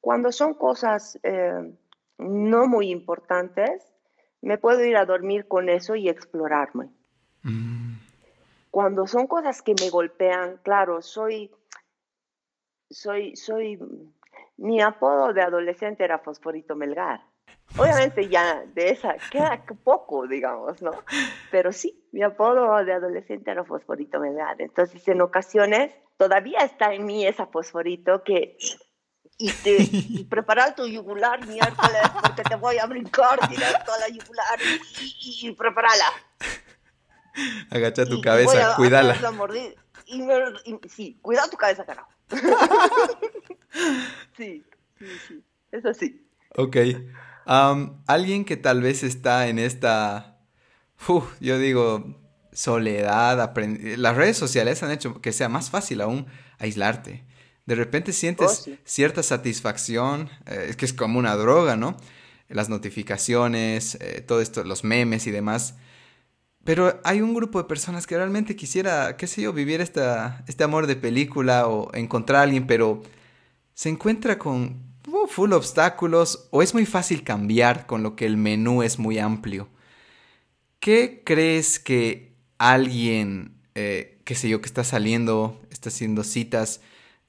Cuando 0.00 0.30
son 0.30 0.54
cosas 0.54 1.18
eh, 1.24 1.74
no 2.18 2.68
muy 2.68 2.90
importantes, 2.90 3.92
me 4.40 4.56
puedo 4.56 4.84
ir 4.84 4.96
a 4.96 5.04
dormir 5.04 5.48
con 5.48 5.68
eso 5.68 5.96
y 5.96 6.08
explorarme. 6.08 6.90
Mm. 7.42 7.83
Cuando 8.74 9.06
son 9.06 9.28
cosas 9.28 9.62
que 9.62 9.72
me 9.80 9.88
golpean, 9.88 10.58
claro, 10.64 11.00
soy, 11.00 11.48
soy, 12.90 13.36
soy, 13.36 13.78
mi 14.56 14.82
apodo 14.82 15.32
de 15.32 15.42
adolescente 15.42 16.02
era 16.02 16.18
Fosforito 16.18 16.74
Melgar. 16.74 17.20
Obviamente 17.78 18.28
ya 18.28 18.64
de 18.74 18.88
esa 18.88 19.14
queda 19.30 19.64
poco, 19.84 20.26
digamos, 20.26 20.82
¿no? 20.82 20.90
Pero 21.52 21.70
sí, 21.70 22.04
mi 22.10 22.24
apodo 22.24 22.84
de 22.84 22.94
adolescente 22.94 23.52
era 23.52 23.62
Fosforito 23.62 24.18
Melgar. 24.18 24.60
Entonces, 24.60 25.06
en 25.06 25.20
ocasiones, 25.20 25.94
todavía 26.16 26.58
está 26.58 26.94
en 26.94 27.06
mí 27.06 27.24
esa 27.24 27.46
Fosforito 27.46 28.24
que... 28.24 28.56
Y, 29.38 29.52
te, 29.52 30.24
preparar 30.28 30.74
tu 30.74 30.88
yugular 30.88 31.46
miércoles 31.46 32.02
porque 32.20 32.42
te 32.42 32.56
voy 32.56 32.78
a 32.78 32.86
brincar 32.86 33.48
directo 33.48 33.92
a 33.92 33.98
la 33.98 34.08
yugular 34.08 34.58
y, 35.00 35.48
y, 35.48 35.52
prepararla. 35.52 36.06
Agacha 37.70 38.06
tu 38.06 38.20
cabeza, 38.20 38.74
cuídala. 38.76 39.16
sí, 40.88 41.18
cuida 41.20 41.48
tu 41.48 41.56
cabeza, 41.56 41.84
carajo. 41.84 42.08
sí, 44.36 44.64
sí, 44.98 45.06
sí, 45.28 45.44
eso 45.72 45.92
sí. 45.94 46.26
Ok 46.56 46.76
alguien 47.46 48.44
que 48.44 48.56
tal 48.56 48.82
vez 48.82 49.02
está 49.02 49.48
en 49.48 49.58
esta, 49.58 50.38
yo 51.40 51.58
digo, 51.58 52.20
soledad, 52.52 53.52
las 53.96 54.16
redes 54.16 54.36
sociales 54.36 54.82
han 54.82 54.90
hecho 54.90 55.20
que 55.20 55.32
sea 55.32 55.48
más 55.48 55.70
fácil 55.70 56.00
aún 56.00 56.26
aislarte. 56.58 57.24
De 57.66 57.74
repente 57.74 58.12
sientes 58.12 58.66
oh, 58.68 58.70
cierta 58.84 59.22
satisfacción, 59.22 60.28
eh, 60.46 60.66
es 60.68 60.76
que 60.76 60.84
es 60.84 60.92
como 60.92 61.18
una 61.18 61.34
droga, 61.34 61.76
¿no? 61.76 61.96
Las 62.48 62.68
notificaciones, 62.68 63.96
eh, 64.00 64.20
todo 64.20 64.42
esto, 64.42 64.64
los 64.64 64.84
memes 64.84 65.26
y 65.26 65.30
demás. 65.30 65.76
Pero 66.64 67.00
hay 67.04 67.20
un 67.20 67.34
grupo 67.34 67.58
de 67.58 67.68
personas 67.68 68.06
que 68.06 68.16
realmente 68.16 68.56
quisiera, 68.56 69.16
qué 69.16 69.26
sé 69.26 69.42
yo, 69.42 69.52
vivir 69.52 69.80
esta, 69.80 70.42
este 70.48 70.64
amor 70.64 70.86
de 70.86 70.96
película 70.96 71.68
o 71.68 71.94
encontrar 71.94 72.40
a 72.40 72.42
alguien, 72.44 72.66
pero 72.66 73.02
se 73.74 73.90
encuentra 73.90 74.38
con 74.38 74.94
full 75.28 75.52
obstáculos 75.52 76.48
o 76.50 76.62
es 76.62 76.74
muy 76.74 76.86
fácil 76.86 77.22
cambiar 77.22 77.86
con 77.86 78.02
lo 78.02 78.16
que 78.16 78.26
el 78.26 78.36
menú 78.36 78.82
es 78.82 78.98
muy 78.98 79.18
amplio. 79.18 79.68
¿Qué 80.80 81.22
crees 81.24 81.78
que 81.78 82.36
alguien, 82.58 83.60
eh, 83.74 84.20
qué 84.24 84.34
sé 84.34 84.48
yo, 84.48 84.60
que 84.60 84.66
está 84.66 84.84
saliendo, 84.84 85.60
está 85.70 85.88
haciendo 85.88 86.24
citas, 86.24 86.80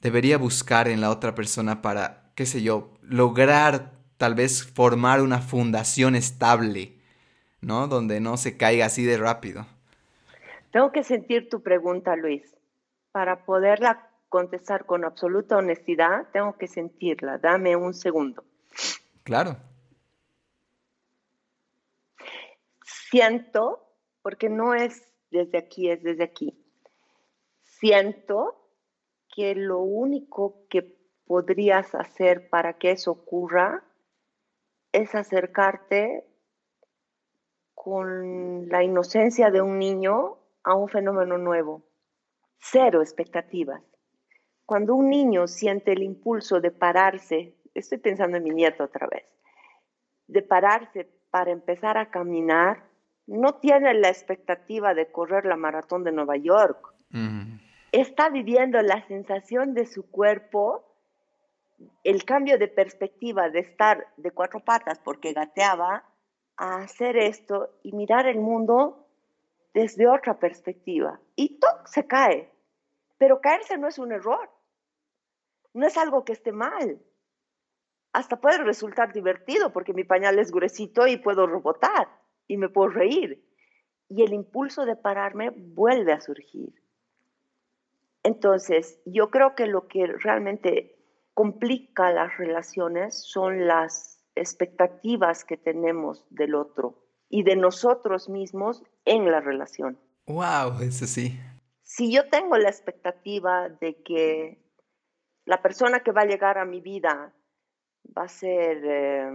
debería 0.02 0.38
buscar 0.38 0.88
en 0.88 1.02
la 1.02 1.10
otra 1.10 1.36
persona 1.36 1.82
para, 1.82 2.32
qué 2.36 2.46
sé 2.46 2.62
yo, 2.62 2.94
lograr 3.02 3.94
tal 4.18 4.36
vez 4.36 4.64
formar 4.64 5.22
una 5.22 5.42
fundación 5.42 6.16
estable, 6.16 6.98
¿no? 7.66 7.88
Donde 7.88 8.20
no 8.20 8.38
se 8.38 8.58
caiga 8.58 8.86
así 8.86 9.04
de 9.04 9.18
rápido. 9.18 9.66
Tengo 10.72 10.92
que 10.92 11.04
sentir 11.04 11.50
tu 11.50 11.64
pregunta, 11.64 12.16
Luis, 12.16 12.56
para 13.12 13.44
poderla 13.46 14.08
contestar 14.30 14.86
con 14.86 15.04
absoluta 15.04 15.58
honestidad, 15.58 16.28
tengo 16.32 16.58
que 16.58 16.68
sentirla. 16.68 17.40
Dame 17.40 17.76
un 17.76 17.94
segundo. 17.94 18.44
Claro. 19.24 19.58
Siento, 23.10 23.88
porque 24.22 24.50
no 24.50 24.76
es 24.76 25.02
desde 25.32 25.58
aquí, 25.58 25.90
es 25.90 26.04
desde 26.04 26.24
aquí. 26.24 26.54
Siento 27.64 28.70
que 29.34 29.56
lo 29.56 29.80
único 29.80 30.68
que 30.70 30.96
podrías 31.26 31.96
hacer 31.96 32.50
para 32.50 32.74
que 32.78 32.92
eso 32.92 33.12
ocurra 33.12 33.84
es 34.92 35.16
acercarte 35.16 36.26
con 37.86 38.68
la 38.68 38.82
inocencia 38.82 39.52
de 39.52 39.62
un 39.62 39.78
niño 39.78 40.40
a 40.64 40.74
un 40.74 40.90
fenómeno 40.90 41.38
nuevo. 41.38 41.84
Cero 42.58 43.04
expectativas. 43.04 43.84
Cuando 44.66 44.96
un 44.96 45.08
niño 45.08 45.46
siente 45.46 45.92
el 45.92 46.02
impulso 46.02 46.60
de 46.60 46.72
pararse, 46.72 47.54
estoy 47.76 48.00
pensando 48.00 48.38
en 48.38 48.44
mi 48.44 48.50
nieto 48.50 48.86
otra 48.86 49.06
vez, 49.06 49.26
de 50.26 50.42
pararse 50.42 51.08
para 51.30 51.52
empezar 51.52 52.00
a 52.00 52.10
caminar, 52.10 52.90
no 53.28 53.60
tiene 53.60 53.94
la 53.94 54.10
expectativa 54.10 54.96
de 54.96 55.12
correr 55.12 55.46
la 55.46 55.56
maratón 55.56 56.04
de 56.04 56.12
Nueva 56.12 56.38
York. 56.38 56.92
Está 57.92 58.30
viviendo 58.30 58.82
la 58.82 59.06
sensación 59.06 59.76
de 59.76 59.86
su 59.86 60.10
cuerpo, 60.10 60.84
el 62.04 62.26
cambio 62.26 62.58
de 62.58 62.68
perspectiva 62.68 63.52
de 63.52 63.60
estar 63.60 64.08
de 64.18 64.32
cuatro 64.32 64.62
patas 64.62 64.98
porque 64.98 65.34
gateaba, 65.34 66.04
a 66.58 66.78
hacer 66.78 67.18
esto 67.18 67.70
y 67.84 67.92
mirar 67.94 68.28
el 68.28 68.40
mundo 68.40 69.08
desde 69.74 70.08
otra 70.08 70.40
perspectiva. 70.40 71.20
Y 71.36 71.60
todo 71.60 71.86
se 71.86 72.08
cae. 72.08 72.52
Pero 73.18 73.42
caerse 73.42 73.78
no 73.78 73.88
es 73.88 73.98
un 73.98 74.12
error 74.12 74.50
no 75.76 75.86
es 75.86 75.98
algo 75.98 76.24
que 76.24 76.34
esté 76.34 76.52
mal. 76.52 77.00
hasta 78.14 78.40
puede 78.40 78.60
resultar 78.60 79.12
divertido 79.12 79.74
porque 79.74 79.94
mi 79.94 80.06
pañal 80.06 80.40
es 80.40 80.50
gruesito 80.50 81.06
y 81.06 81.18
puedo 81.18 81.48
rebotar 81.48 82.08
y 82.48 82.56
me 82.56 82.70
puedo 82.70 82.88
reír. 82.88 83.44
Y 84.08 84.24
el 84.24 84.32
impulso 84.32 84.86
de 84.86 84.96
pararme 84.96 85.50
vuelve 85.50 86.14
a 86.14 86.22
surgir. 86.22 86.82
Entonces, 88.24 89.02
yo 89.04 89.30
creo 89.32 89.54
que 89.54 89.68
lo 89.68 89.90
que 89.90 90.08
realmente 90.08 90.96
complica 91.34 92.10
las 92.14 92.38
relaciones 92.38 93.22
son 93.22 93.68
las 93.68 94.15
expectativas 94.36 95.44
que 95.46 95.58
tenemos 95.58 96.26
del 96.30 96.56
otro 96.56 97.02
y 97.30 97.44
de 97.44 97.56
nosotros 97.56 98.30
mismos 98.30 98.84
en 99.06 99.32
la 99.32 99.40
relación. 99.40 99.98
Wow, 100.28 100.82
eso 100.82 101.08
sí. 101.08 101.40
Si 101.84 102.12
yo 102.12 102.30
tengo 102.30 102.58
la 102.58 102.70
expectativa 102.70 103.70
de 103.70 104.02
que 104.04 104.60
la 105.46 105.62
persona 105.62 106.02
que 106.02 106.12
va 106.12 106.22
a 106.22 106.26
llegar 106.26 106.58
a 106.58 106.66
mi 106.66 106.82
vida 106.82 107.34
va 108.18 108.24
a 108.24 108.28
ser 108.28 108.82
eh, 108.84 109.32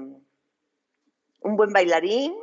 un 1.43 1.57
buen 1.57 1.73
bailarín, 1.73 2.35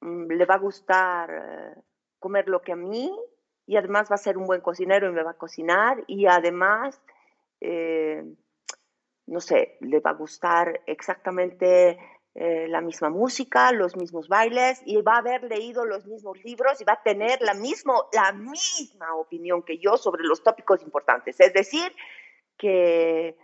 mm, 0.00 0.32
le 0.32 0.46
va 0.46 0.54
a 0.54 0.58
gustar 0.58 1.30
eh, 1.30 1.80
comer 2.18 2.48
lo 2.48 2.62
que 2.62 2.72
a 2.72 2.76
mí 2.76 3.12
y 3.66 3.76
además 3.76 4.10
va 4.10 4.14
a 4.14 4.18
ser 4.18 4.38
un 4.38 4.46
buen 4.46 4.60
cocinero 4.60 5.08
y 5.08 5.12
me 5.12 5.22
va 5.22 5.32
a 5.32 5.38
cocinar 5.38 6.02
y 6.06 6.26
además, 6.26 7.00
eh, 7.60 8.24
no 9.26 9.40
sé, 9.40 9.76
le 9.80 10.00
va 10.00 10.10
a 10.10 10.14
gustar 10.14 10.80
exactamente 10.86 11.98
la 12.34 12.80
misma 12.80 13.10
música, 13.10 13.70
los 13.70 13.96
mismos 13.96 14.26
bailes 14.26 14.82
y 14.84 15.00
va 15.02 15.14
a 15.14 15.18
haber 15.18 15.44
leído 15.44 15.84
los 15.84 16.04
mismos 16.04 16.42
libros 16.42 16.80
y 16.80 16.84
va 16.84 16.94
a 16.94 17.02
tener 17.02 17.40
la, 17.40 17.54
mismo, 17.54 18.08
la 18.12 18.32
misma 18.32 19.14
opinión 19.14 19.62
que 19.62 19.78
yo 19.78 19.96
sobre 19.96 20.24
los 20.24 20.42
tópicos 20.42 20.82
importantes. 20.82 21.38
Es 21.38 21.52
decir, 21.52 21.92
que 22.58 23.36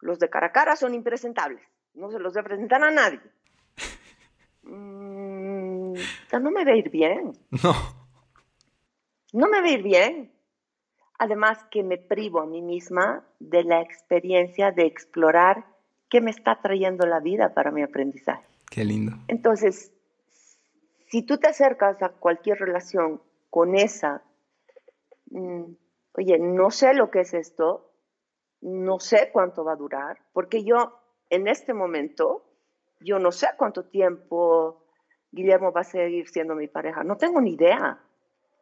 los 0.00 0.18
de 0.18 0.28
cara 0.28 0.48
a 0.48 0.52
cara 0.52 0.76
son 0.76 0.94
impresentables, 0.94 1.62
no 1.94 2.10
se 2.10 2.18
los 2.18 2.34
representan 2.34 2.84
a 2.84 2.90
nadie. 2.90 3.20
Mm, 4.64 5.94
no 6.40 6.50
me 6.50 6.64
va 6.64 6.72
a 6.72 6.76
ir 6.76 6.90
bien. 6.90 7.32
No. 7.62 7.74
No 9.34 9.48
me 9.48 9.62
va 9.62 9.66
a 9.66 9.70
ir 9.70 9.82
bien. 9.82 10.31
Además 11.22 11.64
que 11.70 11.84
me 11.84 11.98
privo 11.98 12.40
a 12.40 12.46
mí 12.46 12.62
misma 12.62 13.24
de 13.38 13.62
la 13.62 13.80
experiencia 13.80 14.72
de 14.72 14.86
explorar 14.86 15.64
qué 16.10 16.20
me 16.20 16.32
está 16.32 16.60
trayendo 16.60 17.06
la 17.06 17.20
vida 17.20 17.54
para 17.54 17.70
mi 17.70 17.80
aprendizaje. 17.80 18.44
Qué 18.68 18.84
lindo. 18.84 19.12
Entonces, 19.28 19.92
si 21.06 21.22
tú 21.22 21.38
te 21.38 21.46
acercas 21.46 22.02
a 22.02 22.08
cualquier 22.08 22.58
relación 22.58 23.22
con 23.50 23.76
esa, 23.76 24.24
mm, 25.30 25.62
oye, 26.14 26.40
no 26.40 26.72
sé 26.72 26.92
lo 26.92 27.08
que 27.12 27.20
es 27.20 27.34
esto, 27.34 27.92
no 28.60 28.98
sé 28.98 29.30
cuánto 29.32 29.62
va 29.62 29.74
a 29.74 29.76
durar, 29.76 30.18
porque 30.32 30.64
yo 30.64 30.98
en 31.30 31.46
este 31.46 31.72
momento, 31.72 32.42
yo 32.98 33.20
no 33.20 33.30
sé 33.30 33.46
cuánto 33.56 33.84
tiempo 33.84 34.86
Guillermo 35.30 35.70
va 35.70 35.82
a 35.82 35.84
seguir 35.84 36.28
siendo 36.28 36.56
mi 36.56 36.66
pareja, 36.66 37.04
no 37.04 37.16
tengo 37.16 37.40
ni 37.40 37.52
idea. 37.52 38.00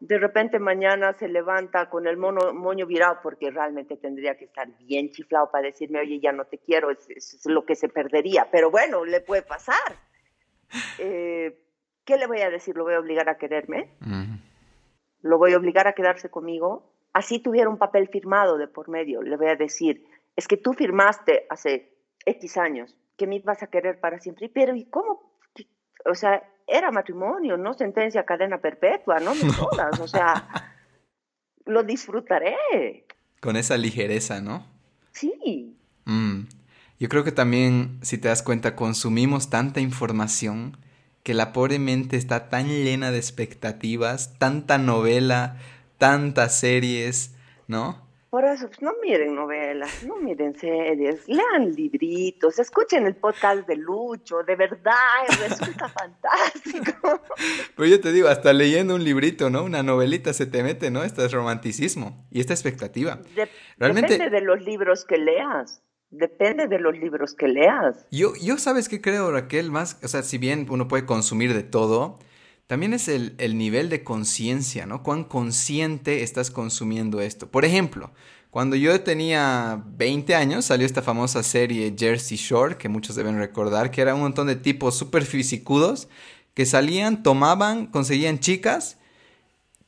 De 0.00 0.18
repente 0.18 0.58
mañana 0.58 1.12
se 1.12 1.28
levanta 1.28 1.88
con 1.90 2.06
el 2.06 2.16
mono, 2.16 2.52
moño 2.54 2.86
virado 2.86 3.18
porque 3.22 3.50
realmente 3.50 3.96
tendría 3.96 4.36
que 4.36 4.46
estar 4.46 4.66
bien 4.78 5.10
chiflado 5.10 5.50
para 5.50 5.66
decirme, 5.66 6.00
oye, 6.00 6.18
ya 6.20 6.32
no 6.32 6.46
te 6.46 6.58
quiero, 6.58 6.90
es, 6.90 7.46
lo 7.46 7.64
que 7.64 7.76
se 7.76 7.88
perdería. 7.88 8.48
Pero 8.50 8.70
bueno, 8.70 9.04
le 9.04 9.20
puede 9.20 9.42
pasar. 9.42 9.76
Eh, 11.00 11.58
¿Qué 12.04 12.16
le 12.16 12.28
voy 12.28 12.42
a 12.42 12.50
decir? 12.50 12.76
¿Lo 12.76 12.84
voy 12.84 12.94
a 12.94 13.00
obligar 13.00 13.28
a 13.28 13.38
quererme? 13.38 13.90
¿Lo 15.20 15.36
voy 15.36 15.52
a 15.52 15.56
obligar 15.56 15.88
a 15.88 15.94
quedarse 15.94 16.30
conmigo? 16.30 16.90
así 17.12 17.40
tuviera 17.40 17.68
un 17.68 17.78
papel 17.78 18.08
firmado 18.08 18.56
de 18.56 18.68
por 18.68 18.88
medio, 18.88 19.22
le 19.22 19.36
voy 19.36 19.48
a 19.48 19.56
decir, 19.56 20.04
es 20.36 20.46
que 20.46 20.56
tú 20.56 20.72
firmaste 20.72 21.46
hace 21.50 21.94
X 22.24 22.56
años 22.56 22.96
que 23.16 23.26
me 23.26 23.36
ibas 23.36 23.62
a 23.62 23.68
querer 23.68 24.00
para 24.00 24.18
siempre, 24.18 24.48
pero 24.48 24.74
¿y 24.74 24.86
cómo? 24.86 25.34
O 26.06 26.14
sea, 26.14 26.42
era 26.70 26.90
matrimonio, 26.90 27.56
no 27.56 27.74
sentencia 27.74 28.24
cadena 28.24 28.58
perpetua, 28.58 29.18
no 29.20 29.34
me 29.34 29.52
jodas, 29.52 29.98
o 30.00 30.08
sea, 30.08 30.76
lo 31.66 31.82
disfrutaré. 31.82 33.06
Con 33.40 33.56
esa 33.56 33.76
ligereza, 33.76 34.40
¿no? 34.40 34.66
Sí. 35.12 35.76
Mm. 36.04 36.42
Yo 36.98 37.08
creo 37.08 37.24
que 37.24 37.32
también, 37.32 37.98
si 38.02 38.18
te 38.18 38.28
das 38.28 38.42
cuenta, 38.42 38.76
consumimos 38.76 39.50
tanta 39.50 39.80
información 39.80 40.76
que 41.22 41.34
la 41.34 41.52
pobre 41.52 41.78
mente 41.78 42.16
está 42.16 42.48
tan 42.48 42.68
llena 42.68 43.10
de 43.10 43.18
expectativas, 43.18 44.38
tanta 44.38 44.78
novela, 44.78 45.56
tantas 45.98 46.58
series, 46.58 47.34
¿no? 47.68 48.09
Por 48.30 48.44
eso, 48.44 48.68
pues, 48.68 48.80
no 48.80 48.92
miren 49.02 49.34
novelas, 49.34 50.04
no 50.04 50.16
miren 50.16 50.56
series, 50.56 51.26
lean 51.26 51.74
libritos, 51.74 52.60
escuchen 52.60 53.04
el 53.04 53.16
podcast 53.16 53.66
de 53.66 53.74
Lucho, 53.74 54.44
de 54.44 54.54
verdad, 54.54 54.94
resulta 55.40 55.88
fantástico. 56.00 57.22
Pero 57.76 57.88
yo 57.88 58.00
te 58.00 58.12
digo, 58.12 58.28
hasta 58.28 58.52
leyendo 58.52 58.94
un 58.94 59.02
librito, 59.02 59.50
¿no? 59.50 59.64
Una 59.64 59.82
novelita 59.82 60.32
se 60.32 60.46
te 60.46 60.62
mete, 60.62 60.92
¿no? 60.92 61.02
Este 61.02 61.24
es 61.24 61.32
romanticismo 61.32 62.24
y 62.30 62.38
esta 62.38 62.52
expectativa. 62.52 63.18
Realmente... 63.78 64.12
Depende 64.12 64.30
de 64.30 64.44
los 64.46 64.62
libros 64.62 65.04
que 65.04 65.18
leas. 65.18 65.82
Depende 66.10 66.68
de 66.68 66.78
los 66.78 66.96
libros 66.96 67.34
que 67.34 67.48
leas. 67.48 68.06
Yo, 68.12 68.34
yo 68.40 68.58
sabes 68.58 68.88
qué 68.88 69.00
creo, 69.00 69.32
Raquel, 69.32 69.72
más, 69.72 69.98
o 70.04 70.08
sea, 70.08 70.22
si 70.22 70.38
bien 70.38 70.68
uno 70.70 70.86
puede 70.86 71.04
consumir 71.04 71.52
de 71.52 71.64
todo, 71.64 72.20
también 72.70 72.92
es 72.92 73.08
el, 73.08 73.58
nivel 73.58 73.88
de 73.88 74.04
conciencia, 74.04 74.86
¿no? 74.86 75.02
Cuán 75.02 75.24
consciente 75.24 76.22
estás 76.22 76.52
consumiendo 76.52 77.20
esto. 77.20 77.50
Por 77.50 77.64
ejemplo, 77.64 78.12
cuando 78.50 78.76
yo 78.76 79.00
tenía 79.00 79.82
20 79.84 80.36
años 80.36 80.66
salió 80.66 80.86
esta 80.86 81.02
famosa 81.02 81.42
serie 81.42 81.92
Jersey 81.98 82.36
Shore, 82.36 82.76
que 82.76 82.88
muchos 82.88 83.16
deben 83.16 83.38
recordar, 83.38 83.90
que 83.90 84.02
era 84.02 84.14
un 84.14 84.20
montón 84.20 84.46
de 84.46 84.54
tipos 84.54 84.96
súper 84.96 85.24
fisicudos 85.24 86.08
que 86.54 86.64
salían, 86.64 87.24
tomaban, 87.24 87.88
conseguían 87.88 88.38
chicas. 88.38 88.98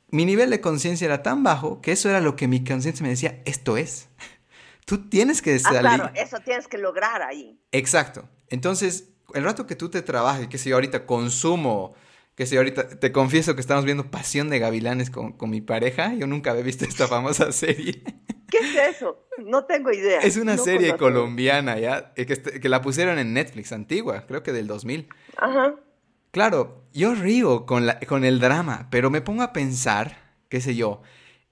Mi 0.08 0.24
nivel 0.24 0.50
de 0.50 0.60
conciencia 0.60 1.04
era 1.04 1.22
tan 1.22 1.44
bajo 1.44 1.80
que 1.82 1.92
eso 1.92 2.10
era 2.10 2.20
lo 2.20 2.34
que 2.34 2.48
mi 2.48 2.64
conciencia 2.64 3.04
me 3.04 3.10
decía, 3.10 3.40
esto 3.44 3.76
es. 3.76 4.08
Tú 4.86 5.08
tienes 5.08 5.40
que 5.40 5.56
salir. 5.60 5.86
Ah, 5.86 5.94
claro, 5.94 6.10
eso 6.16 6.38
tienes 6.44 6.66
que 6.66 6.78
lograr 6.78 7.22
ahí. 7.22 7.60
Exacto. 7.70 8.28
Entonces, 8.48 9.10
el 9.34 9.44
rato 9.44 9.68
que 9.68 9.76
tú 9.76 9.88
te 9.88 10.02
trabajes, 10.02 10.48
que 10.48 10.58
si 10.58 10.70
yo 10.70 10.74
ahorita 10.74 11.06
consumo 11.06 11.94
que 12.34 12.46
si 12.46 12.56
ahorita 12.56 12.88
te 12.88 13.12
confieso 13.12 13.54
que 13.54 13.60
estamos 13.60 13.84
viendo 13.84 14.10
Pasión 14.10 14.48
de 14.48 14.58
Gavilanes 14.58 15.10
con, 15.10 15.36
mi 15.50 15.60
pareja. 15.60 16.14
Yo 16.14 16.26
nunca 16.26 16.52
había 16.52 16.62
visto 16.62 16.84
esta 16.84 17.06
famosa 17.06 17.52
serie. 17.52 18.02
¿Qué 18.50 18.58
es 18.58 18.96
eso? 18.96 19.26
No 19.38 19.64
tengo 19.64 19.90
idea. 19.92 20.20
Es 20.20 20.36
una 20.36 20.56
serie 20.56 20.96
colombiana, 20.96 21.78
¿ya? 21.78 22.12
Eh, 22.16 22.26
que, 22.26 22.36
que, 22.40 22.68
la 22.68 22.82
pusieron 22.82 23.18
en 23.18 23.32
Netflix, 23.32 23.72
antigua, 23.72 24.24
creo 24.26 24.42
que 24.42 24.52
del 24.52 24.66
2000. 24.66 25.08
Ajá. 25.36 25.74
Claro, 26.30 26.84
yo 26.92 27.14
río 27.14 27.66
con, 27.66 27.86
la, 27.86 28.00
con 28.00 28.24
el 28.24 28.40
drama, 28.40 28.88
pero 28.90 29.10
me 29.10 29.20
pongo 29.20 29.42
a 29.42 29.52
pensar, 29.52 30.16
qué 30.48 30.60
sé 30.62 30.74
yo, 30.74 31.02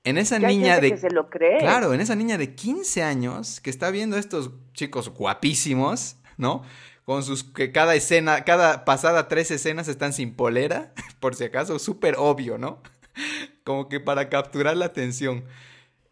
en 0.04 0.16
esa 0.16 0.38
niña 0.38 0.80
de... 0.80 0.92
Que 0.92 0.96
se 0.96 1.10
lo 1.10 1.28
cree. 1.28 1.58
Claro, 1.58 1.92
en 1.92 2.00
esa 2.00 2.14
niña 2.14 2.38
de 2.38 2.54
15 2.54 3.02
años 3.02 3.60
que 3.60 3.68
está 3.68 3.90
viendo 3.90 4.16
a 4.16 4.18
estos 4.18 4.50
chicos 4.72 5.10
guapísimos, 5.10 6.16
¿no? 6.38 6.62
Con 7.10 7.24
sus 7.24 7.42
que 7.42 7.72
cada 7.72 7.96
escena, 7.96 8.44
cada 8.44 8.84
pasada 8.84 9.26
tres 9.26 9.50
escenas 9.50 9.88
están 9.88 10.12
sin 10.12 10.32
polera, 10.32 10.94
por 11.18 11.34
si 11.34 11.42
acaso, 11.42 11.80
súper 11.80 12.14
obvio, 12.16 12.56
¿no? 12.56 12.80
Como 13.64 13.88
que 13.88 13.98
para 13.98 14.28
capturar 14.28 14.76
la 14.76 14.84
atención. 14.84 15.42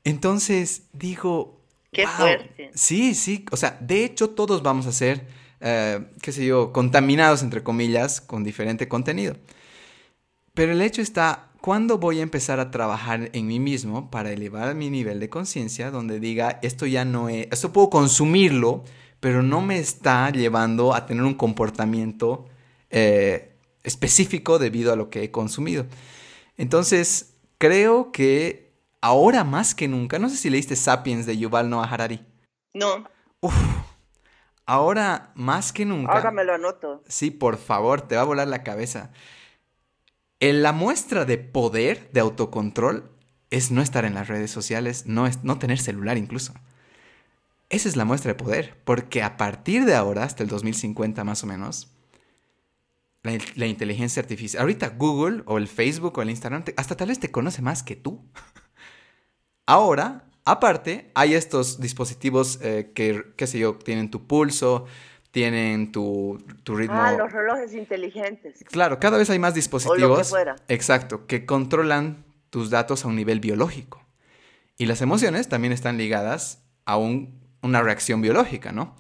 Entonces 0.03 0.89
digo, 0.93 1.61
qué 1.93 2.05
fuerte. 2.05 2.73
Sí, 2.75 3.15
sí, 3.15 3.47
o 3.53 3.57
sea, 3.57 3.79
de 3.81 4.05
hecho 4.05 4.31
todos 4.31 4.65
vamos 4.65 4.87
a 4.87 4.93
ser, 4.93 5.25
eh, 5.61 6.05
qué 6.21 6.33
sé 6.33 6.45
yo, 6.45 6.73
contaminados 6.73 7.45
entre 7.45 7.63
comillas 7.63 8.21
con 8.21 8.43
diferente 8.43 8.89
contenido. 8.89 9.37
Pero 10.53 10.73
el 10.73 10.83
hecho 10.83 11.01
está, 11.01 11.53
¿cuándo 11.61 11.99
voy 11.99 12.19
a 12.19 12.25
empezar 12.25 12.59
a 12.59 12.73
trabajar 12.73 13.31
en 13.35 13.47
mí 13.47 13.61
mismo 13.61 14.11
para 14.11 14.33
elevar 14.33 14.75
mi 14.75 14.91
nivel 14.91 15.21
de 15.21 15.29
conciencia 15.29 15.93
donde 15.93 16.19
diga, 16.19 16.59
esto 16.63 16.87
ya 16.87 17.05
no 17.05 17.29
es, 17.29 17.47
esto 17.53 17.73
puedo 17.73 17.89
consumirlo, 17.89 18.83
pero 19.21 19.43
no 19.43 19.61
me 19.61 19.79
está 19.79 20.31
llevando 20.31 20.95
a 20.95 21.07
tener 21.07 21.23
un 21.25 21.35
comportamiento 21.35 22.47
eh, 22.91 23.57
específico 23.83 24.59
debido 24.59 24.93
a 24.93 24.97
lo 24.97 25.11
que 25.11 25.25
he 25.25 25.31
consumido. 25.31 25.87
Entonces, 26.57 27.35
creo 27.59 28.13
que 28.13 28.73
ahora 29.01 29.45
más 29.45 29.75
que 29.75 29.89
nunca, 29.89 30.19
no 30.19 30.29
sé 30.29 30.37
si 30.37 30.51
leíste 30.51 30.77
Sapiens 30.77 31.27
de 31.27 31.39
Yuval 31.39 31.71
Noah 31.71 31.89
Harari. 31.89 32.25
No. 32.75 33.09
Uf, 33.41 33.55
ahora 34.67 35.33
más 35.35 35.73
que 35.73 35.85
nunca. 35.85 36.13
Ahora 36.13 36.31
me 36.31 36.45
lo 36.45 36.55
anoto. 36.55 37.03
Sí, 37.09 37.31
por 37.31 37.57
favor, 37.57 38.03
te 38.03 38.17
va 38.17 38.23
a 38.23 38.27
volar 38.27 38.49
la 38.49 38.63
cabeza. 38.63 39.11
En 40.41 40.63
la 40.63 40.73
muestra 40.73 41.25
de 41.25 41.39
poder, 41.39 42.11
de 42.13 42.21
autocontrol, 42.21 43.11
es 43.51 43.71
no 43.71 43.83
estar 43.83 44.05
en 44.05 44.15
las 44.15 44.29
redes 44.29 44.51
sociales, 44.51 45.07
no, 45.07 45.27
es, 45.27 45.43
no 45.43 45.59
tener 45.59 45.79
celular 45.79 46.17
incluso. 46.17 46.55
Esa 47.71 47.89
es 47.89 47.97
la 47.97 48.05
muestra 48.05 48.33
de 48.33 48.35
poder, 48.35 48.81
porque 48.85 49.23
a 49.23 49.37
partir 49.37 49.85
de 49.85 49.95
ahora, 49.95 50.25
hasta 50.25 50.43
el 50.43 50.49
2050 50.49 51.23
más 51.25 51.43
o 51.45 51.47
menos, 51.47 51.95
la, 53.23 53.67
inteligencia 53.67 54.21
artificial, 54.23 54.63
ahorita 54.63 54.91
Google 54.91 55.43
o 55.45 55.59
el 55.59 55.69
Facebook 55.69 56.17
o 56.17 56.23
el 56.23 56.31
Instagram, 56.31 56.65
hasta 56.77 56.97
tal 56.97 57.09
vez 57.09 57.19
te 57.19 57.31
conoce 57.31 57.61
más 57.61 57.83
que 57.83 57.97
tú. 57.97 58.25
Ahora, 59.67 60.29
Aparte, 60.49 61.11
hay 61.15 61.35
estos 61.35 61.79
dispositivos 61.79 62.59
eh, 62.63 62.91
que, 62.95 63.35
qué 63.37 63.47
sé 63.47 63.59
yo, 63.59 63.75
tienen 63.75 64.11
tu 64.11 64.27
pulso, 64.27 64.87
tienen 65.31 65.93
tu, 65.93 66.43
tu, 66.63 66.75
ritmo. 66.75 66.97
Ah, 66.97 67.13
los 67.13 67.31
relojes 67.31 67.75
inteligentes. 67.75 68.65
Claro, 68.65 68.99
cada 68.99 69.19
vez 69.19 69.29
hay 69.29 69.39
más 69.39 69.53
dispositivos. 69.53 70.35
Exacto, 70.69 71.27
que 71.27 71.45
controlan 71.45 72.25
tus 72.49 72.71
datos 72.71 73.05
a 73.05 73.09
un 73.09 73.17
nivel 73.17 73.41
biológico. 73.41 74.03
Y 74.79 74.87
las 74.87 75.03
emociones 75.03 75.51
también 75.51 75.75
están 75.75 75.99
ligadas 75.99 76.63
a 76.87 76.97
una 77.63 77.83
reacción 77.83 78.21
biológica, 78.21 78.73
¿no? 78.73 78.97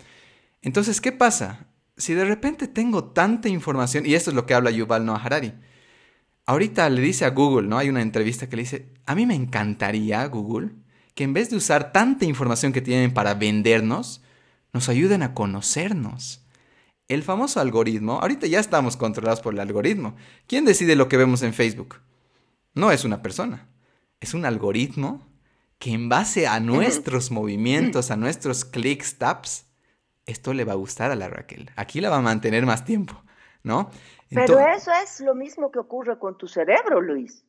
Entonces, 0.62 1.00
¿qué 1.00 1.12
pasa? 1.12 1.68
Si 1.96 2.14
de 2.14 2.24
repente 2.24 2.68
tengo 2.68 3.04
tanta 3.04 3.48
información, 3.48 4.06
y 4.06 4.14
esto 4.14 4.30
es 4.30 4.36
lo 4.36 4.46
que 4.46 4.54
habla 4.54 4.70
Yuval 4.70 5.04
Noah 5.04 5.22
Harari, 5.22 5.54
ahorita 6.46 6.88
le 6.90 7.00
dice 7.00 7.24
a 7.24 7.30
Google, 7.30 7.68
¿no? 7.68 7.78
Hay 7.78 7.88
una 7.88 8.02
entrevista 8.02 8.48
que 8.48 8.56
le 8.56 8.62
dice, 8.62 8.94
a 9.06 9.14
mí 9.14 9.26
me 9.26 9.34
encantaría, 9.34 10.24
Google, 10.26 10.70
que 11.14 11.24
en 11.24 11.32
vez 11.32 11.50
de 11.50 11.56
usar 11.56 11.92
tanta 11.92 12.24
información 12.24 12.72
que 12.72 12.80
tienen 12.80 13.12
para 13.12 13.34
vendernos, 13.34 14.22
nos 14.72 14.88
ayuden 14.88 15.22
a 15.22 15.34
conocernos. 15.34 16.44
El 17.08 17.22
famoso 17.22 17.60
algoritmo, 17.60 18.20
ahorita 18.20 18.46
ya 18.46 18.60
estamos 18.60 18.96
controlados 18.96 19.40
por 19.40 19.54
el 19.54 19.60
algoritmo. 19.60 20.14
¿Quién 20.46 20.64
decide 20.64 20.94
lo 20.94 21.08
que 21.08 21.16
vemos 21.16 21.42
en 21.42 21.54
Facebook? 21.54 21.96
No 22.74 22.92
es 22.92 23.04
una 23.04 23.22
persona, 23.22 23.66
es 24.20 24.34
un 24.34 24.44
algoritmo 24.44 25.27
que 25.78 25.92
en 25.92 26.08
base 26.08 26.46
a 26.46 26.60
nuestros 26.60 27.30
movimientos, 27.30 28.10
a 28.10 28.16
nuestros 28.16 28.64
clicks, 28.64 29.18
taps, 29.18 29.66
esto 30.26 30.52
le 30.52 30.64
va 30.64 30.72
a 30.72 30.76
gustar 30.76 31.10
a 31.10 31.16
la 31.16 31.28
Raquel. 31.28 31.70
Aquí 31.76 32.00
la 32.00 32.10
va 32.10 32.16
a 32.16 32.20
mantener 32.20 32.66
más 32.66 32.84
tiempo, 32.84 33.22
¿no? 33.62 33.90
Pero 34.30 34.58
eso 34.58 34.90
es 35.02 35.20
lo 35.20 35.34
mismo 35.34 35.70
que 35.70 35.78
ocurre 35.78 36.18
con 36.18 36.36
tu 36.36 36.48
cerebro, 36.48 37.00
Luis. 37.00 37.44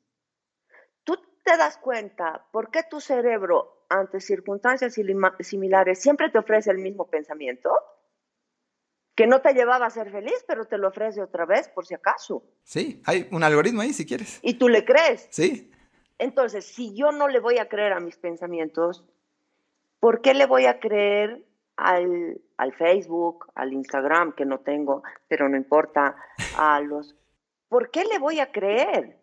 Tú 1.04 1.18
te 1.44 1.58
das 1.58 1.78
cuenta 1.78 2.46
por 2.52 2.72
qué 2.72 2.84
tu 2.90 3.02
cerebro, 3.02 3.86
ante 3.90 4.22
circunstancias 4.22 4.96
similares, 5.42 6.00
siempre 6.00 6.30
te 6.30 6.38
ofrece 6.38 6.72
el 6.72 6.78
mismo 6.78 7.10
pensamiento, 7.10 7.72
que 9.16 9.28
no 9.28 9.42
te 9.42 9.54
llevaba 9.54 9.88
a 9.88 9.90
ser 9.90 10.12
feliz, 10.12 10.46
pero 10.48 10.66
te 10.66 10.78
lo 10.78 10.88
ofrece 10.88 11.22
otra 11.22 11.46
vez 11.46 11.68
por 11.68 11.86
si 11.86 11.96
acaso. 11.96 12.44
Sí, 12.64 13.02
hay 13.06 13.28
un 13.32 13.44
algoritmo 13.44 13.82
ahí 13.82 13.92
si 13.92 14.06
quieres. 14.06 14.40
Y 14.42 14.54
tú 14.54 14.70
le 14.70 14.86
crees. 14.86 15.28
Sí. 15.32 15.72
Entonces, 16.20 16.66
si 16.66 16.94
yo 16.94 17.12
no 17.12 17.30
le 17.30 17.40
voy 17.40 17.58
a 17.58 17.70
creer 17.70 17.94
a 17.94 18.02
mis 18.02 18.18
pensamientos, 18.18 19.06
¿por 20.02 20.22
qué 20.22 20.34
le 20.34 20.46
voy 20.46 20.66
a 20.66 20.80
creer 20.80 21.46
al, 21.78 22.42
al, 22.58 22.74
Facebook, 22.74 23.48
al 23.56 23.72
Instagram, 23.72 24.34
que 24.34 24.46
no 24.46 24.60
tengo, 24.60 25.02
pero 25.30 25.48
no 25.48 25.56
importa, 25.56 26.18
a 26.58 26.82
los... 26.82 27.16
¿Por 27.70 27.90
qué 27.90 28.04
le 28.04 28.20
voy 28.20 28.42
a 28.42 28.52
creer 28.52 29.18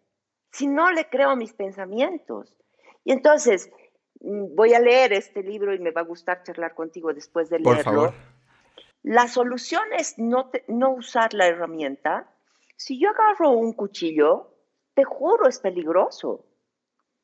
si 0.50 0.66
no 0.66 0.90
le 0.90 1.08
creo 1.10 1.30
a 1.30 1.36
mis 1.36 1.52
pensamientos? 1.52 2.56
Y 3.04 3.12
entonces, 3.12 3.70
mm, 4.20 4.54
voy 4.54 4.72
a 4.72 4.80
leer 4.80 5.12
este 5.12 5.42
libro 5.42 5.74
y 5.74 5.78
me 5.78 5.90
va 5.90 6.00
a 6.00 6.04
gustar 6.04 6.44
charlar 6.44 6.74
contigo 6.74 7.12
después 7.12 7.50
de 7.50 7.58
leerlo. 7.58 7.74
Por 7.74 7.84
favor. 7.84 8.14
La 9.02 9.28
solución 9.28 9.84
es 9.92 10.18
no, 10.18 10.50
no 10.66 10.94
usar 10.94 11.34
la 11.34 11.46
herramienta. 11.46 12.32
Si 12.76 12.98
yo 12.98 13.10
agarro 13.10 13.50
un 13.50 13.74
cuchillo, 13.74 14.54
te 14.94 15.04
juro, 15.04 15.46
es 15.46 15.60
peligroso. 15.60 16.45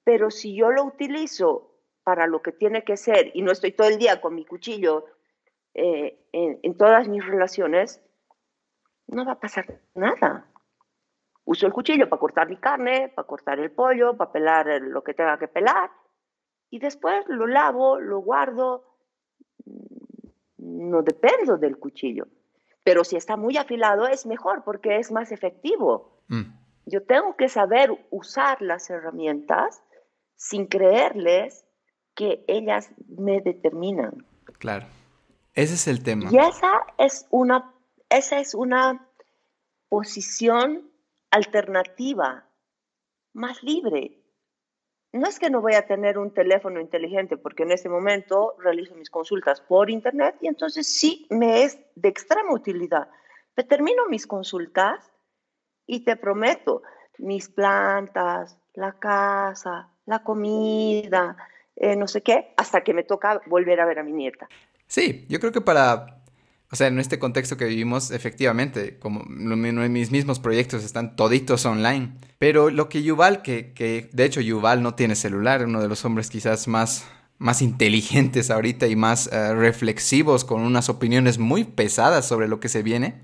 Pero 0.04 0.30
si 0.30 0.54
yo 0.54 0.70
lo 0.70 0.84
utilizo 0.84 1.72
para 2.02 2.26
lo 2.26 2.42
que 2.42 2.52
tiene 2.52 2.84
que 2.84 2.96
ser 2.96 3.30
y 3.34 3.42
no 3.42 3.52
estoy 3.52 3.72
todo 3.72 3.88
el 3.88 3.98
día 3.98 4.20
con 4.20 4.34
mi 4.34 4.44
cuchillo 4.44 5.06
eh, 5.74 6.26
en, 6.32 6.76
todas 6.76 7.08
mis 7.08 7.24
relaciones, 7.24 8.02
no 9.06 9.24
va 9.24 9.32
a 9.32 9.40
pasar 9.40 9.80
nada. 9.94 10.46
Uso 11.44 11.66
el 11.66 11.72
cuchillo 11.72 12.08
para 12.08 12.20
cortar 12.20 12.48
mi 12.48 12.56
carne, 12.56 13.12
para 13.14 13.26
cortar 13.26 13.58
el 13.58 13.70
pollo, 13.70 14.16
para 14.16 14.32
pelar 14.32 14.66
lo 14.82 15.02
que 15.02 15.14
tenga 15.14 15.38
que 15.38 15.48
pelar 15.48 15.90
y 16.70 16.78
después 16.78 17.24
lo 17.28 17.46
lavo, 17.46 18.00
lo 18.00 18.20
guardo. 18.20 18.84
No 20.56 21.02
dependo 21.02 21.58
del 21.58 21.78
cuchillo. 21.78 22.26
Pero 22.84 23.04
si 23.04 23.16
está 23.16 23.36
muy 23.36 23.56
afilado 23.56 24.06
es 24.06 24.26
mejor 24.26 24.64
porque 24.64 24.98
es 24.98 25.12
más 25.12 25.32
efectivo. 25.32 26.22
Mm. 26.28 26.42
Yo 26.86 27.02
tengo 27.04 27.36
que 27.36 27.48
saber 27.48 28.06
usar 28.10 28.60
las 28.62 28.90
herramientas 28.90 29.82
sin 30.42 30.66
creerles 30.66 31.64
que 32.16 32.44
ellas 32.48 32.90
me 33.06 33.40
determinan. 33.40 34.26
Claro. 34.58 34.86
Ese 35.54 35.74
es 35.74 35.86
el 35.86 36.02
tema. 36.02 36.28
Y 36.32 36.36
esa 36.36 36.84
es 36.98 37.26
una, 37.30 37.72
esa 38.08 38.40
es 38.40 38.52
una 38.54 39.08
posición 39.88 40.90
alternativa, 41.30 42.44
más 43.32 43.62
libre. 43.62 44.18
No 45.12 45.28
es 45.28 45.38
que 45.38 45.48
no 45.48 45.60
voy 45.60 45.74
a 45.74 45.86
tener 45.86 46.18
un 46.18 46.34
teléfono 46.34 46.80
inteligente, 46.80 47.36
porque 47.36 47.62
en 47.62 47.70
ese 47.70 47.88
momento 47.88 48.56
realizo 48.58 48.96
mis 48.96 49.10
consultas 49.10 49.60
por 49.60 49.90
internet 49.90 50.36
y 50.40 50.48
entonces 50.48 50.88
sí 50.88 51.28
me 51.30 51.62
es 51.62 51.78
de 51.94 52.08
extrema 52.08 52.52
utilidad. 52.52 53.08
Te 53.54 53.62
termino 53.62 54.08
mis 54.08 54.26
consultas 54.26 55.08
y 55.86 56.04
te 56.04 56.16
prometo, 56.16 56.82
mis 57.18 57.48
plantas, 57.48 58.58
la 58.74 58.98
casa, 58.98 59.91
la 60.06 60.22
comida, 60.22 61.36
eh, 61.76 61.96
no 61.96 62.06
sé 62.08 62.22
qué, 62.22 62.52
hasta 62.56 62.82
que 62.82 62.94
me 62.94 63.02
toca 63.02 63.40
volver 63.46 63.80
a 63.80 63.86
ver 63.86 63.98
a 63.98 64.02
mi 64.02 64.12
nieta. 64.12 64.48
Sí, 64.86 65.24
yo 65.28 65.40
creo 65.40 65.52
que 65.52 65.60
para, 65.60 66.22
o 66.70 66.76
sea, 66.76 66.86
en 66.86 66.98
este 66.98 67.18
contexto 67.18 67.56
que 67.56 67.64
vivimos, 67.64 68.10
efectivamente, 68.10 68.98
como 68.98 69.24
mis 69.24 70.10
mismos 70.10 70.38
proyectos 70.38 70.84
están 70.84 71.16
toditos 71.16 71.64
online. 71.66 72.12
Pero 72.38 72.70
lo 72.70 72.88
que 72.88 73.02
Yuval, 73.02 73.42
que, 73.42 73.72
que 73.72 74.10
de 74.12 74.24
hecho 74.24 74.40
Yuval 74.40 74.82
no 74.82 74.94
tiene 74.94 75.14
celular, 75.14 75.64
uno 75.64 75.80
de 75.80 75.88
los 75.88 76.04
hombres 76.04 76.28
quizás 76.28 76.68
más, 76.68 77.06
más 77.38 77.62
inteligentes 77.62 78.50
ahorita 78.50 78.86
y 78.86 78.96
más 78.96 79.28
eh, 79.32 79.54
reflexivos, 79.54 80.44
con 80.44 80.62
unas 80.62 80.88
opiniones 80.88 81.38
muy 81.38 81.64
pesadas 81.64 82.26
sobre 82.26 82.48
lo 82.48 82.60
que 82.60 82.68
se 82.68 82.82
viene, 82.82 83.20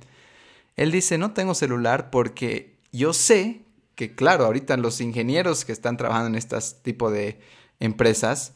él 0.77 0.93
dice, 0.93 1.19
no 1.19 1.33
tengo 1.33 1.55
celular 1.55 2.11
porque 2.11 2.77
yo 2.93 3.13
sé 3.13 3.63
que, 3.99 4.15
claro, 4.15 4.45
ahorita 4.45 4.77
los 4.77 5.01
ingenieros 5.01 5.65
que 5.65 5.73
están 5.73 5.97
trabajando 5.97 6.29
en 6.29 6.37
este 6.37 6.57
tipo 6.85 7.11
de 7.11 7.41
empresas, 7.81 8.53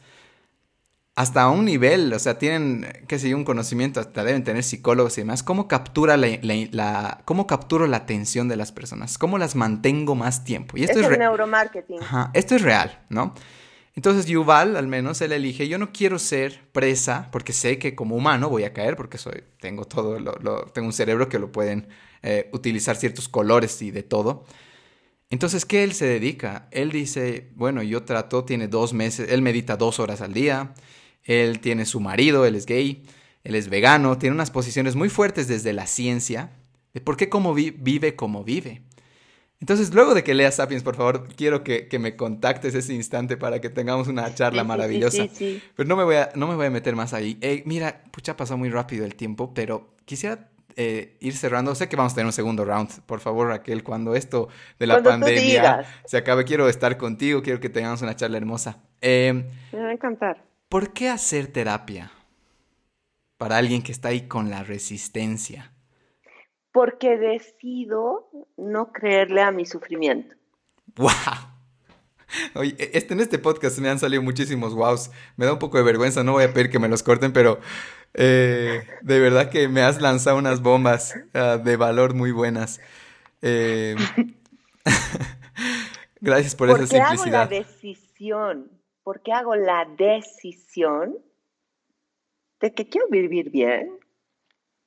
hasta 1.15 1.49
un 1.49 1.65
nivel, 1.65 2.13
o 2.13 2.17
sea, 2.17 2.37
tienen, 2.37 2.87
qué 3.09 3.19
sé 3.19 3.27
yo, 3.27 3.35
un 3.35 3.43
conocimiento, 3.43 3.99
hasta 3.99 4.23
deben 4.23 4.45
tener 4.45 4.63
psicólogos 4.63 5.17
y 5.17 5.21
demás, 5.21 5.43
¿cómo, 5.43 5.67
captura 5.67 6.15
la, 6.15 7.21
cómo 7.25 7.45
capturo 7.45 7.87
la 7.87 7.97
atención 7.97 8.47
de 8.47 8.55
las 8.55 8.71
personas? 8.71 9.17
¿Cómo 9.17 9.37
las 9.37 9.55
mantengo 9.55 10.15
más 10.15 10.45
tiempo? 10.45 10.77
Y 10.77 10.85
esto 10.85 11.01
es, 11.01 11.17
neuromarketing. 11.19 12.01
Ajá, 12.01 12.31
esto 12.33 12.55
es 12.55 12.61
real, 12.61 13.03
¿no? 13.09 13.33
Entonces 13.95 14.27
Yuval, 14.27 14.77
al 14.77 14.87
menos, 14.87 15.19
él 15.19 15.33
elige, 15.33 15.67
yo 15.67 15.77
no 15.77 15.91
quiero 15.91 16.19
ser 16.19 16.61
presa, 16.71 17.27
porque 17.33 17.51
sé 17.51 17.79
que 17.79 17.95
como 17.95 18.15
humano 18.15 18.47
voy 18.47 18.63
a 18.63 18.71
caer, 18.71 18.95
porque 18.95 19.17
soy, 19.17 19.43
tengo 19.59 19.83
todo, 19.83 20.21
lo, 20.21 20.67
tengo 20.67 20.87
un 20.87 20.93
cerebro 20.93 21.27
que 21.27 21.37
lo 21.37 21.51
pueden 21.51 21.89
eh, 22.21 22.49
utilizar 22.53 22.95
ciertos 22.95 23.27
colores 23.27 23.81
y 23.81 23.91
de 23.91 24.03
todo. 24.03 24.45
Entonces, 25.33 25.65
¿qué 25.65 25.83
él 25.83 25.93
se 25.93 26.05
dedica? 26.05 26.67
Él 26.69 26.91
dice, 26.91 27.49
bueno, 27.55 27.81
yo 27.81 28.03
trato, 28.03 28.45
tiene 28.45 28.67
dos 28.67 28.93
meses, 28.93 29.31
él 29.31 29.41
medita 29.41 29.77
dos 29.77 29.99
horas 29.99 30.21
al 30.21 30.31
día, 30.31 30.75
él 31.23 31.59
tiene 31.59 31.87
su 31.87 31.99
marido, 31.99 32.45
él 32.45 32.53
es 32.53 32.67
gay, 32.67 33.01
él 33.43 33.55
es 33.55 33.67
vegano, 33.67 34.19
tiene 34.19 34.35
unas 34.35 34.51
posiciones 34.51 34.95
muy 34.95 35.09
fuertes 35.09 35.47
desde 35.47 35.73
la 35.73 35.87
ciencia 35.87 36.51
de 36.93 37.01
por 37.01 37.17
qué 37.17 37.29
cómo 37.29 37.55
vive 37.55 38.15
como 38.15 38.43
vive. 38.43 38.83
Entonces, 39.59 39.91
luego 39.91 40.13
de 40.13 40.23
que 40.23 40.35
leas 40.35 40.57
Sapiens, 40.57 40.83
por 40.83 40.95
favor, 40.95 41.27
quiero 41.35 41.63
que, 41.63 41.89
me 41.99 42.15
contactes 42.15 42.75
ese 42.75 42.93
instante 42.93 43.35
para 43.35 43.59
que 43.59 43.71
tengamos 43.71 44.07
una 44.07 44.35
charla 44.35 44.63
maravillosa. 44.63 45.25
pero 45.75 45.89
no 45.89 45.95
me, 45.95 46.03
voy 46.03 46.17
a, 46.17 46.31
no 46.35 46.47
me 46.47 46.53
voy 46.53 46.67
a 46.67 46.69
meter 46.69 46.95
más 46.95 47.11
ahí. 47.11 47.39
Eh, 47.41 47.63
mira, 47.65 48.03
pucha, 48.11 48.37
pasó 48.37 48.55
muy 48.55 48.69
rápido 48.69 49.03
el 49.03 49.15
tiempo, 49.15 49.51
pero 49.55 49.95
quisiera 50.05 50.51
eh, 50.75 51.17
ir 51.19 51.35
cerrando. 51.35 51.75
Sé 51.75 51.89
que 51.89 51.95
vamos 51.95 52.13
a 52.13 52.15
tener 52.15 52.25
un 52.25 52.33
segundo 52.33 52.65
round. 52.65 53.01
Por 53.05 53.19
favor, 53.19 53.47
Raquel, 53.47 53.83
cuando 53.83 54.15
esto 54.15 54.49
de 54.79 54.87
la 54.87 55.01
pandemia 55.01 55.85
se 56.05 56.17
acabe, 56.17 56.45
quiero 56.45 56.67
estar 56.69 56.97
contigo, 56.97 57.41
quiero 57.41 57.59
que 57.59 57.69
tengamos 57.69 58.01
una 58.01 58.15
charla 58.15 58.37
hermosa. 58.37 58.83
Eh, 59.01 59.49
me 59.71 59.79
va 59.79 59.89
a 59.89 59.93
encantar. 59.93 60.43
¿Por 60.69 60.93
qué 60.93 61.09
hacer 61.09 61.47
terapia 61.47 62.11
para 63.37 63.57
alguien 63.57 63.81
que 63.83 63.91
está 63.91 64.09
ahí 64.09 64.27
con 64.27 64.49
la 64.49 64.63
resistencia? 64.63 65.71
Porque 66.71 67.17
decido 67.17 68.29
no 68.57 68.91
creerle 68.91 69.41
a 69.41 69.51
mi 69.51 69.65
sufrimiento. 69.65 70.35
¡Wow! 70.95 71.11
Oye, 72.55 72.75
e-, 72.77 72.91
este, 72.93 73.13
en 73.13 73.19
este 73.19 73.39
podcast 73.39 73.77
me 73.79 73.89
han 73.89 73.99
salido 73.99 74.21
muchísimos 74.21 74.73
wows. 74.73 75.11
Me 75.37 75.45
da 75.45 75.53
un 75.53 75.59
poco 75.59 75.77
de 75.77 75.83
vergüenza, 75.83 76.23
no 76.23 76.33
voy 76.33 76.43
a 76.43 76.53
pedir 76.53 76.69
que 76.69 76.79
me 76.79 76.87
los 76.87 77.03
corten, 77.03 77.33
pero 77.33 77.59
eh, 78.13 78.87
de 79.01 79.19
verdad 79.19 79.49
que 79.49 79.67
me 79.67 79.81
has 79.81 80.01
lanzado 80.01 80.37
unas 80.37 80.61
bombas 80.61 81.15
ah, 81.33 81.57
de 81.57 81.75
valor 81.77 82.13
muy 82.13 82.31
buenas. 82.31 82.79
Eh, 83.41 83.95
gracias 86.21 86.55
por 86.55 86.69
esa 86.69 86.87
simplicidad. 86.87 87.41
Hago 87.43 87.51
la 87.51 87.57
decisión 87.57 88.71
porque 89.03 89.33
hago 89.33 89.55
la 89.55 89.85
decisión 89.97 91.17
de 92.61 92.73
que 92.73 92.87
quiero 92.87 93.07
vivir 93.09 93.49
bien, 93.49 93.99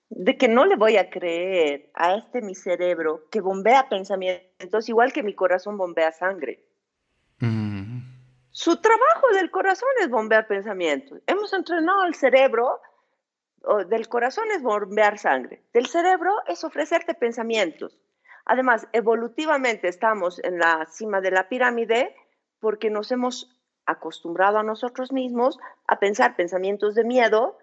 de 0.09 0.39
que 0.39 0.48
no 0.48 0.65
le 0.65 0.77
voy 0.77 0.97
a 0.97 1.11
creer 1.11 1.90
a 1.94 2.15
este 2.15 2.40
mi 2.40 2.55
cerebro 2.55 3.27
que 3.31 3.40
bombea 3.40 3.89
pensamientos 3.89 4.89
igual 4.89 5.12
que 5.12 5.23
mi 5.23 5.35
corazón 5.35 5.77
bombea 5.77 6.12
sangre. 6.12 6.65
Mm. 7.40 8.01
Su 8.51 8.81
trabajo 8.81 9.28
del 9.35 9.51
corazón 9.51 9.90
es 10.01 10.09
bombear 10.09 10.47
pensamientos. 10.47 11.20
Hemos 11.27 11.53
entrenado 11.53 12.01
al 12.01 12.15
cerebro, 12.15 12.81
del 13.88 14.09
corazón 14.09 14.44
es 14.55 14.62
bombear 14.62 15.18
sangre, 15.18 15.62
del 15.72 15.86
cerebro 15.86 16.32
es 16.47 16.64
ofrecerte 16.64 17.14
pensamientos. 17.14 17.98
Además, 18.44 18.86
evolutivamente 18.93 19.88
estamos 19.88 20.38
en 20.44 20.59
la 20.59 20.86
cima 20.86 21.20
de 21.20 21.32
la 21.32 21.48
pirámide 21.48 22.14
porque 22.60 22.90
nos 22.90 23.10
hemos 23.10 23.51
acostumbrado 23.86 24.59
a 24.59 24.62
nosotros 24.62 25.12
mismos 25.12 25.59
a 25.86 25.98
pensar 25.98 26.36
pensamientos 26.36 26.94
de 26.94 27.05
miedo 27.05 27.59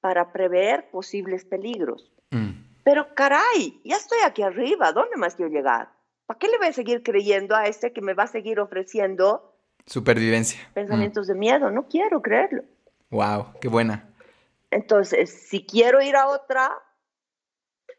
para 0.00 0.32
prever 0.32 0.90
posibles 0.90 1.44
peligros. 1.44 2.12
Mm. 2.30 2.50
Pero 2.84 3.14
caray, 3.14 3.80
ya 3.84 3.96
estoy 3.96 4.18
aquí 4.24 4.42
arriba, 4.42 4.92
¿dónde 4.92 5.16
más 5.16 5.36
quiero 5.36 5.52
llegar? 5.52 5.90
¿Para 6.26 6.38
qué 6.38 6.48
le 6.48 6.58
voy 6.58 6.68
a 6.68 6.72
seguir 6.72 7.02
creyendo 7.02 7.54
a 7.54 7.66
este 7.66 7.92
que 7.92 8.00
me 8.00 8.14
va 8.14 8.24
a 8.24 8.28
seguir 8.28 8.58
ofreciendo 8.58 9.54
supervivencia? 9.86 10.60
Pensamientos 10.74 11.26
de 11.26 11.34
miedo, 11.34 11.70
no 11.70 11.86
quiero 11.88 12.22
creerlo. 12.22 12.64
Wow, 13.10 13.52
qué 13.60 13.68
buena. 13.68 14.11
Entonces, 14.72 15.30
si 15.30 15.66
quiero 15.66 16.00
ir 16.00 16.16
a 16.16 16.28
otra, 16.28 16.72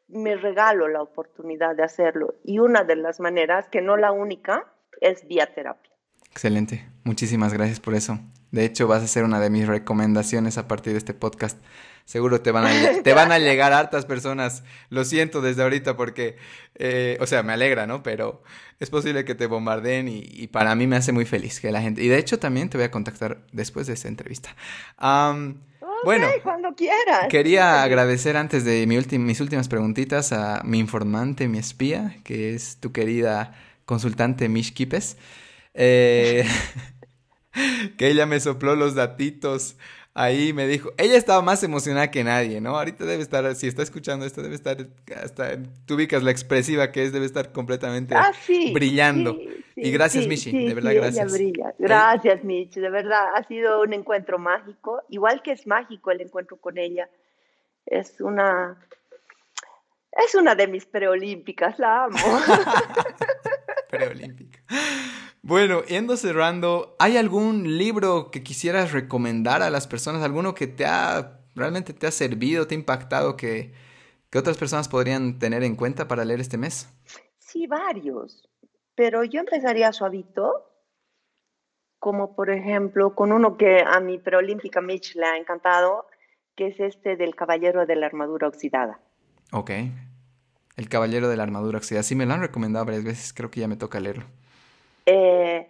me 0.08 0.36
regalo 0.36 0.88
la 0.88 1.04
oportunidad 1.04 1.76
de 1.76 1.84
hacerlo. 1.84 2.36
Y 2.44 2.60
una 2.60 2.84
de 2.84 2.96
las 2.96 3.20
maneras, 3.20 3.70
que 3.70 3.82
no 3.82 3.96
la 3.96 4.12
única, 4.12 4.74
es 5.00 5.28
vía 5.28 5.54
terapia. 5.54 5.92
Excelente. 6.32 6.90
Muchísimas 7.04 7.54
gracias 7.54 7.80
por 7.80 7.94
eso. 7.94 8.20
De 8.50 8.66
hecho, 8.66 8.88
vas 8.88 9.04
a 9.04 9.08
ser 9.08 9.24
una 9.24 9.40
de 9.40 9.52
mis 9.52 9.68
recomendaciones 9.68 10.58
a 10.58 10.68
partir 10.68 10.94
de 10.94 10.98
este 10.98 11.14
podcast. 11.14 11.60
Seguro 12.06 12.42
te 12.42 12.52
van 12.52 12.66
a, 12.66 13.04
te 13.04 13.14
van 13.14 13.32
a 13.32 13.38
llegar 13.38 13.72
hartas 13.72 14.06
personas. 14.08 14.64
Lo 14.90 15.06
siento 15.06 15.42
desde 15.42 15.62
ahorita 15.62 15.96
porque, 15.96 16.38
eh, 16.74 17.18
o 17.22 17.28
sea, 17.28 17.44
me 17.44 17.54
alegra, 17.54 17.86
¿no? 17.86 18.02
Pero 18.02 18.42
es 18.80 18.90
posible 18.90 19.26
que 19.26 19.36
te 19.36 19.46
bombardeen 19.46 20.08
y, 20.08 20.48
para 20.48 20.74
mí 20.74 20.88
me 20.88 20.96
hace 20.96 21.12
muy 21.12 21.26
feliz 21.26 21.60
que 21.60 21.72
la 21.72 21.82
gente... 21.82 22.04
Y 22.04 22.08
de 22.08 22.18
hecho 22.18 22.40
también 22.40 22.70
te 22.70 22.78
voy 22.78 22.86
a 22.86 22.92
contactar 22.92 23.46
después 23.52 23.86
de 23.86 23.94
esta 23.94 24.08
entrevista. 24.08 24.56
Bueno, 26.04 26.28
cuando 26.44 26.76
quieras. 26.76 27.28
Quería 27.30 27.84
agradecer 27.84 28.38
antes 28.38 28.66
de 28.66 28.86
mi 28.88 28.98
mis 29.18 29.42
últimas 29.42 29.68
preguntitas 29.68 30.32
a 30.32 30.62
mi 30.64 30.80
informante, 30.80 31.48
mi 31.48 31.58
espía, 31.58 32.18
que 32.24 32.54
es 32.54 32.78
tu 32.80 32.92
querida 32.92 33.54
consultante 33.86 34.50
Mish 34.50 34.74
Kipes. 34.74 35.18
Eh, 35.74 36.46
que 37.98 38.08
ella 38.08 38.26
me 38.26 38.40
sopló 38.40 38.76
los 38.76 38.96
datitos. 38.96 39.76
Ahí 40.16 40.54
me 40.54 40.68
dijo, 40.68 40.92
ella 40.98 41.18
estaba 41.18 41.42
más 41.42 41.64
emocionada 41.64 42.12
que 42.12 42.24
nadie, 42.24 42.62
¿no? 42.62 42.78
Ahorita 42.78 43.04
debe 43.04 43.24
estar, 43.24 43.56
si 43.56 43.68
está 43.68 43.82
escuchando 43.82 44.26
esto, 44.26 44.44
debe 44.44 44.54
estar, 44.54 44.78
hasta, 45.24 45.58
tú 45.88 45.96
ubicas 45.96 46.22
la 46.22 46.30
expresiva 46.30 46.92
que 46.92 47.04
es, 47.04 47.12
debe 47.12 47.26
estar 47.26 47.52
completamente 47.52 48.14
ah, 48.16 48.32
brillando. 48.74 49.36
y 49.76 49.92
gracias, 49.92 50.28
Michi, 50.28 50.52
de 50.68 50.74
verdad, 50.76 50.94
gracias. 50.94 51.34
Gracias, 51.80 52.44
Michi, 52.44 52.80
de 52.80 52.92
verdad, 52.92 53.30
ha 53.34 53.44
sido 53.48 53.82
un 53.82 53.94
encuentro 53.94 54.38
mágico, 54.38 55.02
igual 55.10 55.42
que 55.42 55.52
es 55.52 55.66
mágico 55.66 56.12
el 56.12 56.22
encuentro 56.22 56.58
con 56.58 56.78
ella. 56.78 57.10
Es 57.88 58.22
una, 58.22 58.78
es 60.12 60.36
una 60.36 60.54
de 60.54 60.68
mis 60.68 60.86
preolímpicas, 60.86 61.80
la 61.80 62.04
amo. 62.04 62.20
preolímpica. 63.90 64.60
Bueno, 65.46 65.84
yendo 65.84 66.16
cerrando, 66.16 66.96
¿hay 67.00 67.18
algún 67.18 67.78
libro 67.78 68.32
que 68.32 68.44
quisieras 68.44 68.94
recomendar 68.94 69.62
a 69.62 69.70
las 69.70 69.88
personas? 69.88 70.24
¿Alguno 70.24 70.56
que 70.56 70.68
te 70.68 70.86
ha 70.86 71.42
realmente 71.56 71.94
te 71.94 72.08
ha 72.08 72.12
servido, 72.12 72.68
te 72.68 72.76
ha 72.76 72.78
impactado, 72.78 73.36
que, 73.36 73.74
que 74.30 74.40
otras 74.40 74.58
personas 74.58 74.88
podrían 74.88 75.40
tener 75.40 75.64
en 75.64 75.76
cuenta 75.76 76.08
para 76.08 76.26
leer 76.26 76.40
este 76.40 76.58
mes? 76.58 76.90
Sí, 77.40 77.68
varios. 77.68 78.50
Pero 78.96 79.24
yo 79.24 79.40
empezaría 79.40 79.92
suavito, 79.92 80.70
como 82.00 82.36
por 82.36 82.50
ejemplo 82.50 83.16
con 83.16 83.32
uno 83.32 83.58
que 83.58 83.82
a 83.82 84.00
mi 84.00 84.20
preolímpica 84.20 84.82
Mitch 84.82 85.16
le 85.16 85.26
ha 85.26 85.38
encantado, 85.38 86.08
que 86.56 86.68
es 86.68 86.80
este 86.80 87.16
del 87.16 87.36
Caballero 87.36 87.86
de 87.86 87.96
la 87.96 88.06
Armadura 88.06 88.48
Oxidada. 88.48 89.00
Ok. 89.52 89.72
El 90.76 90.90
Caballero 90.90 91.28
de 91.28 91.38
la 91.38 91.44
Armadura 91.44 91.78
Oxidada. 91.78 92.04
Sí, 92.04 92.16
me 92.16 92.26
lo 92.26 92.34
han 92.34 92.42
recomendado 92.42 92.86
varias 92.86 93.04
veces, 93.04 93.34
creo 93.34 93.52
que 93.52 93.60
ya 93.60 93.68
me 93.68 93.78
toca 93.78 94.00
leerlo. 94.00 94.26
Eh, 95.06 95.70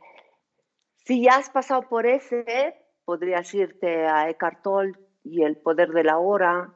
si 1.06 1.24
ya 1.24 1.38
has 1.38 1.50
pasado 1.50 1.84
por 1.90 2.06
ese, 2.06 2.76
podrías 3.06 3.54
irte 3.54 4.06
a 4.06 4.30
Eckhart 4.30 4.62
Tolle 4.64 5.00
y 5.24 5.44
el 5.44 5.58
poder 5.58 5.90
de 5.90 6.04
la 6.04 6.18
hora, 6.18 6.74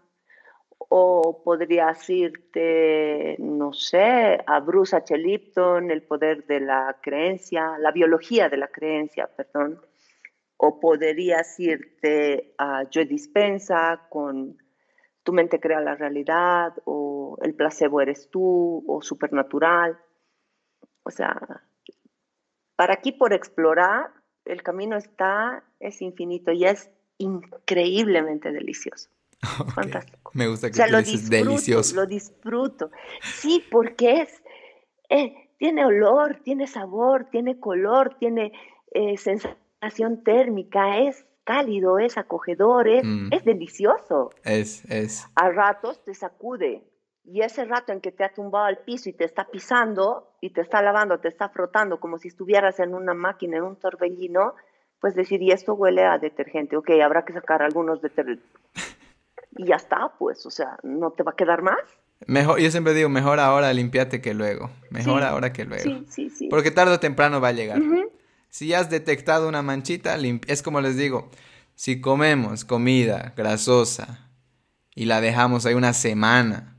o 0.89 1.41
podrías 1.43 2.09
irte, 2.09 3.35
no 3.39 3.73
sé, 3.73 4.39
a 4.45 4.59
Bruce 4.59 4.95
H. 4.95 5.17
Lipton, 5.17 5.91
el 5.91 6.03
poder 6.03 6.45
de 6.45 6.59
la 6.59 6.97
creencia, 7.01 7.77
la 7.79 7.91
biología 7.91 8.47
de 8.49 8.57
la 8.57 8.67
creencia, 8.67 9.27
perdón, 9.27 9.81
o 10.57 10.79
podrías 10.79 11.59
irte 11.59 12.53
a 12.57 12.83
Joe 12.91 13.05
Dispensa 13.05 14.07
con 14.09 14.57
Tu 15.23 15.33
mente 15.33 15.59
crea 15.59 15.81
la 15.81 15.95
realidad, 15.95 16.73
o 16.85 17.37
El 17.41 17.53
placebo 17.53 18.01
eres 18.01 18.29
tú, 18.29 18.83
o 18.87 19.01
Supernatural. 19.01 19.99
O 21.03 21.11
sea, 21.11 21.66
para 22.77 22.93
aquí 22.93 23.11
por 23.11 23.33
explorar, 23.33 24.11
el 24.45 24.63
camino 24.63 24.95
está, 24.95 25.63
es 25.81 26.01
infinito 26.01 26.53
y 26.53 26.63
es 26.63 26.89
increíblemente 27.17 28.51
delicioso. 28.53 29.09
Fantástico. 29.75 30.31
Me 30.33 30.47
gusta 30.47 30.71
que 30.71 30.87
lo 30.87 30.99
dices 30.99 31.29
delicioso. 31.29 31.95
Lo 31.95 32.05
disfruto. 32.05 32.91
Sí, 33.21 33.65
porque 33.69 34.21
es, 34.21 34.43
eh, 35.09 35.49
tiene 35.57 35.85
olor, 35.85 36.39
tiene 36.43 36.67
sabor, 36.67 37.27
tiene 37.31 37.59
color, 37.59 38.15
tiene 38.19 38.53
eh, 38.91 39.17
sensación 39.17 40.23
térmica, 40.23 40.99
es 40.99 41.25
cálido, 41.43 41.97
es 41.97 42.17
acogedor, 42.17 42.87
es, 42.87 43.03
mm. 43.03 43.29
es 43.31 43.43
delicioso. 43.43 44.29
Es, 44.43 44.85
es. 44.85 45.25
A 45.35 45.49
ratos 45.49 46.03
te 46.03 46.13
sacude, 46.13 46.83
y 47.29 47.41
ese 47.41 47.65
rato 47.65 47.91
en 47.91 47.99
que 47.99 48.13
te 48.13 48.23
ha 48.23 48.33
tumbado 48.33 48.65
al 48.65 48.77
piso 48.79 49.09
y 49.09 49.13
te 49.13 49.25
está 49.25 49.47
pisando 49.51 50.31
y 50.39 50.51
te 50.51 50.61
está 50.61 50.81
lavando, 50.81 51.19
te 51.19 51.27
está 51.27 51.49
frotando 51.49 51.99
como 51.99 52.17
si 52.17 52.29
estuvieras 52.29 52.79
en 52.79 52.93
una 52.93 53.13
máquina, 53.13 53.57
en 53.57 53.63
un 53.63 53.75
torbellino, 53.75 54.55
pues 55.01 55.13
decir, 55.13 55.41
y 55.41 55.51
esto 55.51 55.73
huele 55.73 56.05
a 56.05 56.17
detergente, 56.19 56.77
ok, 56.77 56.89
habrá 57.03 57.25
que 57.25 57.33
sacar 57.33 57.61
algunos 57.61 58.01
detergentes. 58.01 58.49
Y 59.57 59.65
ya 59.65 59.75
está, 59.75 60.13
pues, 60.17 60.45
o 60.45 60.51
sea, 60.51 60.77
no 60.83 61.11
te 61.11 61.23
va 61.23 61.31
a 61.31 61.35
quedar 61.35 61.63
más. 61.63 61.79
Mejor, 62.27 62.59
yo 62.59 62.71
siempre 62.71 62.93
digo, 62.93 63.09
mejor 63.09 63.39
ahora 63.39 63.73
limpiate 63.73 64.21
que 64.21 64.33
luego. 64.33 64.69
Mejor 64.89 65.23
ahora 65.23 65.51
que 65.51 65.65
luego. 65.65 65.83
Sí, 65.83 66.05
sí, 66.07 66.29
sí. 66.29 66.47
Porque 66.47 66.71
tarde 66.71 66.93
o 66.93 66.99
temprano 66.99 67.41
va 67.41 67.49
a 67.49 67.53
llegar. 67.53 67.81
Si 68.49 68.73
has 68.73 68.89
detectado 68.89 69.49
una 69.49 69.61
manchita, 69.61 70.15
es 70.47 70.63
como 70.63 70.79
les 70.79 70.95
digo, 70.95 71.29
si 71.75 71.99
comemos 71.99 72.65
comida 72.65 73.33
grasosa 73.35 74.29
y 74.95 75.05
la 75.05 75.21
dejamos 75.21 75.65
ahí 75.65 75.73
una 75.73 75.93
semana, 75.93 76.76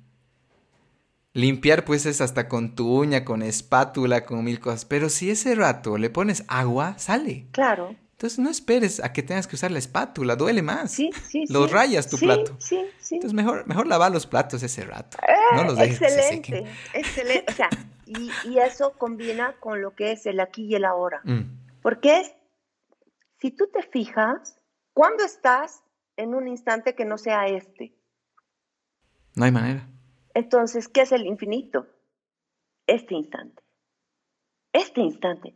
Limpiar 1.38 1.84
pues 1.84 2.04
es 2.04 2.20
hasta 2.20 2.48
con 2.48 2.74
tu 2.74 2.92
uña, 2.92 3.24
con 3.24 3.42
espátula, 3.42 4.24
con 4.24 4.42
mil 4.42 4.58
cosas. 4.58 4.84
Pero 4.84 5.08
si 5.08 5.30
ese 5.30 5.54
rato 5.54 5.96
le 5.96 6.10
pones 6.10 6.42
agua, 6.48 6.98
sale. 6.98 7.46
Claro. 7.52 7.94
Entonces 8.10 8.40
no 8.40 8.50
esperes 8.50 8.98
a 8.98 9.12
que 9.12 9.22
tengas 9.22 9.46
que 9.46 9.54
usar 9.54 9.70
la 9.70 9.78
espátula, 9.78 10.34
duele 10.34 10.62
más. 10.62 10.90
Sí, 10.90 11.12
sí, 11.28 11.44
Los 11.48 11.70
rayas 11.70 12.08
tu 12.08 12.18
plato. 12.18 12.56
Sí, 12.58 12.84
sí. 12.98 13.14
Entonces 13.14 13.34
mejor, 13.34 13.64
mejor 13.68 13.86
lavar 13.86 14.10
los 14.10 14.26
platos 14.26 14.64
ese 14.64 14.84
rato. 14.84 15.16
no 15.54 15.62
los 15.62 15.78
dejes 15.78 16.02
excelente, 16.02 16.42
que 16.42 16.66
se. 16.92 16.98
Excelente. 16.98 17.52
O 17.52 17.54
sea, 17.54 17.68
y, 18.06 18.58
eso 18.58 18.94
combina 18.98 19.54
con 19.60 19.80
lo 19.80 19.94
que 19.94 20.10
es 20.10 20.26
el 20.26 20.40
aquí 20.40 20.64
y 20.64 20.74
el 20.74 20.84
ahora. 20.84 21.20
Mm. 21.22 21.42
Porque 21.82 22.18
es, 22.18 22.34
si 23.40 23.52
tú 23.52 23.68
te 23.72 23.84
fijas, 23.84 24.56
¿cuándo 24.92 25.24
estás 25.24 25.84
en 26.16 26.34
un 26.34 26.48
instante 26.48 26.96
que 26.96 27.04
no 27.04 27.16
sea 27.16 27.46
este? 27.46 27.94
No 29.36 29.44
hay 29.44 29.52
manera. 29.52 29.88
Entonces, 30.38 30.86
¿qué 30.86 31.00
es 31.00 31.10
el 31.10 31.26
infinito? 31.26 31.88
Este 32.86 33.16
instante. 33.16 33.60
Este 34.72 35.00
instante. 35.00 35.52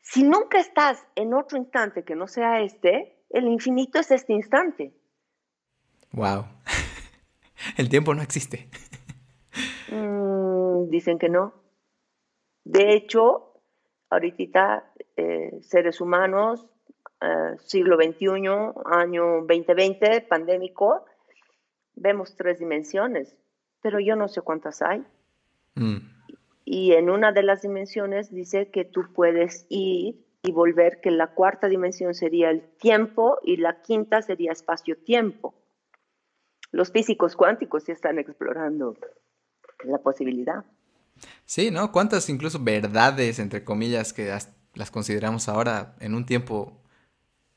Si 0.00 0.22
nunca 0.22 0.58
estás 0.58 1.04
en 1.16 1.34
otro 1.34 1.58
instante 1.58 2.02
que 2.02 2.14
no 2.14 2.26
sea 2.26 2.62
este, 2.62 3.26
el 3.28 3.46
infinito 3.46 3.98
es 4.00 4.10
este 4.10 4.32
instante. 4.32 4.94
Wow. 6.12 6.46
El 7.76 7.90
tiempo 7.90 8.14
no 8.14 8.22
existe. 8.22 8.70
Mm, 9.90 10.88
dicen 10.88 11.18
que 11.18 11.28
no. 11.28 11.52
De 12.64 12.94
hecho, 12.94 13.60
ahorita 14.08 14.94
eh, 15.14 15.58
seres 15.60 16.00
humanos, 16.00 16.66
eh, 17.20 17.58
siglo 17.66 17.96
XXI, 17.96 18.48
año 18.86 19.42
2020, 19.46 20.22
pandémico, 20.22 21.04
vemos 21.96 22.34
tres 22.34 22.58
dimensiones 22.60 23.36
pero 23.82 24.00
yo 24.00 24.16
no 24.16 24.28
sé 24.28 24.40
cuántas 24.40 24.82
hay. 24.82 25.04
Mm. 25.74 25.98
Y 26.64 26.92
en 26.92 27.10
una 27.10 27.32
de 27.32 27.42
las 27.42 27.62
dimensiones 27.62 28.32
dice 28.32 28.70
que 28.70 28.84
tú 28.84 29.02
puedes 29.12 29.66
ir 29.68 30.24
y 30.42 30.52
volver, 30.52 31.00
que 31.00 31.10
la 31.10 31.28
cuarta 31.28 31.68
dimensión 31.68 32.14
sería 32.14 32.50
el 32.50 32.62
tiempo 32.62 33.38
y 33.42 33.56
la 33.58 33.82
quinta 33.82 34.22
sería 34.22 34.52
espacio-tiempo. 34.52 35.54
Los 36.70 36.90
físicos 36.90 37.36
cuánticos 37.36 37.84
ya 37.84 37.92
están 37.92 38.18
explorando 38.18 38.96
la 39.84 39.98
posibilidad. 39.98 40.64
Sí, 41.44 41.70
¿no? 41.70 41.92
¿Cuántas 41.92 42.28
incluso 42.28 42.58
verdades, 42.58 43.38
entre 43.38 43.62
comillas, 43.62 44.12
que 44.12 44.32
las 44.74 44.90
consideramos 44.90 45.48
ahora 45.48 45.94
en 46.00 46.14
un 46.14 46.24
tiempo 46.24 46.82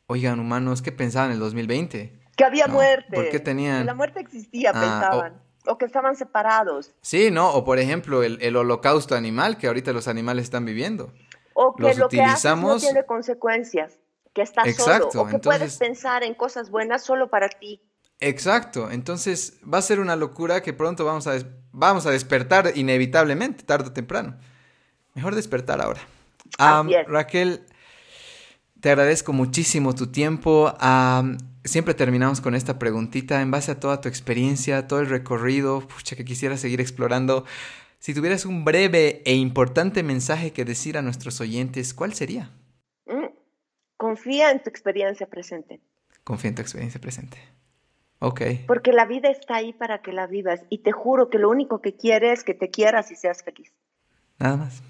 oigan, 0.08 0.40
humanos, 0.40 0.82
¿qué 0.82 0.92
pensaban 0.92 1.30
en 1.30 1.36
el 1.36 1.40
2020? 1.40 2.20
Que 2.36 2.44
había 2.44 2.68
muerte. 2.68 3.16
¿Por 3.16 3.30
qué 3.30 3.40
tenían...? 3.40 3.80
Que 3.80 3.86
la 3.86 3.94
muerte 3.94 4.20
existía, 4.20 4.72
ah, 4.74 4.82
pensaban. 4.82 5.42
O... 5.68 5.78
que 5.78 5.86
estaban 5.86 6.16
separados. 6.16 6.94
Sí, 7.02 7.32
¿no? 7.32 7.52
O 7.54 7.64
por 7.64 7.80
ejemplo, 7.80 8.24
el, 8.24 8.56
holocausto 8.56 9.16
animal 9.16 9.58
que 9.58 9.68
ahorita 9.68 9.94
los 9.94 10.08
animales 10.08 10.46
están 10.46 10.66
viviendo. 10.66 11.12
O 11.54 11.76
que 11.76 11.94
lo 11.96 12.06
utilizamos... 12.06 12.82
que 12.82 12.88
no 12.88 12.94
tiene 12.94 13.06
consecuencias, 13.06 14.00
que 14.34 14.42
estás 14.42 14.68
Exacto. 14.68 15.12
solo. 15.12 15.24
O 15.24 15.28
que 15.28 15.40
puedes 15.40 15.78
pensar 15.78 16.24
en 16.24 16.34
cosas 16.34 16.70
buenas 16.70 17.04
solo 17.04 17.30
para 17.30 17.50
ti. 17.50 17.82
Exacto, 18.22 18.90
entonces 18.92 19.60
va 19.72 19.80
a 19.80 19.82
ser 19.82 20.00
una 20.00 20.16
locura 20.16 20.62
que 20.62 20.72
pronto 20.72 21.04
vamos 21.04 21.28
a, 21.28 21.38
vamos 21.72 22.06
a 22.06 22.12
despertar 22.12 22.72
inevitablemente, 22.76 23.64
tarde 23.64 23.90
o 23.90 23.94
temprano. 23.94 24.38
Mejor 25.16 25.36
despertar 25.36 25.82
ahora. 25.82 26.02
Raquel, 27.08 27.66
te 28.80 28.90
agradezco 28.90 29.34
muchísimo 29.34 29.94
tu 29.94 30.08
tiempo. 30.12 30.74
Siempre 31.66 31.94
terminamos 31.94 32.42
con 32.42 32.56
esta 32.56 32.80
preguntita 32.80 33.42
en 33.42 33.52
base 33.52 33.72
a 33.72 33.80
toda 33.80 34.02
tu 34.02 34.08
experiencia, 34.08 34.88
todo 34.88 35.02
el 35.02 35.10
recorrido, 35.10 35.82
pucha, 35.82 36.16
que 36.16 36.26
quisiera 36.26 36.58
seguir 36.58 36.80
explorando. 36.80 37.46
Si 38.00 38.14
tuvieras 38.14 38.46
un 38.46 38.64
breve 38.64 39.22
e 39.26 39.34
importante 39.34 40.04
mensaje 40.04 40.54
que 40.54 40.64
decir 40.64 40.98
a 40.98 41.02
nuestros 41.02 41.42
oyentes, 41.42 41.94
¿cuál 41.94 42.14
sería? 42.14 42.52
Mm, 43.06 43.34
confía 43.98 44.52
en 44.52 44.64
tu 44.64 44.70
experiencia 44.70 45.28
presente. 45.28 45.82
Confía 46.24 46.50
en 46.50 46.56
tu 46.56 46.62
experiencia 46.62 47.02
presente. 47.02 47.38
Porque 48.66 48.92
la 48.92 49.06
vida 49.06 49.30
está 49.30 49.58
ahí 49.58 49.74
para 49.74 50.02
que 50.02 50.12
la 50.12 50.26
vivas 50.26 50.62
y 50.70 50.80
te 50.80 50.92
juro 50.92 51.30
que 51.30 51.38
lo 51.38 51.50
único 51.50 51.82
que 51.82 51.96
quieres 51.96 52.40
es 52.40 52.44
que 52.44 52.54
te 52.54 52.72
quieras 52.72 53.12
y 53.12 53.16
seas 53.16 53.44
feliz. 53.44 53.72
Nada 54.40 54.58
más. 54.58 54.82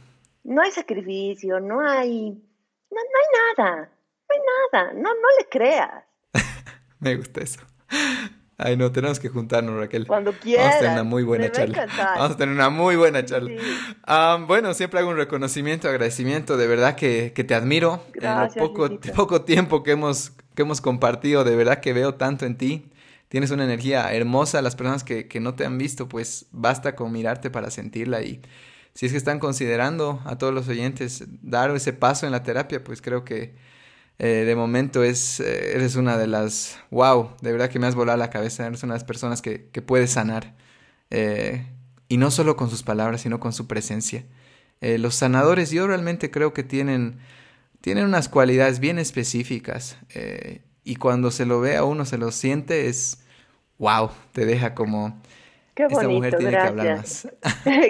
No 0.44 0.62
hay 0.62 0.72
sacrificio, 0.72 1.60
no 1.60 1.82
hay, 1.82 2.30
no, 2.92 2.98
hay 2.98 3.58
nada, 3.58 3.90
no 4.30 4.36
hay 4.36 4.42
nada, 4.72 4.94
no, 4.94 5.10
no 5.10 5.28
le 5.40 5.50
creas. 5.50 6.06
Me 7.06 7.16
gusta 7.16 7.42
eso. 7.42 7.62
Ay, 8.58 8.78
no, 8.78 8.92
tenemos 8.92 9.20
que 9.20 9.30
juntarnos, 9.30 9.78
Raquel. 9.78 10.08
Cuando 10.08 10.34
quieras. 10.34 10.76
Vamos 10.76 10.76
a 10.76 10.80
tener 10.80 10.94
una 10.94 11.04
muy 11.04 11.24
buena 11.24 11.52
charla. 11.52 11.88
Vamos 11.98 12.32
a 12.32 12.38
tener 12.38 12.56
una 12.56 12.70
muy 12.70 12.96
buena 12.96 13.26
charla. 13.26 13.52
bueno, 14.48 14.74
siempre 14.74 15.00
hago 15.00 15.10
un 15.10 15.18
reconocimiento, 15.18 15.88
agradecimiento. 15.88 16.58
De 16.58 16.68
verdad 16.68 16.96
que, 16.96 17.32
que 17.34 17.44
te 17.44 17.56
admiro. 17.56 18.04
Gracias, 18.14 18.58
en 18.58 18.62
lo 18.62 18.74
poco, 18.74 19.00
poco 19.16 19.42
tiempo 19.42 19.84
que 19.84 19.92
hemos, 19.92 20.32
que 20.56 20.64
hemos 20.64 20.82
compartido, 20.82 21.44
de 21.44 21.56
verdad 21.56 21.80
que 21.80 21.94
veo 21.94 22.16
tanto 22.16 22.46
en 22.46 22.58
ti 22.58 22.92
tienes 23.36 23.52
una 23.52 23.66
energía 23.66 24.14
hermosa. 24.14 24.62
Las 24.62 24.76
personas 24.76 25.04
que, 25.04 25.28
no 25.42 25.56
te 25.56 25.66
han 25.66 25.78
visto, 25.78 26.08
pues 26.08 26.46
basta 26.52 26.96
con 26.96 27.12
mirarte 27.12 27.50
para 27.50 27.70
sentirla. 27.70 28.22
Y 28.22 28.42
si 28.94 29.06
es 29.06 29.12
que 29.12 29.18
están 29.18 29.40
considerando 29.40 30.22
a 30.26 30.38
todos 30.38 30.54
los 30.54 30.68
oyentes 30.68 31.26
dar 31.42 31.70
ese 31.72 31.94
paso 31.94 32.26
en 32.26 32.32
la 32.32 32.44
terapia, 32.44 32.84
pues 32.84 33.02
creo 33.02 33.26
que 33.26 33.56
eh, 34.18 34.44
de 34.46 34.56
momento 34.56 35.04
es, 35.04 35.40
eh, 35.40 35.76
eres 35.76 35.96
una 35.96 36.18
de 36.18 36.28
las, 36.28 36.80
wow, 36.90 37.32
de 37.42 37.52
verdad 37.52 37.70
que 37.70 37.80
me 37.80 37.88
has 37.88 37.96
volado 37.96 38.18
la 38.18 38.30
cabeza. 38.30 38.66
Eres 38.66 38.84
una 38.84 38.94
de 38.94 39.00
las 39.00 39.04
personas 39.04 39.42
que, 39.42 39.70
que 39.70 39.82
puedes 39.82 40.12
sanar. 40.12 40.56
Eh, 41.10 41.68
y 42.08 42.18
no 42.18 42.32
solo 42.32 42.56
con 42.56 42.70
sus 42.70 42.84
palabras, 42.84 43.22
sino 43.22 43.40
con 43.40 43.52
su 43.54 43.68
presencia. 43.68 44.26
los 44.82 45.16
sanadores 45.16 45.72
yo 45.72 45.88
realmente 45.88 46.30
creo 46.30 46.54
que 46.54 46.64
tienen, 46.64 47.18
tienen 47.82 48.06
unas 48.06 48.30
cualidades 48.30 48.80
bien 48.80 49.00
específicas 49.00 49.98
y 50.84 50.98
cuando 50.98 51.32
se 51.32 51.46
lo 51.48 51.60
ve 51.62 51.78
a 51.78 51.84
uno, 51.84 52.06
se 52.06 52.20
lo 52.20 52.32
siente, 52.32 52.88
es 52.88 53.20
wow, 53.80 54.12
te 54.32 54.46
deja 54.46 54.76
como... 54.76 55.20
Qué 55.74 55.84
bonito, 55.84 56.00
Esta 56.02 56.10
mujer 56.14 56.36
tiene 56.38 56.52
gracias. 56.52 56.72
que 56.72 56.80
hablar 56.80 56.98
más. 56.98 57.28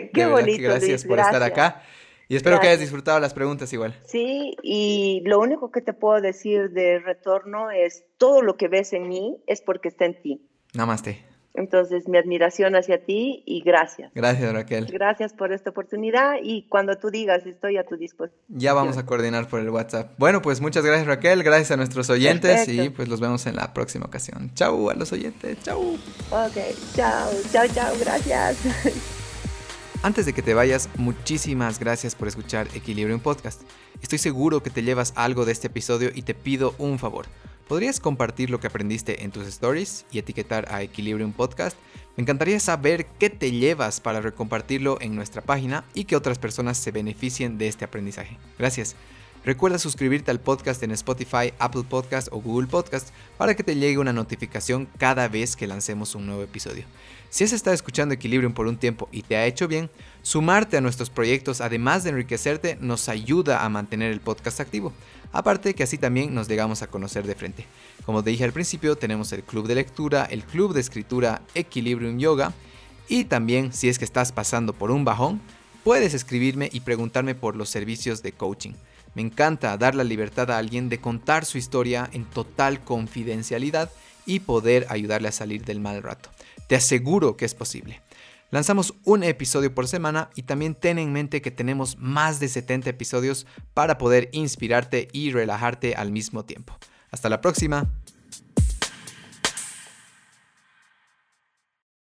Qué 0.13 0.25
bonito. 0.31 0.63
gracias 0.63 1.03
por 1.05 1.19
estar 1.19 1.43
acá. 1.43 1.83
Y 2.27 2.35
espero 2.35 2.59
que 2.59 2.67
hayas 2.67 2.79
disfrutado 2.79 3.19
las 3.19 3.33
preguntas 3.33 3.71
igual. 3.73 3.95
Sí, 4.05 4.55
y 4.63 5.21
lo 5.25 5.39
único 5.39 5.71
que 5.71 5.81
te 5.81 5.93
puedo 5.93 6.21
decir 6.21 6.71
de 6.71 6.99
retorno 6.99 7.71
es 7.71 8.05
todo 8.17 8.41
lo 8.41 8.57
que 8.57 8.67
ves 8.67 8.93
en 8.93 9.07
mí 9.07 9.37
es 9.47 9.61
porque 9.61 9.89
está 9.89 10.05
en 10.05 10.21
ti. 10.21 10.41
Namaste. 10.73 11.23
Entonces, 11.57 12.07
mi 12.07 12.17
admiración 12.17 12.75
hacia 12.75 13.03
ti 13.05 13.43
y 13.45 13.61
gracias. 13.61 14.11
Gracias, 14.13 14.51
Raquel. 14.51 14.87
Gracias 14.87 15.33
por 15.33 15.53
esta 15.53 15.69
oportunidad 15.69 16.35
y 16.43 16.67
cuando 16.67 16.97
tú 16.97 17.09
digas, 17.09 17.45
estoy 17.45 17.77
a 17.77 17.85
tu 17.85 17.95
disposición. 17.95 18.43
Ya 18.49 18.73
vamos 18.73 18.97
a 18.97 19.05
coordinar 19.05 19.47
por 19.47 19.61
el 19.61 19.69
WhatsApp. 19.69 20.13
Bueno, 20.17 20.41
pues 20.41 20.59
muchas 20.59 20.83
gracias, 20.83 21.07
Raquel. 21.07 21.43
Gracias 21.43 21.71
a 21.71 21.77
nuestros 21.77 22.09
oyentes 22.09 22.67
y 22.67 22.89
pues 22.89 23.07
los 23.07 23.21
vemos 23.21 23.45
en 23.47 23.55
la 23.55 23.73
próxima 23.73 24.05
ocasión. 24.05 24.51
Chau 24.53 24.89
a 24.89 24.95
los 24.95 25.11
oyentes. 25.13 25.57
Chau. 25.63 25.93
Ok, 26.31 26.57
chao, 26.93 27.29
chao, 27.51 27.67
chao. 27.73 27.93
Gracias. 27.99 28.57
Antes 30.05 30.27
de 30.27 30.33
que 30.33 30.43
te 30.43 30.53
vayas, 30.53 30.87
muchísimas 30.97 31.79
gracias 31.79 32.13
por 32.13 32.27
escuchar 32.27 32.67
Equilibrio 32.75 33.15
en 33.15 33.19
Podcast. 33.19 33.63
Estoy 34.03 34.19
seguro 34.19 34.61
que 34.61 34.69
te 34.69 34.83
llevas 34.83 35.13
algo 35.15 35.45
de 35.45 35.51
este 35.51 35.65
episodio 35.65 36.11
y 36.13 36.21
te 36.21 36.35
pido 36.35 36.75
un 36.77 36.99
favor 36.99 37.25
¿Podrías 37.67 37.99
compartir 37.99 38.51
lo 38.51 38.59
que 38.59 38.67
aprendiste 38.67 39.23
en 39.23 39.31
tus 39.31 39.47
stories 39.47 40.05
y 40.11 40.19
etiquetar 40.19 40.71
a 40.71 40.83
Equilibrium 40.83 41.33
Podcast? 41.33 41.75
Me 42.15 42.21
encantaría 42.21 42.59
saber 42.59 43.07
qué 43.17 43.31
te 43.31 43.51
llevas 43.51 43.99
para 43.99 44.21
recompartirlo 44.21 45.01
en 45.01 45.15
nuestra 45.15 45.41
página 45.41 45.83
y 45.95 46.03
que 46.03 46.15
otras 46.15 46.37
personas 46.37 46.77
se 46.77 46.91
beneficien 46.91 47.57
de 47.57 47.67
este 47.67 47.83
aprendizaje. 47.83 48.37
Gracias. 48.59 48.95
Recuerda 49.43 49.79
suscribirte 49.79 50.29
al 50.29 50.39
podcast 50.39 50.83
en 50.83 50.91
Spotify, 50.91 51.53
Apple 51.57 51.83
Podcast 51.89 52.27
o 52.31 52.41
Google 52.41 52.67
Podcast 52.67 53.09
para 53.37 53.55
que 53.55 53.63
te 53.63 53.75
llegue 53.75 53.97
una 53.97 54.13
notificación 54.13 54.87
cada 54.99 55.27
vez 55.27 55.55
que 55.55 55.65
lancemos 55.65 56.13
un 56.13 56.27
nuevo 56.27 56.43
episodio. 56.43 56.83
Si 57.29 57.43
has 57.43 57.51
estado 57.51 57.73
escuchando 57.73 58.13
Equilibrium 58.13 58.53
por 58.53 58.67
un 58.67 58.77
tiempo 58.77 59.09
y 59.11 59.21
te 59.21 59.35
ha 59.35 59.45
hecho 59.45 59.67
bien, 59.67 59.89
sumarte 60.21 60.77
a 60.77 60.81
nuestros 60.81 61.09
proyectos, 61.09 61.61
además 61.61 62.03
de 62.03 62.11
enriquecerte, 62.11 62.77
nos 62.79 63.09
ayuda 63.09 63.65
a 63.65 63.69
mantener 63.69 64.11
el 64.11 64.21
podcast 64.21 64.59
activo. 64.59 64.93
Aparte 65.31 65.73
que 65.73 65.83
así 65.83 65.97
también 65.97 66.33
nos 66.33 66.47
llegamos 66.47 66.81
a 66.81 66.87
conocer 66.87 67.27
de 67.27 67.35
frente. 67.35 67.65
Como 68.05 68.23
te 68.23 68.29
dije 68.29 68.45
al 68.45 68.53
principio, 68.53 68.95
tenemos 68.95 69.33
el 69.33 69.43
club 69.43 69.67
de 69.67 69.75
lectura, 69.75 70.25
el 70.25 70.45
club 70.45 70.73
de 70.73 70.79
escritura 70.79 71.41
Equilibrium 71.55 72.19
Yoga 72.19 72.53
y 73.07 73.25
también 73.25 73.73
si 73.73 73.89
es 73.89 73.99
que 73.99 74.05
estás 74.05 74.31
pasando 74.31 74.73
por 74.73 74.91
un 74.91 75.05
bajón, 75.05 75.41
puedes 75.83 76.13
escribirme 76.13 76.69
y 76.71 76.79
preguntarme 76.79 77.35
por 77.35 77.55
los 77.55 77.69
servicios 77.69 78.23
de 78.23 78.31
coaching. 78.31 78.73
Me 79.13 79.21
encanta 79.21 79.77
dar 79.77 79.95
la 79.95 80.03
libertad 80.03 80.51
a 80.51 80.57
alguien 80.57 80.89
de 80.89 80.99
contar 80.99 81.45
su 81.45 81.57
historia 81.57 82.09
en 82.11 82.25
total 82.25 82.83
confidencialidad 82.83 83.91
y 84.25 84.39
poder 84.39 84.87
ayudarle 84.89 85.27
a 85.27 85.31
salir 85.31 85.63
del 85.63 85.79
mal 85.79 86.01
rato. 86.01 86.29
Te 86.67 86.75
aseguro 86.75 87.37
que 87.37 87.45
es 87.45 87.53
posible. 87.53 88.01
Lanzamos 88.51 88.93
un 89.03 89.23
episodio 89.23 89.73
por 89.73 89.87
semana 89.87 90.29
y 90.35 90.43
también 90.43 90.75
ten 90.75 90.99
en 90.99 91.11
mente 91.11 91.41
que 91.41 91.51
tenemos 91.51 91.97
más 91.97 92.39
de 92.39 92.47
70 92.47 92.89
episodios 92.89 93.47
para 93.73 93.97
poder 93.97 94.29
inspirarte 94.31 95.07
y 95.11 95.31
relajarte 95.31 95.95
al 95.95 96.11
mismo 96.11 96.45
tiempo. 96.45 96.77
Hasta 97.11 97.29
la 97.29 97.41
próxima. 97.41 97.91